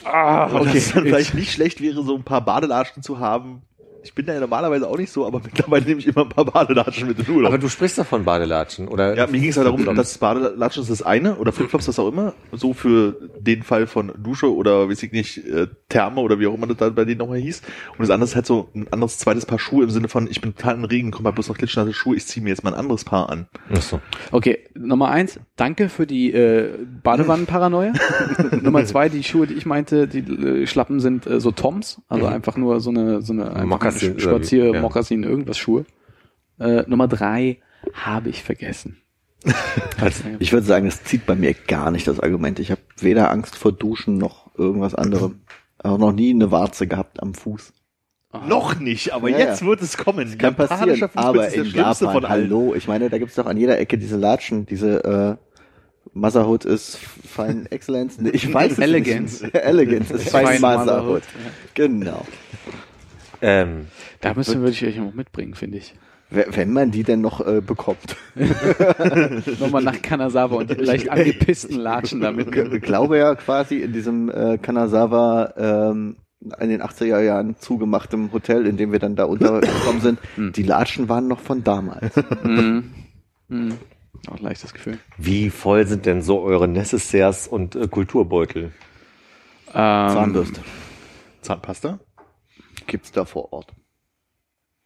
Ah, 0.04 0.46
Und 0.46 0.66
dass 0.66 0.74
es 0.74 0.92
dann 0.92 1.04
vielleicht 1.04 1.34
nicht 1.34 1.52
schlecht 1.52 1.80
wäre, 1.80 2.02
so 2.02 2.16
ein 2.16 2.24
paar 2.24 2.44
Badelatschen 2.44 3.04
zu 3.04 3.20
haben. 3.20 3.62
Ich 4.04 4.14
bin 4.14 4.26
da 4.26 4.34
ja 4.34 4.40
normalerweise 4.40 4.88
auch 4.88 4.96
nicht 4.98 5.10
so, 5.12 5.26
aber 5.26 5.40
mittlerweile 5.44 5.84
nehme 5.84 6.00
ich 6.00 6.06
immer 6.06 6.22
ein 6.22 6.28
paar 6.28 6.44
Badelatschen 6.44 7.08
mit 7.08 7.18
in 7.18 7.24
den 7.24 7.34
Urlaub. 7.34 7.50
Aber 7.52 7.58
du 7.58 7.68
sprichst 7.68 7.98
doch 7.98 8.06
von 8.06 8.24
Badelatschen, 8.24 8.88
oder? 8.88 9.16
ja, 9.16 9.26
mir 9.26 9.40
ging 9.40 9.50
es 9.50 9.56
ja 9.56 9.64
darum, 9.64 9.78
Flipflops. 9.80 9.96
dass 10.12 10.18
Badelatschen 10.18 10.82
ist 10.82 10.90
das 10.90 11.02
eine 11.02 11.36
oder 11.36 11.52
Flipflops 11.52 11.86
das 11.86 11.98
auch 11.98 12.08
immer, 12.08 12.34
so 12.52 12.72
für 12.74 13.16
den 13.38 13.62
Fall 13.62 13.86
von 13.86 14.12
Dusche 14.18 14.52
oder 14.54 14.88
weiß 14.88 15.02
ich 15.02 15.12
nicht, 15.12 15.38
äh, 15.46 15.66
Therme 15.88 16.20
oder 16.20 16.38
wie 16.40 16.46
auch 16.46 16.54
immer 16.54 16.66
das 16.66 16.76
da 16.78 16.88
bei 16.90 17.04
denen 17.04 17.18
nochmal 17.18 17.38
hieß. 17.38 17.62
Und 17.92 18.00
das 18.00 18.10
andere 18.10 18.28
ist 18.28 18.34
halt 18.34 18.46
so 18.46 18.68
ein 18.74 18.86
anderes 18.90 19.18
zweites 19.18 19.46
Paar 19.46 19.58
Schuhe 19.58 19.84
im 19.84 19.90
Sinne 19.90 20.08
von, 20.08 20.26
ich 20.30 20.40
bin 20.40 20.54
total 20.54 20.74
im 20.74 20.84
Regen, 20.84 21.10
komm 21.10 21.24
mal 21.24 21.30
bloß 21.32 21.48
noch 21.48 21.56
klitschnasse 21.56 21.92
Schuhe, 21.92 22.16
ich 22.16 22.26
ziehe 22.26 22.42
mir 22.42 22.50
jetzt 22.50 22.64
mal 22.64 22.72
ein 22.74 22.78
anderes 22.80 23.04
Paar 23.04 23.30
an. 23.30 23.46
Ach 23.72 23.82
so. 23.82 24.00
Okay, 24.30 24.58
Nummer 24.74 25.08
eins, 25.10 25.38
danke 25.56 25.88
für 25.88 26.06
die 26.06 26.32
äh, 26.32 26.70
Badewannenparanoia. 27.02 27.92
Nummer 28.62 28.84
zwei, 28.84 29.08
die 29.08 29.22
Schuhe, 29.22 29.46
die 29.46 29.54
ich 29.54 29.66
meinte, 29.66 30.08
die 30.08 30.18
äh, 30.20 30.66
Schlappen 30.66 31.00
sind 31.00 31.26
äh, 31.26 31.40
so 31.40 31.50
Toms, 31.50 32.00
also 32.08 32.26
Mhm. 32.26 32.32
einfach 32.32 32.56
nur 32.56 32.80
so 32.80 32.90
eine 32.90 33.20
so 33.22 33.32
eine 33.32 33.54
einfach 33.94 34.08
Mokassin 34.08 34.10
eine 34.10 34.14
oder 34.16 34.36
Spazier, 34.36 34.74
ja. 34.74 34.80
Mokassin, 34.80 35.22
irgendwas 35.24 35.58
Schuhe. 35.58 35.84
Äh, 36.58 36.82
Nummer 36.86 37.08
drei 37.08 37.58
habe 37.94 38.28
ich 38.30 38.42
vergessen. 38.42 38.98
Also, 40.00 40.24
ich 40.40 40.52
würde 40.52 40.66
sagen, 40.66 40.86
das 40.86 41.04
zieht 41.04 41.26
bei 41.26 41.34
mir 41.36 41.54
gar 41.54 41.90
nicht 41.92 42.08
das 42.08 42.18
Argument. 42.18 42.58
Ich 42.58 42.70
habe 42.72 42.80
weder 42.98 43.30
Angst 43.30 43.56
vor 43.56 43.70
Duschen 43.72 44.18
noch 44.18 44.50
irgendwas 44.56 44.94
anderem. 44.96 45.40
Auch 45.78 45.98
noch 45.98 46.12
nie 46.12 46.30
eine 46.30 46.50
Warze 46.50 46.86
gehabt 46.88 47.22
am 47.22 47.34
Fuß. 47.34 47.72
Noch 48.48 48.78
nicht, 48.80 49.12
aber 49.12 49.28
Ja, 49.28 49.38
jetzt 49.38 49.60
ja. 49.60 49.66
wird 49.68 49.80
es 49.82 49.96
kommen. 49.96 50.38
Kann 50.38 50.54
Japanischer 50.56 51.08
passieren, 51.08 51.10
Fußpilz 51.10 51.16
aber 51.26 51.46
ist 51.48 51.56
in 51.56 51.64
Japan, 51.66 51.94
von 52.12 52.24
allen. 52.24 52.44
hallo, 52.50 52.74
ich 52.74 52.88
meine, 52.88 53.10
da 53.10 53.18
gibt's 53.18 53.34
doch 53.36 53.46
an 53.46 53.56
jeder 53.56 53.78
Ecke 53.78 53.98
diese 53.98 54.16
Latschen, 54.16 54.64
diese 54.66 55.04
äh, 55.04 55.36
Motherhood 56.14 56.64
ist 56.64 56.96
Fine 56.96 57.70
Excellence. 57.70 58.18
Nee, 58.18 58.30
ich 58.30 58.52
weiß 58.54 58.72
es 58.72 58.78
Elegance. 58.78 59.44
nicht. 59.44 59.54
Elegance 59.54 60.14
ist 60.14 60.30
Fine, 60.30 60.46
Fine 60.48 60.60
Motherhood. 60.60 60.86
Motherhood, 60.86 61.22
Genau. 61.74 62.24
Ähm, 63.42 63.88
Da 64.20 64.34
müssen 64.34 64.60
würde 64.60 64.70
ich 64.72 64.84
euch 64.84 64.96
noch 64.96 65.12
mitbringen, 65.12 65.54
finde 65.54 65.78
ich. 65.78 65.94
Wenn 66.30 66.72
man 66.72 66.90
die 66.90 67.02
denn 67.02 67.20
noch 67.20 67.46
äh, 67.46 67.60
bekommt. 67.60 68.16
Nochmal 69.60 69.82
nach 69.82 70.00
Kanazawa 70.00 70.56
und 70.56 70.70
die 70.70 70.74
leicht 70.82 71.10
angepissten 71.10 71.78
Latschen 71.78 72.20
damit. 72.22 72.56
Ich 72.56 72.80
glaube 72.80 73.18
ja 73.18 73.34
quasi 73.34 73.80
in 73.80 73.92
diesem 73.92 74.30
äh, 74.30 74.56
Kanazawa 74.56 75.52
ähm, 75.58 76.16
in 76.58 76.70
den 76.70 76.80
80er 76.82 77.20
Jahren 77.20 77.56
zugemachtem 77.58 78.32
Hotel, 78.32 78.66
in 78.66 78.78
dem 78.78 78.92
wir 78.92 78.98
dann 78.98 79.14
da 79.14 79.24
untergekommen 79.24 80.00
sind, 80.00 80.18
die 80.56 80.62
Latschen 80.62 81.10
waren 81.10 81.28
noch 81.28 81.40
von 81.40 81.62
damals. 81.64 82.16
Mhm. 82.42 82.94
Mhm. 83.48 83.74
Auch 84.30 84.40
leichtes 84.40 84.72
Gefühl. 84.72 84.98
wie 85.18 85.50
voll 85.50 85.86
sind 85.86 86.06
denn 86.06 86.22
so 86.22 86.40
eure 86.40 86.66
Necessaires 86.68 87.46
und 87.46 87.76
äh, 87.76 87.88
Kulturbeutel? 87.88 88.72
Ähm, 89.74 90.10
Zahnbürste 90.10 90.60
Zahnpasta? 91.42 91.98
Gibt's 92.86 93.12
da 93.12 93.24
vor 93.24 93.52
Ort. 93.52 93.72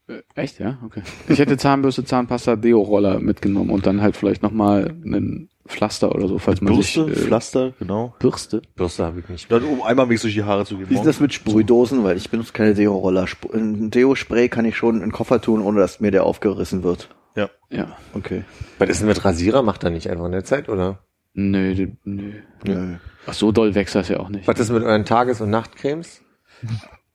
Äh, 0.08 0.22
Echt, 0.34 0.58
ja? 0.60 0.78
Okay. 0.84 1.02
Ich 1.28 1.38
hätte 1.38 1.56
Zahnbürste, 1.56 2.04
Zahnpasta, 2.04 2.56
Deo-Roller 2.56 3.18
mitgenommen 3.20 3.70
und 3.70 3.86
dann 3.86 4.02
halt 4.02 4.16
vielleicht 4.16 4.42
nochmal 4.42 4.94
einen 5.04 5.48
Pflaster 5.66 6.14
oder 6.14 6.28
so, 6.28 6.38
falls 6.38 6.60
man 6.60 6.74
Bürste, 6.74 7.06
sich... 7.06 7.16
Äh, 7.16 7.26
Pflaster, 7.26 7.72
genau. 7.78 8.14
Bürste? 8.20 8.62
Bürste 8.76 9.04
habe 9.04 9.20
ich 9.20 9.28
nicht. 9.28 9.50
Dann, 9.50 9.64
um 9.64 9.82
einmal 9.82 10.06
wenigstens 10.06 10.32
durch 10.32 10.44
die 10.44 10.48
Haare 10.48 10.64
zu 10.64 10.76
gehen. 10.78 10.88
Wie 10.90 10.94
ist 10.94 11.04
das 11.04 11.18
mit 11.18 11.34
Sprühdosen? 11.34 12.04
Weil 12.04 12.16
ich 12.16 12.30
benutze 12.30 12.52
keine 12.52 12.74
Deo-Roller. 12.74 13.26
Ein 13.52 13.90
Deo-Spray 13.90 14.48
kann 14.48 14.64
ich 14.64 14.76
schon 14.76 14.96
in 14.96 15.00
den 15.00 15.12
Koffer 15.12 15.40
tun, 15.40 15.60
ohne 15.60 15.80
dass 15.80 15.98
mir 15.98 16.12
der 16.12 16.24
aufgerissen 16.24 16.84
wird. 16.84 17.08
Ja. 17.34 17.50
Ja. 17.68 17.96
Okay. 18.14 18.44
Was 18.78 18.88
ist 18.88 19.00
denn 19.00 19.08
mit 19.08 19.24
Rasierer? 19.24 19.62
Macht 19.62 19.82
er 19.82 19.90
nicht 19.90 20.08
einfach 20.08 20.26
in 20.26 20.32
der 20.32 20.44
Zeit, 20.44 20.68
oder? 20.68 21.00
Nö, 21.34 21.88
nö. 22.04 22.32
Nö. 22.64 22.94
Ach, 23.26 23.34
so 23.34 23.52
doll 23.52 23.74
wächst 23.74 23.94
das 23.94 24.08
ja 24.08 24.20
auch 24.20 24.28
nicht. 24.28 24.46
Was 24.46 24.58
ist 24.60 24.70
mit 24.70 24.84
euren 24.84 25.04
Tages- 25.04 25.40
und 25.40 25.50
Nachtcremes? 25.50 26.22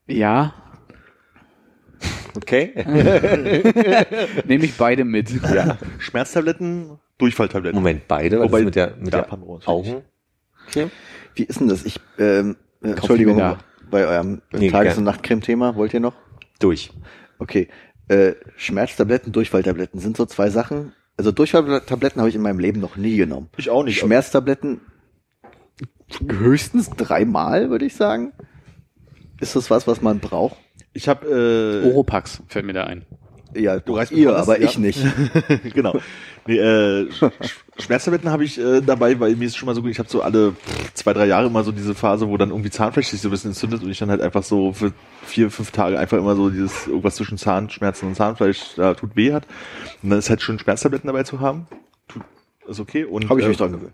Ja, 0.05 0.53
Okay. 2.35 2.73
nehme 4.45 4.65
ich 4.65 4.75
beide 4.77 5.03
mit. 5.03 5.29
ja. 5.31 5.77
Schmerztabletten, 5.99 6.99
Durchfalltabletten. 7.17 7.77
Moment, 7.77 8.07
beide? 8.07 8.39
Was 8.39 8.47
Wobei 8.47 8.59
ist 8.59 8.65
mit 8.65 8.75
der, 8.75 8.95
mit 8.97 9.13
der 9.13 9.27
ich. 9.27 9.67
Augencreme? 9.67 10.91
Wie 11.35 11.43
ist 11.43 11.59
denn 11.59 11.67
das? 11.67 11.85
Ich, 11.85 11.99
ähm, 12.17 12.57
äh, 12.81 12.89
Entschuldigung, 12.89 13.35
mir 13.35 13.41
da. 13.41 13.59
bei 13.89 14.05
eurem 14.07 14.41
Nee, 14.51 14.69
Tages- 14.69 14.97
und 14.97 15.03
Nachtcreme-Thema, 15.03 15.75
wollt 15.75 15.93
ihr 15.93 15.99
noch? 15.99 16.15
Durch. 16.59 16.91
Okay. 17.39 17.67
Äh, 18.07 18.33
Schmerztabletten, 18.57 19.31
Durchfalltabletten 19.31 19.99
sind 19.99 20.17
so 20.17 20.25
zwei 20.25 20.49
Sachen. 20.49 20.93
Also 21.17 21.31
Durchfalltabletten 21.31 22.19
habe 22.19 22.29
ich 22.29 22.35
in 22.35 22.41
meinem 22.41 22.59
Leben 22.59 22.79
noch 22.79 22.95
nie 22.97 23.15
genommen. 23.17 23.49
Ich 23.57 23.69
auch 23.69 23.83
nicht. 23.83 23.99
Schmerztabletten 23.99 24.81
höchstens 26.27 26.89
dreimal, 26.89 27.69
würde 27.69 27.85
ich 27.85 27.95
sagen. 27.95 28.33
Ist 29.39 29.55
das 29.55 29.69
was, 29.69 29.87
was 29.87 30.01
man 30.01 30.19
braucht? 30.19 30.57
Ich 30.93 31.07
habe 31.07 31.81
äh, 31.83 31.87
Oropax 31.87 32.41
fällt 32.47 32.65
mir 32.65 32.73
da 32.73 32.83
ein. 32.85 33.05
Ja, 33.53 33.79
Du 33.79 33.95
reißt 33.95 34.11
ihr, 34.13 34.29
mir 34.29 34.37
aber 34.37 34.53
alles, 34.53 34.63
ich 34.63 34.73
ja. 34.75 34.79
nicht. 34.79 35.03
genau. 35.73 35.99
Nee, 36.47 36.57
äh, 36.57 37.09
Sch- 37.09 37.31
Sch- 37.41 37.83
Schmerztabletten 37.83 38.29
habe 38.31 38.45
ich 38.45 38.57
äh, 38.57 38.79
dabei, 38.81 39.19
weil 39.19 39.35
mir 39.35 39.45
ist 39.45 39.57
schon 39.57 39.65
mal 39.67 39.75
so 39.75 39.81
gut, 39.81 39.91
ich 39.91 39.99
habe 39.99 40.07
so 40.09 40.21
alle 40.21 40.55
zwei, 40.93 41.11
drei 41.13 41.25
Jahre 41.27 41.47
immer 41.47 41.63
so 41.63 41.71
diese 41.73 41.93
Phase, 41.93 42.29
wo 42.29 42.37
dann 42.37 42.49
irgendwie 42.49 42.69
Zahnfleisch 42.69 43.07
sich 43.07 43.19
so 43.21 43.27
ein 43.27 43.31
bisschen 43.31 43.51
entzündet 43.51 43.83
und 43.83 43.89
ich 43.91 43.99
dann 43.99 44.09
halt 44.09 44.21
einfach 44.21 44.43
so 44.43 44.71
für 44.71 44.93
vier, 45.23 45.51
fünf 45.51 45.71
Tage 45.71 45.99
einfach 45.99 46.17
immer 46.17 46.35
so 46.35 46.49
dieses 46.49 46.87
irgendwas 46.87 47.15
zwischen 47.15 47.37
Zahnschmerzen 47.37 48.07
und 48.07 48.15
Zahnfleisch 48.15 48.75
da 48.77 48.93
tut 48.93 49.15
weh 49.17 49.33
hat. 49.33 49.45
Und 50.01 50.11
dann 50.11 50.19
ist 50.19 50.29
halt 50.29 50.41
schön 50.41 50.57
Schmerztabletten 50.57 51.07
dabei 51.07 51.23
zu 51.23 51.41
haben. 51.41 51.67
Tut 52.07 52.23
ist 52.67 52.79
okay. 52.79 53.03
Und, 53.03 53.29
Habe 53.29 53.39
ich 53.41 53.45
äh, 53.45 53.49
mich 53.49 53.57
dran 53.57 53.73
gewöhnt. 53.73 53.93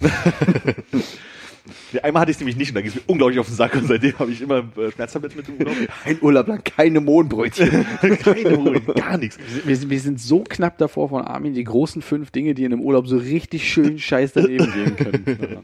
Ja, 1.92 2.00
einmal 2.04 2.22
hatte 2.22 2.30
ich 2.30 2.36
es 2.36 2.40
nämlich 2.40 2.56
nicht 2.56 2.70
und 2.70 2.74
da 2.76 2.80
ging 2.80 2.90
es 2.90 2.96
mir 2.96 3.02
unglaublich 3.06 3.38
auf 3.38 3.46
den 3.46 3.54
Sack 3.54 3.74
und 3.76 3.86
seitdem 3.86 4.18
habe 4.18 4.30
ich 4.30 4.40
immer 4.42 4.58
äh, 4.76 4.90
Schmerztabletten 4.92 5.36
mit 5.38 5.60
Urlaub. 5.60 5.76
Ein 6.04 6.18
Urlaub 6.20 6.48
lang 6.48 6.64
keine 6.64 7.00
Mohnbrötchen. 7.00 7.84
Keine 8.00 8.54
Ruhe, 8.54 8.80
gar 8.80 9.16
nichts. 9.18 9.38
Wir, 9.64 9.76
sind- 9.76 9.90
wir 9.90 10.00
sind 10.00 10.20
so 10.20 10.40
knapp 10.48 10.78
davor 10.78 11.08
von 11.08 11.22
Armin, 11.22 11.54
die 11.54 11.64
großen 11.64 12.02
fünf 12.02 12.30
Dinge, 12.30 12.54
die 12.54 12.64
in 12.64 12.72
einem 12.72 12.82
Urlaub 12.82 13.06
so 13.06 13.16
richtig 13.16 13.70
schön 13.70 13.98
scheiß 13.98 14.32
daneben 14.32 14.72
gehen 14.72 14.96
können. 14.96 15.58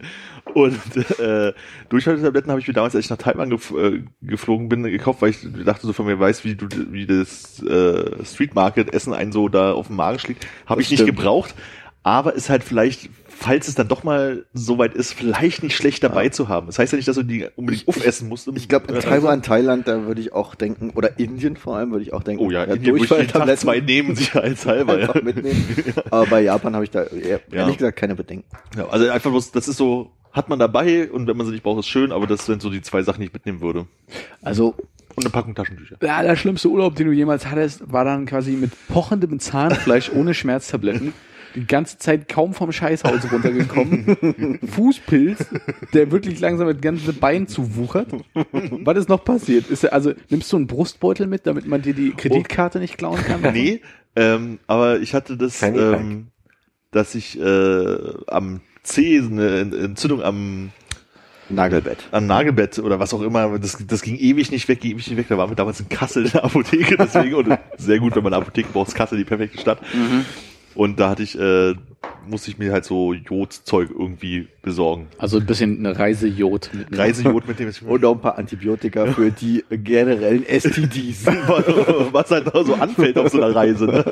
Und 0.55 0.79
äh, 1.19 1.53
Durchhaltetabletten 1.89 2.51
habe 2.51 2.61
ich 2.61 2.69
mir 2.69 2.75
damals, 2.75 2.95
als 2.95 3.05
ich 3.05 3.11
nach 3.11 3.19
Taiwan 3.19 3.51
gef 3.51 3.71
äh, 3.73 4.03
geflogen 4.23 4.69
bin, 4.69 4.83
gekauft, 4.85 5.21
weil 5.23 5.31
ich 5.31 5.39
dachte 5.65 5.87
so 5.87 5.93
von 5.93 6.07
mir 6.07 6.19
weiß, 6.19 6.45
wie 6.45 6.55
du 6.55 6.67
wie 6.91 7.07
das 7.07 7.63
äh, 7.63 8.25
Street 8.25 8.55
Market 8.55 8.93
Essen 8.95 9.13
einen 9.13 9.33
so 9.33 9.49
da 9.49 9.73
auf 9.73 9.89
dem 9.89 9.97
Magen 9.97 10.19
schlägt. 10.19 10.47
Habe 10.67 10.81
ich 10.81 10.91
nicht 10.91 11.01
stimmt. 11.03 11.17
gebraucht, 11.19 11.55
aber 12.03 12.35
ist 12.35 12.49
halt 12.49 12.65
vielleicht, 12.65 13.11
falls 13.41 13.69
es 13.69 13.75
dann 13.77 13.87
doch 13.89 14.03
mal 14.03 14.45
so 14.53 14.79
weit 14.79 14.95
ist, 14.95 15.13
vielleicht 15.13 15.63
nicht 15.63 15.77
schlecht 15.77 16.03
dabei 16.03 16.29
zu 16.29 16.49
haben. 16.49 16.67
Das 16.67 16.79
heißt 16.79 16.93
ja 16.93 16.97
nicht, 16.97 17.07
dass 17.09 17.17
du 17.17 17.23
die 17.23 17.47
unbedingt 17.57 17.87
aufessen 17.87 18.29
musst. 18.29 18.49
Ich 18.55 18.69
glaube, 18.69 18.93
in 18.93 19.01
Taiwan, 19.01 19.43
Thailand, 19.43 19.87
da 19.87 20.07
würde 20.07 20.21
ich 20.21 20.33
auch 20.33 20.55
denken, 20.57 20.91
oder 20.95 21.19
Indien 21.19 21.57
vor 21.57 21.77
allem, 21.77 21.93
würde 21.93 22.03
ich 22.05 22.13
auch 22.13 22.23
denken. 22.23 22.43
Oh 22.45 22.51
ja, 22.51 22.65
in 22.65 22.77
Indien 22.77 22.95
würde 22.97 23.05
ich 23.05 23.11
jeden 23.11 23.29
Tag 23.29 23.59
zwei 23.59 23.81
nehmen, 23.81 24.17
sicherheitshalber. 24.17 24.99
Ja. 25.01 25.15
mitnehmen. 25.23 25.65
Aber 26.11 26.27
bei 26.27 26.41
Japan 26.43 26.75
habe 26.75 26.85
ich 26.85 26.91
da 26.91 27.05
eher, 27.05 27.41
Ja. 27.51 27.59
ehrlich 27.61 27.79
gesagt 27.79 27.97
keine 27.99 28.15
Bedenken. 28.17 28.45
ja, 28.77 28.89
also 28.89 29.09
einfach 29.09 29.31
bloß, 29.31 29.53
das 29.53 29.69
ist 29.69 29.77
so, 29.77 30.11
hat 30.33 30.49
man 30.49 30.59
dabei 30.59 31.11
und 31.11 31.27
wenn 31.29 31.37
man 31.37 31.47
sie 31.47 31.53
nicht 31.53 31.63
braucht, 31.63 31.79
ist 31.81 31.89
schön, 31.89 32.13
aber 32.13 32.27
das 32.27 32.45
sind 32.47 32.61
so 32.61 32.71
die 32.71 32.83
zwei 32.83 33.03
Sachen, 33.03 33.21
die 33.21 33.27
ich 33.29 33.33
mitnehmen 33.33 33.61
würde. 33.61 33.87
Also, 34.43 34.75
Und 35.15 35.25
eine 35.25 35.31
Packung 35.31 35.55
Taschentücher. 35.55 35.97
der 36.03 36.17
allerschlimmste 36.17 36.69
Urlaub, 36.69 36.97
den 36.97 37.07
du 37.07 37.13
jemals 37.13 37.47
hattest, 37.47 37.91
war 37.93 38.05
dann 38.05 38.27
quasi 38.27 38.53
mit 38.53 38.71
pochendem 38.89 39.39
Zahnfleisch 39.41 40.11
ohne 40.15 40.35
Schmerztabletten. 40.35 41.13
Die 41.55 41.67
ganze 41.67 41.99
Zeit 41.99 42.29
kaum 42.29 42.53
vom 42.55 42.73
Scheißhaus 42.73 43.31
runtergekommen. 43.33 44.59
Fußpilz, 44.75 45.47
der 45.95 46.11
wirklich 46.11 46.41
langsam 46.41 46.67
mit 46.67 46.83
ganzen 46.83 47.15
Bein 47.19 47.49
zuwuchert. 47.49 48.09
Was 48.85 48.99
ist 48.99 49.09
noch 49.09 49.25
passiert? 49.25 49.69
Ist, 49.71 49.85
er- 49.85 49.93
also, 49.93 50.13
nimmst 50.29 50.53
du 50.53 50.57
einen 50.57 50.67
Brustbeutel 50.67 51.27
mit, 51.27 51.47
damit 51.47 51.67
man 51.67 51.83
dir 51.83 51.95
die 51.95 52.11
Kreditkarte 52.11 52.79
nicht 52.79 52.99
klauen 52.99 53.21
kann? 53.25 53.41
Nee, 53.53 53.81
ähm, 54.17 54.59
aber 54.67 55.01
ich 55.01 55.15
hatte 55.15 55.37
das, 55.37 55.63
ähm, 55.63 56.29
dass 56.91 57.15
ich 57.15 57.39
äh, 57.41 57.97
am 58.27 58.61
C 58.83 59.19
eine 59.19 59.59
Entzündung 59.61 60.23
am, 60.23 60.71
Nagelbett. 61.51 62.09
am 62.11 62.27
Nagelbett 62.27 62.79
oder 62.79 62.99
was 63.01 63.13
auch 63.15 63.23
immer, 63.23 63.59
das, 63.59 63.79
das 63.87 64.03
ging 64.03 64.17
ewig 64.17 64.51
nicht 64.51 64.69
weg, 64.69 64.81
ging 64.81 64.93
ewig 64.93 65.09
nicht 65.09 65.17
weg. 65.17 65.27
Da 65.29 65.39
waren 65.39 65.51
wir 65.51 65.57
damals 65.57 65.81
in 65.81 65.89
Kassel 65.89 66.27
in 66.27 66.33
der 66.33 66.45
Apotheke, 66.45 66.97
deswegen 66.99 67.35
und 67.35 67.59
sehr 67.79 67.99
gut, 67.99 68.15
wenn 68.17 68.23
man 68.23 68.33
eine 68.35 68.43
Apotheke 68.43 68.69
braucht, 68.73 68.89
ist 68.89 68.95
Kassel 68.95 69.19
die 69.19 69.25
perfekte 69.25 69.59
Stadt. 69.59 69.79
Und 70.79 71.01
da 71.01 71.11
hatte 71.11 71.25
ich, 71.25 71.37
äh, 71.37 71.75
musste 72.25 72.53
ich 72.53 72.59
mir 72.59 72.73
halt 72.73 72.85
so 72.85 73.13
Jodzeug 73.13 73.91
irgendwie 73.91 74.47
besorgen. 74.63 75.09
Also 75.19 75.39
ein 75.39 75.45
bisschen 75.45 75.85
eine 75.85 75.99
Reise 75.99 76.29
Jod 76.29 76.71
mit 76.73 76.97
Reisejod 76.97 77.49
mit 77.49 77.59
dem 77.59 77.69
ich 77.71 77.83
Und 77.83 78.05
auch 78.05 78.15
ein 78.15 78.21
paar 78.21 78.39
Antibiotika 78.39 79.07
für 79.07 79.33
die 79.33 79.65
generellen 79.71 80.45
STDs. 80.47 81.27
was 82.13 82.31
halt 82.31 82.55
da 82.55 82.65
so 82.65 82.75
anfällt 82.75 83.19
auf 83.19 83.33
so 83.33 83.43
einer 83.43 83.57
Reise. 83.57 83.87
Ne? 83.87 84.05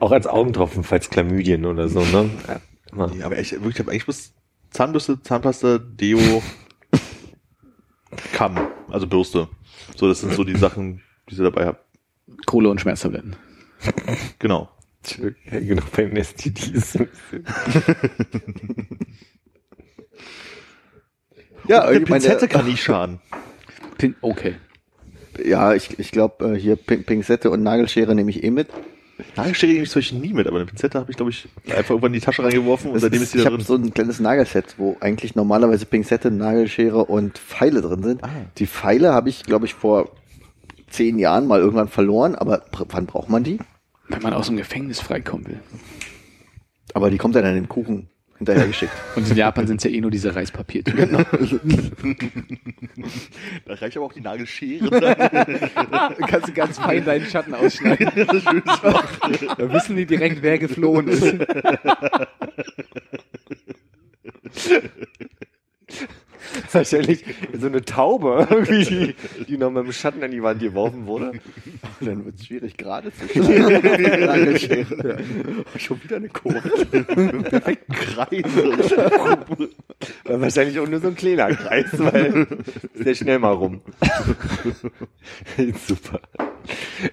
Auch 0.00 0.10
als 0.10 0.26
Augentropfen, 0.26 0.82
falls 0.82 1.08
Chlamydien 1.08 1.64
oder 1.64 1.88
so, 1.88 2.00
ne? 2.00 2.28
Ja. 2.48 3.08
Ja, 3.14 3.26
aber 3.26 3.38
ich, 3.38 3.52
wirklich, 3.52 3.74
ich 3.74 3.78
habe 3.78 3.92
eigentlich 3.92 4.06
bloß 4.06 4.32
Zahnbürste, 4.70 5.22
Zahnpasta, 5.22 5.78
Deo, 5.78 6.42
Kamm, 8.32 8.58
also 8.90 9.06
Bürste. 9.06 9.46
So, 9.94 10.08
das 10.08 10.22
sind 10.22 10.32
so 10.32 10.42
die 10.42 10.56
Sachen, 10.56 11.02
die 11.30 11.34
ich 11.34 11.38
dabei 11.38 11.66
habe. 11.66 11.78
Kohle 12.46 12.68
und 12.68 12.80
Schmerztabletten. 12.80 13.36
Genau. 14.38 14.68
Genau, 15.50 15.82
bei 15.94 16.04
den 16.04 16.16
STDs. 16.16 16.98
ja, 21.68 21.82
Eine 21.82 21.98
ich 21.98 22.08
meine, 22.08 22.22
Pinzette 22.24 22.48
kann 22.48 22.66
nicht 22.66 22.82
schaden. 22.82 23.20
Pin 23.98 24.14
okay. 24.20 24.56
ja, 25.44 25.74
ich, 25.74 25.98
ich 25.98 26.10
glaube, 26.10 26.54
äh, 26.54 26.58
hier 26.58 26.76
Pin 26.76 27.04
Pinzette 27.04 27.50
und 27.50 27.62
Nagelschere 27.62 28.14
nehme 28.14 28.30
ich 28.30 28.42
eh 28.44 28.50
mit. 28.50 28.68
Nagelschere 29.36 29.70
nehme 29.72 29.84
ich 29.84 29.90
solche 29.90 30.16
nie 30.16 30.32
mit, 30.34 30.46
aber 30.46 30.56
eine 30.56 30.66
Pinzette 30.66 30.98
habe 30.98 31.10
ich, 31.10 31.16
glaube 31.16 31.30
ich, 31.30 31.48
einfach 31.68 31.90
irgendwann 31.90 32.12
in 32.12 32.20
die 32.20 32.24
Tasche 32.26 32.42
reingeworfen 32.44 32.88
und 32.88 32.94
Das 32.94 33.02
seitdem 33.02 33.22
ist, 33.22 33.32
die 33.32 33.38
ich 33.38 33.44
da 33.44 33.50
habe 33.50 33.56
drin. 33.58 33.66
so 33.66 33.74
ein 33.76 33.94
kleines 33.94 34.20
Nagelset, 34.20 34.74
wo 34.76 34.96
eigentlich 35.00 35.34
normalerweise 35.34 35.86
Pinzette, 35.86 36.30
Nagelschere 36.30 37.04
und 37.04 37.38
Pfeile 37.38 37.80
drin 37.80 38.02
sind. 38.02 38.24
Ah. 38.24 38.28
Die 38.58 38.66
Pfeile 38.66 39.12
habe 39.14 39.30
ich, 39.30 39.44
glaube 39.44 39.64
ich, 39.66 39.74
vor 39.74 40.10
zehn 40.88 41.18
Jahren 41.18 41.46
mal 41.46 41.60
irgendwann 41.60 41.88
verloren, 41.88 42.34
aber 42.34 42.64
wann 42.88 43.06
braucht 43.06 43.28
man 43.28 43.44
die? 43.44 43.58
Wenn 44.08 44.22
man 44.22 44.32
aus 44.32 44.46
dem 44.46 44.56
Gefängnis 44.56 45.00
freikommen 45.00 45.46
will. 45.48 45.60
Aber 46.94 47.10
die 47.10 47.18
kommt 47.18 47.34
dann 47.34 47.44
in 47.44 47.54
den 47.54 47.68
Kuchen 47.68 48.08
hinterhergeschickt. 48.38 48.92
Und 49.16 49.28
in 49.30 49.36
Japan 49.36 49.66
sind 49.66 49.78
es 49.78 49.84
ja 49.84 49.90
eh 49.90 50.00
nur 50.00 50.10
diese 50.10 50.34
Reispapiertüten. 50.34 50.96
Genau. 51.06 51.24
Da 53.66 53.74
reicht 53.74 53.96
aber 53.96 54.06
auch 54.06 54.12
die 54.12 54.20
Nagelschere. 54.20 54.88
Dann. 54.90 56.16
Kannst 56.26 56.48
du 56.48 56.52
ganz 56.52 56.78
fein 56.78 57.04
deinen 57.04 57.26
Schatten 57.26 57.54
ausschneiden. 57.54 58.10
da 58.24 59.72
wissen 59.72 59.96
die 59.96 60.06
direkt, 60.06 60.42
wer 60.42 60.58
geflohen 60.58 61.08
ist. 61.08 61.34
Wahrscheinlich 66.72 67.24
so 67.58 67.66
eine 67.66 67.84
Taube, 67.84 68.46
die, 68.68 69.14
die 69.46 69.58
noch 69.58 69.70
mit 69.70 69.84
dem 69.84 69.92
Schatten 69.92 70.22
an 70.22 70.30
die 70.30 70.42
Wand 70.42 70.60
geworfen 70.60 71.06
wurde. 71.06 71.32
dann 72.00 72.24
wird 72.24 72.36
es 72.36 72.46
schwierig, 72.46 72.76
gerade 72.76 73.12
zu 73.12 73.28
schneiden. 73.28 74.26
Nagelschere. 74.26 75.18
Schon 75.78 76.02
wieder 76.02 76.16
eine 76.16 76.28
Kurve. 76.28 76.62
Ein 77.64 77.78
Kreis. 77.90 78.44
Wahrscheinlich 80.24 80.78
auch 80.78 80.88
nur 80.88 81.00
so 81.00 81.08
ein 81.08 81.14
kleiner 81.14 81.48
Kreis, 81.54 81.86
weil 81.98 82.46
sehr 82.94 83.14
schnell 83.14 83.38
mal 83.38 83.52
rum. 83.52 83.80
Super. 85.86 86.20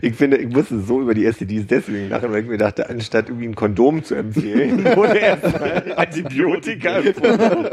Ich 0.01 0.15
finde, 0.15 0.37
ich 0.37 0.49
musste 0.49 0.79
so 0.79 1.01
über 1.01 1.13
die 1.13 1.25
STDs 1.31 1.67
deswegen 1.67 2.09
lachen, 2.09 2.31
weil 2.31 2.43
ich 2.43 2.49
mir 2.49 2.57
dachte, 2.57 2.89
anstatt 2.89 3.29
irgendwie 3.29 3.47
ein 3.47 3.55
Kondom 3.55 4.03
zu 4.03 4.15
empfehlen, 4.15 4.83
wurde 4.95 5.17
erstmal 5.17 5.93
Antibiotika 5.97 6.99
empfohlen. 6.99 7.69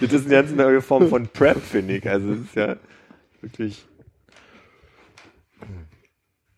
Das 0.00 0.12
ist 0.12 0.26
eine 0.26 0.34
ganz 0.34 0.52
neue 0.52 0.80
Form 0.80 1.08
von 1.08 1.28
Prep, 1.28 1.60
finde 1.62 1.96
ich. 1.96 2.08
Also, 2.08 2.32
es 2.32 2.40
ist 2.40 2.56
ja 2.56 2.76
wirklich. 3.40 3.86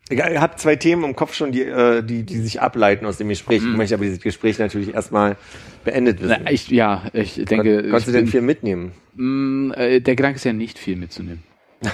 Egal, 0.08 0.32
ihr 0.32 0.40
habt 0.40 0.60
zwei 0.60 0.76
Themen 0.76 1.02
im 1.02 1.16
Kopf 1.16 1.34
schon, 1.34 1.50
die, 1.50 1.62
äh, 1.62 2.00
die, 2.02 2.22
die 2.22 2.38
sich 2.38 2.60
ableiten 2.60 3.06
aus 3.06 3.16
dem 3.16 3.28
Gespräch. 3.28 3.58
Ich 3.58 3.76
möchte 3.76 3.96
aber 3.96 4.04
dieses 4.04 4.20
Gespräch 4.20 4.56
natürlich 4.58 4.94
erstmal 4.94 5.36
beendet 5.84 6.20
wissen. 6.22 6.42
Na, 6.44 6.50
ich, 6.50 6.68
ja, 6.68 7.10
ich 7.12 7.34
denke, 7.34 7.82
Kon 7.82 7.90
konntest 7.90 8.08
ich 8.08 8.12
du 8.12 8.12
denn 8.12 8.26
viel 8.28 8.40
mitnehmen? 8.40 8.92
Mm, 9.14 9.72
äh, 9.72 10.00
der 10.00 10.14
Gedanke 10.14 10.36
ist 10.36 10.44
ja 10.44 10.52
nicht 10.52 10.78
viel 10.78 10.94
mitzunehmen. 10.94 11.42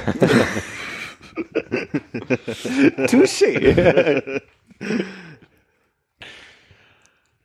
Touché. 3.08 4.40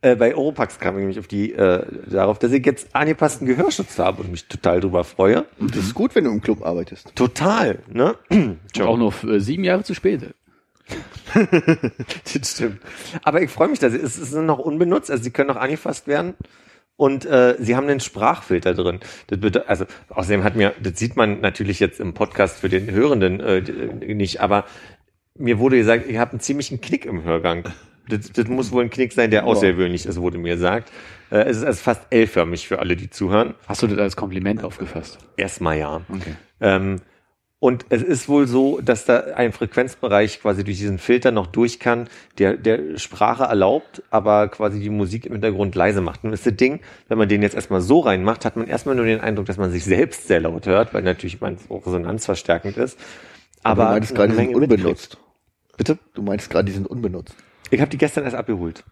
äh, 0.00 0.16
bei 0.16 0.36
Oropax 0.36 0.78
kam 0.78 0.96
ich 0.96 1.00
nämlich 1.00 1.18
auf 1.18 1.26
die, 1.28 1.52
äh, 1.52 1.84
darauf, 2.06 2.38
dass 2.38 2.52
ich 2.52 2.64
jetzt 2.64 2.94
angepassten 2.94 3.46
Gehörschutz 3.46 3.98
habe 3.98 4.22
und 4.22 4.30
mich 4.30 4.46
total 4.46 4.80
drüber 4.80 5.04
freue. 5.04 5.46
Und 5.58 5.76
das 5.76 5.84
ist 5.84 5.94
gut, 5.94 6.14
wenn 6.14 6.24
du 6.24 6.30
im 6.30 6.40
Club 6.40 6.64
arbeitest. 6.64 7.14
Total, 7.14 7.80
ne? 7.88 8.16
Auch 8.80 8.98
noch 8.98 9.24
äh, 9.24 9.40
sieben 9.40 9.64
Jahre 9.64 9.82
zu 9.82 9.94
spät. 9.94 10.34
Das 12.32 12.52
stimmt. 12.52 12.80
Aber 13.22 13.42
ich 13.42 13.50
freue 13.50 13.68
mich, 13.68 13.78
dass 13.78 13.92
sie, 13.92 13.98
es 13.98 14.18
ist 14.18 14.32
noch 14.32 14.58
unbenutzt, 14.58 15.10
also 15.10 15.22
sie 15.22 15.30
können 15.30 15.48
noch 15.48 15.56
angefasst 15.56 16.06
werden. 16.06 16.34
Und 16.98 17.26
äh, 17.26 17.54
sie 17.60 17.76
haben 17.76 17.88
einen 17.88 18.00
Sprachfilter 18.00 18.74
drin. 18.74 18.98
Das 19.28 19.62
also 19.68 19.84
außerdem 20.08 20.42
hat 20.42 20.56
mir, 20.56 20.74
das 20.82 20.98
sieht 20.98 21.14
man 21.14 21.40
natürlich 21.40 21.78
jetzt 21.78 22.00
im 22.00 22.12
Podcast 22.12 22.58
für 22.58 22.68
den 22.68 22.90
Hörenden 22.90 23.38
äh, 23.38 24.14
nicht, 24.14 24.40
aber 24.40 24.64
mir 25.36 25.60
wurde 25.60 25.78
gesagt, 25.78 26.08
ich 26.08 26.18
habe 26.18 26.32
einen 26.32 26.40
ziemlichen 26.40 26.80
Knick 26.80 27.06
im 27.06 27.22
Hörgang. 27.22 27.72
Das, 28.08 28.32
das 28.32 28.48
muss 28.48 28.72
wohl 28.72 28.82
ein 28.82 28.90
Knick 28.90 29.12
sein, 29.12 29.30
der 29.30 29.46
außergewöhnlich 29.46 30.06
ist, 30.06 30.20
wurde 30.20 30.38
mir 30.38 30.54
gesagt. 30.54 30.90
Äh, 31.30 31.44
es 31.44 31.58
ist 31.58 31.62
also 31.62 31.80
fast 31.80 32.02
L-förmig 32.10 32.66
für 32.66 32.80
alle, 32.80 32.96
die 32.96 33.10
zuhören. 33.10 33.54
Hast 33.68 33.80
du 33.82 33.86
das 33.86 33.98
als 33.98 34.16
Kompliment 34.16 34.64
aufgefasst? 34.64 35.18
Erstmal 35.36 35.78
ja. 35.78 36.00
Okay. 36.08 36.34
Ähm, 36.60 36.96
und 37.60 37.86
es 37.88 38.02
ist 38.02 38.28
wohl 38.28 38.46
so, 38.46 38.80
dass 38.80 39.04
da 39.04 39.18
ein 39.34 39.52
Frequenzbereich 39.52 40.40
quasi 40.40 40.62
durch 40.62 40.78
diesen 40.78 40.98
Filter 40.98 41.32
noch 41.32 41.48
durch 41.48 41.80
kann, 41.80 42.08
der, 42.38 42.56
der 42.56 42.98
Sprache 42.98 43.44
erlaubt, 43.44 44.02
aber 44.10 44.46
quasi 44.46 44.78
die 44.78 44.90
Musik 44.90 45.26
im 45.26 45.32
Hintergrund 45.32 45.74
leise 45.74 46.00
macht. 46.00 46.22
Und 46.22 46.30
das 46.30 46.40
ist 46.40 46.46
das 46.46 46.56
Ding, 46.56 46.80
wenn 47.08 47.18
man 47.18 47.28
den 47.28 47.42
jetzt 47.42 47.56
erstmal 47.56 47.80
so 47.80 47.98
reinmacht, 47.98 48.44
hat 48.44 48.56
man 48.56 48.68
erstmal 48.68 48.94
nur 48.94 49.06
den 49.06 49.20
Eindruck, 49.20 49.46
dass 49.46 49.56
man 49.56 49.72
sich 49.72 49.84
selbst 49.84 50.28
sehr 50.28 50.40
laut 50.40 50.66
hört, 50.66 50.94
weil 50.94 51.02
natürlich 51.02 51.40
man 51.40 51.58
auch 51.68 51.84
resonanzverstärkend 51.84 52.76
ist. 52.76 52.96
Aber 53.64 53.86
du 53.86 53.90
meinst 53.90 54.14
gerade, 54.14 54.28
die 54.28 54.36
sind 54.36 54.54
unbenutzt. 54.54 55.18
Bitte? 55.76 55.98
Du 56.14 56.22
meinst 56.22 56.50
gerade, 56.50 56.66
die 56.66 56.72
sind 56.72 56.86
unbenutzt. 56.86 57.34
Ich 57.70 57.80
habe 57.80 57.90
die 57.90 57.98
gestern 57.98 58.22
erst 58.22 58.36
abgeholt. 58.36 58.84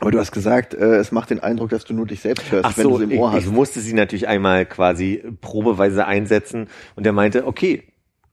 Aber 0.00 0.10
du 0.10 0.18
hast 0.18 0.32
gesagt, 0.32 0.74
äh, 0.74 0.96
es 0.96 1.12
macht 1.12 1.30
den 1.30 1.40
Eindruck, 1.40 1.70
dass 1.70 1.84
du 1.84 1.94
nur 1.94 2.06
dich 2.06 2.20
selbst 2.20 2.50
hörst, 2.50 2.64
Ach 2.64 2.76
wenn 2.78 2.84
du 2.84 2.90
so, 2.90 2.96
sie 2.98 3.04
im 3.04 3.10
ich, 3.12 3.18
Ohr 3.18 3.30
ich 3.36 3.44
hast. 3.46 3.52
musste 3.52 3.80
sie 3.80 3.92
natürlich 3.92 4.26
einmal 4.28 4.66
quasi 4.66 5.22
probeweise 5.40 6.06
einsetzen 6.06 6.68
und 6.96 7.06
er 7.06 7.12
meinte, 7.12 7.46
okay, 7.46 7.84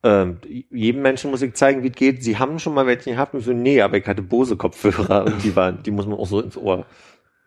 Ähm, 0.03 0.37
jedem 0.69 1.01
Menschen 1.01 1.31
muss 1.31 1.41
ich 1.41 1.55
zeigen, 1.55 1.81
wie 1.83 1.87
es 1.89 1.95
geht. 1.95 2.23
Sie 2.23 2.37
haben 2.37 2.59
schon 2.59 2.75
mal 2.75 2.85
welche 2.85 3.09
gehabt 3.09 3.33
und 3.33 3.41
so, 3.41 3.51
nee, 3.51 3.81
aber 3.81 3.97
ich 3.97 4.05
hatte 4.05 4.21
Bose-Kopfhörer 4.21 5.25
und 5.25 5.43
die 5.43 5.55
waren, 5.55 5.81
die 5.83 5.89
muss 5.91 6.05
man 6.05 6.17
auch 6.19 6.27
so 6.27 6.39
ins 6.39 6.55
Ohr 6.55 6.85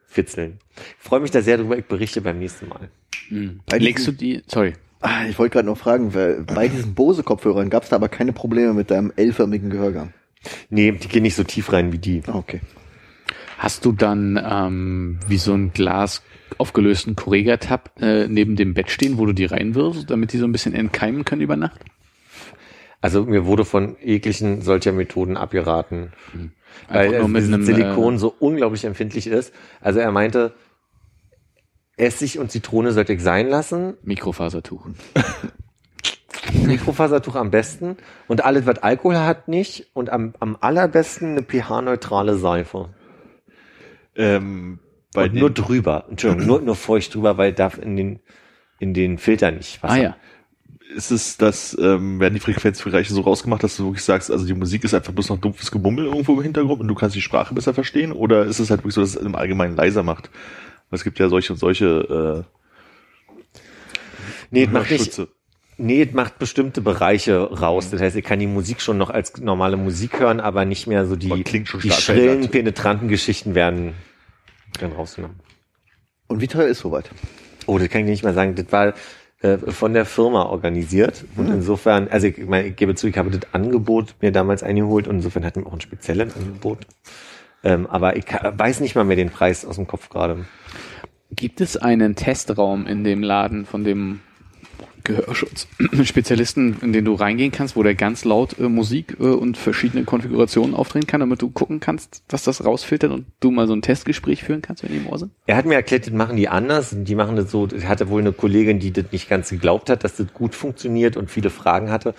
fitzeln. 0.06 0.58
Ich 0.98 1.04
freue 1.04 1.20
mich 1.20 1.30
da 1.30 1.42
sehr 1.42 1.58
drüber, 1.58 1.78
ich 1.78 1.84
berichte 1.86 2.20
beim 2.20 2.40
nächsten 2.40 2.68
Mal. 2.68 2.90
Bei 3.66 3.78
Legst 3.78 4.06
du 4.06 4.12
die, 4.12 4.42
sorry, 4.48 4.74
Ah, 5.00 5.24
ich 5.30 5.38
wollte 5.38 5.52
gerade 5.54 5.66
noch 5.68 5.78
fragen, 5.78 6.12
weil 6.12 6.42
bei 6.42 6.66
diesen 6.68 6.94
Bose-Kopfhörern 6.94 7.70
gab 7.70 7.84
es 7.84 7.88
da 7.88 7.96
aber 7.96 8.08
keine 8.08 8.32
Probleme 8.32 8.74
mit 8.74 8.90
deinem 8.90 9.12
L-förmigen 9.16 9.70
Gehörgang. 9.70 10.12
Nee, 10.68 10.90
die 10.92 11.08
gehen 11.08 11.22
nicht 11.22 11.36
so 11.36 11.44
tief 11.44 11.72
rein 11.72 11.92
wie 11.92 11.98
die. 11.98 12.20
Ah, 12.26 12.34
Okay. 12.34 12.60
Hast 13.60 13.84
du 13.84 13.92
dann 13.92 14.40
ähm, 14.42 15.20
wie 15.28 15.36
so 15.36 15.52
ein 15.52 15.72
Glas 15.74 16.22
aufgelösten 16.56 17.14
Correga-Tab 17.14 17.90
äh, 18.00 18.26
neben 18.26 18.56
dem 18.56 18.72
Bett 18.72 18.90
stehen, 18.90 19.18
wo 19.18 19.26
du 19.26 19.34
die 19.34 19.44
reinwirfst, 19.44 20.08
damit 20.08 20.32
die 20.32 20.38
so 20.38 20.46
ein 20.46 20.52
bisschen 20.52 20.72
entkeimen 20.72 21.26
können 21.26 21.42
über 21.42 21.56
Nacht? 21.56 21.78
Also 23.02 23.24
mir 23.24 23.44
wurde 23.44 23.66
von 23.66 23.96
jeglichen 24.02 24.62
solcher 24.62 24.92
Methoden 24.92 25.36
abgeraten. 25.36 26.14
Weil 26.88 27.22
mit 27.28 27.42
dieses 27.42 27.52
einem, 27.52 27.64
Silikon 27.64 28.14
äh, 28.14 28.18
so 28.18 28.34
unglaublich 28.38 28.86
empfindlich 28.86 29.26
ist. 29.26 29.52
Also 29.82 30.00
er 30.00 30.10
meinte, 30.10 30.54
Essig 31.98 32.38
und 32.38 32.50
Zitrone 32.50 32.92
sollte 32.92 33.12
ich 33.12 33.22
sein 33.22 33.46
lassen, 33.46 33.94
Mikrofasertuch. 34.02 34.86
Mikrofasertuch 36.64 37.36
am 37.36 37.50
besten 37.50 37.98
und 38.26 38.42
alles, 38.42 38.64
was 38.64 38.78
Alkohol 38.78 39.18
hat, 39.18 39.48
nicht 39.48 39.88
und 39.92 40.08
am, 40.08 40.32
am 40.40 40.56
allerbesten 40.58 41.32
eine 41.32 41.42
pH-neutrale 41.42 42.38
Seife. 42.38 42.88
Ähm, 44.20 44.78
bei 45.12 45.24
und 45.24 45.34
nur 45.34 45.50
drüber, 45.50 46.04
Entschuldigung, 46.08 46.46
nur, 46.46 46.60
nur 46.60 46.76
feucht 46.76 47.14
drüber, 47.14 47.36
weil 47.36 47.52
darf 47.52 47.78
in 47.78 47.96
den, 47.96 48.20
in 48.78 48.94
den 48.94 49.18
Filter 49.18 49.50
nicht 49.50 49.82
Wasser. 49.82 49.94
Ah 49.94 49.98
ja. 49.98 50.16
ist 50.94 51.10
es, 51.10 51.36
dass 51.36 51.76
ähm, 51.80 52.20
werden 52.20 52.34
die 52.34 52.40
Frequenzbereiche 52.40 53.12
so 53.12 53.22
rausgemacht, 53.22 53.64
dass 53.64 53.76
du 53.76 53.86
wirklich 53.86 54.04
sagst, 54.04 54.30
also 54.30 54.46
die 54.46 54.54
Musik 54.54 54.84
ist 54.84 54.94
einfach 54.94 55.12
bloß 55.12 55.30
noch 55.30 55.38
dumpfes 55.38 55.70
Gemummel 55.70 56.04
irgendwo 56.04 56.34
im 56.34 56.42
Hintergrund 56.42 56.80
und 56.80 56.88
du 56.88 56.94
kannst 56.94 57.16
die 57.16 57.22
Sprache 57.22 57.54
besser 57.54 57.74
verstehen? 57.74 58.12
Oder 58.12 58.44
ist 58.44 58.60
es 58.60 58.70
halt 58.70 58.80
wirklich 58.80 58.94
so, 58.94 59.00
dass 59.00 59.16
es 59.16 59.22
im 59.22 59.34
Allgemeinen 59.34 59.74
leiser 59.74 60.02
macht? 60.04 60.30
Weil 60.90 60.98
es 60.98 61.04
gibt 61.04 61.18
ja 61.18 61.28
solche 61.28 61.54
und 61.54 61.58
solche 61.58 62.46
Nee, 64.50 64.62
äh, 64.62 64.66
es 64.66 64.70
macht 64.70 64.90
nicht, 64.90 65.04
Schütze. 65.04 65.28
Nee, 65.76 66.02
es 66.02 66.12
macht 66.12 66.38
bestimmte 66.38 66.82
Bereiche 66.82 67.38
raus. 67.38 67.90
Das 67.90 68.00
heißt, 68.00 68.14
ich 68.14 68.24
kann 68.24 68.38
die 68.38 68.46
Musik 68.46 68.80
schon 68.80 68.98
noch 68.98 69.10
als 69.10 69.38
normale 69.38 69.76
Musik 69.76 70.20
hören, 70.20 70.38
aber 70.38 70.64
nicht 70.64 70.86
mehr 70.86 71.06
so 71.06 71.16
die, 71.16 71.28
Man 71.28 71.42
klingt 71.42 71.68
schon 71.68 71.80
die 71.80 71.90
schrillen, 71.90 72.48
penetranten 72.48 73.08
Geschichten 73.08 73.54
werden 73.54 73.94
dann 74.78 74.92
rausgenommen. 74.92 75.40
Und 76.28 76.40
wie 76.40 76.46
teuer 76.46 76.68
ist 76.68 76.80
soweit? 76.80 77.10
Oh, 77.66 77.78
das 77.78 77.88
kann 77.88 78.02
ich 78.02 78.06
nicht 78.06 78.24
mal 78.24 78.34
sagen. 78.34 78.54
Das 78.54 78.70
war 78.70 78.94
äh, 79.42 79.58
von 79.58 79.94
der 79.94 80.04
Firma 80.04 80.44
organisiert. 80.44 81.24
Und 81.36 81.48
insofern, 81.48 82.08
also 82.08 82.26
ich, 82.26 82.38
meine, 82.46 82.68
ich 82.68 82.76
gebe 82.76 82.94
zu, 82.94 83.08
ich 83.08 83.16
habe 83.16 83.30
das 83.30 83.52
Angebot 83.52 84.14
mir 84.20 84.32
damals 84.32 84.62
eingeholt 84.62 85.08
und 85.08 85.16
insofern 85.16 85.44
hatten 85.44 85.62
wir 85.62 85.66
auch 85.66 85.72
ein 85.72 85.80
spezielles 85.80 86.36
Angebot. 86.36 86.86
Ähm, 87.62 87.86
aber 87.86 88.16
ich 88.16 88.24
weiß 88.26 88.80
nicht 88.80 88.94
mal 88.94 89.04
mehr 89.04 89.16
den 89.16 89.30
Preis 89.30 89.64
aus 89.64 89.76
dem 89.76 89.86
Kopf 89.86 90.08
gerade. 90.08 90.44
Gibt 91.30 91.60
es 91.60 91.76
einen 91.76 92.16
Testraum 92.16 92.86
in 92.86 93.04
dem 93.04 93.22
Laden 93.22 93.66
von 93.66 93.84
dem 93.84 94.20
Gehörschutz-Spezialisten, 95.10 96.78
in 96.82 96.92
den 96.92 97.04
du 97.04 97.14
reingehen 97.14 97.52
kannst, 97.52 97.76
wo 97.76 97.82
der 97.82 97.94
ganz 97.94 98.24
laut 98.24 98.58
äh, 98.58 98.68
Musik 98.68 99.16
äh, 99.20 99.24
und 99.24 99.56
verschiedene 99.56 100.04
Konfigurationen 100.04 100.74
aufdrehen 100.74 101.06
kann, 101.06 101.20
damit 101.20 101.42
du 101.42 101.50
gucken 101.50 101.80
kannst, 101.80 102.22
was 102.28 102.44
das 102.44 102.64
rausfiltert 102.64 103.12
und 103.12 103.26
du 103.40 103.50
mal 103.50 103.66
so 103.66 103.74
ein 103.74 103.82
Testgespräch 103.82 104.44
führen 104.44 104.62
kannst, 104.62 104.82
wenn 104.82 104.92
die 104.92 104.98
im 104.98 105.06
Ohr 105.06 105.18
sind? 105.18 105.32
Er 105.46 105.56
hat 105.56 105.66
mir 105.66 105.74
erklärt, 105.74 106.06
das 106.06 106.14
machen 106.14 106.36
die 106.36 106.48
anders. 106.48 106.94
Die 106.96 107.14
machen 107.14 107.36
das 107.36 107.50
so, 107.50 107.66
er 107.66 107.88
hatte 107.88 108.08
wohl 108.08 108.20
eine 108.20 108.32
Kollegin, 108.32 108.78
die 108.78 108.92
das 108.92 109.06
nicht 109.12 109.28
ganz 109.28 109.50
geglaubt 109.50 109.90
hat, 109.90 110.04
dass 110.04 110.16
das 110.16 110.32
gut 110.32 110.54
funktioniert 110.54 111.16
und 111.16 111.30
viele 111.30 111.50
Fragen 111.50 111.90
hatte. 111.90 112.14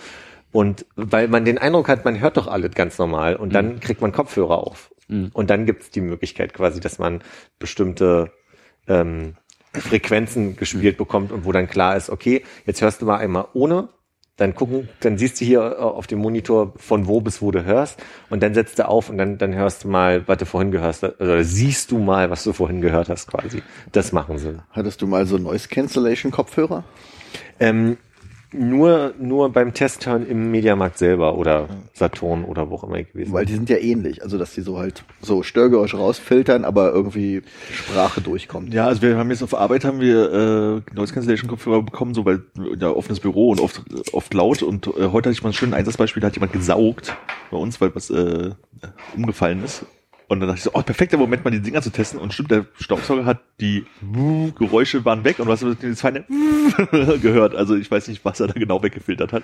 Und 0.52 0.84
weil 0.96 1.28
man 1.28 1.44
den 1.44 1.58
Eindruck 1.58 1.88
hat, 1.88 2.04
man 2.04 2.20
hört 2.20 2.36
doch 2.36 2.46
alles 2.46 2.74
ganz 2.74 2.98
normal 2.98 3.36
und 3.36 3.54
dann 3.54 3.80
kriegt 3.80 4.02
man 4.02 4.12
Kopfhörer 4.12 4.58
auf. 4.58 4.90
Und 5.08 5.50
dann 5.50 5.66
gibt 5.66 5.82
es 5.82 5.90
die 5.90 6.00
Möglichkeit 6.00 6.54
quasi, 6.54 6.80
dass 6.80 6.98
man 6.98 7.22
bestimmte 7.58 8.32
ähm, 8.86 9.34
Frequenzen 9.74 10.56
gespielt 10.56 10.98
bekommt 10.98 11.32
und 11.32 11.44
wo 11.44 11.52
dann 11.52 11.68
klar 11.68 11.96
ist, 11.96 12.10
okay, 12.10 12.44
jetzt 12.66 12.82
hörst 12.82 13.02
du 13.02 13.06
mal 13.06 13.18
einmal 13.18 13.46
ohne, 13.54 13.88
dann 14.36 14.54
gucken, 14.54 14.88
dann 15.00 15.18
siehst 15.18 15.40
du 15.40 15.44
hier 15.44 15.60
äh, 15.60 15.74
auf 15.76 16.06
dem 16.06 16.18
Monitor 16.18 16.72
von 16.76 17.06
wo 17.06 17.20
bis 17.20 17.42
wo 17.42 17.50
du 17.50 17.64
hörst 17.64 18.02
und 18.30 18.42
dann 18.42 18.54
setzt 18.54 18.78
du 18.78 18.88
auf 18.88 19.10
und 19.10 19.18
dann, 19.18 19.38
dann 19.38 19.54
hörst 19.54 19.84
du 19.84 19.88
mal, 19.88 20.26
was 20.26 20.38
du 20.38 20.46
vorhin 20.46 20.70
gehört 20.70 21.02
hast, 21.02 21.20
oder 21.20 21.44
siehst 21.44 21.90
du 21.90 21.98
mal, 21.98 22.30
was 22.30 22.44
du 22.44 22.52
vorhin 22.52 22.80
gehört 22.80 23.08
hast 23.08 23.28
quasi. 23.28 23.62
Das 23.92 24.12
machen 24.12 24.38
sie. 24.38 24.56
Hattest 24.70 25.02
du 25.02 25.06
mal 25.06 25.26
so 25.26 25.38
Noise 25.38 25.68
Cancellation 25.68 26.32
Kopfhörer? 26.32 26.84
Ähm, 27.60 27.98
nur, 28.52 29.14
nur 29.18 29.50
beim 29.50 29.74
Testhören 29.74 30.26
im 30.26 30.50
Mediamarkt 30.50 30.98
selber 30.98 31.36
oder 31.36 31.68
Saturn 31.94 32.44
oder 32.44 32.70
wo 32.70 32.76
auch 32.76 32.84
immer 32.84 33.02
gewesen 33.02 33.32
Weil 33.32 33.46
die 33.46 33.54
sind 33.54 33.68
ja 33.68 33.78
ähnlich, 33.78 34.22
also 34.22 34.38
dass 34.38 34.54
die 34.54 34.60
so 34.60 34.78
halt 34.78 35.04
so 35.20 35.42
Störgeräusche 35.42 35.96
rausfiltern, 35.96 36.64
aber 36.64 36.92
irgendwie 36.92 37.42
Sprache 37.72 38.20
durchkommt. 38.20 38.72
Ja, 38.74 38.86
also 38.86 39.02
wir 39.02 39.16
haben 39.16 39.30
jetzt 39.30 39.42
auf 39.42 39.54
Arbeit 39.54 39.84
haben 39.84 40.00
wir 40.00 40.32
äh, 40.32 40.94
Noise 40.94 41.14
Cancellation 41.14 41.48
Kopfhörer 41.48 41.82
bekommen, 41.82 42.14
so 42.14 42.24
weil 42.24 42.42
ja 42.78 42.90
offenes 42.90 43.20
Büro 43.20 43.50
und 43.50 43.60
oft 43.60 43.82
oft 44.12 44.34
laut 44.34 44.62
und 44.62 44.86
äh, 44.86 45.08
heute 45.08 45.28
hatte 45.28 45.32
ich 45.32 45.42
mal 45.42 45.50
ein 45.50 45.54
schönes 45.54 45.74
Einsatzbeispiel, 45.74 46.20
da 46.20 46.28
hat 46.28 46.36
jemand 46.36 46.52
gesaugt 46.52 47.16
bei 47.50 47.56
uns, 47.56 47.80
weil 47.80 47.94
was 47.94 48.10
äh, 48.10 48.50
umgefallen 49.16 49.64
ist. 49.64 49.84
Und 50.32 50.40
dann 50.40 50.48
dachte 50.48 50.58
ich 50.58 50.64
so, 50.64 50.70
oh, 50.72 50.80
perfekter 50.80 51.18
Moment, 51.18 51.44
mal 51.44 51.50
die 51.50 51.60
Dinger 51.60 51.82
zu 51.82 51.90
testen. 51.90 52.18
Und 52.18 52.32
stimmt, 52.32 52.50
der 52.50 52.64
Staubsauger 52.80 53.26
hat 53.26 53.40
die 53.60 53.84
Geräusche 54.58 55.04
waren 55.04 55.24
weg 55.24 55.38
und 55.38 55.46
du 55.46 55.52
hast 55.52 55.62
das 55.62 56.00
feine 56.00 56.24
gehört. 57.22 57.54
Also 57.54 57.76
ich 57.76 57.90
weiß 57.90 58.08
nicht, 58.08 58.24
was 58.24 58.40
er 58.40 58.46
da 58.46 58.54
genau 58.54 58.82
weggefiltert 58.82 59.34
hat. 59.34 59.42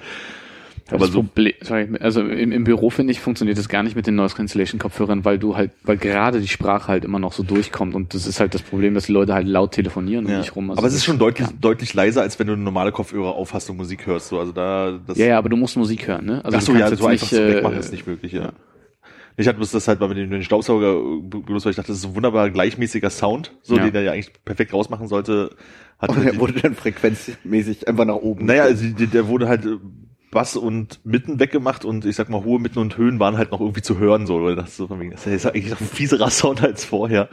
Aber 0.91 1.01
das 1.01 1.13
so, 1.13 1.23
Problem, 1.23 1.53
sorry, 1.61 1.89
also 2.01 2.23
im, 2.23 2.51
im 2.51 2.65
Büro 2.65 2.89
finde 2.89 3.11
ich, 3.11 3.21
funktioniert 3.21 3.59
das 3.59 3.69
gar 3.69 3.83
nicht 3.83 3.95
mit 3.95 4.07
den 4.07 4.15
Noise 4.15 4.35
Cancellation 4.35 4.79
Kopfhörern, 4.79 5.23
weil 5.27 5.39
du 5.39 5.55
halt, 5.55 5.73
weil 5.83 5.99
gerade 5.99 6.41
die 6.41 6.49
Sprache 6.49 6.89
halt 6.89 7.05
immer 7.05 7.19
noch 7.19 7.35
so 7.35 7.43
durchkommt 7.43 7.95
und 7.95 8.15
das 8.15 8.27
ist 8.27 8.41
halt 8.41 8.55
das 8.55 8.63
Problem, 8.63 8.95
dass 8.95 9.05
die 9.05 9.13
Leute 9.13 9.35
halt 9.35 9.47
laut 9.47 9.73
telefonieren 9.73 10.27
ja. 10.27 10.41
dich 10.41 10.57
rum. 10.57 10.71
Also 10.71 10.79
aber 10.79 10.89
es 10.89 10.95
ist 10.95 11.05
schon 11.05 11.19
deutlich, 11.19 11.47
Ja. 11.47 11.53
deutlich 11.61 11.93
leiser, 11.93 12.23
als 12.23 12.39
wenn 12.39 12.47
du 12.47 12.57
normale 12.57 12.93
Kopfhörer 12.93 13.35
aufhast 13.35 13.69
und 13.69 13.77
Musik 13.77 14.07
hörst. 14.07 14.29
So, 14.29 14.41
also 14.41 14.53
da, 14.53 14.99
das, 15.07 15.19
ja, 15.19 15.27
ja, 15.27 15.39
aber 15.39 15.51
du 15.51 15.59
musst 15.59 15.77
Musik 15.77 16.09
hören, 16.09 16.25
ne? 16.25 16.43
Also 16.43 16.57
Ach 16.57 16.63
so, 16.63 16.73
ja, 16.73 16.97
so 16.97 17.07
einfach 17.07 17.27
so 17.27 17.37
äh, 17.37 17.57
wegmachen 17.57 17.79
ist 17.79 17.93
nicht 17.93 18.07
möglich, 18.07 18.33
ja. 18.33 18.53
Ich 19.39 19.47
hatte 19.47 19.57
bloß 19.59 19.71
das 19.71 19.87
halt 19.87 20.01
mal 20.01 20.09
mit 20.09 20.19
dem, 20.19 20.43
Staubsauger 20.43 20.95
benutzt, 21.23 21.65
weil 21.65 21.71
ich 21.71 21.77
dachte, 21.77 21.93
das 21.93 21.99
ist 21.99 22.07
ein 22.07 22.17
wunderbar 22.17 22.51
gleichmäßiger 22.51 23.09
Sound, 23.09 23.57
so 23.63 23.77
Ja. 23.77 23.85
den 23.85 23.95
er 23.95 24.03
ja 24.03 24.13
eigentlich 24.13 24.33
perfekt 24.45 24.73
rausmachen 24.75 25.07
sollte. 25.07 25.51
Hat 26.01 26.11
Und 26.11 26.25
er 26.27 26.37
wurde 26.39 26.55
dann 26.61 26.75
frequenzmäßig 26.75 27.87
einfach 27.87 28.05
nach 28.05 28.17
oben. 28.17 28.45
naja, 28.47 28.65
also 28.65 28.85
der, 28.89 29.07
der 29.07 29.29
wurde 29.29 29.49
halt 29.49 29.65
äh, 29.65 29.77
Bass 30.33 30.57
und 30.57 31.01
Mitten 31.05 31.39
weggemacht 31.41 31.85
und 31.85 32.05
ich 32.05 32.17
sag 32.17 32.29
mal, 32.31 32.43
hohe 32.45 32.59
Mitten 32.61 32.81
und 32.81 32.97
Höhen 32.99 33.21
waren 33.21 33.39
halt 33.39 33.53
noch 33.53 33.61
irgendwie 33.61 33.81
zu 33.83 33.99
hören, 33.99 34.27
so, 34.27 34.43
weil 34.43 34.57
das 34.57 34.77
so 34.77 34.89
von 34.89 35.01
wegen, 35.01 35.13
das 35.13 35.27
ist 35.27 35.47
eigentlich 35.47 35.71
noch 35.71 35.81
ein 35.81 35.87
fieserer 35.87 36.31
Sound 36.31 36.61
als 36.63 36.85
vorher. 36.85 37.29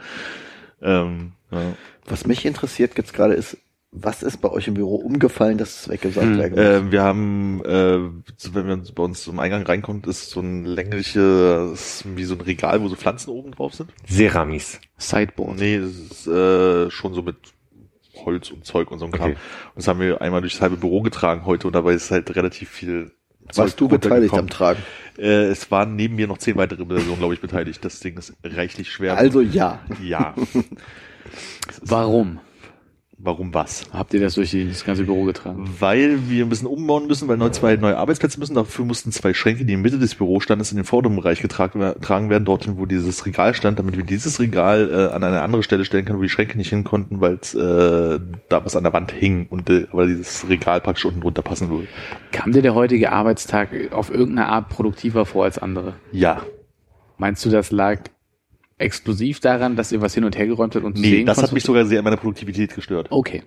Ähm, 0.80 1.32
ja. 1.50 1.74
Was 2.06 2.24
mich 2.26 2.46
interessiert 2.46 2.96
jetzt 2.96 3.14
gerade 3.14 3.34
ist, 3.34 3.58
was 3.98 4.22
ist 4.22 4.38
bei 4.38 4.50
euch 4.50 4.68
im 4.68 4.74
Büro 4.74 4.96
umgefallen, 4.96 5.58
dass 5.58 5.80
es 5.80 5.88
weggesaugt 5.88 6.26
Hm, 6.26 6.38
werden 6.38 6.52
muss? 6.52 6.88
Äh, 6.88 6.92
wir 6.92 7.02
haben, 7.02 7.64
äh, 7.64 7.98
wenn 8.52 8.66
man 8.66 8.86
bei 8.94 9.02
uns 9.02 9.22
zum 9.22 9.38
Eingang 9.38 9.62
reinkommt, 9.62 10.06
ist 10.06 10.30
so 10.30 10.40
ein 10.40 10.64
längliches, 10.64 12.04
wie 12.04 12.24
so 12.24 12.34
ein 12.34 12.40
Regal, 12.42 12.82
wo 12.82 12.88
so 12.88 12.96
Pflanzen 12.96 13.30
oben 13.30 13.52
drauf 13.52 13.74
sind. 13.74 13.90
Ceramis. 14.06 14.80
Sideboard. 14.98 15.58
Nee, 15.58 15.78
das 15.78 15.92
ist 15.92 16.26
äh, 16.26 16.90
schon 16.90 17.14
so 17.14 17.22
mit 17.22 17.36
Holz 18.24 18.50
und 18.50 18.64
Zeug 18.64 18.90
und 18.90 18.98
so 18.98 19.06
ein 19.06 19.12
Kram. 19.12 19.30
Okay. 19.30 19.38
Und 19.74 19.76
das 19.76 19.88
haben 19.88 20.00
wir 20.00 20.20
einmal 20.20 20.40
durchs 20.40 20.60
halbe 20.60 20.76
Büro 20.76 21.00
getragen 21.02 21.46
heute 21.46 21.66
und 21.66 21.74
dabei 21.74 21.94
ist 21.94 22.10
halt 22.10 22.34
relativ 22.36 22.68
viel 22.70 23.12
Warst 23.54 23.80
du 23.80 23.88
beteiligt 23.88 24.34
am. 24.34 24.48
Tragen? 24.48 24.82
Äh, 25.18 25.46
es 25.46 25.70
waren 25.70 25.96
neben 25.96 26.16
mir 26.16 26.26
noch 26.26 26.38
zehn 26.38 26.56
weitere 26.56 26.84
Personen, 26.84 27.18
glaube 27.18 27.34
ich, 27.34 27.40
beteiligt. 27.40 27.84
Das 27.84 28.00
Ding 28.00 28.18
ist 28.18 28.34
reichlich 28.42 28.90
schwer. 28.90 29.16
Also 29.16 29.40
ja. 29.40 29.80
ja. 30.02 30.34
Warum 31.82 32.40
Warum 33.18 33.54
was? 33.54 33.86
habt 33.94 34.12
ihr 34.12 34.20
das 34.20 34.34
durch 34.34 34.50
das 34.50 34.84
ganze 34.84 35.04
Büro 35.04 35.24
getragen? 35.24 35.66
Weil 35.78 36.28
wir 36.28 36.44
ein 36.44 36.50
bisschen 36.50 36.68
umbauen 36.68 37.06
müssen, 37.06 37.28
weil 37.28 37.38
neu 37.38 37.48
zwei 37.48 37.76
neue 37.76 37.96
Arbeitsplätze 37.96 38.38
müssen. 38.38 38.54
Dafür 38.54 38.84
mussten 38.84 39.10
zwei 39.10 39.32
Schränke, 39.32 39.64
die 39.64 39.72
in 39.72 39.80
Mitte 39.80 39.98
des 39.98 40.14
Bürostandes 40.14 40.70
in 40.70 40.76
den 40.76 40.84
vorderen 40.84 41.16
Bereich 41.16 41.40
getragen, 41.40 41.80
getragen 41.80 42.28
werden, 42.28 42.44
dorthin, 42.44 42.76
wo 42.76 42.84
dieses 42.84 43.24
Regal 43.24 43.54
stand, 43.54 43.78
damit 43.78 43.96
wir 43.96 44.04
dieses 44.04 44.38
Regal 44.38 44.90
äh, 44.90 45.14
an 45.14 45.24
eine 45.24 45.40
andere 45.40 45.62
Stelle 45.62 45.86
stellen 45.86 46.04
können, 46.04 46.18
wo 46.18 46.22
die 46.22 46.28
Schränke 46.28 46.58
nicht 46.58 46.68
hin 46.68 46.84
konnten, 46.84 47.22
weil 47.22 47.34
äh, 47.34 48.20
da 48.50 48.64
was 48.64 48.76
an 48.76 48.84
der 48.84 48.92
Wand 48.92 49.12
hing 49.12 49.46
und 49.48 49.70
äh, 49.70 49.86
aber 49.92 50.06
dieses 50.06 50.46
Regal 50.48 50.82
praktisch 50.82 51.06
unten 51.06 51.22
drunter 51.22 51.42
passen 51.42 51.70
würde. 51.70 51.88
Kam 52.32 52.52
dir 52.52 52.60
der 52.60 52.74
heutige 52.74 53.12
Arbeitstag 53.12 53.70
auf 53.92 54.10
irgendeine 54.10 54.48
Art 54.48 54.68
produktiver 54.68 55.24
vor 55.24 55.44
als 55.44 55.58
andere? 55.58 55.94
Ja. 56.12 56.42
Meinst 57.16 57.42
du, 57.46 57.48
das 57.48 57.70
lag 57.70 58.00
exklusiv 58.78 59.40
daran, 59.40 59.76
dass 59.76 59.92
ihr 59.92 60.00
was 60.00 60.14
hin 60.14 60.24
und 60.24 60.36
her 60.36 60.46
geräumt 60.46 60.74
habt 60.74 60.84
und 60.84 60.96
Nee, 60.96 61.10
sehen 61.10 61.26
das 61.26 61.42
hat 61.42 61.52
mich 61.52 61.64
sogar 61.64 61.86
sehr 61.86 61.98
an 61.98 62.04
meiner 62.04 62.16
Produktivität 62.16 62.74
gestört. 62.74 63.08
Okay. 63.10 63.42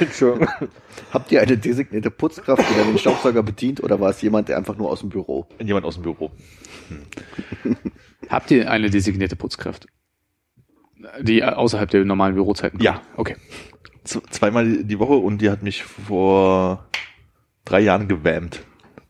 Entschuldigung. 0.00 0.48
Habt 1.12 1.30
ihr 1.30 1.42
eine 1.42 1.58
designierte 1.58 2.10
Putzkraft, 2.10 2.62
die 2.68 2.78
dann 2.78 2.88
den 2.88 2.98
Staubsauger 2.98 3.42
bedient, 3.42 3.82
oder 3.82 4.00
war 4.00 4.10
es 4.10 4.22
jemand, 4.22 4.48
der 4.48 4.56
einfach 4.56 4.76
nur 4.76 4.90
aus 4.90 5.00
dem 5.00 5.10
Büro? 5.10 5.46
Jemand 5.62 5.84
aus 5.84 5.94
dem 5.94 6.04
Büro. 6.04 6.30
Habt 8.28 8.50
ihr 8.50 8.70
eine 8.70 8.90
designierte 8.90 9.36
Putzkraft? 9.36 9.86
Die 11.20 11.44
außerhalb 11.44 11.90
der 11.90 12.04
normalen 12.04 12.34
Bürozeiten? 12.34 12.80
Ja. 12.80 13.02
Okay. 13.16 13.36
Z 14.04 14.22
zweimal 14.30 14.84
die 14.84 14.98
Woche 14.98 15.14
und 15.14 15.42
die 15.42 15.50
hat 15.50 15.62
mich 15.62 15.82
vor 15.82 16.88
drei 17.64 17.80
Jahren 17.80 18.08
gewammt. 18.08 18.64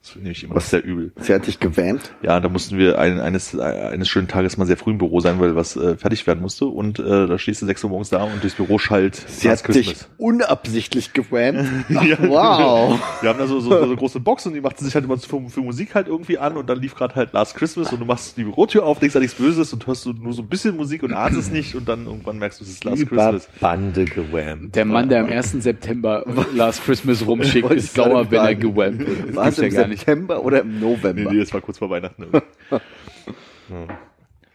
Das 0.07 0.13
finde 0.13 0.31
ich 0.31 0.45
immer 0.45 0.55
Was? 0.55 0.71
sehr 0.71 0.85
übel. 0.85 1.11
Sie 1.17 1.35
hat 1.35 1.49
dich 1.49 1.59
gewammt. 1.59 2.13
Ja, 2.23 2.39
da 2.39 2.49
mussten 2.49 2.79
wir 2.79 2.97
ein, 3.01 3.19
eines, 3.19 3.59
eines 3.59 4.09
schönen 4.09 4.29
Tages 4.29 4.57
mal 4.57 4.65
sehr 4.65 4.77
früh 4.77 4.93
im 4.93 4.99
Büro 4.99 5.19
sein, 5.19 5.41
weil 5.41 5.57
was 5.57 5.75
äh, 5.75 5.97
fertig 5.97 6.29
werden 6.29 6.43
musste. 6.43 6.67
Und 6.67 7.01
äh, 7.01 7.27
da 7.27 7.37
stehst 7.41 7.61
du 7.61 7.67
sechs 7.67 7.83
Uhr 7.83 7.91
morgens 7.91 8.11
da 8.11 8.23
und 8.23 8.41
durchs 8.41 8.55
Büro 8.55 8.79
schallt 8.79 9.17
Sie 9.17 9.49
Last 9.49 9.67
hat 9.67 9.75
dich 9.75 9.97
unabsichtlich 10.17 11.13
gewammt. 11.13 11.67
Ach, 11.97 12.05
Ja. 12.05 12.19
wow. 12.21 13.01
Wir 13.21 13.31
haben 13.31 13.39
da 13.41 13.49
so, 13.49 13.59
so, 13.59 13.71
so 13.71 13.83
eine 13.83 13.97
große 13.97 14.21
Box 14.21 14.47
und 14.47 14.55
die 14.55 14.61
machte 14.61 14.85
sich 14.85 14.95
halt 14.95 15.05
immer 15.05 15.19
für, 15.19 15.41
für 15.49 15.61
Musik 15.61 15.97
halt 15.97 16.07
irgendwie 16.07 16.39
an 16.39 16.57
und 16.57 16.71
dann 16.71 16.81
lief 16.81 16.95
gerade 16.95 17.17
halt 17.17 17.33
Last 17.33 17.57
Christmas 17.57 17.93
und 17.93 17.99
du 17.99 18.05
machst 18.07 18.37
die 18.37 18.45
Bürotür 18.45 18.87
auf, 18.87 19.01
denkst 19.01 19.17
an 19.17 19.23
nichts 19.23 19.37
Böses 19.37 19.73
und 19.73 19.85
hörst 19.89 20.05
du 20.07 20.13
nur 20.13 20.35
so 20.35 20.43
ein 20.43 20.49
bisschen 20.49 20.77
Musik 20.77 21.03
und 21.03 21.15
ahnst 21.15 21.37
es 21.37 21.51
nicht 21.51 21.75
und 21.75 21.89
dann 21.89 22.07
irgendwann 22.07 22.39
merkst 22.39 22.61
du, 22.61 22.65
es 22.65 22.71
ist 22.71 22.85
Last 22.85 23.03
Über 23.03 23.33
Christmas. 23.33 23.49
Bande 23.59 24.05
gewammt. 24.05 24.77
Der 24.77 24.85
Mann, 24.85 25.09
der 25.09 25.25
am 25.25 25.31
1. 25.31 25.51
September 25.65 26.25
Last 26.55 26.85
Christmas 26.85 27.27
rumschickt, 27.27 27.73
ist 27.73 27.95
sauer, 27.95 28.31
wenn 28.31 28.39
er 28.39 28.55
gewammt 28.55 29.01
wird. 29.01 29.29
Das 29.31 29.35
War 29.35 29.49
es 29.49 29.57
gibt's 29.57 29.75
ja 29.75 29.83
im 29.83 29.87
gar 29.87 29.89
nicht. 29.89 29.96
September 29.97 30.43
oder 30.45 30.61
im 30.61 30.79
Nee, 30.79 30.81
November? 30.81 31.33
nee, 31.33 31.39
das 31.41 31.53
war 31.53 31.61
kurz 31.61 31.79
vor 31.79 31.91
Weihnachten. 31.91 32.27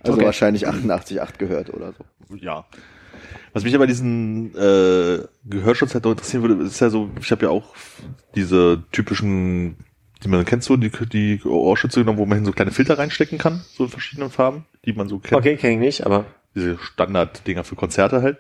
Also 0.04 0.18
Okay. 0.18 0.26
wahrscheinlich 0.26 0.68
88,8 0.68 1.38
gehört 1.38 1.74
oder 1.74 1.94
so. 1.94 2.36
ja. 2.38 2.66
Was 3.54 3.64
mich 3.66 3.76
aber 3.76 3.86
diesen 3.86 4.56
äh, 4.56 5.20
Gehörschutz 5.46 5.94
halt 5.94 6.06
noch 6.06 6.12
interessieren 6.12 6.42
würde, 6.44 6.64
ist 6.64 6.80
ja 6.80 6.90
so, 6.90 7.10
ich 7.20 7.30
habe 7.32 7.44
ja 7.46 7.50
auch 7.52 7.76
diese 8.34 8.82
typischen, 8.94 9.76
die 10.24 10.30
man 10.30 10.46
kennt, 10.46 10.64
so 10.64 10.78
die, 10.78 10.90
die 10.90 11.42
Ohrschütze 11.44 12.00
genommen, 12.00 12.18
wo 12.18 12.26
man 12.26 12.38
hin 12.38 12.46
so 12.46 12.52
kleine 12.54 12.72
Filter 12.72 12.98
reinstecken 12.98 13.38
kann, 13.38 13.62
so 13.76 13.84
in 13.84 13.90
verschiedenen 13.90 14.30
Farben, 14.32 14.66
die 14.86 14.94
man 14.94 15.10
so 15.10 15.20
kennt. 15.20 15.38
Okay, 15.38 15.58
kenne 15.58 15.74
ich 15.74 15.80
nicht, 15.80 16.06
aber 16.06 16.26
diese 16.56 16.78
Standarddinger 16.78 17.64
für 17.64 17.76
Konzerte 17.76 18.22
halt. 18.22 18.38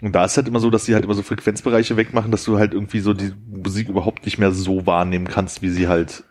Und 0.00 0.12
da 0.14 0.24
ist 0.24 0.36
halt 0.36 0.48
immer 0.48 0.60
so, 0.60 0.70
dass 0.70 0.84
die 0.84 0.94
halt 0.94 1.04
immer 1.04 1.14
so 1.14 1.22
Frequenzbereiche 1.22 1.96
wegmachen, 1.96 2.30
dass 2.30 2.44
du 2.44 2.58
halt 2.58 2.74
irgendwie 2.74 3.00
so 3.00 3.14
die 3.14 3.32
Musik 3.50 3.88
überhaupt 3.88 4.24
nicht 4.24 4.38
mehr 4.38 4.52
so 4.52 4.86
wahrnehmen 4.86 5.26
kannst, 5.28 5.62
wie 5.62 5.70
sie 5.70 5.88
halt 5.88 6.24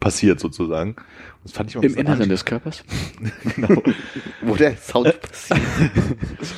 passiert 0.00 0.40
sozusagen. 0.40 0.96
Das 1.42 1.52
fand 1.52 1.70
ich 1.70 1.76
Im 1.76 1.94
Inneren 1.94 2.22
an- 2.22 2.28
des 2.28 2.44
Körpers? 2.44 2.84
genau. 3.54 3.82
Wo 4.42 4.56
der 4.56 4.76
Sound 4.76 5.20
passiert. 5.22 5.60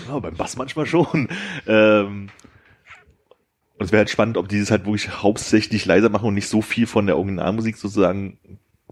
ja, 0.08 0.18
beim 0.18 0.34
Bass 0.34 0.56
manchmal 0.56 0.86
schon. 0.86 1.28
Ähm, 1.66 2.30
und 3.78 3.84
es 3.84 3.92
wäre 3.92 4.00
halt 4.00 4.10
spannend, 4.10 4.38
ob 4.38 4.48
dieses 4.48 4.70
halt 4.70 4.86
wirklich 4.86 5.22
hauptsächlich 5.22 5.84
leiser 5.84 6.08
machen 6.08 6.26
und 6.28 6.34
nicht 6.34 6.48
so 6.48 6.62
viel 6.62 6.86
von 6.86 7.06
der 7.06 7.16
Originalmusik 7.16 7.76
sozusagen 7.76 8.38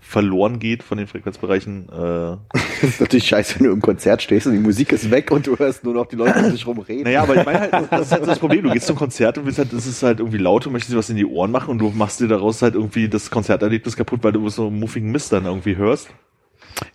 verloren 0.07 0.61
geht 0.61 0.85
von 0.85 0.99
den 0.99 1.09
Frequenzbereichen. 1.09 1.89
Äh, 1.89 2.37
Das 2.53 2.83
ist 2.83 3.01
natürlich 3.01 3.27
scheiße, 3.27 3.59
wenn 3.59 3.67
du 3.67 3.73
im 3.73 3.81
Konzert 3.83 4.23
stehst 4.23 4.47
und 4.47 4.53
die 4.53 4.61
Musik 4.61 4.93
ist 4.93 5.11
weg 5.11 5.33
und 5.33 5.47
du 5.47 5.59
hörst 5.59 5.83
nur 5.83 5.95
noch 5.95 6.07
die 6.07 6.15
Leute 6.17 6.39
um 6.39 6.51
sich 6.53 6.65
rum 6.67 6.79
reden. 6.79 7.03
Naja, 7.03 7.23
aber 7.23 7.37
ich 7.37 7.45
meine 7.45 7.61
halt, 7.61 7.73
das 7.91 8.03
ist 8.03 8.13
halt 8.13 8.23
so 8.23 8.31
das 8.31 8.39
Problem. 8.39 8.63
Du 8.63 8.71
gehst 8.71 8.87
zum 8.87 8.97
Konzert 8.97 9.37
und 9.37 9.47
willst 9.47 9.59
halt, 9.59 9.73
das 9.73 9.87
ist 9.87 10.03
halt 10.05 10.21
irgendwie 10.21 10.39
laut 10.39 10.65
und 10.67 10.73
möchtest 10.73 10.93
dir 10.93 10.99
was 10.99 11.11
in 11.11 11.17
die 11.17 11.27
Ohren 11.27 11.51
machen 11.51 11.71
und 11.71 11.79
du 11.79 11.91
machst 11.91 12.21
dir 12.21 12.29
daraus 12.29 12.63
halt 12.63 12.75
irgendwie 12.75 13.09
das 13.09 13.31
Konzerterlebnis 13.31 13.97
kaputt, 13.97 14.23
weil 14.23 14.33
du 14.33 14.49
so 14.49 14.71
muffigen 14.71 15.11
Mist 15.11 15.33
dann 15.33 15.45
irgendwie 15.45 15.77
hörst. 15.77 16.09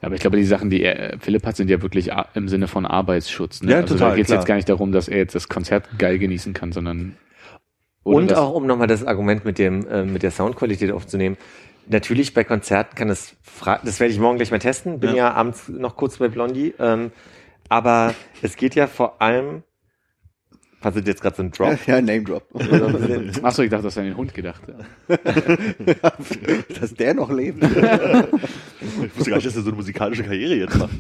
Ja, 0.02 0.08
aber 0.08 0.16
ich 0.16 0.22
glaube, 0.22 0.38
die 0.38 0.46
Sachen, 0.46 0.70
die 0.70 0.82
er, 0.82 1.18
Philipp 1.20 1.46
hat, 1.46 1.58
sind 1.58 1.70
ja 1.70 1.82
wirklich 1.82 2.12
im 2.34 2.48
Sinne 2.48 2.68
von 2.68 2.86
Arbeitsschutz. 2.86 3.62
Ne? 3.62 3.72
Ja, 3.72 3.78
also 3.80 3.96
total, 3.96 4.12
da 4.12 4.16
geht 4.16 4.26
es 4.26 4.32
jetzt 4.32 4.46
gar 4.46 4.56
nicht 4.56 4.70
darum, 4.70 4.92
dass 4.94 5.10
er 5.10 5.18
jetzt 5.18 5.36
das 5.36 5.50
Konzert 5.50 5.90
geil 5.98 6.18
genießen 6.18 6.54
kann, 6.54 6.72
sondern 6.72 7.18
und 8.04 8.34
auch 8.34 8.54
um 8.54 8.66
nochmal 8.66 8.88
das 8.88 9.06
Argument 9.06 9.46
mit 9.46 9.60
dem 9.60 9.88
äh, 9.88 10.04
mit 10.04 10.24
der 10.24 10.32
Soundqualität 10.32 10.92
aufzunehmen. 10.92 11.38
Natürlich 11.88 12.34
bei 12.34 12.44
Konzerten 12.44 12.96
kann 12.96 13.10
es, 13.10 13.36
fra- 13.42 13.80
das 13.84 14.00
werde 14.00 14.14
ich 14.14 14.20
morgen 14.20 14.38
gleich 14.38 14.52
mal 14.52 14.60
testen. 14.60 15.00
Bin 15.00 15.12
ja, 15.12 15.16
Ja. 15.16 15.34
abends 15.34 15.68
noch 15.68 15.96
kurz 15.96 16.18
bei 16.18 16.28
Blondie. 16.30 16.74
Ähm, 16.80 17.12
aber 17.70 18.14
es 18.42 18.56
geht 18.56 18.76
ja 18.76 18.88
vor 18.88 19.22
allem, 19.22 19.64
passiert 20.80 21.08
jetzt 21.08 21.22
gerade 21.22 21.36
so 21.36 21.44
ein 21.44 21.52
Drop. 21.52 21.78
Ja, 21.88 22.02
Name 22.02 22.24
Drop. 22.24 22.44
Achso, 23.44 23.64
ich 23.64 23.70
dachte, 23.70 23.84
das 23.84 23.98
an 23.98 24.06
den 24.06 24.16
Hund 24.18 24.34
gedacht. 24.34 24.62
Ja. 24.68 25.18
Dass 26.80 26.94
der 26.94 27.14
noch 27.14 27.30
lebt. 27.32 27.64
Ich 27.64 29.16
wusste 29.18 29.30
gar 29.30 29.38
nicht, 29.38 29.48
dass 29.48 29.56
er 29.56 29.62
so 29.62 29.70
eine 29.70 29.76
musikalische 29.78 30.24
Karriere 30.24 30.56
jetzt 30.56 30.78
macht. 30.78 30.92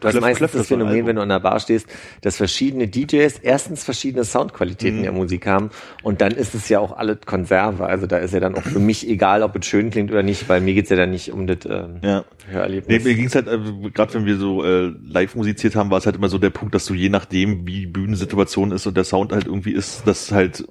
Du 0.00 0.08
hast 0.08 0.14
Klöff- 0.14 0.20
meistens 0.22 0.52
das 0.52 0.68
Phänomen, 0.68 1.06
wenn 1.06 1.16
du 1.16 1.22
an 1.22 1.28
der 1.28 1.40
Bar 1.40 1.60
stehst, 1.60 1.86
dass 2.22 2.36
verschiedene 2.36 2.88
DJs 2.88 3.38
erstens 3.42 3.84
verschiedene 3.84 4.24
Soundqualitäten 4.24 4.98
Mhm. 5.00 5.02
der 5.02 5.12
Musik 5.12 5.46
haben 5.46 5.70
und 6.02 6.20
dann 6.20 6.32
ist 6.32 6.54
es 6.54 6.68
ja 6.68 6.78
auch 6.80 6.96
alles 6.96 7.18
Konserve. 7.26 7.84
Also 7.86 8.06
da 8.06 8.16
ist 8.18 8.32
ja 8.32 8.40
dann 8.40 8.54
auch 8.54 8.62
für 8.62 8.78
mich 8.78 9.06
egal, 9.08 9.42
ob 9.42 9.56
es 9.56 9.66
schön 9.66 9.90
klingt 9.90 10.10
oder 10.10 10.22
nicht, 10.22 10.48
weil 10.48 10.60
mir 10.62 10.74
geht's 10.74 10.90
ja 10.90 10.96
dann 10.96 11.10
nicht 11.10 11.32
um 11.32 11.46
das 11.46 11.58
ähm, 11.66 11.96
Ja. 12.02 12.24
Nee, 12.48 12.54
Hörerlebnis. 12.54 13.04
mir 13.04 13.14
ging's 13.14 13.34
halt, 13.34 13.46
äh, 13.46 13.58
gerade 13.92 14.14
wenn 14.14 14.24
wir 14.26 14.36
so 14.36 14.64
äh, 14.64 14.90
live 15.04 15.34
musiziert 15.36 15.76
haben, 15.76 15.90
war 15.90 15.98
es 15.98 16.06
halt 16.06 16.16
immer 16.16 16.28
so 16.28 16.38
der 16.38 16.50
Punkt, 16.50 16.74
dass 16.74 16.86
du 16.86 16.94
je 16.94 17.08
nachdem, 17.10 17.66
wie 17.66 17.80
die 17.80 17.86
Bühnensituation 17.86 18.72
ist 18.72 18.86
und 18.86 18.96
der 18.96 19.04
Sound 19.04 19.32
halt 19.32 19.46
irgendwie 19.46 19.72
ist, 19.72 20.06
dass 20.06 20.32
halt 20.32 20.64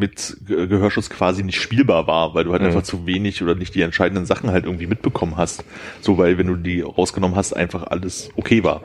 mit 0.00 0.36
Ge- 0.46 0.66
Gehörschutz 0.66 1.08
quasi 1.10 1.44
nicht 1.44 1.60
spielbar 1.60 2.06
war, 2.08 2.34
weil 2.34 2.42
du 2.44 2.50
halt 2.52 2.62
Mhm. 2.62 2.68
einfach 2.68 2.82
zu 2.82 3.06
wenig 3.06 3.40
oder 3.42 3.54
nicht 3.54 3.74
die 3.76 3.82
entscheidenden 3.82 4.26
Sachen 4.26 4.50
halt 4.50 4.64
irgendwie 4.64 4.86
mitbekommen 4.88 5.36
hast. 5.36 5.62
So, 6.00 6.18
weil 6.18 6.36
wenn 6.38 6.48
du 6.48 6.56
die 6.56 6.80
rausgenommen 6.80 7.36
hast, 7.36 7.52
einfach 7.52 7.84
alles 7.84 8.30
okay 8.36 8.64
war. 8.64 8.82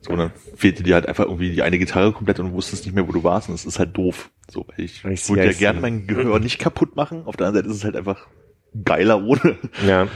So, 0.00 0.14
dann 0.16 0.32
fehlte 0.54 0.82
dir 0.82 0.94
halt 0.94 1.06
einfach 1.06 1.24
irgendwie 1.24 1.50
die 1.50 1.62
eine 1.62 1.78
Gitarre 1.78 2.12
komplett 2.12 2.38
und 2.38 2.48
du 2.50 2.52
wusstest 2.52 2.84
nicht 2.86 2.94
mehr, 2.94 3.06
wo 3.08 3.12
du 3.12 3.24
warst 3.24 3.48
und 3.48 3.54
es 3.54 3.64
ist 3.66 3.78
halt 3.78 3.96
doof. 3.96 4.30
So, 4.50 4.66
weil 4.68 4.84
ich, 4.84 5.04
Ich 5.04 5.28
würde 5.28 5.44
ja 5.46 5.52
gerne 5.52 5.80
mein 5.80 6.06
Gehör 6.06 6.38
nicht 6.40 6.58
kaputt 6.58 6.94
machen. 6.96 7.22
Auf 7.26 7.36
der 7.36 7.46
anderen 7.48 7.64
Seite 7.64 7.72
ist 7.72 7.78
es 7.78 7.84
halt 7.84 7.96
einfach 7.96 8.26
geiler 8.84 9.22
ohne. 9.24 9.56
ja. 9.86 10.06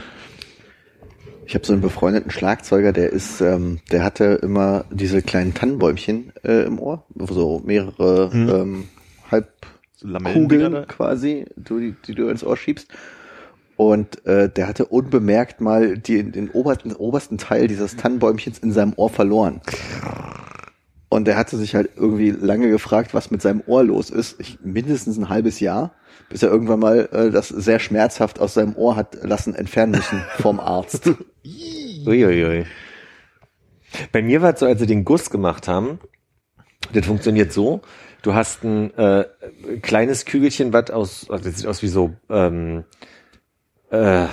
Ich 1.46 1.54
habe 1.54 1.64
so 1.64 1.72
einen 1.72 1.80
befreundeten 1.80 2.30
Schlagzeuger, 2.30 2.92
der 2.92 3.10
ist, 3.10 3.40
ähm, 3.40 3.80
der 3.90 4.04
hatte 4.04 4.38
immer 4.42 4.84
diese 4.90 5.22
kleinen 5.22 5.54
Tannenbäumchen 5.54 6.32
äh, 6.44 6.64
im 6.66 6.78
Ohr, 6.78 7.04
so 7.16 7.62
mehrere 7.64 8.28
Mhm. 8.34 8.48
ähm, 8.50 8.84
So 9.30 9.46
Halbkugeln 10.02 10.86
quasi, 10.86 11.46
du, 11.56 11.78
die, 11.78 11.94
die 12.06 12.14
du 12.14 12.28
ins 12.28 12.44
Ohr 12.44 12.56
schiebst. 12.56 12.88
Und 13.76 14.26
äh, 14.26 14.48
der 14.48 14.66
hatte 14.66 14.86
unbemerkt 14.86 15.60
mal 15.60 15.98
die, 15.98 16.30
den 16.30 16.50
obersten, 16.50 16.92
obersten 16.92 17.38
Teil 17.38 17.68
dieses 17.68 17.96
Tannenbäumchens 17.96 18.58
in 18.58 18.72
seinem 18.72 18.92
Ohr 18.96 19.08
verloren. 19.08 19.60
Und 21.08 21.26
der 21.26 21.36
hatte 21.36 21.56
sich 21.56 21.74
halt 21.74 21.90
irgendwie 21.96 22.30
lange 22.30 22.68
gefragt, 22.68 23.14
was 23.14 23.30
mit 23.30 23.40
seinem 23.40 23.62
Ohr 23.66 23.84
los 23.84 24.10
ist. 24.10 24.40
Ich, 24.40 24.58
mindestens 24.62 25.16
ein 25.16 25.28
halbes 25.28 25.60
Jahr, 25.60 25.94
bis 26.28 26.42
er 26.42 26.50
irgendwann 26.50 26.80
mal 26.80 27.08
äh, 27.12 27.30
das 27.30 27.48
sehr 27.48 27.78
schmerzhaft 27.78 28.40
aus 28.40 28.54
seinem 28.54 28.74
Ohr 28.76 28.96
hat 28.96 29.16
lassen 29.22 29.54
entfernen 29.54 29.92
müssen 29.92 30.22
vom 30.38 30.60
Arzt. 30.60 31.10
Uiuiui. 32.06 32.66
Bei 34.12 34.22
mir 34.22 34.42
war 34.42 34.54
es 34.54 34.60
so, 34.60 34.66
als 34.66 34.80
sie 34.80 34.86
den 34.86 35.04
Guss 35.04 35.30
gemacht 35.30 35.66
haben, 35.66 35.98
das 36.92 37.06
funktioniert 37.06 37.52
so, 37.52 37.80
du 38.22 38.34
hast 38.34 38.64
ein 38.64 38.92
äh, 38.96 39.24
kleines 39.82 40.24
Kügelchen, 40.24 40.72
was 40.72 40.90
aus, 40.90 41.30
also 41.30 41.44
das 41.44 41.56
sieht 41.58 41.66
aus 41.66 41.82
wie 41.82 41.88
so, 41.88 42.14
ähm, 42.30 42.84
äh, 43.90 44.26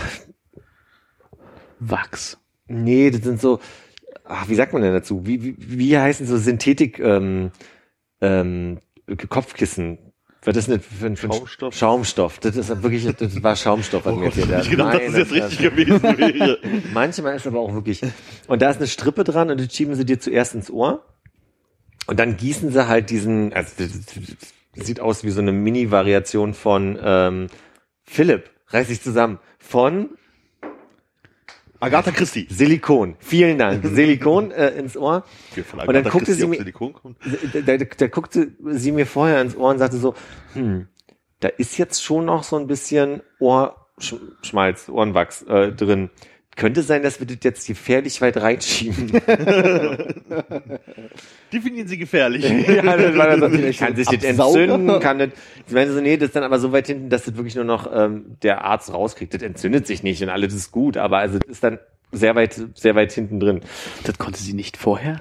Wachs. 1.79 2.37
nee, 2.67 3.11
das 3.11 3.21
sind 3.21 3.39
so, 3.39 3.59
ach, 4.23 4.47
wie 4.49 4.55
sagt 4.55 4.73
man 4.73 4.81
denn 4.81 4.93
dazu? 4.93 5.25
Wie, 5.25 5.43
wie, 5.43 5.55
wie 5.57 5.97
heißen 5.97 6.25
so 6.25 6.37
Synthetik, 6.37 6.99
ähm, 6.99 7.51
ähm, 8.21 8.79
Kopfkissen? 9.29 9.99
Was 10.43 10.55
ist 10.57 10.67
denn 10.67 10.77
das 10.77 10.85
für 10.85 11.05
ein 11.07 11.15
für 11.17 11.27
ein 11.27 11.33
Schaumstoff? 11.33 11.75
Schaumstoff. 11.75 12.39
Das 12.39 12.55
ist 12.55 12.83
wirklich, 12.83 13.05
das 13.15 13.41
war 13.41 13.55
Schaumstoff, 13.55 14.05
was 14.05 14.15
mir 14.15 14.25
erzählt 14.25 14.49
Ich 14.49 14.55
hat. 14.55 14.69
gedacht, 14.69 14.93
dass 14.93 15.01
es 15.01 15.11
Meine 15.11 15.17
jetzt 15.17 15.31
richtig 15.31 15.59
gewesen 15.59 16.03
wäre. 16.03 16.59
Manchmal 16.93 17.35
ist 17.35 17.47
aber 17.47 17.59
auch 17.59 17.73
wirklich. 17.73 18.01
Und 18.47 18.61
da 18.61 18.69
ist 18.69 18.77
eine 18.77 18.87
Strippe 18.87 19.23
dran 19.23 19.49
und 19.49 19.59
die 19.59 19.67
schieben 19.69 19.95
sie 19.95 20.05
dir 20.05 20.19
zuerst 20.19 20.53
ins 20.53 20.69
Ohr. 20.69 21.03
Und 22.07 22.19
dann 22.19 22.37
gießen 22.37 22.71
sie 22.71 22.87
halt 22.87 23.09
diesen, 23.09 23.53
also 23.53 23.71
sieht 24.75 24.99
aus 24.99 25.23
wie 25.23 25.31
so 25.31 25.41
eine 25.41 25.51
Mini-Variation 25.51 26.53
von 26.53 26.99
ähm, 27.01 27.47
Philipp, 28.03 28.49
reiß 28.67 28.87
dich 28.89 29.01
zusammen, 29.01 29.39
von 29.57 30.09
Agatha 31.79 32.11
Christie. 32.11 32.47
Silikon. 32.49 33.15
Vielen 33.19 33.57
Dank. 33.57 33.85
Silikon 33.95 34.51
äh, 34.51 34.69
ins 34.71 34.95
Ohr. 34.97 35.23
Und 35.55 35.93
dann 35.93 36.03
guckte 36.03 36.31
Christie 36.31 36.33
sie 36.33 36.47
mir- 36.47 36.71
kommt. 36.71 37.17
Da, 37.53 37.77
da, 37.77 37.85
da 37.85 38.07
guckte 38.07 38.51
sie 38.71 38.91
mir 38.91 39.05
vorher 39.05 39.41
ins 39.41 39.55
Ohr 39.55 39.69
und 39.71 39.79
sagte 39.79 39.97
so, 39.97 40.15
hm, 40.53 40.87
da 41.41 41.49
ist 41.49 41.77
jetzt 41.77 42.03
schon 42.03 42.25
noch 42.25 42.43
so 42.43 42.55
ein 42.57 42.67
bisschen 42.67 43.21
Ohrschmalz, 43.39 44.89
Ohrenwachs 44.89 45.43
äh, 45.43 45.71
drin. 45.73 46.09
Könnte 46.55 46.83
sein, 46.83 47.03
dass 47.03 47.19
wir 47.19 47.27
das 47.27 47.39
jetzt 47.43 47.67
gefährlich 47.67 48.21
weit 48.21 48.37
reinschieben. 48.37 49.11
Definieren 51.51 51.87
Sie 51.87 51.97
gefährlich. 51.97 52.43
ja, 52.67 52.95
das 52.95 53.17
war 53.17 53.35
dann 53.35 53.41
so, 53.41 53.47
kann 53.77 53.95
sich 53.97 54.07
das 54.07 54.23
entzünden, 54.23 54.99
kann 55.01 55.19
das, 55.19 55.29
sie 55.65 55.75
meinte 55.75 55.93
so, 55.93 55.99
nee, 55.99 56.15
das 56.15 56.27
ist 56.27 56.35
dann 56.35 56.43
aber 56.43 56.59
so 56.59 56.71
weit 56.71 56.87
hinten, 56.87 57.09
dass 57.09 57.25
das 57.25 57.35
wirklich 57.35 57.55
nur 57.55 57.65
noch 57.65 57.91
ähm, 57.93 58.37
der 58.41 58.63
Arzt 58.63 58.93
rauskriegt. 58.93 59.33
Das 59.33 59.41
entzündet 59.41 59.85
sich 59.85 60.01
nicht 60.01 60.23
und 60.23 60.29
alles 60.29 60.53
ist 60.53 60.71
gut, 60.71 60.95
aber 60.95 61.17
also 61.17 61.39
das 61.39 61.49
ist 61.49 61.63
dann 61.63 61.79
sehr 62.13 62.35
weit, 62.35 62.57
sehr 62.75 62.95
weit 62.95 63.11
hinten 63.11 63.41
drin. 63.41 63.59
Das 64.05 64.17
konnte 64.17 64.39
sie 64.39 64.53
nicht 64.53 64.77
vorher? 64.77 65.19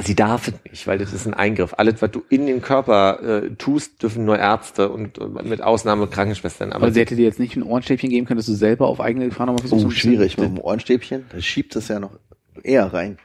Sie 0.00 0.14
darf 0.14 0.48
es 0.48 0.54
nicht, 0.70 0.86
weil 0.86 0.96
das 0.96 1.12
ist 1.12 1.26
ein 1.26 1.34
Eingriff. 1.34 1.74
Alles, 1.76 2.00
was 2.00 2.10
du 2.10 2.22
in 2.30 2.46
den 2.46 2.62
Körper 2.62 3.22
äh, 3.22 3.50
tust, 3.56 4.02
dürfen 4.02 4.24
nur 4.24 4.38
Ärzte 4.38 4.88
und 4.88 5.18
äh, 5.18 5.26
mit 5.42 5.62
Ausnahme 5.62 6.06
Krankenschwestern. 6.06 6.72
Aber 6.72 6.84
Aber 6.84 6.92
sie 6.92 7.00
hätte 7.00 7.14
dir 7.14 7.26
jetzt 7.26 7.38
nicht 7.38 7.56
ein 7.56 7.62
Ohrenstäbchen 7.62 8.08
geben 8.08 8.26
können, 8.26 8.38
dass 8.38 8.46
du 8.46 8.54
selber 8.54 8.88
auf 8.88 9.00
eigene 9.00 9.26
Gefahr 9.26 9.46
nochmal 9.46 9.60
versuchst. 9.60 9.84
Oh, 9.84 9.90
schwierig 9.90 10.38
mit 10.38 10.48
dem 10.48 10.58
Ohrenstäbchen. 10.58 11.26
Da 11.30 11.40
schiebt 11.42 11.76
es 11.76 11.88
ja 11.88 12.00
noch 12.00 12.12
eher 12.62 12.92
rein. 12.92 13.18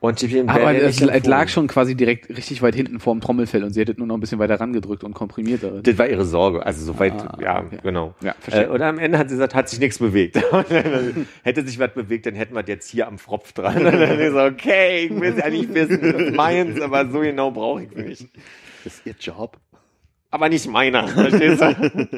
Und 0.00 0.20
Champion 0.20 0.48
Aber 0.48 0.60
wäre 0.72 0.86
es, 0.86 1.00
es 1.00 1.26
lag 1.26 1.48
schon 1.48 1.66
quasi 1.66 1.96
direkt 1.96 2.28
richtig 2.28 2.62
weit 2.62 2.76
hinten 2.76 3.00
vorm 3.00 3.20
Trommelfell 3.20 3.64
und 3.64 3.72
sie 3.72 3.80
hätte 3.80 3.94
nur 3.98 4.06
noch 4.06 4.16
ein 4.16 4.20
bisschen 4.20 4.38
weiter 4.38 4.60
rangedrückt 4.60 5.02
und 5.02 5.12
komprimiert. 5.12 5.64
darin. 5.64 5.82
Das 5.82 5.98
war 5.98 6.08
ihre 6.08 6.24
Sorge. 6.24 6.64
Also 6.64 6.84
soweit, 6.84 7.14
Ah, 7.14 7.36
ja, 7.40 7.60
okay. 7.64 7.78
genau. 7.82 8.14
Ja, 8.22 8.36
verstehe. 8.38 8.66
äh, 8.66 8.68
und 8.68 8.80
am 8.80 9.00
Ende 9.00 9.18
hat 9.18 9.28
sie 9.28 9.34
gesagt, 9.34 9.56
hat 9.56 9.68
sich 9.68 9.80
nichts 9.80 9.98
bewegt. 9.98 10.36
Hätte 11.42 11.66
sich 11.66 11.80
was 11.80 11.92
bewegt, 11.94 12.26
dann 12.26 12.36
hätten 12.36 12.54
wir 12.54 12.62
das 12.62 12.68
jetzt 12.68 12.90
hier 12.90 13.08
am 13.08 13.18
Fropf 13.18 13.52
dran. 13.54 13.76
Und 13.84 13.84
dann 13.92 14.18
sie 14.18 14.30
so, 14.30 14.40
okay, 14.40 15.06
ich 15.06 15.20
will 15.20 15.32
es 15.32 15.38
ja 15.38 15.50
nicht 15.50 15.74
wissen, 15.74 16.00
das 16.00 16.22
ist 16.22 16.36
meins, 16.36 16.80
aber 16.80 17.10
so 17.10 17.18
genau 17.18 17.50
brauche 17.50 17.82
ich 17.82 17.88
es 17.92 17.96
nicht. 18.20 18.28
Das 18.84 18.94
ist 18.94 19.06
ihr 19.06 19.14
Job. 19.18 19.56
Aber 20.30 20.48
nicht 20.48 20.68
meiner, 20.68 21.08
verstehst 21.08 21.60
du? 21.60 22.08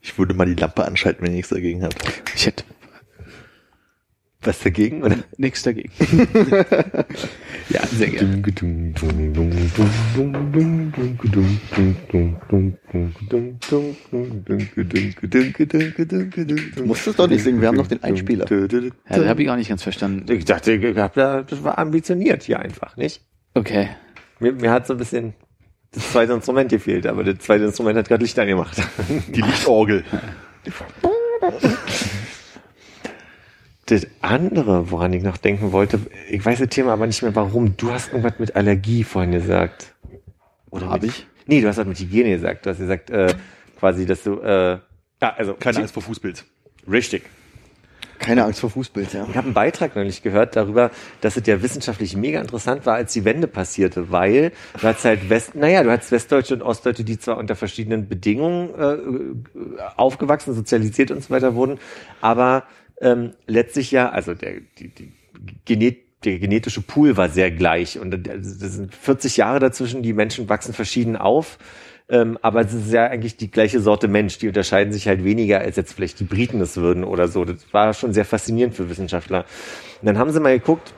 Ich 0.00 0.18
würde 0.18 0.34
mal 0.34 0.46
die 0.46 0.54
Lampe 0.54 0.84
anschalten, 0.84 1.22
wenn 1.22 1.30
ich 1.32 1.36
nichts 1.38 1.50
dagegen 1.50 1.82
habe. 1.82 1.94
Ich 2.34 2.46
hätte 2.46 2.64
Was 4.44 4.60
dagegen? 4.60 5.02
Oder? 5.02 5.16
nichts 5.38 5.62
dagegen. 5.62 5.90
ja, 7.70 7.86
sehr 7.86 8.08
gerne. 8.08 8.42
Du 8.42 8.66
musst 16.84 17.06
es 17.06 17.16
doch 17.16 17.28
nicht 17.28 17.42
singen, 17.42 17.60
wir 17.60 17.68
haben 17.68 17.76
noch 17.76 17.86
den 17.86 18.02
Einspieler. 18.02 18.46
Ja, 18.50 18.66
das 19.08 19.26
habe 19.26 19.42
ich 19.42 19.50
auch 19.50 19.56
nicht 19.56 19.68
ganz 19.68 19.82
verstanden. 19.82 20.30
Ich 20.30 20.44
dachte, 20.44 20.72
ich 20.72 20.96
hab 20.96 21.14
da, 21.14 21.42
das 21.42 21.64
war 21.64 21.78
ambitioniert 21.78 22.42
hier 22.42 22.60
einfach, 22.60 22.96
nicht? 22.96 23.22
Okay. 23.54 23.88
Mir, 24.40 24.52
mir 24.52 24.70
hat 24.70 24.86
so 24.86 24.94
ein 24.94 24.98
bisschen 24.98 25.34
das 25.92 26.12
zweite 26.12 26.32
Instrument 26.32 26.70
gefehlt, 26.70 27.06
aber 27.06 27.24
das 27.24 27.38
zweite 27.38 27.64
Instrument 27.64 27.96
hat 27.96 28.08
gerade 28.08 28.22
Licht 28.22 28.38
angemacht. 28.38 28.76
Die 29.28 29.40
Lichtorgel. 29.40 30.04
Das 33.86 34.06
andere, 34.22 34.90
woran 34.90 35.12
ich 35.12 35.22
noch 35.22 35.36
denken 35.36 35.72
wollte, 35.72 36.00
ich 36.30 36.44
weiß 36.44 36.58
das 36.58 36.68
Thema 36.68 36.92
aber 36.92 37.06
nicht 37.06 37.22
mehr 37.22 37.34
warum. 37.34 37.76
Du 37.76 37.90
hast 37.90 38.08
irgendwas 38.08 38.38
mit 38.38 38.56
Allergie 38.56 39.04
vorhin 39.04 39.32
gesagt. 39.32 39.94
Oder 40.70 40.88
Hab 40.88 41.02
mit, 41.02 41.10
ich? 41.10 41.26
Nee, 41.46 41.60
du 41.60 41.68
hast 41.68 41.76
was 41.76 41.86
mit 41.86 41.98
Hygiene 41.98 42.30
gesagt. 42.30 42.64
Du 42.64 42.70
hast 42.70 42.78
gesagt, 42.78 43.10
äh, 43.10 43.34
quasi, 43.78 44.06
dass 44.06 44.22
du, 44.22 44.40
äh, 44.40 44.78
ja, 45.20 45.34
also, 45.36 45.54
Keine 45.54 45.78
Angst 45.78 45.94
vor 45.94 46.02
Fußpilz. 46.02 46.44
Richtig. 46.90 47.24
Keine 48.18 48.44
Angst 48.44 48.60
vor 48.60 48.70
Fußbild, 48.70 49.12
ja. 49.12 49.26
Ich 49.28 49.36
habe 49.36 49.46
einen 49.46 49.54
Beitrag 49.54 49.96
neulich 49.96 50.22
gehört 50.22 50.56
darüber, 50.56 50.90
dass 51.20 51.36
es 51.36 51.46
ja 51.46 51.60
wissenschaftlich 51.62 52.16
mega 52.16 52.40
interessant 52.40 52.86
war, 52.86 52.94
als 52.94 53.12
die 53.12 53.24
Wende 53.24 53.46
passierte, 53.46 54.10
weil 54.10 54.52
du 54.80 54.82
hast 54.82 55.04
halt 55.04 55.28
West, 55.28 55.54
naja, 55.54 55.82
du 55.82 55.90
hast 55.90 56.10
Westdeutsche 56.10 56.54
und 56.54 56.62
Ostdeutsche, 56.62 57.04
die 57.04 57.18
zwar 57.18 57.36
unter 57.36 57.56
verschiedenen 57.56 58.08
Bedingungen 58.08 58.70
äh, 58.78 59.78
aufgewachsen, 59.96 60.54
sozialisiert 60.54 61.10
und 61.10 61.22
so 61.22 61.30
weiter 61.30 61.54
wurden, 61.54 61.78
aber 62.20 62.64
ähm, 63.04 63.34
letztlich 63.46 63.92
ja, 63.92 64.08
also 64.08 64.34
der, 64.34 64.54
die, 64.78 64.88
die 64.88 65.12
Genet 65.64 65.98
der 66.24 66.38
genetische 66.38 66.80
Pool 66.80 67.18
war 67.18 67.28
sehr 67.28 67.50
gleich 67.50 67.98
und 67.98 68.26
das 68.26 68.72
sind 68.72 68.94
40 68.94 69.36
Jahre 69.36 69.58
dazwischen, 69.58 70.02
die 70.02 70.14
Menschen 70.14 70.48
wachsen 70.48 70.72
verschieden 70.72 71.16
auf. 71.16 71.58
Ähm, 72.08 72.38
aber 72.42 72.62
es 72.62 72.72
ist 72.72 72.92
ja 72.92 73.06
eigentlich 73.06 73.36
die 73.36 73.50
gleiche 73.50 73.80
Sorte 73.80 74.08
Mensch. 74.08 74.38
Die 74.38 74.48
unterscheiden 74.48 74.92
sich 74.92 75.08
halt 75.08 75.24
weniger, 75.24 75.60
als 75.60 75.76
jetzt 75.76 75.92
vielleicht 75.94 76.20
die 76.20 76.24
Briten 76.24 76.60
es 76.60 76.76
würden 76.76 77.04
oder 77.04 77.28
so. 77.28 77.44
Das 77.44 77.72
war 77.72 77.94
schon 77.94 78.12
sehr 78.12 78.24
faszinierend 78.24 78.74
für 78.74 78.90
Wissenschaftler. 78.90 79.44
Und 80.00 80.06
dann 80.06 80.18
haben 80.18 80.30
sie 80.30 80.40
mal 80.40 80.58
geguckt, 80.58 80.92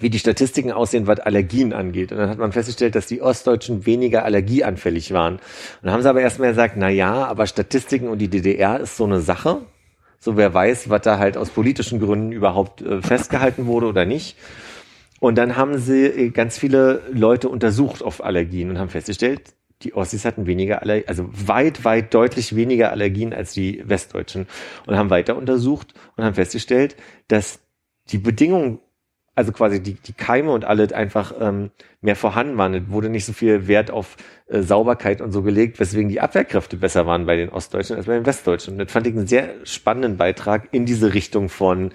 wie 0.00 0.10
die 0.10 0.18
Statistiken 0.18 0.72
aussehen, 0.72 1.06
was 1.06 1.20
Allergien 1.20 1.72
angeht. 1.72 2.12
Und 2.12 2.18
dann 2.18 2.30
hat 2.30 2.38
man 2.38 2.52
festgestellt, 2.52 2.94
dass 2.94 3.06
die 3.06 3.22
Ostdeutschen 3.22 3.86
weniger 3.86 4.24
allergieanfällig 4.24 5.12
waren. 5.12 5.34
Und 5.34 5.42
dann 5.82 5.92
haben 5.92 6.02
sie 6.02 6.10
aber 6.10 6.20
erstmal 6.20 6.50
gesagt, 6.50 6.74
na 6.76 6.88
ja, 6.88 7.24
aber 7.26 7.46
Statistiken 7.46 8.08
und 8.08 8.18
die 8.18 8.28
DDR 8.28 8.80
ist 8.80 8.96
so 8.96 9.04
eine 9.04 9.20
Sache. 9.20 9.62
So 10.24 10.38
wer 10.38 10.54
weiß, 10.54 10.88
was 10.88 11.02
da 11.02 11.18
halt 11.18 11.36
aus 11.36 11.50
politischen 11.50 12.00
Gründen 12.00 12.32
überhaupt 12.32 12.80
äh, 12.80 13.02
festgehalten 13.02 13.66
wurde 13.66 13.86
oder 13.86 14.06
nicht. 14.06 14.38
Und 15.20 15.36
dann 15.36 15.54
haben 15.58 15.76
sie 15.76 16.06
äh, 16.06 16.30
ganz 16.30 16.56
viele 16.56 17.02
Leute 17.12 17.50
untersucht 17.50 18.02
auf 18.02 18.24
Allergien 18.24 18.70
und 18.70 18.78
haben 18.78 18.88
festgestellt, 18.88 19.52
die 19.82 19.92
Ossis 19.92 20.24
hatten 20.24 20.46
weniger 20.46 20.80
Allergien, 20.80 21.08
also 21.08 21.28
weit, 21.30 21.84
weit 21.84 22.14
deutlich 22.14 22.56
weniger 22.56 22.90
Allergien 22.90 23.34
als 23.34 23.52
die 23.52 23.86
Westdeutschen 23.86 24.46
und 24.86 24.96
haben 24.96 25.10
weiter 25.10 25.36
untersucht 25.36 25.92
und 26.16 26.24
haben 26.24 26.34
festgestellt, 26.34 26.96
dass 27.28 27.60
die 28.10 28.16
Bedingungen, 28.16 28.78
also 29.34 29.52
quasi 29.52 29.82
die, 29.82 29.94
die 29.94 30.12
Keime 30.12 30.52
und 30.52 30.64
alles 30.64 30.92
einfach 30.92 31.32
ähm, 31.40 31.70
mehr 32.00 32.16
vorhanden 32.16 32.56
waren. 32.56 32.74
Es 32.74 32.82
wurde 32.88 33.08
nicht 33.08 33.24
so 33.24 33.32
viel 33.32 33.66
Wert 33.66 33.90
auf 33.90 34.16
äh, 34.46 34.62
Sauberkeit 34.62 35.20
und 35.20 35.32
so 35.32 35.42
gelegt, 35.42 35.80
weswegen 35.80 36.08
die 36.08 36.20
Abwehrkräfte 36.20 36.76
besser 36.76 37.06
waren 37.06 37.26
bei 37.26 37.36
den 37.36 37.48
Ostdeutschen 37.48 37.96
als 37.96 38.06
bei 38.06 38.14
den 38.14 38.26
Westdeutschen. 38.26 38.74
Und 38.74 38.78
das 38.78 38.92
fand 38.92 39.06
ich 39.06 39.16
einen 39.16 39.26
sehr 39.26 39.50
spannenden 39.64 40.16
Beitrag 40.16 40.68
in 40.70 40.86
diese 40.86 41.14
Richtung 41.14 41.48
von 41.48 41.90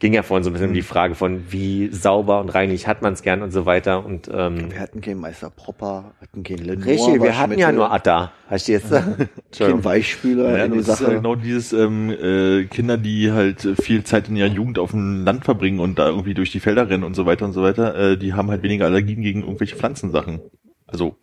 ging 0.00 0.12
ja 0.12 0.22
vorhin 0.22 0.44
so 0.44 0.50
ein 0.50 0.52
bisschen 0.52 0.68
um 0.68 0.74
die 0.74 0.82
Frage 0.82 1.14
von 1.16 1.50
wie 1.50 1.88
sauber 1.88 2.40
und 2.40 2.50
reinlich 2.50 2.86
hat 2.86 3.02
man 3.02 3.14
es 3.14 3.22
gern 3.22 3.42
und 3.42 3.50
so 3.50 3.66
weiter 3.66 4.04
und 4.04 4.30
ähm, 4.32 4.70
Wir 4.70 4.78
hatten 4.78 5.00
keinen 5.00 5.20
Meister 5.20 5.50
Propper, 5.50 6.14
hatten 6.20 6.44
keinen 6.44 6.64
Lenore, 6.64 6.86
Richtig, 6.86 7.20
wir 7.20 7.36
hatten 7.36 7.58
ja 7.58 7.72
nur 7.72 7.90
Atta. 7.92 8.30
Verstehst 8.46 8.92
du? 8.92 9.00
keinen 9.00 9.28
Entschuldigung. 9.46 9.84
Weichspüler 9.84 10.56
Ja, 10.56 10.68
das 10.68 10.78
ist 10.78 10.88
ja 10.88 10.94
Sache. 10.94 11.14
genau 11.16 11.34
dieses 11.34 11.72
ähm, 11.72 12.10
äh, 12.10 12.64
Kinder, 12.66 12.96
die 12.96 13.32
halt 13.32 13.66
viel 13.82 14.04
Zeit 14.04 14.28
in 14.28 14.36
ihrer 14.36 14.48
Jugend 14.48 14.78
auf 14.78 14.92
dem 14.92 15.24
Land 15.24 15.44
verbringen 15.44 15.80
und 15.80 15.98
da 15.98 16.08
irgendwie 16.08 16.34
durch 16.34 16.52
die 16.52 16.60
Felder 16.60 16.88
rennen 16.88 17.02
und 17.02 17.14
so 17.14 17.26
weiter 17.26 17.44
und 17.44 17.52
so 17.52 17.62
weiter, 17.62 17.94
äh, 18.12 18.16
die 18.16 18.34
haben 18.34 18.50
halt 18.50 18.62
weniger 18.62 18.86
Allergien 18.86 19.22
gegen 19.22 19.40
irgendwelche 19.42 19.74
Pflanzensachen. 19.76 20.40
Also 20.86 21.16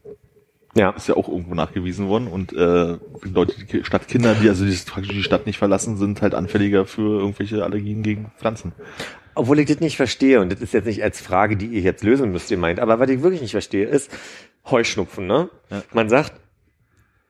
Ja. 0.76 0.92
ist 0.92 1.08
ja 1.08 1.16
auch 1.16 1.30
irgendwo 1.30 1.56
nachgewiesen 1.56 2.08
worden 2.08 2.28
und 2.28 2.52
äh, 2.54 2.98
Leute, 3.24 3.66
die 3.66 3.84
Stadtkinder, 3.84 4.36
die 4.36 4.50
also 4.50 4.66
die 4.66 4.76
praktisch 4.86 5.14
die 5.14 5.24
Stadt 5.24 5.46
nicht 5.46 5.58
verlassen, 5.58 5.98
sind 5.98 6.22
halt 6.22 6.36
anfälliger 6.36 6.86
für 6.86 7.20
irgendwelche 7.20 7.64
Allergien 7.64 8.04
gegen 8.04 8.32
Pflanzen. 8.38 8.74
Obwohl 9.36 9.60
ich 9.60 9.68
das 9.68 9.80
nicht 9.80 9.98
verstehe 9.98 10.42
und 10.42 10.52
das 10.52 10.62
ist 10.62 10.74
jetzt 10.74 10.86
nicht 10.86 11.04
als 11.04 11.22
Frage, 11.22 11.58
die 11.58 11.68
ihr 11.68 11.82
jetzt 11.82 12.04
lösen 12.04 12.32
müsst, 12.32 12.52
ihr 12.52 12.58
meint, 12.58 12.80
aber 12.80 13.00
was 13.00 13.10
ich 13.10 13.22
wirklich 13.22 13.42
nicht 13.42 13.52
verstehe, 13.52 13.86
ist 13.86 14.12
Heuschnupfen, 14.70 15.28
ne? 15.28 15.50
Ja. 15.70 15.84
Man 15.94 16.10
sagt, 16.10 16.34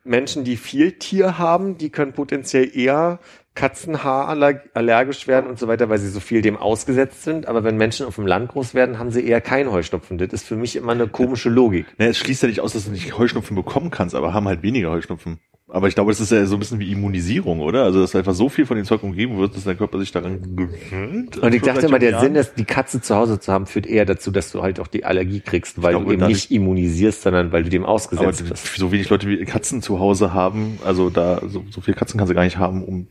Menschen, 0.04 0.44
die 0.44 0.58
viel 0.58 0.94
Tier 0.94 1.38
haben, 1.38 1.78
die 1.78 1.90
können 1.90 2.14
potenziell 2.14 2.76
eher 2.76 3.20
Katzenhaar 3.56 4.28
aller- 4.28 4.62
allergisch 4.74 5.28
werden 5.28 5.50
und 5.50 5.58
so 5.58 5.68
weiter, 5.68 5.90
weil 5.90 5.98
sie 5.98 6.10
so 6.10 6.20
viel 6.20 6.42
dem 6.42 6.58
ausgesetzt 6.58 7.24
sind. 7.24 7.48
Aber 7.48 7.64
wenn 7.64 7.78
Menschen 7.78 8.06
auf 8.06 8.16
dem 8.16 8.28
Land 8.28 8.50
groß 8.50 8.74
werden, 8.74 9.00
haben 9.00 9.12
sie 9.12 9.26
eher 9.26 9.42
keinen 9.42 9.72
Heuschnupfen. 9.72 10.18
Das 10.18 10.30
ist 10.34 10.46
für 10.46 10.58
mich 10.58 10.76
immer 10.76 10.92
eine 10.92 11.08
komische 11.08 11.50
Logik. 11.50 11.86
Ne, 11.98 12.08
es 12.08 12.18
schließt 12.18 12.44
ja 12.44 12.50
nicht 12.50 12.60
aus, 12.60 12.74
dass 12.74 12.86
du 12.86 12.92
nicht 12.92 13.18
Heuschnupfen 13.18 13.56
bekommen 13.56 13.90
kannst, 13.92 14.14
aber 14.14 14.34
haben 14.34 14.48
halt 14.48 14.62
weniger 14.62 14.92
Heuschnupfen. 14.92 15.40
Aber 15.68 15.88
ich 15.88 15.96
glaube, 15.96 16.12
das 16.12 16.20
ist 16.22 16.32
ja 16.32 16.46
so 16.46 16.56
ein 16.58 16.60
bisschen 16.60 16.80
wie 16.80 16.92
Immunisierung, 16.92 17.60
oder? 17.60 17.84
Also, 17.86 18.00
dass 18.00 18.16
einfach 18.16 18.36
so 18.36 18.50
viel 18.50 18.68
von 18.68 18.78
dem 18.78 18.86
Zeug 18.86 19.02
umgeben 19.02 19.38
wird, 19.40 19.56
dass 19.56 19.64
dein 19.64 19.78
Körper 19.78 19.98
sich 19.98 20.12
daran 20.12 20.56
gewöhnt. 20.56 21.38
Und 21.38 21.56
ich 21.56 21.62
dachte 21.64 21.88
immer, 21.88 21.98
der 21.98 22.12
Jahren. 22.12 22.24
Sinn 22.24 22.36
ist, 22.36 22.54
die 22.60 22.66
Katze 22.66 23.02
zu 23.02 23.16
Hause 23.16 23.40
zu 23.40 23.52
haben, 23.52 23.66
führt 23.66 23.88
eher 23.88 24.06
dazu, 24.06 24.30
dass 24.30 24.52
du 24.52 24.62
halt 24.62 24.80
auch 24.80 24.88
die 24.88 25.06
Allergie 25.06 25.40
kriegst, 25.40 25.82
weil 25.82 25.94
glaube, 25.94 26.06
du 26.06 26.14
eben 26.14 26.28
nicht 26.28 26.52
immunisierst, 26.52 27.24
sondern 27.24 27.52
weil 27.52 27.64
du 27.64 27.70
dem 27.70 27.84
Aber 27.84 27.94
ausgesetzt 27.94 28.48
bist. 28.48 28.76
so 28.76 28.92
wenig 28.92 29.10
Leute 29.10 29.28
wie 29.28 29.44
Katzen 29.44 29.82
zu 29.82 30.00
Hause 30.00 30.34
haben, 30.34 30.78
also 30.86 31.10
da, 31.10 31.42
so, 31.48 31.66
so 31.72 31.82
viele 31.82 31.98
Katzen 31.98 32.20
kannst 32.20 32.30
du 32.30 32.36
gar 32.36 32.44
nicht 32.44 32.60
haben, 32.60 32.84
um 32.84 33.08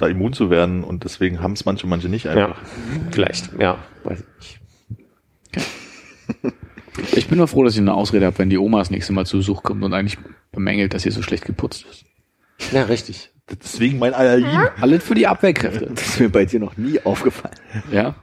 da 0.00 0.06
immun 0.08 0.32
zu 0.32 0.50
werden 0.50 0.82
und 0.84 1.04
deswegen 1.04 1.40
haben 1.42 1.52
es 1.52 1.64
manche, 1.64 1.86
manche 1.86 2.08
nicht 2.08 2.24
Ja, 2.24 2.32
einfach. 2.32 2.60
vielleicht, 3.10 3.50
ja, 3.58 3.78
weiß 4.04 4.22
ich 4.40 4.60
nicht. 5.54 5.64
Ich 7.14 7.28
bin 7.28 7.38
nur 7.38 7.48
froh, 7.48 7.64
dass 7.64 7.74
ich 7.74 7.80
eine 7.80 7.94
Ausrede 7.94 8.26
habe, 8.26 8.36
wenn 8.38 8.50
die 8.50 8.58
Oma 8.58 8.78
das 8.78 8.90
nächste 8.90 9.12
Mal 9.12 9.24
zu 9.24 9.38
Besuch 9.38 9.62
kommt 9.62 9.82
und 9.84 9.94
eigentlich 9.94 10.18
bemängelt, 10.52 10.92
dass 10.92 11.04
hier 11.04 11.12
so 11.12 11.22
schlecht 11.22 11.44
geputzt 11.46 11.86
ist. 11.88 12.04
Ja, 12.72 12.82
richtig. 12.82 13.30
Deswegen 13.48 13.98
mein 13.98 14.12
Allergien. 14.12 14.68
Alles 14.80 15.02
für 15.04 15.14
die 15.14 15.26
Abwehrkräfte. 15.26 15.86
Das 15.86 16.06
ist 16.06 16.20
mir 16.20 16.28
bei 16.28 16.44
dir 16.44 16.60
noch 16.60 16.76
nie 16.76 17.00
aufgefallen. 17.02 17.54
Ja? 17.90 18.16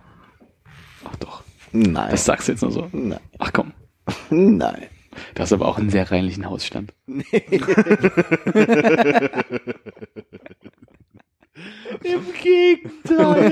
Ach 1.05 1.15
doch. 1.15 1.43
Nein. 1.71 2.11
Das 2.11 2.25
sagst 2.25 2.47
du 2.47 2.51
jetzt 2.51 2.61
nur 2.61 2.71
so. 2.71 2.87
Nein. 2.91 3.19
Ach 3.39 3.51
komm. 3.51 3.71
Nein. 4.29 4.83
Du 5.33 5.41
hast 5.41 5.53
aber 5.53 5.67
auch 5.67 5.77
einen 5.79 5.89
sehr 5.89 6.11
reinlichen 6.11 6.45
Hausstand. 6.45 6.93
Im 12.13 12.21
Gegenteil. 12.41 13.51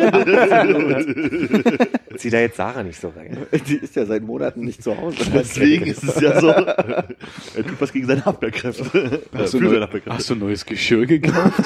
Zieh 2.18 2.30
da 2.30 2.40
jetzt 2.40 2.57
Sarah 2.57 2.84
nicht 2.84 2.99
so 2.99 3.10
rein. 3.10 3.38
Die 3.68 3.76
ist 3.76 3.95
ja 3.95 4.06
seit 4.06 4.23
Monaten 4.23 4.61
nicht 4.61 4.84
zu 4.84 4.98
Hause. 4.98 5.18
Deswegen 5.34 5.88
ist 5.88 6.03
es 6.03 6.19
ja 6.22 6.40
so. 6.40 6.49
Er 6.49 7.07
tut 7.56 7.80
was 7.80 7.91
gegen 7.91 8.07
seine 8.07 8.26
Abwehrkräfte. 8.26 9.22
Hast 9.34 9.53
du, 9.53 9.60
neu, 9.60 9.69
seine 9.69 9.84
Abwehrkräfte. 9.84 10.18
hast 10.18 10.30
du 10.30 10.36
neues 10.36 10.65
Geschirr 10.65 11.06
gekauft? 11.06 11.64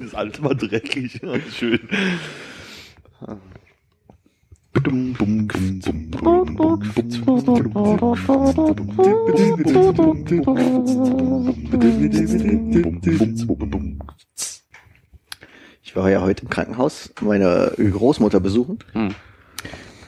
Das 0.00 0.14
alte 0.14 0.42
war 0.42 0.54
dreckig. 0.54 1.20
Schön. 1.56 1.80
Ich 15.92 15.96
war 15.96 16.08
ja 16.08 16.22
heute 16.22 16.44
im 16.44 16.48
Krankenhaus 16.48 17.10
meine 17.20 17.70
Großmutter 17.76 18.40
besuchen. 18.40 18.78
Hm. 18.92 19.14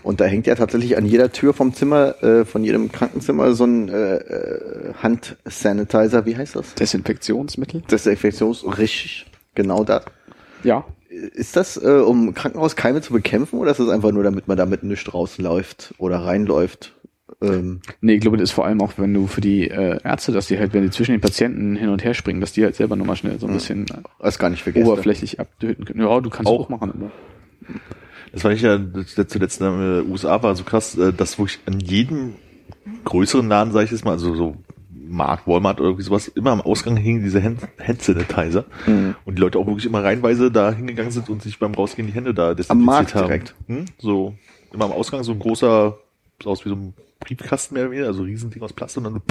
Und 0.02 0.18
da 0.18 0.24
hängt 0.24 0.46
ja 0.46 0.54
tatsächlich 0.54 0.96
an 0.96 1.04
jeder 1.04 1.30
Tür 1.30 1.52
vom 1.52 1.74
Zimmer, 1.74 2.22
äh, 2.22 2.46
von 2.46 2.64
jedem 2.64 2.90
Krankenzimmer 2.90 3.52
so 3.52 3.64
ein 3.64 3.90
äh, 3.90 4.14
äh, 4.16 4.94
Handsanitizer, 5.02 6.24
wie 6.24 6.38
heißt 6.38 6.56
das? 6.56 6.74
Desinfektionsmittel? 6.76 7.82
Desinfektions, 7.82 8.64
richtig, 8.78 9.26
genau 9.54 9.84
das. 9.84 10.04
Ja. 10.62 10.86
ist 11.10 11.54
das, 11.54 11.76
äh, 11.76 12.00
um 12.00 12.32
Krankenhauskeime 12.32 13.02
zu 13.02 13.12
bekämpfen 13.12 13.58
oder 13.58 13.72
ist 13.72 13.80
das 13.80 13.90
einfach 13.90 14.10
nur, 14.10 14.24
damit 14.24 14.48
man 14.48 14.56
damit 14.56 14.84
nicht 14.84 15.12
rausläuft 15.12 15.92
oder 15.98 16.20
reinläuft? 16.20 16.94
Ähm, 17.40 17.80
Nee, 18.00 18.14
ich 18.14 18.20
glaube, 18.20 18.36
das 18.36 18.50
ist 18.50 18.54
vor 18.54 18.66
allem 18.66 18.80
auch, 18.80 18.92
wenn 18.96 19.14
du 19.14 19.26
für 19.26 19.40
die 19.40 19.68
äh, 19.70 19.98
Ärzte, 20.04 20.32
dass 20.32 20.46
die 20.46 20.58
halt, 20.58 20.74
wenn 20.74 20.82
die 20.82 20.90
zwischen 20.90 21.12
den 21.12 21.20
Patienten 21.20 21.74
hin 21.76 21.88
und 21.88 22.04
her 22.04 22.14
springen, 22.14 22.40
dass 22.40 22.52
die 22.52 22.64
halt 22.64 22.74
selber 22.76 22.96
nochmal 22.96 23.16
schnell 23.16 23.38
so 23.38 23.46
ein 23.46 23.54
bisschen 23.54 23.86
das 24.20 24.38
gar 24.38 24.50
nicht 24.50 24.62
vergessen. 24.62 24.86
oberflächlich 24.88 25.40
abtöten 25.40 25.84
können. 25.84 26.00
Ja, 26.00 26.20
du 26.20 26.30
kannst 26.30 26.50
auch, 26.50 26.60
Auch. 26.64 26.68
machen. 26.68 26.90
Aber. 26.90 27.10
Das 28.32 28.44
war 28.44 28.50
ich 28.52 28.62
ja 28.62 28.78
zuletzt 29.26 29.60
in 29.60 29.66
den 29.66 30.10
USA 30.10 30.42
war 30.42 30.54
so 30.56 30.64
krass, 30.64 30.96
äh, 30.98 31.12
dass 31.12 31.38
wirklich 31.38 31.60
an 31.66 31.80
jedem 31.80 32.34
größeren 33.04 33.48
Laden, 33.48 33.72
sage 33.72 33.86
ich 33.86 33.90
jetzt 33.90 34.04
mal, 34.04 34.12
also 34.12 34.34
so 34.34 34.56
Markt, 35.06 35.46
Walmart 35.46 35.80
oder 35.80 35.90
irgendwie 35.90 36.04
sowas, 36.04 36.28
immer 36.28 36.50
am 36.50 36.60
Ausgang 36.60 36.96
hingen 36.96 37.22
diese 37.22 37.42
Hand, 37.42 37.60
Hand 37.86 38.02
Sanitizer 38.02 38.64
und 39.24 39.36
die 39.36 39.40
Leute 39.40 39.58
auch 39.58 39.66
wirklich 39.66 39.86
immer 39.86 40.02
reinweise 40.02 40.50
da 40.50 40.72
hingegangen 40.72 41.12
sind 41.12 41.28
und 41.28 41.42
sich 41.42 41.58
beim 41.58 41.74
Rausgehen 41.74 42.08
die 42.08 42.14
Hände 42.14 42.34
da 42.34 42.54
desinfiziert 42.54 42.86
Markt 42.86 43.14
haben. 43.14 43.26
direkt? 43.26 43.54
Hm? 43.68 43.84
So 43.98 44.34
immer 44.72 44.86
am 44.86 44.92
Ausgang 44.92 45.22
so 45.22 45.32
ein 45.32 45.38
großer, 45.38 45.96
so 46.42 46.50
aus 46.50 46.64
wie 46.64 46.70
so 46.70 46.74
ein 46.74 46.94
Briefkasten 47.24 47.74
mehr 47.74 47.84
oder 47.84 47.92
weniger, 47.92 48.06
also 48.08 48.22
ein 48.22 48.26
Riesending 48.26 48.62
aus 48.62 48.72
Plastik 48.72 49.04
und 49.04 49.12
dann 49.14 49.22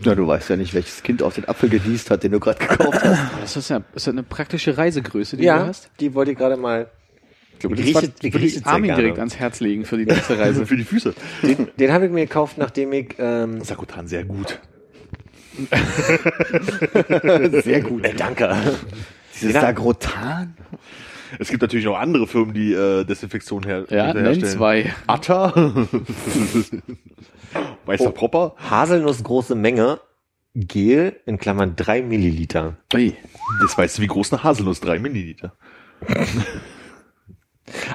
Ja, 0.00 0.14
du 0.14 0.26
weißt 0.26 0.50
ja 0.50 0.56
nicht, 0.56 0.74
welches 0.74 1.02
Kind 1.02 1.22
auf 1.22 1.34
den 1.34 1.46
Apfel 1.48 1.68
geleast 1.68 2.10
hat, 2.10 2.22
den 2.24 2.32
du 2.32 2.40
gerade 2.40 2.58
gekauft 2.66 3.02
hast. 3.04 3.20
Das 3.40 3.56
ist 3.56 3.70
ja, 3.70 3.82
ist 3.94 4.06
ja 4.06 4.12
eine 4.12 4.22
praktische 4.22 4.76
Reisegröße, 4.76 5.36
die 5.36 5.42
du 5.42 5.46
Ja, 5.48 5.66
hast. 5.66 5.90
die 6.00 6.14
wollte 6.14 6.32
ich 6.32 6.38
gerade 6.38 6.56
mal. 6.56 6.88
Ich 7.54 7.58
glaube, 7.60 7.76
Die 7.76 7.84
das 7.92 7.94
war, 7.94 8.02
Grieche- 8.02 8.12
die 8.22 8.32
würde 8.34 8.46
ich 8.46 8.66
Armin 8.66 8.86
sehr 8.88 8.96
direkt 8.96 9.14
gerne. 9.14 9.20
ans 9.20 9.36
Herz 9.36 9.60
legen 9.60 9.84
für 9.84 9.96
die 9.96 10.06
nächste 10.06 10.36
Reise. 10.38 10.66
für 10.66 10.76
die 10.76 10.82
Füße. 10.84 11.14
Den, 11.42 11.68
den 11.78 11.92
habe 11.92 12.06
ich 12.06 12.10
mir 12.12 12.22
gekauft, 12.26 12.58
nachdem 12.58 12.92
ich 12.92 13.14
ähm, 13.18 13.62
Sakotan 13.62 14.08
sehr 14.08 14.24
gut. 14.24 14.58
Sehr 17.62 17.80
gut. 17.82 18.04
äh, 18.04 18.14
danke. 18.14 18.50
Dieses 19.34 19.52
Sagrotan. 19.52 20.54
Es 21.38 21.48
gibt 21.48 21.62
natürlich 21.62 21.84
noch 21.86 21.98
andere 21.98 22.26
Firmen, 22.26 22.54
die 22.54 22.72
äh, 22.72 23.04
Desinfektion 23.04 23.62
her 23.64 23.84
Ja, 23.90 24.12
herstellen. 24.12 24.44
zwei. 24.44 24.94
Atta. 25.06 25.52
Weißer 27.86 28.06
Oh. 28.08 28.12
Propper. 28.12 28.54
Haselnussgroße 28.70 29.54
Menge 29.54 30.00
Gel 30.54 31.16
in 31.26 31.38
Klammern 31.38 31.76
drei 31.76 32.02
Milliliter. 32.02 32.76
Ui. 32.94 33.14
Das 33.62 33.76
weißt 33.78 33.98
du, 33.98 34.02
wie 34.02 34.06
groß 34.06 34.32
eine 34.32 34.42
Haselnuss? 34.44 34.80
Drei 34.80 34.98
Milliliter. 34.98 35.54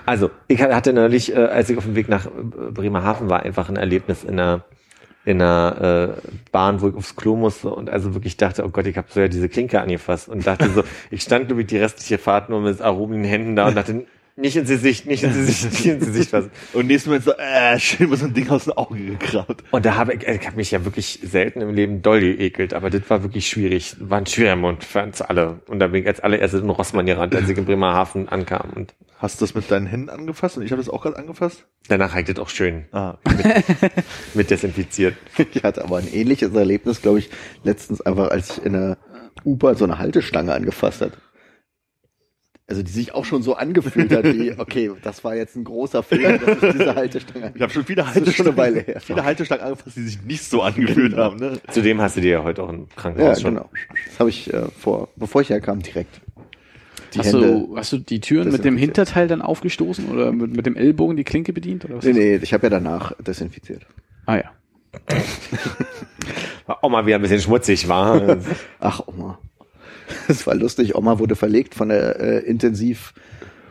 Also, 0.05 0.31
ich 0.47 0.61
hatte 0.61 0.93
neulich, 0.93 1.34
äh, 1.34 1.39
als 1.39 1.69
ich 1.69 1.77
auf 1.77 1.84
dem 1.84 1.95
Weg 1.95 2.09
nach 2.09 2.26
äh, 2.26 2.30
Bremerhaven 2.72 3.30
war, 3.30 3.43
einfach 3.43 3.69
ein 3.69 3.76
Erlebnis 3.76 4.23
in 4.23 4.39
einer, 4.39 4.64
in 5.27 5.41
einer 5.41 6.15
äh, 6.15 6.29
Bahn, 6.53 6.79
wo 6.79 6.87
ich 6.87 6.95
aufs 6.95 7.17
Klo 7.17 7.35
musste 7.35 7.69
und 7.69 7.89
also 7.89 8.13
wirklich 8.13 8.37
dachte, 8.37 8.63
oh 8.63 8.69
Gott, 8.69 8.87
ich 8.87 8.95
habe 8.95 9.07
so 9.09 9.19
ja 9.19 9.27
diese 9.27 9.49
Klinke 9.49 9.81
angefasst 9.81 10.29
und 10.29 10.47
dachte 10.47 10.69
so, 10.69 10.85
ich 11.11 11.21
stand, 11.21 11.47
glaube 11.47 11.63
ich, 11.63 11.67
die 11.67 11.77
restliche 11.77 12.17
Fahrt 12.17 12.49
nur 12.49 12.61
mit 12.61 12.79
erhobenen 12.79 13.25
Händen 13.25 13.57
da 13.57 13.67
und 13.67 13.75
dachte, 13.75 14.05
nicht 14.38 14.55
ins 14.55 14.69
Gesicht, 14.69 15.05
nicht 15.07 15.23
ins 15.23 15.35
Gesicht, 15.35 15.64
nicht 15.72 15.85
ins 15.85 16.05
Gesicht 16.05 16.30
fassen. 16.30 16.51
Und 16.73 16.88
nächsten 16.88 17.09
Moment 17.09 17.26
so, 17.26 17.34
äh, 17.34 17.80
schön 17.80 18.09
mal 18.09 18.18
so 18.18 18.26
ein 18.26 18.34
Ding 18.34 18.49
aus 18.49 18.65
dem 18.65 18.73
Auge 18.73 18.97
gekraut. 18.99 19.64
Und 19.72 19.85
da 19.85 19.95
habe 19.95 20.14
ich, 20.14 20.23
ich 20.27 20.45
habe 20.45 20.55
mich 20.55 20.72
ja 20.72 20.85
wirklich 20.85 21.19
selten 21.23 21.61
im 21.61 21.73
Leben 21.73 22.01
doll 22.01 22.22
geekelt, 22.22 22.73
aber 22.73 22.89
das 22.89 23.01
war 23.09 23.23
wirklich 23.23 23.47
schwierig. 23.49 23.95
War 23.99 24.19
ein 24.19 24.26
schwerer 24.26 24.55
Mund 24.55 24.84
für 24.84 25.01
uns 25.03 25.22
alle. 25.22 25.59
Und 25.68 25.80
da 25.80 25.88
bin 25.88 26.01
ich 26.03 26.07
als 26.07 26.19
allererstes 26.19 26.61
in 26.61 26.69
Rossmann 26.69 27.05
gerannt, 27.05 27.35
als 27.35 27.49
ich 27.49 27.57
in 27.57 27.65
Bremerhaven 27.65 28.30
ankam. 28.30 28.69
Und 28.76 28.93
Hast 29.19 29.41
du 29.41 29.45
das 29.45 29.55
mit 29.55 29.69
deinen 29.72 29.88
Händen 29.88 30.09
angefasst? 30.09 30.57
Und 30.57 30.64
ich 30.64 30.72
habe 30.72 30.81
das 30.81 30.89
auch 30.89 31.01
gerade 31.01 31.18
angefasst? 31.18 31.65
danach 31.88 32.14
reicht 32.14 32.30
das 32.30 32.38
auch 32.38 32.49
schön 32.49 32.85
Ah. 32.91 33.15
mit 34.34 34.49
desinfiziert. 34.51 35.15
Ich 35.53 35.64
hatte 35.64 35.84
aber 35.84 35.97
ein 35.97 36.14
ähnliches 36.14 36.53
Erlebnis, 36.53 37.01
glaube 37.01 37.19
ich, 37.19 37.30
letztens 37.64 38.01
einfach, 38.01 38.30
als 38.30 38.57
ich 38.57 38.65
in 38.65 38.76
einer 38.76 38.97
U-Bahn 39.45 39.76
so 39.76 39.85
eine 39.85 39.97
Haltestange 39.97 40.53
angefasst 40.53 41.01
hat. 41.01 41.14
Also 42.69 42.84
die 42.84 42.91
sich 42.91 43.14
auch 43.14 43.23
schon 43.23 43.44
so 43.44 43.56
angefühlt 43.56 44.11
hat 44.11 44.26
wie, 44.26 44.52
okay, 44.57 44.91
das 45.02 45.23
war 45.23 45.35
jetzt 45.35 45.56
ein 45.56 45.64
großer 45.64 46.03
Fehler, 46.03 46.38
dass 46.38 46.61
ich 46.61 46.72
diese 46.73 46.95
Haltestange 46.95 47.52
Ich 47.56 47.61
habe 47.61 47.72
schon 47.72 47.85
viele 47.85 48.03
Das 48.03 48.15
ist 48.18 48.35
schon 48.35 48.48
eine 48.48 48.57
Weile 48.57 48.81
her. 48.81 48.99
viele 48.99 49.23
Haltestangen 49.23 49.64
angefasst, 49.64 49.95
die 49.95 50.02
sich 50.02 50.22
nicht 50.23 50.44
so 50.44 50.61
angefühlt 50.61 51.15
haben. 51.15 51.38
Ne? 51.38 51.60
Zudem 51.72 52.02
hast 52.02 52.18
du 52.18 52.22
dir 52.22 52.31
ja 52.31 52.44
heute 52.44 52.64
auch 52.64 52.69
im 52.69 52.81
Ja, 52.81 52.85
Krankenhaus 52.98 53.41
schon. 53.41 53.53
genau. 53.56 53.69
Das 54.10 54.19
habe 54.19 54.30
ich 54.30 54.53
äh, 54.53 54.64
vor, 54.80 55.07
bevor 55.15 55.41
ich 55.41 55.49
herkam, 55.49 55.81
direkt. 55.81 56.19
Die 57.14 57.19
Hast 57.19 57.27
Hände. 57.31 57.48
du, 57.48 57.77
hast 57.77 57.94
du 57.94 57.99
die 57.99 58.19
Türen 58.19 58.52
mit 58.52 58.65
dem. 58.65 58.76
Hinterteil 58.76 59.30
dann 59.30 59.41
aufgestoßen 59.41 60.10
oder 60.11 60.34
mit, 60.34 60.53
mit 60.53 60.65
dem 60.65 60.76
Ellbogen 60.76 61.15
die 61.15 61.23
Klinke 61.23 61.53
bedient? 61.53 61.85
Oder 61.85 61.95
was? 61.98 62.03
Nee, 62.03 62.11
nee, 62.11 62.35
ich 62.35 62.53
habe 62.53 62.64
ja 62.65 62.69
danach 62.69 63.14
desinfiziert. 63.22 63.85
Ah 64.26 64.35
ja. 64.35 64.52
War 66.65 66.84
auch 66.84 66.89
mal 66.89 67.06
wieder 67.06 67.15
ein 67.15 67.22
bisschen 67.22 67.39
schmutzig, 67.39 67.88
war. 67.88 68.38
Ach, 68.81 69.02
Oma. 69.07 69.39
Es 70.27 70.47
war 70.47 70.55
lustig. 70.55 70.95
Oma 70.95 71.19
wurde 71.19 71.35
verlegt 71.35 71.75
von 71.75 71.89
der 71.89 72.19
äh, 72.19 72.39
Intensiv 72.39 73.13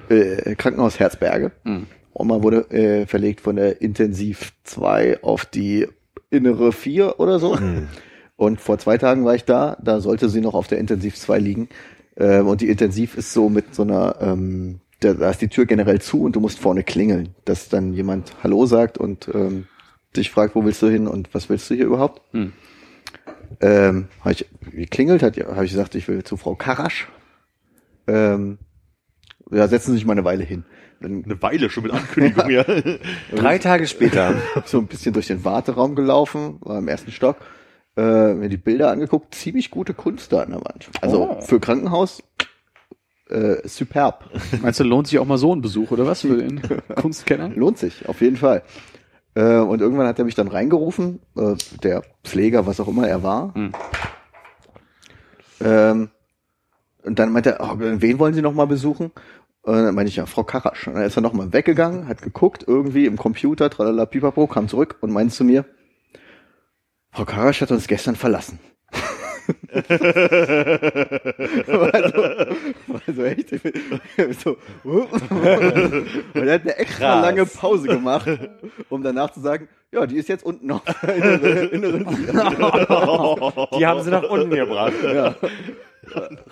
äh, 0.08 0.54
Krankenhaus 0.54 0.98
Herzberge. 0.98 1.52
Oma 2.12 2.42
wurde 2.42 2.70
äh, 2.70 3.06
verlegt 3.06 3.40
von 3.40 3.56
der 3.56 3.80
Intensiv 3.82 4.52
2 4.64 5.22
auf 5.22 5.44
die 5.44 5.86
innere 6.30 6.72
4 6.72 7.20
oder 7.20 7.38
so. 7.38 7.58
Und 8.36 8.60
vor 8.60 8.78
zwei 8.78 8.98
Tagen 8.98 9.24
war 9.24 9.34
ich 9.34 9.44
da. 9.44 9.78
Da 9.82 10.00
sollte 10.00 10.28
sie 10.28 10.40
noch 10.40 10.54
auf 10.54 10.66
der 10.66 10.78
Intensiv 10.78 11.16
2 11.16 11.38
liegen. 11.38 11.68
Ähm, 12.16 12.46
und 12.46 12.60
die 12.60 12.68
Intensiv 12.68 13.16
ist 13.16 13.32
so 13.32 13.48
mit 13.48 13.74
so 13.74 13.82
einer, 13.82 14.16
ähm, 14.20 14.80
da, 15.00 15.14
da 15.14 15.30
ist 15.30 15.40
die 15.40 15.48
Tür 15.48 15.66
generell 15.66 16.00
zu 16.00 16.22
und 16.22 16.36
du 16.36 16.40
musst 16.40 16.58
vorne 16.58 16.82
klingeln, 16.82 17.34
dass 17.44 17.68
dann 17.68 17.92
jemand 17.92 18.32
Hallo 18.42 18.66
sagt 18.66 18.98
und 18.98 19.28
ähm, 19.34 19.66
dich 20.16 20.30
fragt, 20.30 20.54
wo 20.54 20.64
willst 20.64 20.82
du 20.82 20.88
hin 20.88 21.06
und 21.06 21.32
was 21.34 21.48
willst 21.48 21.68
du 21.70 21.74
hier 21.74 21.86
überhaupt? 21.86 22.22
Ähm, 23.60 24.08
habe 24.20 24.32
ich 24.32 24.46
geklingelt, 24.72 25.22
hat, 25.22 25.36
habe 25.38 25.64
ich 25.64 25.70
gesagt, 25.72 25.94
ich 25.94 26.06
will 26.08 26.22
zu 26.24 26.36
Frau 26.36 26.54
Karasch. 26.54 27.08
Ähm, 28.06 28.58
ja, 29.50 29.68
setzen 29.68 29.92
Sie 29.92 29.98
sich 29.98 30.06
mal 30.06 30.12
eine 30.12 30.24
Weile 30.24 30.44
hin. 30.44 30.64
Dann 31.00 31.24
Eine 31.24 31.40
Weile 31.42 31.68
schon 31.70 31.82
mit 31.84 31.92
Ankündigung, 31.92 32.50
ja. 32.50 32.64
Drei 33.34 33.58
Tage 33.58 33.86
später. 33.86 34.34
so 34.64 34.78
ein 34.78 34.86
bisschen 34.86 35.12
durch 35.12 35.26
den 35.26 35.44
Warteraum 35.44 35.94
gelaufen, 35.94 36.56
war 36.60 36.78
im 36.78 36.88
ersten 36.88 37.12
Stock, 37.12 37.36
äh, 37.96 38.34
mir 38.34 38.48
die 38.48 38.56
Bilder 38.56 38.90
angeguckt, 38.90 39.34
ziemlich 39.34 39.70
gute 39.70 39.94
Kunst 39.94 40.32
da 40.32 40.42
an 40.42 40.50
der 40.50 40.64
Wand. 40.64 40.88
Also 41.00 41.30
Oh. 41.30 41.40
für 41.42 41.60
Krankenhaus 41.60 42.22
äh, 43.28 43.66
superb. 43.68 44.30
Meinst 44.62 44.78
du, 44.80 44.84
lohnt 44.84 45.08
sich 45.08 45.18
auch 45.18 45.26
mal 45.26 45.38
so 45.38 45.54
ein 45.54 45.60
Besuch 45.60 45.90
oder 45.90 46.06
was 46.06 46.20
für 46.22 46.36
den 46.36 46.62
Kunstkenner? 46.94 47.48
Lohnt 47.48 47.78
sich, 47.78 48.08
auf 48.08 48.20
jeden 48.20 48.36
Fall. 48.36 48.62
Äh, 49.36 49.58
und 49.58 49.82
irgendwann 49.82 50.06
hat 50.06 50.18
er 50.18 50.24
mich 50.24 50.34
dann 50.34 50.48
reingerufen, 50.48 51.20
äh, 51.36 51.54
der 51.82 52.02
Pfleger, 52.24 52.66
was 52.66 52.80
auch 52.80 52.88
immer 52.88 53.06
er 53.06 53.22
war. 53.22 53.54
Hm. 53.54 53.72
Ähm, 55.60 56.08
und 57.04 57.18
dann 57.18 57.32
meinte 57.32 57.50
er, 57.50 57.60
oh, 57.60 57.74
wen 57.76 58.18
wollen 58.18 58.32
Sie 58.32 58.40
noch 58.42 58.54
mal 58.54 58.66
besuchen? 58.66 59.12
Und 59.60 59.74
dann 59.74 59.94
meinte 59.94 60.08
ich, 60.08 60.16
ja, 60.16 60.24
Frau 60.24 60.42
Karasch. 60.42 60.88
Und 60.88 60.94
dann 60.94 61.02
ist 61.02 61.16
er 61.16 61.22
noch 61.22 61.34
mal 61.34 61.52
weggegangen, 61.52 62.08
hat 62.08 62.22
geguckt, 62.22 62.64
irgendwie 62.66 63.04
im 63.04 63.16
Computer, 63.16 63.68
tralala, 63.68 64.06
pipapo, 64.06 64.46
kam 64.46 64.68
zurück 64.68 64.96
und 65.02 65.12
meinte 65.12 65.34
zu 65.34 65.44
mir, 65.44 65.66
Frau 67.12 67.26
Karasch 67.26 67.60
hat 67.60 67.70
uns 67.70 67.86
gestern 67.88 68.16
verlassen. 68.16 68.58
war 71.66 72.08
so, 72.08 72.22
war 72.92 73.00
so 73.14 73.24
echt, 73.24 73.50
so, 74.42 74.56
und 74.84 76.46
er 76.46 76.54
hat 76.54 76.62
eine 76.62 76.76
extra 76.76 77.12
Krass. 77.12 77.22
lange 77.22 77.46
Pause 77.46 77.88
gemacht, 77.88 78.28
um 78.88 79.02
danach 79.02 79.30
zu 79.30 79.40
sagen, 79.40 79.68
ja, 79.92 80.06
die 80.06 80.16
ist 80.16 80.28
jetzt 80.28 80.44
unten 80.44 80.66
noch 80.66 80.82
innere, 81.02 81.66
inneren 81.66 82.06
Die 83.78 83.86
haben 83.86 84.02
sie 84.02 84.10
nach 84.10 84.28
unten 84.28 84.50
gebracht. 84.50 84.94
ja. 85.02 85.34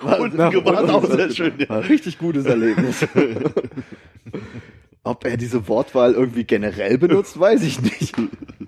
War, 0.00 0.18
Unten 0.20 0.38
war, 0.38 0.94
auch 0.94 1.04
sehr 1.04 1.30
schön, 1.30 1.52
ja. 1.58 1.78
richtig 1.78 2.18
gutes 2.18 2.44
Erlebnis. 2.44 3.06
Ob 5.04 5.26
er 5.26 5.36
diese 5.36 5.68
Wortwahl 5.68 6.14
irgendwie 6.14 6.44
generell 6.44 6.96
benutzt, 6.96 7.38
weiß 7.38 7.62
ich 7.62 7.80
nicht. 7.82 8.16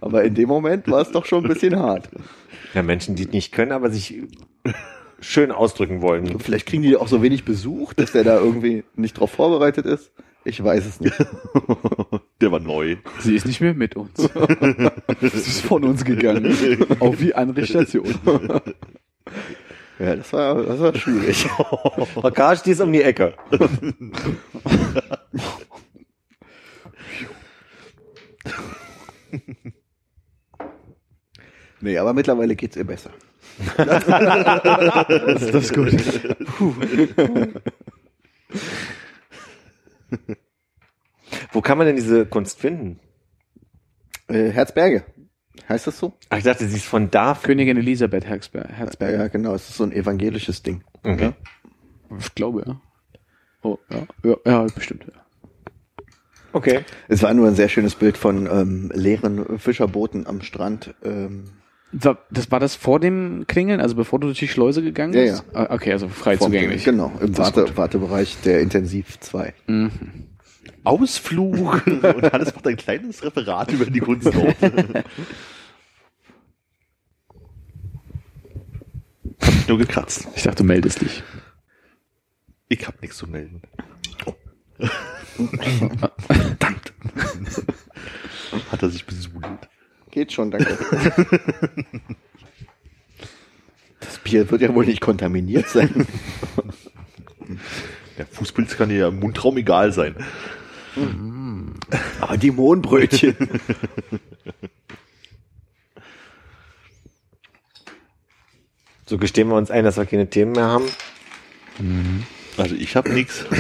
Aber 0.03 0.23
in 0.23 0.35
dem 0.35 0.49
Moment 0.49 0.87
war 0.89 1.01
es 1.01 1.11
doch 1.11 1.25
schon 1.25 1.45
ein 1.45 1.49
bisschen 1.49 1.77
hart. 1.77 2.11
Ja, 2.75 2.83
Menschen, 2.83 3.17
die 3.17 3.25
es 3.25 3.33
nicht 3.33 3.53
können, 3.53 3.73
aber 3.73 3.91
sich 3.91 4.23
schön 5.19 5.51
ausdrücken 5.51 6.03
wollen. 6.03 6.39
Vielleicht 6.39 6.67
kriegen 6.67 6.83
die 6.83 6.97
auch 6.97 7.09
so 7.09 7.23
wenig 7.23 7.47
Besuch, 7.47 7.95
dass 7.95 8.13
der 8.13 8.23
da 8.23 8.39
irgendwie 8.39 8.85
nicht 8.95 9.19
drauf 9.19 9.31
vorbereitet 9.31 9.87
ist. 9.87 10.13
Ich 10.45 10.63
weiß 10.63 10.85
es 10.87 11.01
nicht. 11.01 11.17
Der 12.41 12.53
war 12.53 12.61
neu. 12.61 12.97
Sie 13.21 13.35
ist 13.35 13.47
nicht 13.47 13.63
mehr 13.63 13.73
mit 13.75 13.97
uns. 13.97 14.11
Sie 15.21 15.27
ist 15.27 15.63
von 15.63 15.85
uns 15.85 16.05
gegangen. 16.05 16.55
Auf 17.01 17.17
die 17.17 17.35
andere 17.35 17.67
Station. 17.67 18.15
Ja, 19.99 20.15
das 20.15 20.33
war, 20.33 20.63
das 20.63 20.79
war 20.79 20.95
schwierig. 20.95 21.47
Frau 21.47 22.31
Karsch, 22.31 22.63
die 22.63 22.73
ist 22.73 22.81
um 22.81 22.93
die 22.93 23.03
Ecke. 23.03 23.35
Nee, 31.81 31.99
aber 31.99 32.15
mittlerweile 32.15 32.57
geht's 32.57 32.77
ihr 32.77 32.85
besser. 32.85 33.11
Das 33.77 35.43
ist 35.43 35.55
das 35.55 35.73
gut. 35.73 35.93
Wo 41.53 41.61
kann 41.61 41.79
man 41.79 41.87
denn 41.87 41.97
diese 41.97 42.27
Kunst 42.27 42.59
finden? 42.59 42.99
Äh, 44.29 44.51
Herzberge. 44.51 45.05
Heißt 45.69 45.87
das 45.87 45.99
so? 45.99 46.15
Ach, 46.29 46.39
ich 46.39 46.45
dachte, 46.45 46.67
sie 46.67 46.77
ist 46.77 46.87
von 46.87 47.11
da. 47.11 47.39
Königin 47.41 47.77
Elisabeth 47.77 48.25
Herzberg. 48.25 48.69
Ja, 48.71 48.75
Herzberg. 48.77 49.13
ja, 49.13 49.29
genau. 49.29 49.55
Es 49.55 49.69
ist 49.69 49.77
so 49.77 49.85
ein 49.85 49.93
evangelisches 49.93 50.63
Ding. 50.63 50.85
Okay. 51.03 51.33
Ich 52.19 52.35
glaube, 52.35 52.65
ja. 52.67 52.81
Oh, 53.63 53.79
ja, 53.91 54.07
ja, 54.25 54.37
ja 54.45 54.63
bestimmt. 54.75 55.05
Ja. 55.13 55.26
Okay. 56.57 56.81
Es 57.09 57.23
war 57.23 57.35
nur 57.35 57.47
ein 57.49 57.55
sehr 57.55 57.69
schönes 57.69 57.95
Bild 57.95 58.17
von 58.17 58.47
ähm, 58.51 58.91
leeren 58.95 59.59
Fischerbooten 59.59 60.27
am 60.27 60.41
Strand. 60.41 60.95
Ähm, 61.05 61.45
Das 61.93 62.51
war 62.51 62.61
das 62.61 62.75
vor 62.75 62.99
dem 62.99 63.47
Klingeln, 63.47 63.81
also 63.81 63.95
bevor 63.95 64.19
du 64.21 64.27
durch 64.29 64.39
die 64.39 64.49
Schleuse 64.49 64.83
gegangen 64.83 65.13
Ja, 65.13 65.23
bist? 65.23 65.45
Ah, 65.53 65.67
Okay, 65.71 65.93
also 65.93 66.09
frei 66.09 66.37
vom- 66.39 66.47
zugänglich. 66.47 66.85
Genau, 66.85 67.13
im 67.21 67.37
Warte. 67.37 67.77
Wartebereich 67.77 68.39
der 68.45 68.61
Intensiv 68.61 69.21
2. 69.21 69.53
Ausflug 70.85 71.87
und 71.87 72.33
Hannes 72.33 72.55
macht 72.55 72.67
ein 72.67 72.77
kleines 72.77 73.23
Referat 73.23 73.73
über 73.73 73.85
die 73.87 74.01
Kunstorte. 74.01 75.05
Hab 79.43 79.55
mich 79.55 79.69
nur 79.69 79.79
gekratzt. 79.79 80.29
Ich 80.35 80.43
dachte, 80.45 80.63
du 80.63 80.65
meldest 80.65 81.01
dich. 81.03 81.23
Ich 82.69 82.87
hab 82.87 83.01
nichts 83.03 83.17
zu 83.19 83.27
melden. 83.29 83.63
Verdammt. 86.27 86.93
Hat 88.71 88.83
er 88.83 88.91
sich 88.91 89.05
besudelt. 89.07 89.69
Geht 90.11 90.33
schon, 90.33 90.51
danke. 90.51 90.79
Das 94.01 94.19
Bier 94.19 94.51
wird 94.51 94.63
ja 94.63 94.75
wohl 94.75 94.87
nicht 94.87 95.01
kontaminiert 95.01 95.69
sein. 95.69 96.07
Der 98.19 98.27
Fußpilz 98.27 98.77
kann 98.77 98.89
dir 98.89 98.99
ja 98.99 99.09
im 99.09 99.19
Mundraum 99.19 99.57
egal 99.57 99.93
sein. 99.93 100.15
Aber 102.21 102.37
die 102.37 102.51
Mohnbrötchen. 102.51 103.37
So 109.07 109.19
gestehen 109.19 109.49
wir 109.49 109.57
uns 109.57 109.71
ein, 109.71 109.85
dass 109.85 109.97
wir 109.97 110.07
keine 110.07 110.29
Themen 110.31 110.53
mehr 110.53 110.67
haben. 110.67 110.87
Also 112.57 112.75
ich 112.75 112.97
hab 112.97 113.09
nichts. 113.09 113.45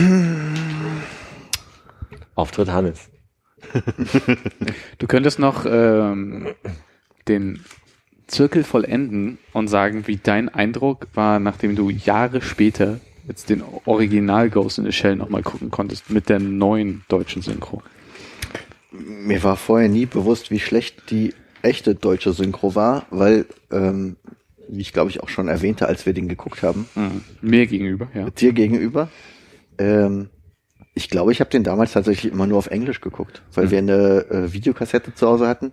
Auftritt 2.36 2.68
Hannes. 2.70 3.10
Du 4.98 5.06
könntest 5.06 5.38
noch 5.38 5.66
ähm, 5.68 6.48
den 7.28 7.64
Zirkel 8.26 8.64
vollenden 8.64 9.38
und 9.52 9.68
sagen, 9.68 10.06
wie 10.06 10.16
dein 10.16 10.48
Eindruck 10.48 11.08
war, 11.14 11.38
nachdem 11.38 11.76
du 11.76 11.90
Jahre 11.90 12.42
später 12.42 13.00
jetzt 13.26 13.50
den 13.50 13.62
Original 13.84 14.50
Ghost 14.50 14.78
in 14.78 14.84
the 14.84 14.92
Shell 14.92 15.16
nochmal 15.16 15.42
gucken 15.42 15.70
konntest 15.70 16.10
mit 16.10 16.28
der 16.28 16.38
neuen 16.38 17.04
deutschen 17.08 17.42
Synchro. 17.42 17.82
Mir 18.92 19.42
war 19.42 19.56
vorher 19.56 19.88
nie 19.88 20.06
bewusst, 20.06 20.50
wie 20.50 20.60
schlecht 20.60 21.10
die 21.10 21.34
echte 21.62 21.94
deutsche 21.94 22.32
Synchro 22.32 22.74
war, 22.74 23.06
weil, 23.10 23.46
ähm, 23.70 24.16
wie 24.68 24.80
ich 24.80 24.92
glaube 24.92 25.10
ich 25.10 25.22
auch 25.22 25.28
schon 25.28 25.48
erwähnte, 25.48 25.86
als 25.86 26.06
wir 26.06 26.12
den 26.12 26.28
geguckt 26.28 26.62
haben, 26.62 26.86
Mhm. 26.94 27.22
Mir 27.40 27.66
gegenüber, 27.66 28.08
ja. 28.14 28.30
dir 28.30 28.52
gegenüber, 28.52 29.08
ähm, 29.78 30.30
ich 30.96 31.10
glaube, 31.10 31.30
ich 31.30 31.40
habe 31.40 31.50
den 31.50 31.62
damals 31.62 31.92
tatsächlich 31.92 32.32
immer 32.32 32.46
nur 32.46 32.56
auf 32.56 32.68
Englisch 32.68 33.02
geguckt, 33.02 33.42
weil 33.52 33.70
wir 33.70 33.78
eine 33.78 34.24
äh, 34.30 34.52
Videokassette 34.54 35.14
zu 35.14 35.26
Hause 35.28 35.46
hatten, 35.46 35.72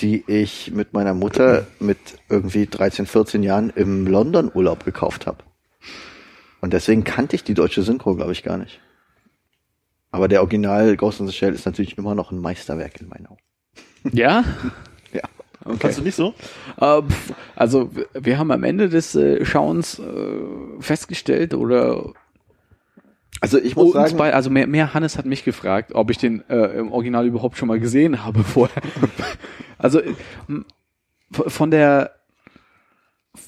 die 0.00 0.24
ich 0.26 0.72
mit 0.72 0.92
meiner 0.92 1.14
Mutter 1.14 1.68
mit 1.78 1.98
irgendwie 2.28 2.66
13, 2.66 3.06
14 3.06 3.44
Jahren 3.44 3.70
im 3.70 4.08
London-Urlaub 4.08 4.84
gekauft 4.84 5.28
habe. 5.28 5.44
Und 6.60 6.72
deswegen 6.72 7.04
kannte 7.04 7.36
ich 7.36 7.44
die 7.44 7.54
deutsche 7.54 7.82
Synchro, 7.82 8.16
glaube 8.16 8.32
ich, 8.32 8.42
gar 8.42 8.58
nicht. 8.58 8.80
Aber 10.10 10.26
der 10.26 10.40
Original 10.40 10.96
Ghost 10.96 11.20
in 11.20 11.28
the 11.28 11.32
Shell 11.32 11.54
ist 11.54 11.64
natürlich 11.64 11.96
immer 11.96 12.16
noch 12.16 12.32
ein 12.32 12.40
Meisterwerk 12.40 13.00
in 13.00 13.08
meinen 13.08 13.28
Augen. 13.28 13.40
Ja? 14.12 14.44
Ja. 15.12 15.22
Kannst 15.78 15.98
du 15.98 16.02
nicht 16.02 16.16
so? 16.16 16.34
Äh, 16.78 17.02
also 17.54 17.90
wir 18.12 18.38
haben 18.38 18.50
am 18.50 18.64
Ende 18.64 18.88
des 18.88 19.14
äh, 19.14 19.44
Schauens 19.44 19.98
äh, 19.98 20.80
festgestellt 20.80 21.54
oder 21.54 22.12
Also 23.40 23.58
ich 23.58 23.76
muss 23.76 23.92
sagen, 23.92 24.16
bei, 24.16 24.32
also 24.32 24.50
mehr, 24.50 24.66
mehr 24.66 24.94
Hannes 24.94 25.18
hat 25.18 25.26
mich 25.26 25.44
gefragt, 25.44 25.92
ob 25.94 26.10
ich 26.10 26.18
den 26.18 26.42
äh, 26.48 26.78
im 26.78 26.90
Original 26.92 27.26
überhaupt 27.26 27.58
schon 27.58 27.68
mal 27.68 27.78
gesehen 27.78 28.24
habe 28.24 28.42
vorher. 28.44 28.82
also 29.78 30.00
äh, 30.00 30.12
von 31.28 31.70
der 31.70 32.12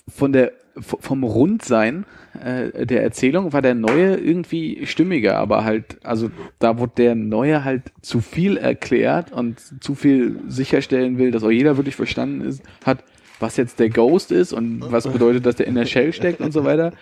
von 0.08 0.32
der 0.32 0.52
vom 0.80 1.24
Rundsein 1.24 2.04
äh, 2.40 2.86
der 2.86 3.02
Erzählung 3.02 3.52
war 3.52 3.62
der 3.62 3.74
neue 3.74 4.16
irgendwie 4.16 4.86
stimmiger, 4.86 5.36
aber 5.36 5.64
halt, 5.64 5.98
also 6.04 6.30
da 6.58 6.78
wurde 6.78 6.92
der 6.98 7.14
neue 7.14 7.64
halt 7.64 7.92
zu 8.02 8.20
viel 8.20 8.56
erklärt 8.56 9.32
und 9.32 9.60
zu 9.82 9.94
viel 9.94 10.38
sicherstellen 10.48 11.18
will, 11.18 11.30
dass 11.30 11.42
auch 11.42 11.50
jeder 11.50 11.76
wirklich 11.76 11.96
verstanden 11.96 12.42
ist, 12.42 12.62
hat, 12.84 13.02
was 13.40 13.56
jetzt 13.56 13.80
der 13.80 13.90
Ghost 13.90 14.32
ist 14.32 14.52
und 14.52 14.82
was 14.90 15.08
bedeutet, 15.08 15.46
dass 15.46 15.56
der 15.56 15.66
in 15.66 15.74
der 15.74 15.86
Shell 15.86 16.12
steckt 16.12 16.40
und 16.40 16.52
so 16.52 16.64
weiter. 16.64 16.92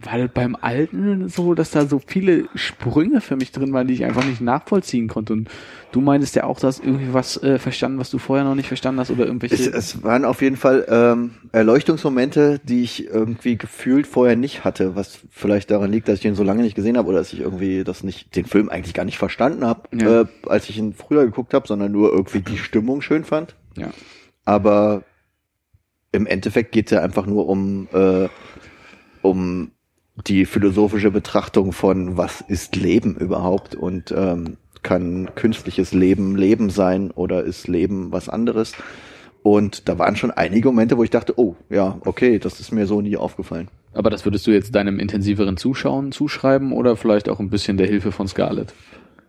Weil 0.00 0.28
beim 0.28 0.56
Alten 0.60 1.28
so, 1.28 1.54
dass 1.54 1.72
da 1.72 1.84
so 1.86 2.00
viele 2.04 2.48
Sprünge 2.54 3.20
für 3.20 3.34
mich 3.34 3.50
drin 3.50 3.72
waren, 3.72 3.88
die 3.88 3.94
ich 3.94 4.04
einfach 4.04 4.24
nicht 4.24 4.40
nachvollziehen 4.40 5.08
konnte. 5.08 5.32
Und 5.32 5.50
du 5.90 6.00
meintest 6.00 6.36
ja 6.36 6.44
auch, 6.44 6.60
du 6.60 6.68
hast 6.68 6.84
irgendwie 6.84 7.12
was 7.12 7.42
äh, 7.42 7.58
verstanden, 7.58 7.98
was 7.98 8.08
du 8.10 8.18
vorher 8.18 8.44
noch 8.44 8.54
nicht 8.54 8.68
verstanden 8.68 9.00
hast 9.00 9.10
oder 9.10 9.26
irgendwelche. 9.26 9.56
es, 9.56 9.66
es 9.66 10.02
waren 10.04 10.24
auf 10.24 10.40
jeden 10.40 10.54
Fall 10.56 10.86
ähm, 10.88 11.32
Erleuchtungsmomente, 11.50 12.60
die 12.62 12.84
ich 12.84 13.06
irgendwie 13.08 13.58
gefühlt 13.58 14.06
vorher 14.06 14.36
nicht 14.36 14.62
hatte, 14.64 14.94
was 14.94 15.18
vielleicht 15.30 15.72
daran 15.72 15.90
liegt, 15.90 16.06
dass 16.06 16.20
ich 16.20 16.24
ihn 16.26 16.36
so 16.36 16.44
lange 16.44 16.62
nicht 16.62 16.76
gesehen 16.76 16.96
habe 16.96 17.08
oder 17.08 17.18
dass 17.18 17.32
ich 17.32 17.40
irgendwie 17.40 17.82
das 17.82 18.04
nicht, 18.04 18.36
den 18.36 18.44
Film 18.44 18.68
eigentlich 18.68 18.94
gar 18.94 19.04
nicht 19.04 19.18
verstanden 19.18 19.64
habe, 19.66 19.88
Ja. 19.96 20.20
äh, 20.20 20.26
als 20.46 20.68
ich 20.68 20.78
ihn 20.78 20.94
früher 20.94 21.24
geguckt 21.24 21.54
habe, 21.54 21.66
sondern 21.66 21.90
nur 21.90 22.12
irgendwie 22.12 22.40
die 22.40 22.58
Stimmung 22.58 23.02
schön 23.02 23.24
fand. 23.24 23.56
ja. 23.76 23.88
Aber 24.44 25.02
im 26.12 26.24
Endeffekt 26.26 26.72
geht 26.72 26.86
es 26.86 26.92
ja 26.92 27.02
einfach 27.02 27.26
nur 27.26 27.48
um, 27.48 27.86
äh, 27.92 28.28
um 29.22 29.67
die 30.28 30.44
philosophische 30.44 31.10
Betrachtung 31.10 31.72
von, 31.72 32.16
was 32.16 32.40
ist 32.40 32.76
Leben 32.76 33.16
überhaupt 33.16 33.74
und 33.74 34.12
ähm, 34.16 34.56
kann 34.82 35.34
künstliches 35.34 35.92
Leben 35.92 36.36
Leben 36.36 36.70
sein 36.70 37.10
oder 37.10 37.42
ist 37.44 37.68
Leben 37.68 38.12
was 38.12 38.28
anderes? 38.28 38.74
Und 39.42 39.88
da 39.88 39.98
waren 39.98 40.16
schon 40.16 40.30
einige 40.30 40.68
Momente, 40.68 40.98
wo 40.98 41.04
ich 41.04 41.10
dachte, 41.10 41.38
oh, 41.38 41.56
ja, 41.70 41.98
okay, 42.04 42.38
das 42.38 42.60
ist 42.60 42.72
mir 42.72 42.86
so 42.86 43.00
nie 43.00 43.16
aufgefallen. 43.16 43.68
Aber 43.94 44.10
das 44.10 44.24
würdest 44.24 44.46
du 44.46 44.50
jetzt 44.50 44.74
deinem 44.74 44.98
intensiveren 44.98 45.56
Zuschauen 45.56 46.12
zuschreiben 46.12 46.72
oder 46.72 46.96
vielleicht 46.96 47.28
auch 47.28 47.40
ein 47.40 47.50
bisschen 47.50 47.76
der 47.76 47.86
Hilfe 47.86 48.12
von 48.12 48.28
Scarlett? 48.28 48.74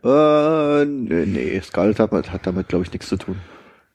Äh, 0.03 0.85
nee, 0.85 1.25
nee 1.25 1.61
Scarlett 1.61 1.99
hat, 1.99 2.11
hat 2.11 2.47
damit, 2.47 2.67
glaube 2.67 2.83
ich, 2.83 2.91
nichts 2.91 3.07
zu 3.07 3.17
tun. 3.17 3.37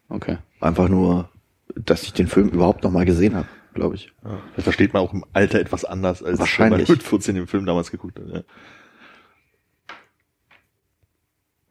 Okay. 0.08 0.38
Einfach 0.60 0.88
nur, 0.88 1.28
dass 1.74 2.04
ich 2.04 2.12
den 2.12 2.26
Film 2.26 2.48
überhaupt 2.48 2.84
noch 2.84 2.90
mal 2.90 3.04
gesehen 3.04 3.34
habe, 3.34 3.48
glaube 3.74 3.96
ich. 3.96 4.12
Das 4.54 4.64
versteht 4.64 4.92
man 4.92 5.02
auch 5.02 5.12
im 5.12 5.24
Alter 5.32 5.60
etwas 5.60 5.84
anders, 5.84 6.22
als 6.22 6.38
Wahrscheinlich. 6.38 6.88
wenn 6.88 6.94
man 6.94 6.98
mit 6.98 7.02
14 7.02 7.34
den 7.34 7.46
Film 7.46 7.66
damals 7.66 7.90
geguckt 7.90 8.18
hat. 8.18 8.28
Ja. 8.28 8.42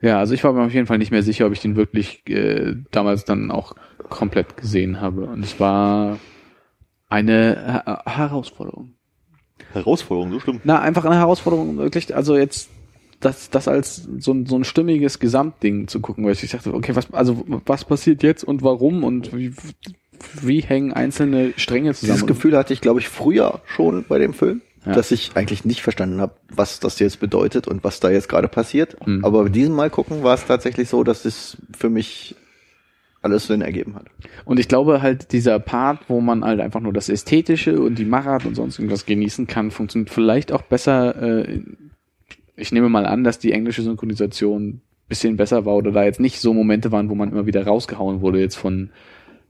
Ja, 0.02 0.20
also 0.20 0.34
ich 0.34 0.44
war 0.44 0.52
mir 0.52 0.66
auf 0.66 0.74
jeden 0.74 0.86
Fall 0.86 0.98
nicht 0.98 1.12
mehr 1.12 1.24
sicher, 1.24 1.48
ob 1.48 1.54
ich 1.54 1.62
den 1.62 1.78
wirklich 1.78 2.28
äh, 2.28 2.76
damals 2.92 3.24
dann 3.24 3.52
auch 3.52 3.74
komplett 4.10 4.58
gesehen 4.58 5.00
habe. 5.00 5.28
Und 5.28 5.46
es 5.46 5.62
war 5.62 6.20
eine 7.08 7.84
Her 7.86 8.04
Herausforderung. 8.06 8.96
Herausforderung, 9.72 10.34
so 10.34 10.42
schlimm. 10.42 10.60
Na, 10.66 10.82
einfach 10.82 11.06
eine 11.06 11.16
Herausforderung, 11.16 11.78
wirklich, 11.78 12.14
also 12.14 12.36
jetzt 12.36 12.70
das, 13.22 13.50
das 13.50 13.70
als 13.70 14.08
so 14.20 14.34
ein, 14.34 14.46
so 14.46 14.58
ein 14.58 14.66
stimmiges 14.66 15.20
Gesamtding 15.20 15.88
zu 15.88 16.02
gucken, 16.02 16.26
weil 16.26 16.34
ich 16.34 16.52
dachte, 16.52 16.74
okay, 16.74 16.98
was, 16.98 17.14
also 17.14 17.46
was 17.66 17.86
passiert 17.86 18.24
jetzt 18.24 18.44
und 18.44 18.62
warum 18.62 19.06
und 19.06 19.36
wie, 19.36 19.54
wie 20.42 20.62
hängen 20.62 20.94
einzelne 20.94 21.54
Stränge 21.58 21.94
zusammen? 21.94 22.16
Dieses 22.16 22.28
Gefühl 22.28 22.58
hatte 22.58 22.74
ich, 22.74 22.82
glaube 22.82 23.00
ich, 23.00 23.10
früher 23.10 23.62
schon 23.66 24.06
bei 24.08 24.18
dem 24.20 24.34
Film, 24.34 24.62
Ja. 24.86 24.94
dass 24.94 25.12
ich 25.12 25.32
eigentlich 25.36 25.66
nicht 25.66 25.82
verstanden 25.82 26.20
habe, 26.22 26.34
was 26.50 26.80
das 26.80 27.00
jetzt 27.00 27.20
bedeutet 27.20 27.68
und 27.68 27.84
was 27.84 28.00
da 28.00 28.10
jetzt 28.10 28.30
gerade 28.30 28.48
passiert. 28.48 28.96
Mhm. 29.06 29.24
Aber 29.24 29.44
bei 29.44 29.50
diesem 29.50 29.76
Mal 29.76 29.90
gucken 29.90 30.24
war 30.24 30.34
es 30.36 30.46
tatsächlich 30.46 30.90
so, 30.90 31.04
dass 31.04 31.26
es 31.26 31.58
für 31.78 31.90
mich 31.90 32.36
alles 33.22 33.48
Sinn 33.48 33.62
ergeben 33.62 33.96
hat. 33.96 34.08
Und 34.44 34.60
ich 34.60 34.68
glaube 34.68 35.02
halt, 35.02 35.32
dieser 35.32 35.58
Part, 35.60 36.02
wo 36.10 36.20
man 36.20 36.44
halt 36.44 36.60
einfach 36.60 36.82
nur 36.82 36.92
das 36.92 37.08
Ästhetische 37.08 37.80
und 37.80 37.98
die 37.98 38.04
Machart 38.06 38.46
und 38.46 38.56
sonst 38.56 38.78
irgendwas 38.80 39.06
genießen 39.06 39.48
kann, 39.48 39.72
funktioniert 39.72 40.10
vielleicht 40.10 40.52
auch 40.52 40.64
besser. 40.64 41.22
Äh, 41.48 41.62
ich 42.58 42.72
nehme 42.74 42.90
mal 42.90 43.06
an, 43.06 43.24
dass 43.24 43.40
die 43.40 43.54
englische 43.54 43.82
Synchronisation 43.82 44.82
bisschen 45.08 45.38
besser 45.38 45.66
war 45.66 45.76
oder 45.76 45.92
da 45.92 46.04
jetzt 46.04 46.20
nicht 46.20 46.40
so 46.40 46.54
Momente 46.54 46.92
waren, 46.92 47.10
wo 47.10 47.16
man 47.16 47.32
immer 47.32 47.46
wieder 47.46 47.66
rausgehauen 47.66 48.22
wurde 48.22 48.40
jetzt 48.40 48.56
von 48.56 48.90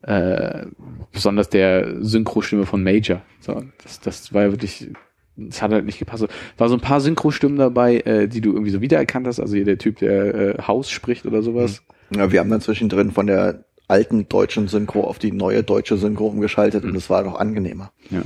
äh, 0.04 0.66
besonders 1.12 1.50
der 1.50 2.04
Synchrostimme 2.04 2.66
von 2.66 2.84
Major. 2.84 3.22
So, 3.40 3.64
das, 3.84 4.00
das 4.02 4.34
war 4.34 4.44
ja 4.44 4.52
wirklich, 4.52 4.90
das 5.36 5.62
hat 5.62 5.72
halt 5.72 5.86
nicht 5.86 6.00
gepasst. 6.00 6.28
War 6.58 6.70
so 6.70 6.76
ein 6.76 6.82
paar 6.82 7.02
Synchrostimmen 7.02 7.58
dabei, 7.58 7.98
äh, 8.00 8.28
die 8.28 8.42
du 8.42 8.52
irgendwie 8.52 8.72
so 8.72 8.82
wiedererkannt 8.82 9.28
hast. 9.28 9.40
Also 9.40 9.56
hier 9.56 9.66
der 9.66 9.78
Typ, 9.78 10.00
der 10.00 10.36
äh, 10.36 10.62
Haus 10.64 10.90
spricht 10.90 11.26
oder 11.26 11.42
sowas. 11.42 11.84
Ja, 12.16 12.32
wir 12.32 12.40
haben 12.40 12.50
dann 12.50 12.62
zwischendrin 12.62 13.12
von 13.12 13.28
der 13.28 13.66
alten 13.88 14.28
deutschen 14.28 14.68
Synchro 14.68 15.04
auf 15.04 15.20
die 15.20 15.32
neue 15.32 15.64
deutsche 15.64 15.98
Synchro 15.98 16.28
umgeschaltet 16.28 16.84
und 16.84 16.96
es 16.96 17.10
war 17.10 17.24
doch 17.24 17.40
angenehmer. 17.40 17.92
Ja. 18.10 18.22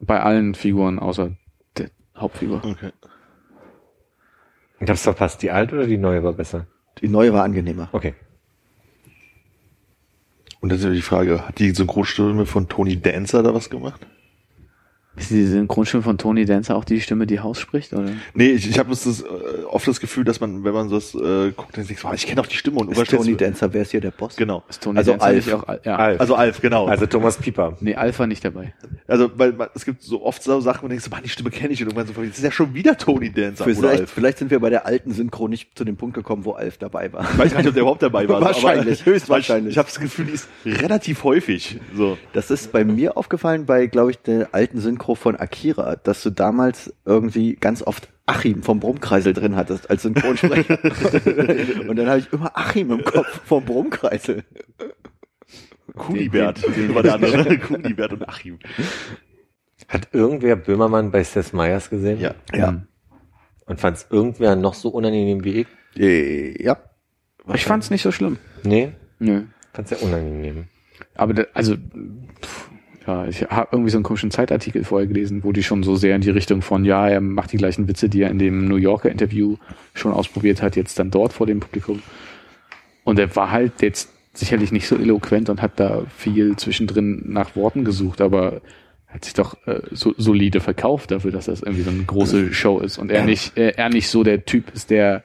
Bei 0.00 0.20
allen 0.20 0.54
Figuren 0.54 0.98
außer 0.98 1.32
der 1.76 1.90
Hauptfigur. 2.16 2.62
Okay. 2.64 2.90
Ich 4.80 4.88
hab's 4.88 5.02
verpasst. 5.02 5.42
Die 5.42 5.50
alte 5.50 5.76
oder 5.76 5.86
die 5.86 5.98
neue 5.98 6.24
war 6.24 6.32
besser? 6.32 6.66
Die 7.00 7.08
neue 7.08 7.32
war 7.32 7.44
angenehmer. 7.44 7.88
Okay. 7.92 8.14
Und 10.60 10.70
das 10.70 10.84
ist 10.84 10.92
die 10.92 11.02
Frage, 11.02 11.46
hat 11.48 11.58
die 11.58 11.70
Synchronstimme 11.70 12.46
von 12.46 12.68
Tony 12.68 13.00
Dancer 13.00 13.42
da 13.42 13.54
was 13.54 13.70
gemacht? 13.70 14.06
Ist 15.16 15.30
die 15.30 15.44
Synchronstimme 15.44 16.04
von 16.04 16.18
Tony 16.18 16.44
Dancer 16.44 16.76
auch 16.76 16.84
die 16.84 17.00
Stimme, 17.00 17.26
die 17.26 17.40
Haus 17.40 17.58
spricht, 17.58 17.92
oder? 17.92 18.10
Nee, 18.32 18.50
ich, 18.50 18.70
ich 18.70 18.78
habe 18.78 18.92
äh, 18.92 19.64
oft 19.64 19.88
das 19.88 19.98
Gefühl, 19.98 20.22
dass 20.22 20.40
man, 20.40 20.62
wenn 20.62 20.72
man 20.72 20.88
das 20.88 21.16
äh, 21.16 21.50
guckt, 21.50 21.76
dann 21.76 21.84
denkt, 21.84 22.04
man, 22.04 22.14
ich 22.14 22.26
kenne 22.26 22.40
auch 22.40 22.46
die 22.46 22.56
Stimme 22.56 22.78
und 22.78 22.92
Ist 22.92 23.10
Tony 23.10 23.36
Dancer, 23.36 23.72
wer 23.72 23.82
ist 23.82 23.90
hier 23.90 24.00
der 24.00 24.12
Boss? 24.12 24.36
Genau. 24.36 24.62
Ist 24.68 24.84
Tony 24.84 24.98
Also 24.98 25.10
Dancer 25.12 25.26
Alf. 25.26 25.52
auch 25.54 25.66
Al 25.66 25.80
ja. 25.84 25.96
Alf. 25.96 26.20
Also 26.20 26.34
Alf, 26.36 26.60
genau. 26.60 26.86
Also 26.86 27.06
Thomas 27.06 27.38
Pieper. 27.38 27.76
Nee, 27.80 27.96
Alpha 27.96 28.28
nicht 28.28 28.44
dabei. 28.44 28.72
Also, 29.08 29.32
weil 29.34 29.52
man, 29.52 29.68
es 29.74 29.84
gibt 29.84 30.00
so 30.02 30.22
oft 30.24 30.44
so 30.44 30.60
Sachen, 30.60 30.82
wo 30.82 30.84
man 30.84 30.90
denkt, 30.90 31.04
so, 31.04 31.10
Mann, 31.10 31.22
die 31.24 31.28
Stimme 31.28 31.50
kenne 31.50 31.72
ich 31.72 31.82
und 31.82 31.88
irgendwann 31.88 32.06
so, 32.06 32.12
das 32.22 32.38
ist 32.38 32.44
ja 32.44 32.52
schon 32.52 32.72
wieder 32.72 32.96
Tony 32.96 33.32
Dancer 33.32 33.64
oder 33.64 33.74
Vielleicht, 33.74 34.00
Alf. 34.02 34.10
vielleicht 34.10 34.38
sind 34.38 34.52
wir 34.52 34.60
bei 34.60 34.70
der 34.70 34.86
alten 34.86 35.12
Synchro 35.12 35.48
nicht 35.48 35.76
zu 35.76 35.84
dem 35.84 35.96
Punkt 35.96 36.14
gekommen, 36.14 36.44
wo 36.44 36.52
Alf 36.52 36.78
dabei 36.78 37.12
war. 37.12 37.28
Ich 37.32 37.38
weiß 37.38 37.50
gar 37.52 37.58
nicht, 37.58 37.68
ob 37.68 37.74
der 37.74 37.82
überhaupt 37.82 38.02
dabei 38.02 38.28
war. 38.28 38.40
Wahrscheinlich, 38.40 39.00
aber, 39.02 39.10
höchstwahrscheinlich. 39.10 39.70
Ich, 39.70 39.74
ich 39.74 39.78
habe 39.78 39.88
das 39.88 39.98
Gefühl, 39.98 40.26
die 40.26 40.32
ist 40.34 40.48
relativ 40.64 41.24
häufig. 41.24 41.80
So. 41.96 42.16
Das 42.32 42.52
ist 42.52 42.70
bei 42.70 42.84
mir 42.84 43.16
aufgefallen 43.16 43.66
bei, 43.66 43.86
glaube 43.86 44.12
ich, 44.12 44.18
der 44.18 44.48
alten 44.52 44.78
Synchro 44.80 44.99
von 45.00 45.36
Akira, 45.36 45.96
dass 45.96 46.22
du 46.22 46.30
damals 46.30 46.94
irgendwie 47.04 47.56
ganz 47.56 47.82
oft 47.82 48.08
Achim 48.26 48.62
vom 48.62 48.80
Brummkreisel 48.80 49.32
drin 49.32 49.56
hattest 49.56 49.90
als 49.90 50.02
Synchronsprecher. 50.02 50.78
und 51.88 51.96
dann 51.96 52.08
habe 52.08 52.20
ich 52.20 52.32
immer 52.32 52.56
Achim 52.56 52.92
im 52.92 53.04
Kopf 53.04 53.40
vom 53.44 53.64
Brummkreisel. 53.64 54.44
Kunibert 55.96 56.62
war 56.94 57.02
der 57.02 57.14
andere. 57.14 57.58
Kunibert 57.58 58.12
und 58.12 58.28
Achim. 58.28 58.58
Hat 59.88 60.08
irgendwer 60.12 60.56
Böhmermann 60.56 61.10
bei 61.10 61.24
Seth 61.24 61.52
Meyers 61.52 61.90
gesehen? 61.90 62.20
Ja. 62.20 62.34
Ja. 62.54 62.82
Und 63.66 63.80
fand 63.80 63.96
es 63.96 64.06
irgendwer 64.10 64.54
noch 64.54 64.74
so 64.74 64.90
unangenehm 64.90 65.42
wie 65.44 65.60
ich? 65.62 65.66
Äh, 65.96 66.62
ja. 66.62 66.76
Ich 67.54 67.64
fand's 67.64 67.90
nicht 67.90 68.02
so 68.02 68.12
schlimm. 68.12 68.38
Nee, 68.62 68.92
Nö. 69.18 69.42
fand 69.72 69.90
es 69.90 70.00
ja 70.00 70.06
unangenehm. 70.06 70.68
Aber 71.14 71.34
da, 71.34 71.44
also, 71.54 71.74
pff, 71.74 72.69
ja, 73.06 73.26
ich 73.26 73.42
habe 73.42 73.68
irgendwie 73.72 73.90
so 73.90 73.96
einen 73.96 74.04
komischen 74.04 74.30
Zeitartikel 74.30 74.84
vorher 74.84 75.06
gelesen, 75.06 75.42
wo 75.42 75.52
die 75.52 75.62
schon 75.62 75.82
so 75.82 75.96
sehr 75.96 76.14
in 76.14 76.20
die 76.20 76.30
Richtung 76.30 76.60
von, 76.60 76.84
ja, 76.84 77.08
er 77.08 77.20
macht 77.20 77.52
die 77.52 77.56
gleichen 77.56 77.88
Witze, 77.88 78.08
die 78.08 78.22
er 78.22 78.30
in 78.30 78.38
dem 78.38 78.68
New 78.68 78.76
Yorker 78.76 79.10
Interview 79.10 79.56
schon 79.94 80.12
ausprobiert 80.12 80.60
hat, 80.60 80.76
jetzt 80.76 80.98
dann 80.98 81.10
dort 81.10 81.32
vor 81.32 81.46
dem 81.46 81.60
Publikum. 81.60 82.02
Und 83.04 83.18
er 83.18 83.34
war 83.34 83.50
halt 83.50 83.80
jetzt 83.80 84.10
sicherlich 84.34 84.70
nicht 84.70 84.86
so 84.86 84.96
eloquent 84.96 85.48
und 85.48 85.62
hat 85.62 85.80
da 85.80 86.04
viel 86.16 86.56
zwischendrin 86.56 87.24
nach 87.26 87.56
Worten 87.56 87.84
gesucht, 87.84 88.20
aber 88.20 88.60
hat 89.08 89.24
sich 89.24 89.34
doch 89.34 89.56
äh, 89.66 89.80
so 89.90 90.14
solide 90.16 90.60
verkauft 90.60 91.10
dafür, 91.10 91.32
dass 91.32 91.46
das 91.46 91.62
irgendwie 91.62 91.82
so 91.82 91.90
eine 91.90 92.04
große 92.04 92.52
Show 92.52 92.78
ist 92.78 92.98
und 92.98 93.10
er 93.10 93.24
nicht, 93.24 93.56
äh, 93.58 93.70
er 93.70 93.88
nicht 93.88 94.08
so 94.08 94.22
der 94.22 94.44
Typ 94.44 94.72
ist, 94.72 94.90
der, 94.90 95.24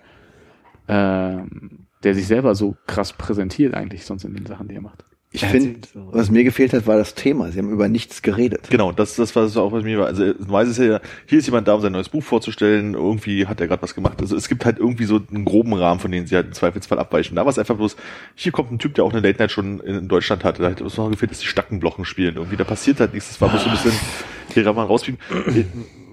ähm, 0.88 1.86
der 2.04 2.16
sich 2.16 2.26
selber 2.26 2.56
so 2.56 2.76
krass 2.88 3.14
präsentiert 3.14 3.76
eigentlich 3.76 4.06
sonst 4.06 4.24
in 4.24 4.34
den 4.34 4.46
Sachen, 4.46 4.68
die 4.68 4.76
er 4.76 4.82
macht. 4.82 5.04
Ich 5.36 5.46
finde, 5.46 5.80
was 5.94 6.32
mir 6.32 6.44
gefehlt 6.44 6.74
hat, 6.74 6.88
war 6.88 6.98
das 6.98 7.14
Thema. 7.14 7.52
Sie 7.52 7.60
haben 7.60 7.70
über 7.70 7.88
nichts 7.88 8.22
geredet. 8.22 8.70
Genau, 8.70 8.92
das, 8.92 9.16
das 9.16 9.36
war 9.36 9.44
auch 9.44 9.72
was 9.72 9.84
mir 9.84 10.00
war. 10.00 10.08
Also 10.08 10.24
normalerweise 10.26 10.72
ist 10.72 10.90
ja, 10.90 11.00
hier 11.26 11.40
ist 11.40 11.46
jemand 11.46 11.68
da, 11.68 11.74
um 11.74 11.82
sein 11.82 11.92
neues 11.92 12.10
Buch 12.10 12.24
vorzustellen, 12.24 12.94
irgendwie 12.94 13.46
hat 13.46 13.60
er 13.60 13.68
gerade 13.68 13.82
was 13.82 13.96
gemacht. 13.96 14.22
Also 14.22 14.36
es 14.36 14.48
gibt 14.48 14.66
halt 14.66 14.80
irgendwie 14.80 15.06
so 15.06 15.20
einen 15.32 15.46
groben 15.46 15.74
Rahmen, 15.74 16.00
von 16.00 16.12
denen 16.12 16.26
sie 16.26 16.36
halt 16.36 16.48
im 16.48 16.54
Zweifelsfall 16.54 17.00
abweichen. 17.00 17.36
Da 17.36 17.44
war 17.44 17.50
es 17.50 17.60
einfach 17.60 17.76
bloß, 17.76 17.96
hier 18.36 18.52
kommt 18.52 18.72
ein 18.72 18.80
Typ, 18.80 18.96
der 18.96 19.04
auch 19.04 19.12
eine 19.12 19.22
Late 19.22 19.40
Night 19.40 19.52
schon 19.52 19.80
in 19.82 20.08
Deutschland 20.08 20.44
hatte. 20.44 20.62
Da 20.62 20.70
hat 20.70 20.82
es 20.82 20.98
noch 20.98 21.10
gefehlt, 21.10 21.32
dass 21.32 21.40
die 21.40 21.48
Stackenblocken 21.48 22.06
spielen. 22.06 22.36
Irgendwie, 22.36 22.56
da 22.56 22.64
passiert 22.64 23.00
halt 23.00 23.14
nichts. 23.14 23.30
Das 23.30 23.42
war 23.42 23.50
bloß 23.50 23.64
so 23.64 23.70
ein 23.70 23.76
bisschen, 23.76 23.94
hier 24.54 24.64
kann 24.64 24.76
man 24.76 24.88
rausbiegen. 24.88 25.20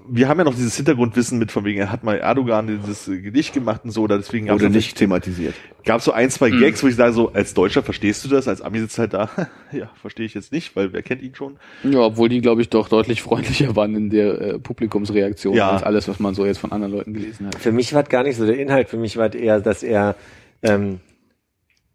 Wir 0.08 0.28
haben 0.28 0.38
ja 0.38 0.44
noch 0.44 0.54
dieses 0.54 0.76
Hintergrundwissen 0.76 1.38
mit, 1.38 1.52
von 1.52 1.64
wegen, 1.64 1.78
er 1.78 1.92
hat 1.92 2.02
mal 2.04 2.16
Erdogan 2.18 2.66
dieses 2.66 3.06
Gedicht 3.06 3.52
gemacht 3.54 3.82
und 3.84 3.90
so, 3.92 4.02
oder 4.02 4.16
deswegen 4.18 4.46
gab's 4.46 4.62
noch- 4.62 4.68
nicht 4.70 4.96
thematisiert. 4.96 5.54
gab 5.84 6.00
so 6.00 6.12
ein, 6.12 6.28
zwei 6.30 6.50
Gags, 6.50 6.82
wo 6.82 6.88
ich 6.88 6.96
sage, 6.96 7.12
so, 7.12 7.32
als 7.32 7.54
Deutscher 7.54 7.82
verstehst 7.82 8.24
du 8.24 8.28
das, 8.28 8.48
als 8.48 8.60
Ami 8.62 8.80
sitzt 8.80 8.98
halt 8.98 9.14
da, 9.14 9.30
ja, 9.72 9.90
verstehe 10.00 10.26
ich 10.26 10.34
jetzt 10.34 10.52
nicht, 10.52 10.74
weil 10.76 10.92
wer 10.92 11.02
kennt 11.02 11.22
ihn 11.22 11.34
schon? 11.34 11.56
Ja, 11.84 12.00
obwohl 12.00 12.28
die, 12.28 12.40
glaube 12.40 12.62
ich, 12.62 12.68
doch 12.68 12.88
deutlich 12.88 13.22
freundlicher 13.22 13.76
waren 13.76 13.94
in 13.94 14.10
der 14.10 14.40
äh, 14.40 14.58
Publikumsreaktion 14.58 15.54
Ja. 15.54 15.70
als 15.70 15.82
alles, 15.82 16.08
was 16.08 16.18
man 16.20 16.34
so 16.34 16.44
jetzt 16.46 16.58
von 16.58 16.72
anderen 16.72 16.92
Leuten 16.94 17.14
gelesen 17.14 17.46
hat. 17.46 17.54
Für 17.56 17.72
mich 17.72 17.94
war 17.94 18.02
es 18.02 18.08
gar 18.08 18.22
nicht 18.24 18.36
so 18.36 18.44
der 18.46 18.58
Inhalt, 18.58 18.88
für 18.88 18.96
mich 18.98 19.16
war 19.16 19.28
es 19.28 19.34
eher, 19.34 19.60
dass 19.60 19.82
er 19.82 20.16
ähm, 20.62 21.00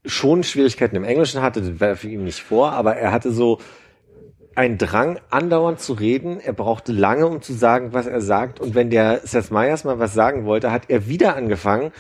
schon 0.06 0.44
Schwierigkeiten 0.44 0.96
im 0.96 1.04
Englischen 1.04 1.42
hatte, 1.42 1.62
das 1.62 1.80
war 1.80 1.96
für 1.96 2.08
ihn 2.10 2.24
nicht 2.24 2.40
vor, 2.40 2.72
aber 2.72 2.96
er 2.96 3.12
hatte 3.12 3.32
so 3.32 3.60
einen 4.58 4.80
Drang, 4.80 5.20
andauernd 5.30 5.80
zu 5.80 5.94
reden. 5.94 6.40
Er 6.40 6.54
brauchte 6.54 6.92
lange, 6.92 7.28
um 7.28 7.42
zu 7.42 7.54
sagen, 7.54 7.94
was 7.94 8.08
er 8.08 8.22
sagt. 8.22 8.60
Und 8.60 8.74
wenn 8.74 8.90
der 8.90 9.22
Seth 9.24 9.52
Meyers 9.52 9.84
mal 9.84 10.00
was 10.00 10.16
sagen 10.16 10.46
wollte, 10.46 10.72
hat 10.72 10.90
er 10.90 11.08
wieder 11.08 11.36
angefangen, 11.36 11.92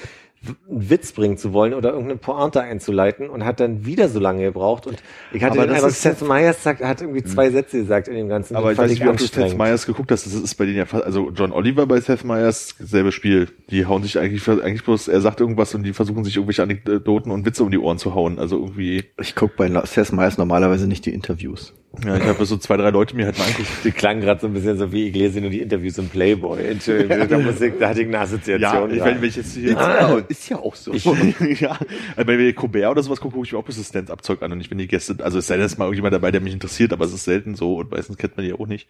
einen 0.69 0.89
Witz 0.89 1.11
bringen 1.11 1.37
zu 1.37 1.51
wollen 1.51 1.73
oder 1.73 1.89
irgendeine 1.89 2.17
Pointe 2.17 2.61
einzuleiten 2.61 3.29
und 3.29 3.43
hat 3.43 3.59
dann 3.59 3.85
wieder 3.85 4.07
so 4.07 4.19
lange 4.19 4.43
gebraucht. 4.43 4.87
Und 4.87 5.01
ich 5.33 5.43
hatte 5.43 5.59
Aber 5.59 5.67
den 5.67 5.75
Eindruck, 5.75 5.91
Hm. 5.91 5.95
Seth 5.95 6.21
Meyers 6.21 6.63
sagt, 6.63 6.81
er 6.81 6.87
hat 6.87 7.01
irgendwie 7.01 7.23
zwei 7.23 7.49
Sätze 7.49 7.79
gesagt 7.79 8.07
in 8.07 8.15
dem 8.15 8.29
Ganzen. 8.29 8.55
Aber 8.55 8.71
ich 8.71 8.77
weiß 8.77 8.89
nicht, 8.89 9.03
wie 9.03 9.07
oft 9.07 9.19
du. 9.19 9.25
Seth 9.25 9.57
Meyers 9.57 9.85
geguckt 9.85 10.11
hast, 10.11 10.25
das 10.25 10.33
ist 10.33 10.55
bei 10.55 10.65
denen 10.65 10.77
ja 10.77 10.85
fast, 10.85 11.03
also 11.03 11.31
John 11.35 11.51
Oliver 11.51 11.85
bei 11.85 11.99
Seth 11.99 12.23
Meyers, 12.23 12.75
selbe 12.79 13.11
Spiel. 13.11 13.49
Die 13.69 13.85
hauen 13.85 14.03
sich 14.03 14.17
eigentlich, 14.19 14.47
eigentlich 14.47 14.83
bloß, 14.83 15.07
er 15.09 15.21
sagt 15.21 15.41
irgendwas 15.41 15.75
und 15.75 15.83
die 15.83 15.93
versuchen 15.93 16.23
sich 16.23 16.35
irgendwelche 16.35 16.63
Anekdoten 16.63 17.31
und 17.31 17.45
Witze 17.45 17.63
um 17.63 17.71
die 17.71 17.79
Ohren 17.79 17.97
zu 17.97 18.13
hauen. 18.15 18.39
Also 18.39 18.57
irgendwie, 18.57 19.05
Ich 19.19 19.35
gucke 19.35 19.55
bei 19.57 19.69
Seth 19.85 20.11
Meyers 20.13 20.37
normalerweise 20.37 20.87
nicht 20.87 21.05
die 21.05 21.13
Interviews. 21.13 21.73
Ja, 22.05 22.17
ich 22.17 22.23
habe 22.23 22.45
so 22.45 22.57
zwei, 22.57 22.77
drei 22.77 22.89
Leute 22.89 23.15
mir 23.15 23.25
halt 23.25 23.37
mal 23.37 23.45
angeguckt. 23.45 23.69
Die 23.83 23.91
klang 23.91 24.21
gerade 24.21 24.39
so 24.41 24.47
ein 24.47 24.53
bisschen 24.53 24.77
so 24.77 24.91
wie, 24.91 25.07
ich 25.07 25.15
lese 25.15 25.41
nur 25.41 25.49
die 25.49 25.61
Interviews 25.61 25.97
im 25.97 26.09
Playboy. 26.09 26.65
Entschuldigung, 26.67 27.27
da, 27.27 27.37
muss 27.39 27.59
ich, 27.61 27.73
da 27.79 27.89
hatte 27.89 28.01
ich 28.01 28.07
eine 28.07 28.19
Assoziation. 28.19 28.89
Ja, 28.89 28.95
ich, 28.95 29.01
rein. 29.01 29.15
wenn, 29.15 29.21
wenn 29.21 29.29
ich 29.29 29.35
jetzt 29.35 29.53
hier, 29.53 29.71
Ja, 29.71 30.17
ist 30.27 30.49
ja 30.49 30.57
auch 30.57 30.75
so. 30.75 30.93
Ich- 30.93 31.05
ja, 31.59 31.77
also 32.15 32.27
wenn 32.27 32.39
wir 32.39 32.53
Colbert 32.53 32.91
oder 32.91 33.03
sowas 33.03 33.19
gucken, 33.19 33.35
gucke 33.35 33.47
ich 33.47 33.53
mir 33.53 33.59
auch 33.59 33.63
ein 33.63 33.67
bisschen 33.67 33.83
Stand-Up-Zeug 33.83 34.41
an 34.41 34.51
und 34.51 34.61
ich 34.61 34.69
bin 34.69 34.77
die 34.77 34.87
Gäste, 34.87 35.15
also 35.23 35.39
es 35.39 35.47
sei 35.47 35.55
denn, 35.57 35.65
es 35.65 35.73
ist 35.73 35.77
mal 35.77 35.85
irgendjemand 35.85 36.13
dabei, 36.13 36.31
der 36.31 36.41
mich 36.41 36.53
interessiert, 36.53 36.93
aber 36.93 37.05
es 37.05 37.13
ist 37.13 37.23
selten 37.25 37.55
so 37.55 37.75
und 37.75 37.91
meistens 37.91 38.17
kennt 38.17 38.37
man 38.37 38.45
die 38.45 38.53
auch 38.53 38.67
nicht. 38.67 38.87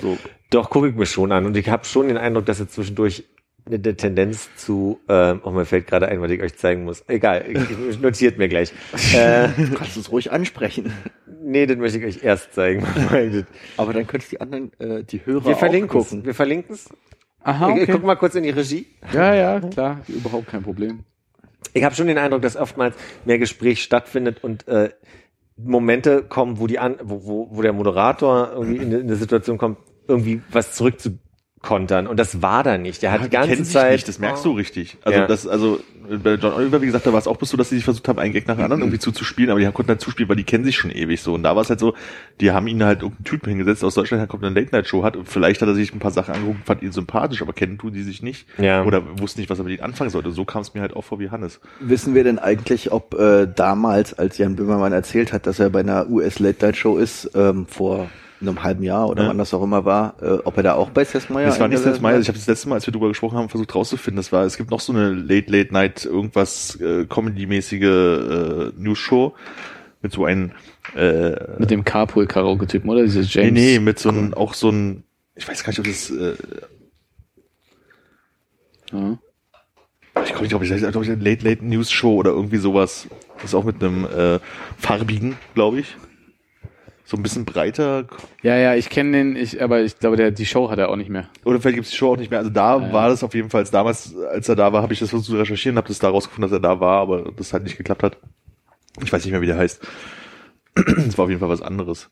So, 0.00 0.18
Doch, 0.50 0.68
gucke 0.70 0.88
ich 0.88 0.94
mir 0.94 1.06
schon 1.06 1.32
an. 1.32 1.46
Und 1.46 1.56
ich 1.56 1.68
habe 1.70 1.84
schon 1.86 2.08
den 2.08 2.18
Eindruck, 2.18 2.44
dass 2.46 2.60
er 2.60 2.68
zwischendurch 2.68 3.24
eine, 3.68 3.80
Tendenz 3.96 4.48
zu, 4.56 5.00
ähm, 5.08 5.40
oh, 5.42 5.50
mir 5.50 5.64
fällt 5.64 5.86
gerade 5.88 6.06
ein, 6.06 6.20
was 6.20 6.30
ich 6.30 6.40
euch 6.40 6.54
zeigen 6.56 6.84
muss. 6.84 7.02
Egal, 7.08 7.44
notiert 8.00 8.38
mir 8.38 8.48
gleich. 8.48 8.72
Äh, 9.14 9.48
Du 9.56 9.74
kannst 9.74 9.96
es 9.96 10.12
ruhig 10.12 10.30
ansprechen. 10.30 10.92
Nee, 11.46 11.66
das 11.66 11.76
möchte 11.76 11.98
ich 11.98 12.04
euch 12.04 12.22
erst 12.24 12.52
zeigen. 12.54 12.84
Aber 13.76 13.92
dann 13.92 14.06
könntest 14.06 14.32
die 14.32 14.40
anderen, 14.40 14.72
äh, 14.78 15.04
die 15.04 15.24
Hörer 15.24 15.44
Wir 15.46 15.54
auch 15.54 15.58
verlinken 15.58 15.98
es. 16.00 16.08
gucken. 16.10 16.24
Wir 16.26 16.34
verlinken 16.34 16.74
es. 16.74 16.88
Aha, 17.42 17.74
Ich, 17.76 17.82
ich 17.82 17.90
guck 17.90 18.02
mal 18.04 18.16
kurz 18.16 18.34
in 18.34 18.42
die 18.42 18.50
Regie. 18.50 18.86
Ja, 19.12 19.34
ja, 19.34 19.60
klar, 19.60 20.00
überhaupt 20.08 20.48
kein 20.48 20.62
Problem. 20.62 21.04
Ich 21.72 21.84
habe 21.84 21.94
schon 21.94 22.06
den 22.08 22.18
Eindruck, 22.18 22.42
dass 22.42 22.56
oftmals 22.56 22.96
mehr 23.24 23.38
Gespräch 23.38 23.82
stattfindet 23.82 24.42
und 24.42 24.66
äh, 24.68 24.90
Momente 25.56 26.22
kommen, 26.22 26.58
wo 26.60 26.66
die 26.66 26.78
an, 26.78 26.96
wo, 27.02 27.24
wo, 27.24 27.48
wo 27.50 27.62
der 27.62 27.72
Moderator 27.72 28.50
irgendwie 28.52 28.76
in, 28.76 28.82
eine- 28.86 28.96
in 28.98 29.06
eine 29.06 29.16
Situation 29.16 29.58
kommt, 29.58 29.78
irgendwie 30.08 30.42
was 30.50 30.76
zurückzukontern. 31.66 32.06
Und 32.06 32.18
das 32.18 32.42
war 32.42 32.62
da 32.62 32.78
nicht. 32.78 33.02
Der 33.02 33.12
hat 33.12 33.24
die 33.24 33.30
ganze 33.30 33.50
kennen 33.50 33.64
sich 33.64 33.74
Zeit. 33.74 33.92
nicht, 33.92 34.08
das 34.08 34.18
merkst 34.18 34.44
du 34.44 34.52
richtig. 34.52 34.96
Also 35.02 35.18
Ja. 35.20 35.26
das, 35.26 35.46
also 35.46 35.80
bei 36.22 36.34
John 36.34 36.52
Oliver, 36.52 36.80
wie 36.82 36.86
gesagt, 36.86 37.04
da 37.06 37.12
war 37.12 37.18
es 37.18 37.26
auch 37.26 37.36
bis 37.36 37.50
so, 37.50 37.56
dass 37.56 37.68
sie 37.70 37.76
sich 37.76 37.84
versucht 37.84 38.06
haben, 38.06 38.18
einen 38.20 38.32
Gag 38.32 38.46
nach 38.46 38.54
dem 38.54 38.62
anderen 38.64 38.82
irgendwie 38.82 39.00
zuzuspielen, 39.00 39.50
aber 39.50 39.58
die 39.58 39.66
konnten 39.72 39.88
halt 39.90 40.00
zuspielen, 40.00 40.28
weil 40.28 40.36
die 40.36 40.44
kennen 40.44 40.64
sich 40.64 40.76
schon 40.76 40.90
ewig 40.92 41.20
so. 41.20 41.34
Und 41.34 41.42
da 41.42 41.56
war 41.56 41.62
es 41.62 41.68
halt 41.70 41.80
so, 41.80 41.94
die 42.40 42.52
haben 42.52 42.68
ihn 42.68 42.84
halt 42.84 43.02
irgendeinen 43.02 43.24
Typen 43.24 43.48
hingesetzt 43.48 43.82
aus 43.82 43.94
Deutschland, 43.94 44.20
der 44.20 44.28
kommt 44.28 44.44
eine 44.44 44.54
Late-Night-Show 44.54 45.02
hat 45.02 45.16
und 45.16 45.28
vielleicht 45.28 45.62
hat 45.62 45.68
er 45.68 45.74
sich 45.74 45.92
ein 45.92 45.98
paar 45.98 46.12
Sachen 46.12 46.34
angeguckt, 46.34 46.64
fand 46.64 46.82
ihn 46.82 46.92
sympathisch, 46.92 47.42
aber 47.42 47.52
kennen 47.52 47.78
tun 47.78 47.92
die 47.92 48.02
sich 48.04 48.22
nicht. 48.22 48.46
Ja. 48.58 48.84
Oder 48.84 49.02
wussten 49.18 49.40
nicht, 49.40 49.50
was 49.50 49.58
er 49.58 49.64
mit 49.64 49.72
ihnen 49.72 49.82
anfangen 49.82 50.10
sollte. 50.10 50.30
So 50.30 50.44
kam 50.44 50.62
es 50.62 50.74
mir 50.74 50.80
halt 50.80 50.94
auch 50.94 51.02
vor 51.02 51.18
wie 51.18 51.30
Hannes. 51.30 51.60
Wissen 51.80 52.14
wir 52.14 52.22
denn 52.22 52.38
eigentlich, 52.38 52.92
ob 52.92 53.14
äh, 53.18 53.48
damals, 53.52 54.14
als 54.14 54.38
Jan 54.38 54.54
Böhmermann 54.56 54.92
erzählt 54.92 55.32
hat, 55.32 55.46
dass 55.48 55.58
er 55.58 55.70
bei 55.70 55.80
einer 55.80 56.08
US 56.08 56.38
Late 56.38 56.64
Night 56.64 56.76
Show 56.76 56.98
ist, 56.98 57.30
ähm, 57.34 57.66
vor 57.66 58.08
einem 58.40 58.62
halben 58.62 58.82
Jahr 58.82 59.08
oder 59.08 59.22
Ja. 59.24 59.28
wann 59.30 59.38
das 59.38 59.54
auch 59.54 59.62
immer 59.62 59.84
war, 59.84 60.14
äh, 60.22 60.38
ob 60.44 60.56
er 60.56 60.62
da 60.62 60.74
auch 60.74 60.90
bei 60.90 61.04
Seth 61.04 61.30
Meyers 61.30 61.54
das 61.54 61.60
war 61.60 61.68
nicht 61.68 61.78
Seth 61.82 62.02
war? 62.02 62.18
Ich 62.18 62.28
habe 62.28 62.36
das 62.38 62.46
letzte 62.46 62.68
Mal, 62.68 62.74
als 62.76 62.86
wir 62.86 62.92
drüber 62.92 63.08
gesprochen 63.08 63.38
haben, 63.38 63.48
versucht 63.48 63.74
rauszufinden. 63.74 64.16
Das 64.16 64.30
war, 64.32 64.44
es 64.44 64.56
gibt 64.56 64.70
noch 64.70 64.80
so 64.80 64.92
eine 64.92 65.10
Late 65.10 65.50
Late 65.50 65.72
Night 65.72 66.04
irgendwas 66.04 66.78
äh, 66.80 67.06
Comedy-mäßige 67.06 67.82
äh, 67.82 68.72
News-Show 68.76 69.34
mit 70.02 70.12
so 70.12 70.24
einem 70.26 70.52
äh, 70.94 71.30
Mit 71.58 71.70
dem 71.70 71.84
Carpool-Karaoke-Typen, 71.84 72.88
oder? 72.90 73.02
Dieses 73.02 73.32
James. 73.32 73.52
Nee, 73.52 73.72
nee, 73.72 73.78
mit 73.78 73.98
so 73.98 74.10
einem, 74.10 74.34
auch 74.34 74.54
so 74.54 74.70
ein, 74.70 75.04
ich 75.34 75.48
weiß 75.48 75.64
gar 75.64 75.70
nicht, 75.70 75.78
ob 75.80 75.86
das, 75.86 76.10
äh, 76.10 76.34
Ja. 78.92 79.18
ich 80.24 80.30
komme 80.30 80.42
nicht 80.42 80.52
drauf, 80.52 80.62
ich 80.62 80.70
weiß 80.70 80.80
glaube 80.80 81.04
ich, 81.04 81.10
eine 81.10 81.22
Late 81.22 81.48
Late 81.48 81.64
News 81.64 81.90
Show 81.90 82.14
oder 82.14 82.30
irgendwie 82.30 82.58
sowas. 82.58 83.08
Das 83.36 83.46
ist 83.46 83.54
auch 83.54 83.64
mit 83.64 83.82
einem 83.82 84.04
äh, 84.04 84.38
farbigen, 84.78 85.36
glaube 85.54 85.80
ich. 85.80 85.96
So 87.08 87.16
ein 87.16 87.22
bisschen 87.22 87.44
breiter. 87.44 88.06
ja, 88.42 88.56
ja, 88.56 88.74
ich 88.74 88.90
kenne 88.90 89.12
den, 89.16 89.36
ich, 89.36 89.62
aber 89.62 89.80
ich 89.82 89.96
glaube, 90.00 90.16
der, 90.16 90.32
die 90.32 90.44
Show 90.44 90.70
hat 90.70 90.78
er 90.80 90.88
auch 90.88 90.96
nicht 90.96 91.08
mehr. 91.08 91.28
Oder 91.44 91.60
vielleicht 91.60 91.76
gibt's 91.76 91.90
die 91.92 91.96
Show 91.96 92.12
auch 92.12 92.16
nicht 92.16 92.30
mehr. 92.30 92.40
Also 92.40 92.50
da 92.50 92.78
Ja, 92.78 92.86
ja. 92.88 92.92
war 92.92 93.08
das 93.08 93.22
auf 93.22 93.32
jeden 93.32 93.48
Fall, 93.48 93.62
damals, 93.64 94.12
als 94.16 94.48
er 94.48 94.56
da 94.56 94.72
war, 94.72 94.82
habe 94.82 94.92
ich 94.92 94.98
das 94.98 95.10
versucht 95.10 95.30
zu 95.30 95.36
recherchieren, 95.38 95.76
habe 95.78 95.86
das 95.86 96.00
da 96.00 96.08
rausgefunden, 96.10 96.50
dass 96.50 96.56
er 96.56 96.60
da 96.60 96.80
war, 96.80 97.00
aber 97.00 97.30
das 97.36 97.52
halt 97.52 97.62
nicht 97.62 97.76
geklappt 97.78 98.02
hat. 98.02 98.16
Ich 99.04 99.12
weiß 99.12 99.24
nicht 99.24 99.30
mehr, 99.32 99.40
wie 99.40 99.46
der 99.46 99.56
heißt. 99.58 99.86
Das 101.06 101.16
war 101.16 101.24
auf 101.24 101.30
jeden 101.30 101.40
Fall 101.40 101.48
was 101.48 101.62
anderes. 101.62 102.10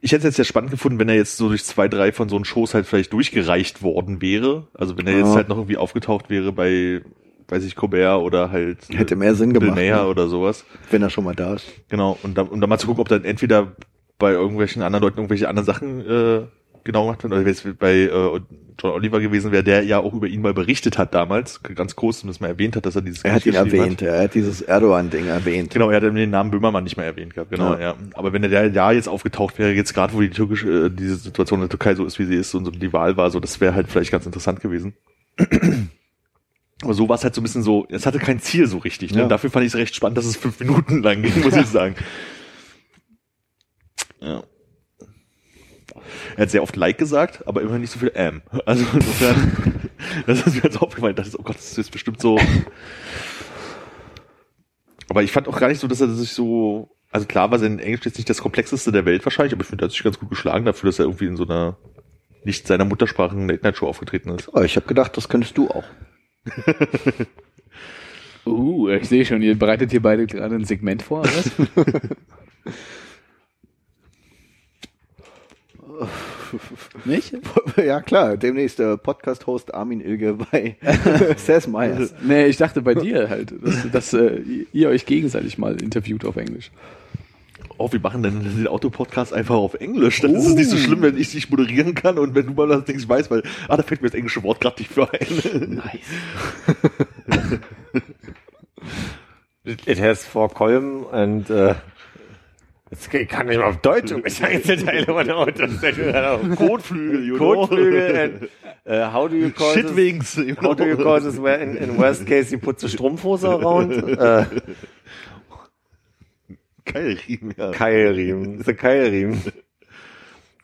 Ich 0.00 0.10
hätte 0.12 0.20
es 0.20 0.24
jetzt 0.24 0.38
ja 0.38 0.44
spannend 0.44 0.70
gefunden, 0.70 0.98
wenn 0.98 1.08
er 1.10 1.14
jetzt 1.14 1.36
so 1.36 1.48
durch 1.48 1.64
zwei, 1.64 1.86
drei 1.88 2.10
von 2.10 2.28
so 2.30 2.36
einen 2.36 2.44
Shows 2.46 2.72
halt 2.74 2.86
vielleicht 2.86 3.12
durchgereicht 3.12 3.82
worden 3.82 4.20
wäre. 4.22 4.66
Also 4.74 4.96
wenn 4.96 5.06
er 5.06 5.12
jetzt 5.18 5.28
Ja. 5.28 5.34
halt 5.36 5.48
noch 5.50 5.58
irgendwie 5.58 5.76
aufgetaucht 5.76 6.30
wäre 6.30 6.50
bei, 6.52 7.02
weiß 7.48 7.62
ich, 7.64 7.76
Colbert 7.76 8.20
oder 8.22 8.50
halt 8.50 8.78
Hätte 8.90 9.14
mehr 9.14 9.34
Sinn 9.34 9.50
Bill 9.52 9.60
gemacht, 9.60 9.76
Mayer 9.76 10.04
ne? 10.04 10.08
oder 10.08 10.26
sowas. 10.28 10.64
wenn 10.90 11.02
er 11.02 11.10
schon 11.10 11.22
mal 11.24 11.34
da 11.36 11.54
ist. 11.54 11.66
Genau. 11.88 12.18
Und 12.22 12.36
dann, 12.38 12.48
und 12.48 12.60
dann 12.62 12.68
mal 12.70 12.78
zu 12.78 12.86
gucken, 12.88 13.02
ob 13.02 13.08
dann 13.08 13.24
entweder 13.24 13.76
bei 14.18 14.32
irgendwelchen 14.32 14.82
anderen 14.82 15.02
Leuten 15.02 15.18
irgendwelche 15.18 15.48
anderen 15.48 15.66
Sachen 15.66 16.00
äh, 16.00 16.46
genau 16.84 17.04
gemacht 17.04 17.22
wird, 17.22 17.32
oder 17.32 17.44
wenn 17.44 17.52
es 17.52 17.62
bei 17.78 17.94
äh, 17.94 18.40
John 18.80 18.92
Oliver 18.92 19.20
gewesen 19.20 19.52
wäre, 19.52 19.64
der 19.64 19.82
ja 19.82 19.98
auch 19.98 20.14
über 20.14 20.26
ihn 20.26 20.40
mal 20.40 20.54
berichtet 20.54 20.98
hat 20.98 21.12
damals, 21.14 21.62
ganz 21.62 21.96
groß, 21.96 22.22
und 22.22 22.28
das 22.28 22.40
mal 22.40 22.48
erwähnt 22.48 22.76
hat, 22.76 22.86
dass 22.86 22.96
er 22.96 23.02
dieses 23.02 23.24
Er 23.24 23.34
hat 23.34 23.44
ihn 23.44 23.54
erwähnt, 23.54 24.02
er 24.02 24.22
hat 24.22 24.34
dieses 24.34 24.62
Erdogan-Ding 24.62 25.26
erwähnt. 25.26 25.70
Genau, 25.70 25.90
er 25.90 25.96
hat 25.96 26.02
den 26.02 26.30
Namen 26.30 26.50
Böhmermann 26.50 26.84
nicht 26.84 26.96
mehr 26.96 27.06
erwähnt 27.06 27.34
gehabt, 27.34 27.50
genau, 27.50 27.74
ja. 27.74 27.80
Ja. 27.80 27.94
Aber 28.14 28.32
wenn 28.32 28.42
der 28.42 28.70
ja 28.70 28.92
jetzt 28.92 29.08
aufgetaucht 29.08 29.58
wäre, 29.58 29.72
jetzt 29.72 29.94
gerade 29.94 30.14
wo 30.14 30.20
die 30.20 30.30
türkische, 30.30 30.86
äh, 30.86 30.90
diese 30.90 31.16
Situation 31.16 31.58
in 31.58 31.68
der 31.68 31.70
Türkei 31.70 31.94
so 31.94 32.04
ist, 32.04 32.18
wie 32.18 32.24
sie 32.24 32.36
ist 32.36 32.54
und 32.54 32.64
so 32.64 32.70
die 32.70 32.92
Wahl 32.92 33.16
war, 33.16 33.30
so, 33.30 33.40
das 33.40 33.60
wäre 33.60 33.74
halt 33.74 33.88
vielleicht 33.88 34.12
ganz 34.12 34.26
interessant 34.26 34.60
gewesen. 34.60 34.94
Aber 36.82 36.94
so 36.94 37.08
war 37.08 37.16
es 37.16 37.24
halt 37.24 37.34
so 37.34 37.40
ein 37.40 37.44
bisschen 37.44 37.64
so, 37.64 37.86
es 37.90 38.06
hatte 38.06 38.20
kein 38.20 38.38
Ziel 38.38 38.68
so 38.68 38.78
richtig. 38.78 39.12
Ne? 39.12 39.22
Ja. 39.22 39.28
Dafür 39.28 39.50
fand 39.50 39.66
ich 39.66 39.72
es 39.72 39.78
recht 39.78 39.96
spannend, 39.96 40.16
dass 40.16 40.26
es 40.26 40.36
fünf 40.36 40.60
Minuten 40.60 41.02
lang 41.02 41.22
ging, 41.22 41.40
muss 41.42 41.56
ich 41.56 41.66
sagen. 41.66 41.96
Ja. 44.20 44.42
Er 46.36 46.42
hat 46.42 46.50
sehr 46.50 46.62
oft 46.62 46.76
Like 46.76 46.98
gesagt, 46.98 47.46
aber 47.46 47.62
immer 47.62 47.78
nicht 47.78 47.90
so 47.90 47.98
viel 47.98 48.12
Ähm. 48.14 48.42
Also 48.66 48.84
insofern, 48.92 49.90
das 50.26 50.46
ist 50.46 50.56
mir 50.56 50.62
jetzt 50.62 50.80
aufgefallen. 50.80 51.14
Ich 51.16 51.24
dachte, 51.24 51.38
oh 51.38 51.42
Gott, 51.42 51.56
das 51.56 51.78
ist 51.78 51.90
bestimmt 51.90 52.20
so. 52.20 52.38
Aber 55.08 55.22
ich 55.22 55.32
fand 55.32 55.48
auch 55.48 55.58
gar 55.58 55.68
nicht 55.68 55.80
so, 55.80 55.88
dass 55.88 56.00
er 56.00 56.08
sich 56.08 56.32
so, 56.32 56.94
also 57.10 57.26
klar 57.26 57.50
war 57.50 57.58
sein 57.58 57.78
Englisch 57.78 58.04
jetzt 58.04 58.18
nicht 58.18 58.28
das 58.28 58.42
komplexeste 58.42 58.92
der 58.92 59.06
Welt 59.06 59.24
wahrscheinlich, 59.24 59.54
aber 59.54 59.62
ich 59.62 59.68
finde, 59.68 59.84
er 59.84 59.86
hat 59.86 59.92
sich 59.92 60.02
ganz 60.02 60.18
gut 60.18 60.28
geschlagen 60.28 60.66
dafür, 60.66 60.90
dass 60.90 60.98
er 60.98 61.06
irgendwie 61.06 61.26
in 61.26 61.36
so 61.36 61.44
einer 61.44 61.78
nicht 62.44 62.66
seiner 62.66 62.84
Muttersprache 62.84 63.34
in 63.34 63.48
der 63.48 63.58
Night 63.62 63.76
Show 63.76 63.88
aufgetreten 63.88 64.30
ist. 64.30 64.50
Oh, 64.52 64.60
ich 64.60 64.76
habe 64.76 64.86
gedacht, 64.86 65.16
das 65.16 65.28
könntest 65.28 65.56
du 65.56 65.70
auch. 65.70 65.84
Uh, 68.46 68.88
ich 68.88 69.06
sehe 69.06 69.26
schon, 69.26 69.42
ihr 69.42 69.58
bereitet 69.58 69.90
hier 69.90 70.00
beide 70.00 70.26
gerade 70.26 70.54
ein 70.54 70.64
Segment 70.64 71.02
vor, 71.02 71.20
oder 71.20 71.28
was? 71.28 71.50
Nicht? 77.04 77.34
ja 77.76 78.00
klar, 78.00 78.36
demnächst 78.36 78.78
der 78.78 78.96
Podcast-Host 78.96 79.74
Armin 79.74 80.00
Ilge 80.00 80.34
bei 80.34 80.76
Seth 81.36 81.68
Meyers. 81.68 82.14
Nee, 82.22 82.46
ich 82.46 82.56
dachte 82.56 82.82
bei 82.82 82.94
dir 82.94 83.28
halt, 83.28 83.52
dass, 83.62 83.90
dass 83.90 84.12
äh, 84.12 84.40
ihr 84.72 84.88
euch 84.88 85.06
gegenseitig 85.06 85.58
mal 85.58 85.80
interviewt 85.80 86.24
auf 86.24 86.36
Englisch. 86.36 86.70
Oh, 87.76 87.92
wir 87.92 88.00
machen 88.00 88.22
dann 88.22 88.42
den 88.42 88.66
Autopodcast 88.66 89.32
einfach 89.32 89.54
auf 89.54 89.74
Englisch. 89.74 90.20
Dann 90.20 90.34
ist 90.34 90.46
es 90.46 90.54
nicht 90.54 90.70
so 90.70 90.76
schlimm, 90.76 91.02
wenn 91.02 91.16
ich 91.16 91.30
dich 91.30 91.48
moderieren 91.48 91.94
kann 91.94 92.18
und 92.18 92.34
wenn 92.34 92.46
du 92.46 92.52
mal 92.52 92.66
das 92.66 92.84
Ding 92.84 92.96
nicht 92.96 93.08
weißt, 93.08 93.30
weil, 93.30 93.44
ah, 93.68 93.76
da 93.76 93.84
fällt 93.84 94.02
mir 94.02 94.08
das 94.08 94.16
englische 94.16 94.42
Wort 94.42 94.60
gerade 94.60 94.82
nicht 94.82 94.92
für 94.92 95.08
ein. 95.12 95.74
Nice. 95.74 97.60
It 99.86 100.00
has 100.00 100.24
four 100.24 100.48
column 100.48 101.06
and 101.12 101.50
uh, 101.50 101.74
jetzt 102.90 103.12
ich 103.12 103.28
kann 103.28 103.46
nicht 103.46 103.58
mal 103.58 103.66
auf 103.66 103.78
Deutsch 103.78 104.10
irgendwelche 104.10 104.46
Einzelteile 104.46 105.36
Autos. 105.36 105.70
Kotflügel, 106.56 107.24
you 107.24 107.36
know. 107.36 107.66
Codeflügel 107.66 108.16
and 108.16 108.48
uh, 108.86 109.12
how 109.12 109.28
do 109.28 109.36
you 109.36 109.50
call 109.50 109.74
this? 109.74 109.84
Shitwings. 109.84 110.36
you 110.36 110.56
How 110.60 110.74
do 110.74 110.84
you 110.84 110.96
know. 110.96 111.04
call 111.04 111.20
this 111.20 111.38
where 111.40 111.60
in, 111.60 111.76
in 111.76 111.96
worst 111.98 112.26
case 112.26 112.50
you 112.50 112.58
put 112.58 112.78
the 112.80 112.88
Strumpfhose 112.88 113.44
around? 113.44 113.92
Uh, 114.18 114.44
Keilriemen, 116.84 117.54
ja. 117.56 117.70
Keilriemen. 117.72 118.62
The 118.64 118.74
Keilriemen. 118.74 119.42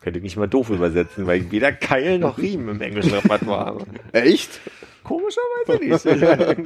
Könnte 0.01 0.19
ich 0.19 0.23
nicht 0.23 0.37
mal 0.37 0.47
doof 0.47 0.69
übersetzen, 0.69 1.25
weil 1.25 1.41
ich 1.41 1.51
weder 1.51 1.71
Keil 1.71 2.19
noch 2.19 2.37
Riemen 2.37 2.69
im 2.69 2.81
englischen 2.81 3.13
Repertoire 3.13 3.65
habe. 3.65 3.85
Echt? 4.11 4.59
Komischerweise 5.05 5.83
nicht. 5.83 6.05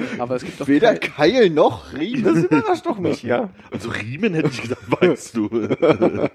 Aber 0.19 0.35
es 0.37 0.43
gibt 0.43 0.59
doch 0.61 0.67
Weder 0.67 0.95
kein- 0.95 1.11
Keil 1.33 1.49
noch 1.51 1.93
Riemen. 1.93 2.23
Das 2.23 2.43
überrascht 2.45 2.85
doch 2.85 2.97
mich, 2.97 3.21
ja. 3.21 3.49
Also 3.71 3.89
Riemen 3.89 4.33
hätte 4.33 4.49
ich 4.49 4.61
gesagt, 4.61 4.81
weißt 5.01 5.35
du. 5.37 5.49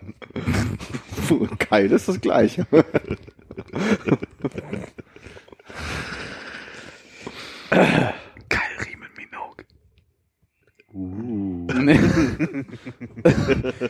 Keil 1.59 1.90
ist 1.90 2.06
das 2.09 2.20
gleiche. 2.20 2.66
Nee. 11.16 11.98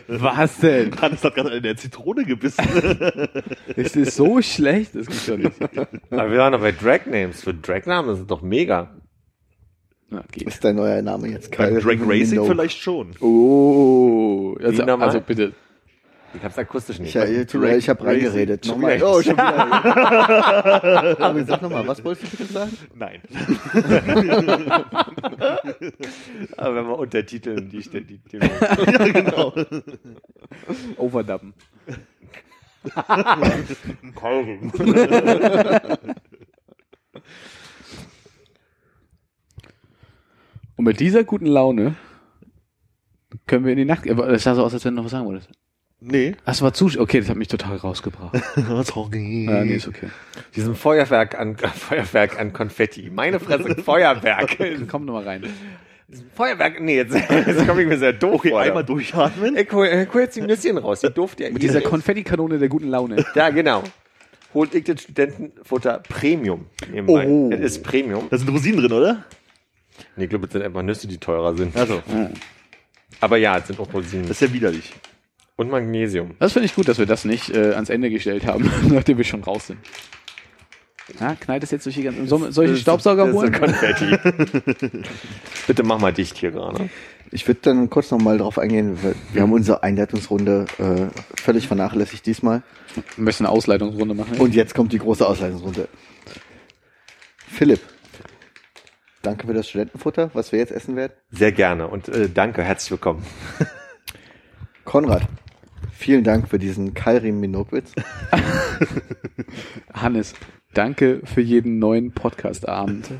Was 0.07 0.57
denn? 0.59 0.99
Hannes 1.01 1.23
hat 1.23 1.35
gerade 1.35 1.57
in 1.57 1.63
der 1.63 1.77
Zitrone 1.77 2.25
gebissen. 2.25 2.63
Ist 3.75 3.95
das 3.95 4.15
so 4.15 4.41
schlecht? 4.41 4.95
Das 4.95 5.07
gibt's 5.07 5.25
doch 5.25 5.37
nicht. 5.37 5.61
Aber 6.11 6.31
wir 6.31 6.37
waren 6.37 6.53
doch 6.53 6.59
bei 6.61 6.71
Drag 6.71 7.05
Names. 7.05 7.41
Für 7.41 7.53
Drag 7.53 7.85
Namen 7.85 8.13
ist 8.13 8.19
es 8.19 8.27
doch 8.27 8.41
mega. 8.41 8.95
Geht. 10.31 10.47
Ist 10.47 10.63
dein 10.63 10.75
neuer 10.75 11.01
Name 11.01 11.27
jetzt 11.29 11.49
Beim 11.57 11.73
Keil? 11.73 11.81
Drag 11.81 12.07
Racing 12.07 12.45
vielleicht 12.45 12.79
schon. 12.79 13.11
Oh, 13.19 14.55
also, 14.61 14.83
also 14.83 15.19
bitte. 15.21 15.53
Ich 16.37 16.43
hab's 16.43 16.57
akustisch 16.57 16.99
nicht. 16.99 17.15
Ich, 17.15 17.23
ich, 17.23 17.47
tu 17.47 17.59
mir- 17.59 17.77
ich 17.77 17.87
habe 17.89 18.03
reingeredet. 18.03 18.65
Nochmal. 18.67 19.01
Oh, 19.01 19.21
schon 19.21 19.33
wieder. 19.33 21.19
Aber 21.21 21.43
sag 21.45 21.61
nochmal, 21.61 21.87
was 21.87 22.03
wolltest 22.03 22.33
du 22.33 22.37
bitte 22.37 22.51
sagen? 22.53 22.77
Nein. 22.93 23.21
Aber 26.57 26.75
wenn 26.75 26.87
wir 26.87 26.97
untertiteln, 26.99 27.69
die 27.69 27.81
Stelle, 27.81 28.05
die, 28.05 28.17
die 28.19 28.37
ja, 28.39 28.47
genau. 29.11 29.53
Overdubben. 30.97 31.53
Und 40.75 40.85
mit 40.85 40.99
dieser 40.99 41.23
guten 41.23 41.45
Laune 41.45 41.95
können 43.47 43.65
wir 43.65 43.71
in 43.71 43.77
die 43.77 43.85
Nacht. 43.85 44.09
Aber 44.09 44.27
das 44.27 44.43
sah 44.43 44.55
so 44.55 44.63
aus, 44.63 44.73
als 44.73 44.83
wenn 44.85 44.93
du 44.93 44.97
noch 44.97 45.05
was 45.05 45.11
sagen 45.11 45.25
wolltest. 45.25 45.49
Nee. 46.01 46.35
Das 46.45 46.61
war 46.61 46.73
zu. 46.73 46.89
Okay, 46.99 47.19
das 47.19 47.29
hat 47.29 47.37
mich 47.37 47.47
total 47.47 47.77
rausgebracht. 47.77 48.35
Sorry. 48.85 49.45
Ja, 49.45 49.63
nee, 49.63 49.75
ist 49.75 49.87
okay. 49.87 50.09
Diesem 50.55 50.75
Feuerwerk 50.75 51.39
an, 51.39 51.57
Feuerwerk 51.75 52.39
an 52.39 52.53
Konfetti. 52.53 53.09
Meine 53.13 53.39
Fresse, 53.39 53.75
Feuerwerk. 53.83 54.57
Komm 54.89 55.05
noch 55.05 55.13
mal 55.13 55.23
rein. 55.23 55.43
Feuerwerk, 56.35 56.79
nee, 56.81 56.97
jetzt, 56.97 57.15
jetzt 57.15 57.67
komme 57.67 57.81
ich 57.81 57.87
mir 57.87 57.97
sehr 57.97 58.13
doof 58.13 58.35
Okay, 58.35 58.49
vor. 58.51 58.61
einmal 58.61 58.83
durchatmen. 58.85 59.57
Ich 59.57 59.71
hol, 59.71 59.87
jetzt 59.87 60.35
die 60.35 60.41
Nüsschen 60.41 60.77
raus, 60.77 60.99
die 61.01 61.09
durfte 61.09 61.45
ja 61.45 61.49
Mit 61.49 61.63
dieser 61.63 61.81
Konfettikanone 61.81 62.59
der 62.59 62.69
guten 62.69 62.89
Laune. 62.89 63.25
Ja, 63.33 63.49
genau. 63.49 63.83
Holt 64.53 64.75
ich 64.75 64.83
das 64.83 65.01
Studentenfutter 65.01 66.03
Premium 66.07 66.67
nebenbei. 66.91 67.25
Oh. 67.27 67.49
Das 67.49 67.59
ist 67.59 67.83
Premium. 67.83 68.27
Da 68.29 68.37
sind 68.37 68.47
Rosinen 68.49 68.81
drin, 68.81 68.93
oder? 68.93 69.25
Nee, 70.15 70.25
ich 70.25 70.29
glaube, 70.29 70.45
es 70.45 70.53
sind 70.53 70.61
einfach 70.61 70.83
Nüsse, 70.83 71.07
die 71.07 71.17
teurer 71.17 71.57
sind. 71.57 71.75
Also, 71.75 72.03
Aber 73.19 73.37
ja, 73.37 73.57
es 73.57 73.67
sind 73.67 73.79
auch 73.79 73.91
Rosinen. 73.91 74.27
das 74.27 74.39
ist 74.41 74.47
ja 74.47 74.53
widerlich. 74.53 74.93
Und 75.57 75.69
Magnesium. 75.69 76.35
Das 76.39 76.53
finde 76.53 76.65
ich 76.65 76.75
gut, 76.75 76.87
dass 76.87 76.99
wir 76.99 77.05
das 77.05 77.23
nicht 77.23 77.49
äh, 77.49 77.73
ans 77.73 77.89
Ende 77.89 78.09
gestellt 78.09 78.45
haben, 78.45 78.69
nachdem 78.89 79.17
wir 79.17 79.23
schon 79.23 79.43
raus 79.43 79.67
sind. 79.67 79.79
Ja, 81.19 81.35
knallt 81.35 81.63
es 81.63 81.71
jetzt 81.71 81.85
durch 81.85 81.95
die 81.95 82.03
ganzen. 82.03 82.27
Soll, 82.27 82.51
soll 82.51 82.71
ich 82.71 82.81
Staubsauger 82.81 83.31
holen? 83.31 83.53
Konfetti. 83.53 84.17
Bitte 85.67 85.83
mach 85.83 85.99
mal 85.99 86.11
dicht 86.11 86.37
hier 86.37 86.51
gerade. 86.51 86.89
Ich 87.31 87.47
würde 87.47 87.59
dann 87.61 87.89
kurz 87.89 88.09
nochmal 88.09 88.39
drauf 88.39 88.57
eingehen. 88.57 88.97
weil 89.03 89.15
Wir 89.31 89.43
haben 89.43 89.53
unsere 89.53 89.83
Einleitungsrunde 89.83 90.65
äh, 90.79 91.39
völlig 91.39 91.67
vernachlässigt 91.67 92.25
diesmal. 92.25 92.63
Wir 93.15 93.23
müssen 93.23 93.45
eine 93.45 93.53
Ausleitungsrunde 93.53 94.15
machen. 94.15 94.37
Und 94.39 94.55
jetzt 94.55 94.73
kommt 94.73 94.93
die 94.93 94.99
große 94.99 95.25
Ausleitungsrunde. 95.25 95.87
Philipp, 97.47 97.81
danke 99.21 99.47
für 99.47 99.53
das 99.53 99.69
Studentenfutter, 99.69 100.31
was 100.33 100.51
wir 100.51 100.59
jetzt 100.59 100.71
essen 100.71 100.95
werden. 100.95 101.13
Sehr 101.29 101.51
gerne 101.51 101.87
und 101.87 102.09
äh, 102.09 102.29
danke, 102.29 102.63
herzlich 102.63 102.91
willkommen. 102.91 103.23
Konrad, 104.83 105.23
vielen 105.91 106.23
Dank 106.23 106.47
für 106.47 106.59
diesen 106.59 106.93
Kairim 106.93 107.39
Minokwitz. 107.39 107.93
Hannes, 109.93 110.33
danke 110.73 111.21
für 111.23 111.41
jeden 111.41 111.79
neuen 111.79 112.11
Podcast-Abend. 112.11 113.11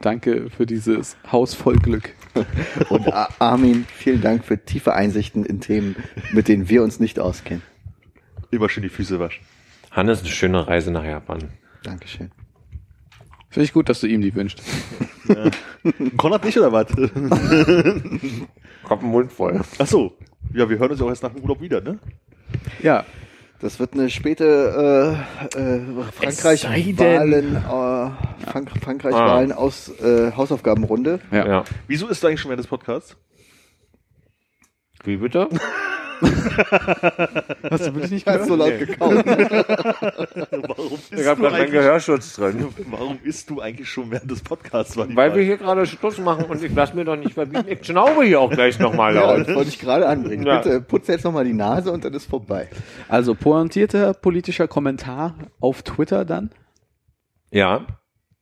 danke 0.00 0.50
für 0.50 0.66
dieses 0.66 1.16
Haus 1.30 1.54
voll 1.54 1.76
Glück. 1.76 2.14
Und 2.88 3.12
Armin, 3.40 3.86
vielen 3.92 4.20
Dank 4.20 4.44
für 4.44 4.64
tiefe 4.64 4.94
Einsichten 4.94 5.44
in 5.44 5.60
Themen, 5.60 5.96
mit 6.32 6.48
denen 6.48 6.68
wir 6.68 6.82
uns 6.82 7.00
nicht 7.00 7.18
auskennen. 7.18 7.62
Immer 8.50 8.68
schön 8.68 8.82
die 8.82 8.88
Füße 8.88 9.18
waschen. 9.18 9.44
Hannes, 9.90 10.20
eine 10.20 10.28
schöne 10.28 10.66
Reise 10.66 10.90
nach 10.90 11.04
Japan. 11.04 11.50
Dankeschön. 11.82 12.30
Finde 13.48 13.64
ich 13.64 13.72
gut, 13.72 13.88
dass 13.88 14.00
du 14.00 14.06
ihm 14.06 14.20
die 14.20 14.34
wünschst. 14.34 14.62
Konrad 16.16 16.44
nicht, 16.44 16.56
oder 16.58 16.72
was? 16.72 16.86
Kopf 18.84 19.02
im 19.02 19.08
Mund 19.08 19.32
voll. 19.32 19.60
Ach 19.78 19.86
so. 19.86 20.16
Ja, 20.52 20.68
wir 20.68 20.78
hören 20.78 20.90
uns 20.90 21.00
ja 21.00 21.06
auch 21.06 21.10
erst 21.10 21.22
nach 21.22 21.32
dem 21.32 21.42
Urlaub 21.42 21.60
wieder, 21.60 21.80
ne? 21.80 21.98
Ja, 22.82 23.04
Das 23.60 23.78
wird 23.78 23.92
eine 23.94 24.08
späte 24.10 25.16
äh, 25.54 25.58
äh, 25.58 25.80
Frankreich-Wahlen 26.12 27.56
äh, 27.56 27.60
Frank 28.50 28.70
Frankreich-Wahlen 28.82 29.52
aus 29.52 29.88
äh, 30.00 30.32
Hausaufgabenrunde. 30.32 31.20
ja. 31.30 31.46
Ja. 31.46 31.64
Wieso 31.86 32.08
ist 32.08 32.24
eigentlich 32.24 32.40
schon 32.40 32.48
während 32.50 32.60
des 32.64 32.68
Podcasts? 32.68 33.16
Wie 35.04 35.16
bitte? 35.16 35.48
Hast 37.70 37.86
du 37.86 37.94
wirklich 37.94 38.10
nicht 38.10 38.26
gehört? 38.26 38.46
so 38.46 38.56
laut 38.56 38.78
gekaut. 38.78 39.24
Warum 39.26 40.98
Ich 41.10 41.12
isst, 41.12 41.12
habe 41.12 41.12
du 41.12 41.18
gerade 41.18 41.40
meinen 41.40 41.54
eigentlich, 41.54 41.70
Gehörschutz 41.72 42.34
drin. 42.34 42.66
warum 42.90 43.18
isst 43.22 43.48
du 43.50 43.60
eigentlich 43.60 43.88
schon 43.88 44.10
während 44.10 44.30
des 44.30 44.40
Podcasts? 44.42 44.96
Weil 44.96 45.08
Frage. 45.12 45.34
wir 45.36 45.42
hier 45.44 45.56
gerade 45.56 45.86
Schluss 45.86 46.18
machen 46.18 46.44
und 46.46 46.62
ich 46.62 46.74
lasse 46.74 46.94
mir 46.94 47.04
doch 47.04 47.16
nicht 47.16 47.34
verbieten. 47.34 47.64
Ich 47.68 47.84
schnaube 47.86 48.24
hier 48.24 48.40
auch 48.40 48.50
gleich 48.50 48.78
nochmal 48.78 49.14
Ja, 49.14 49.32
laut. 49.34 49.48
das 49.48 49.54
wollte 49.56 49.70
ich 49.70 49.78
gerade 49.78 50.06
anbringen. 50.08 50.46
Ja. 50.46 50.58
Bitte 50.60 50.80
putze 50.80 51.12
jetzt 51.12 51.24
nochmal 51.24 51.44
die 51.44 51.52
Nase 51.54 51.90
und 51.92 52.04
dann 52.04 52.12
ist 52.14 52.26
vorbei. 52.28 52.68
Also 53.08 53.34
pointierter 53.34 54.14
politischer 54.14 54.68
Kommentar 54.68 55.34
auf 55.60 55.82
Twitter 55.82 56.24
dann 56.24 56.50
Ja. 57.50 57.86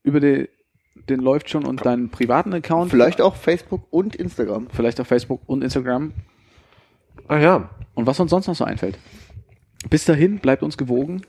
über 0.03 0.21
die, 0.21 0.49
den 1.09 1.21
läuft 1.21 1.49
schon 1.51 1.65
und 1.65 1.85
deinen 1.87 2.11
privaten 2.11 2.53
Account. 2.55 2.91
Vielleicht 2.91 3.21
auch 3.21 3.37
Facebook 3.37 3.83
und 3.91 4.17
Instagram. 4.17 4.69
Vielleicht 4.73 5.01
auf 5.01 5.07
Facebook 5.07 5.43
und 5.47 5.63
Instagram. 5.63 6.13
Ah 7.29 7.39
ja. 7.39 7.71
Und 7.95 8.07
was 8.07 8.19
uns 8.21 8.31
sonst 8.31 8.47
noch 8.47 8.55
so 8.55 8.65
einfällt. 8.65 8.99
Bis 9.91 10.05
dahin, 10.05 10.39
bleibt 10.39 10.63
uns 10.63 10.77
gewogen. 10.77 11.23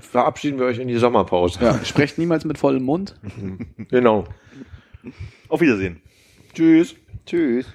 Verabschieden 0.00 0.58
wir 0.58 0.66
euch 0.66 0.78
in 0.78 0.88
die 0.88 0.96
Sommerpause. 0.96 1.60
Ja, 1.62 1.84
sprecht 1.84 2.18
niemals 2.18 2.44
mit 2.44 2.58
vollem 2.58 2.82
Mund. 2.82 3.18
Genau. 3.90 4.24
Auf 5.48 5.60
Wiedersehen. 5.60 6.00
Tschüss. 6.54 6.96
Tschüss. 7.26 7.66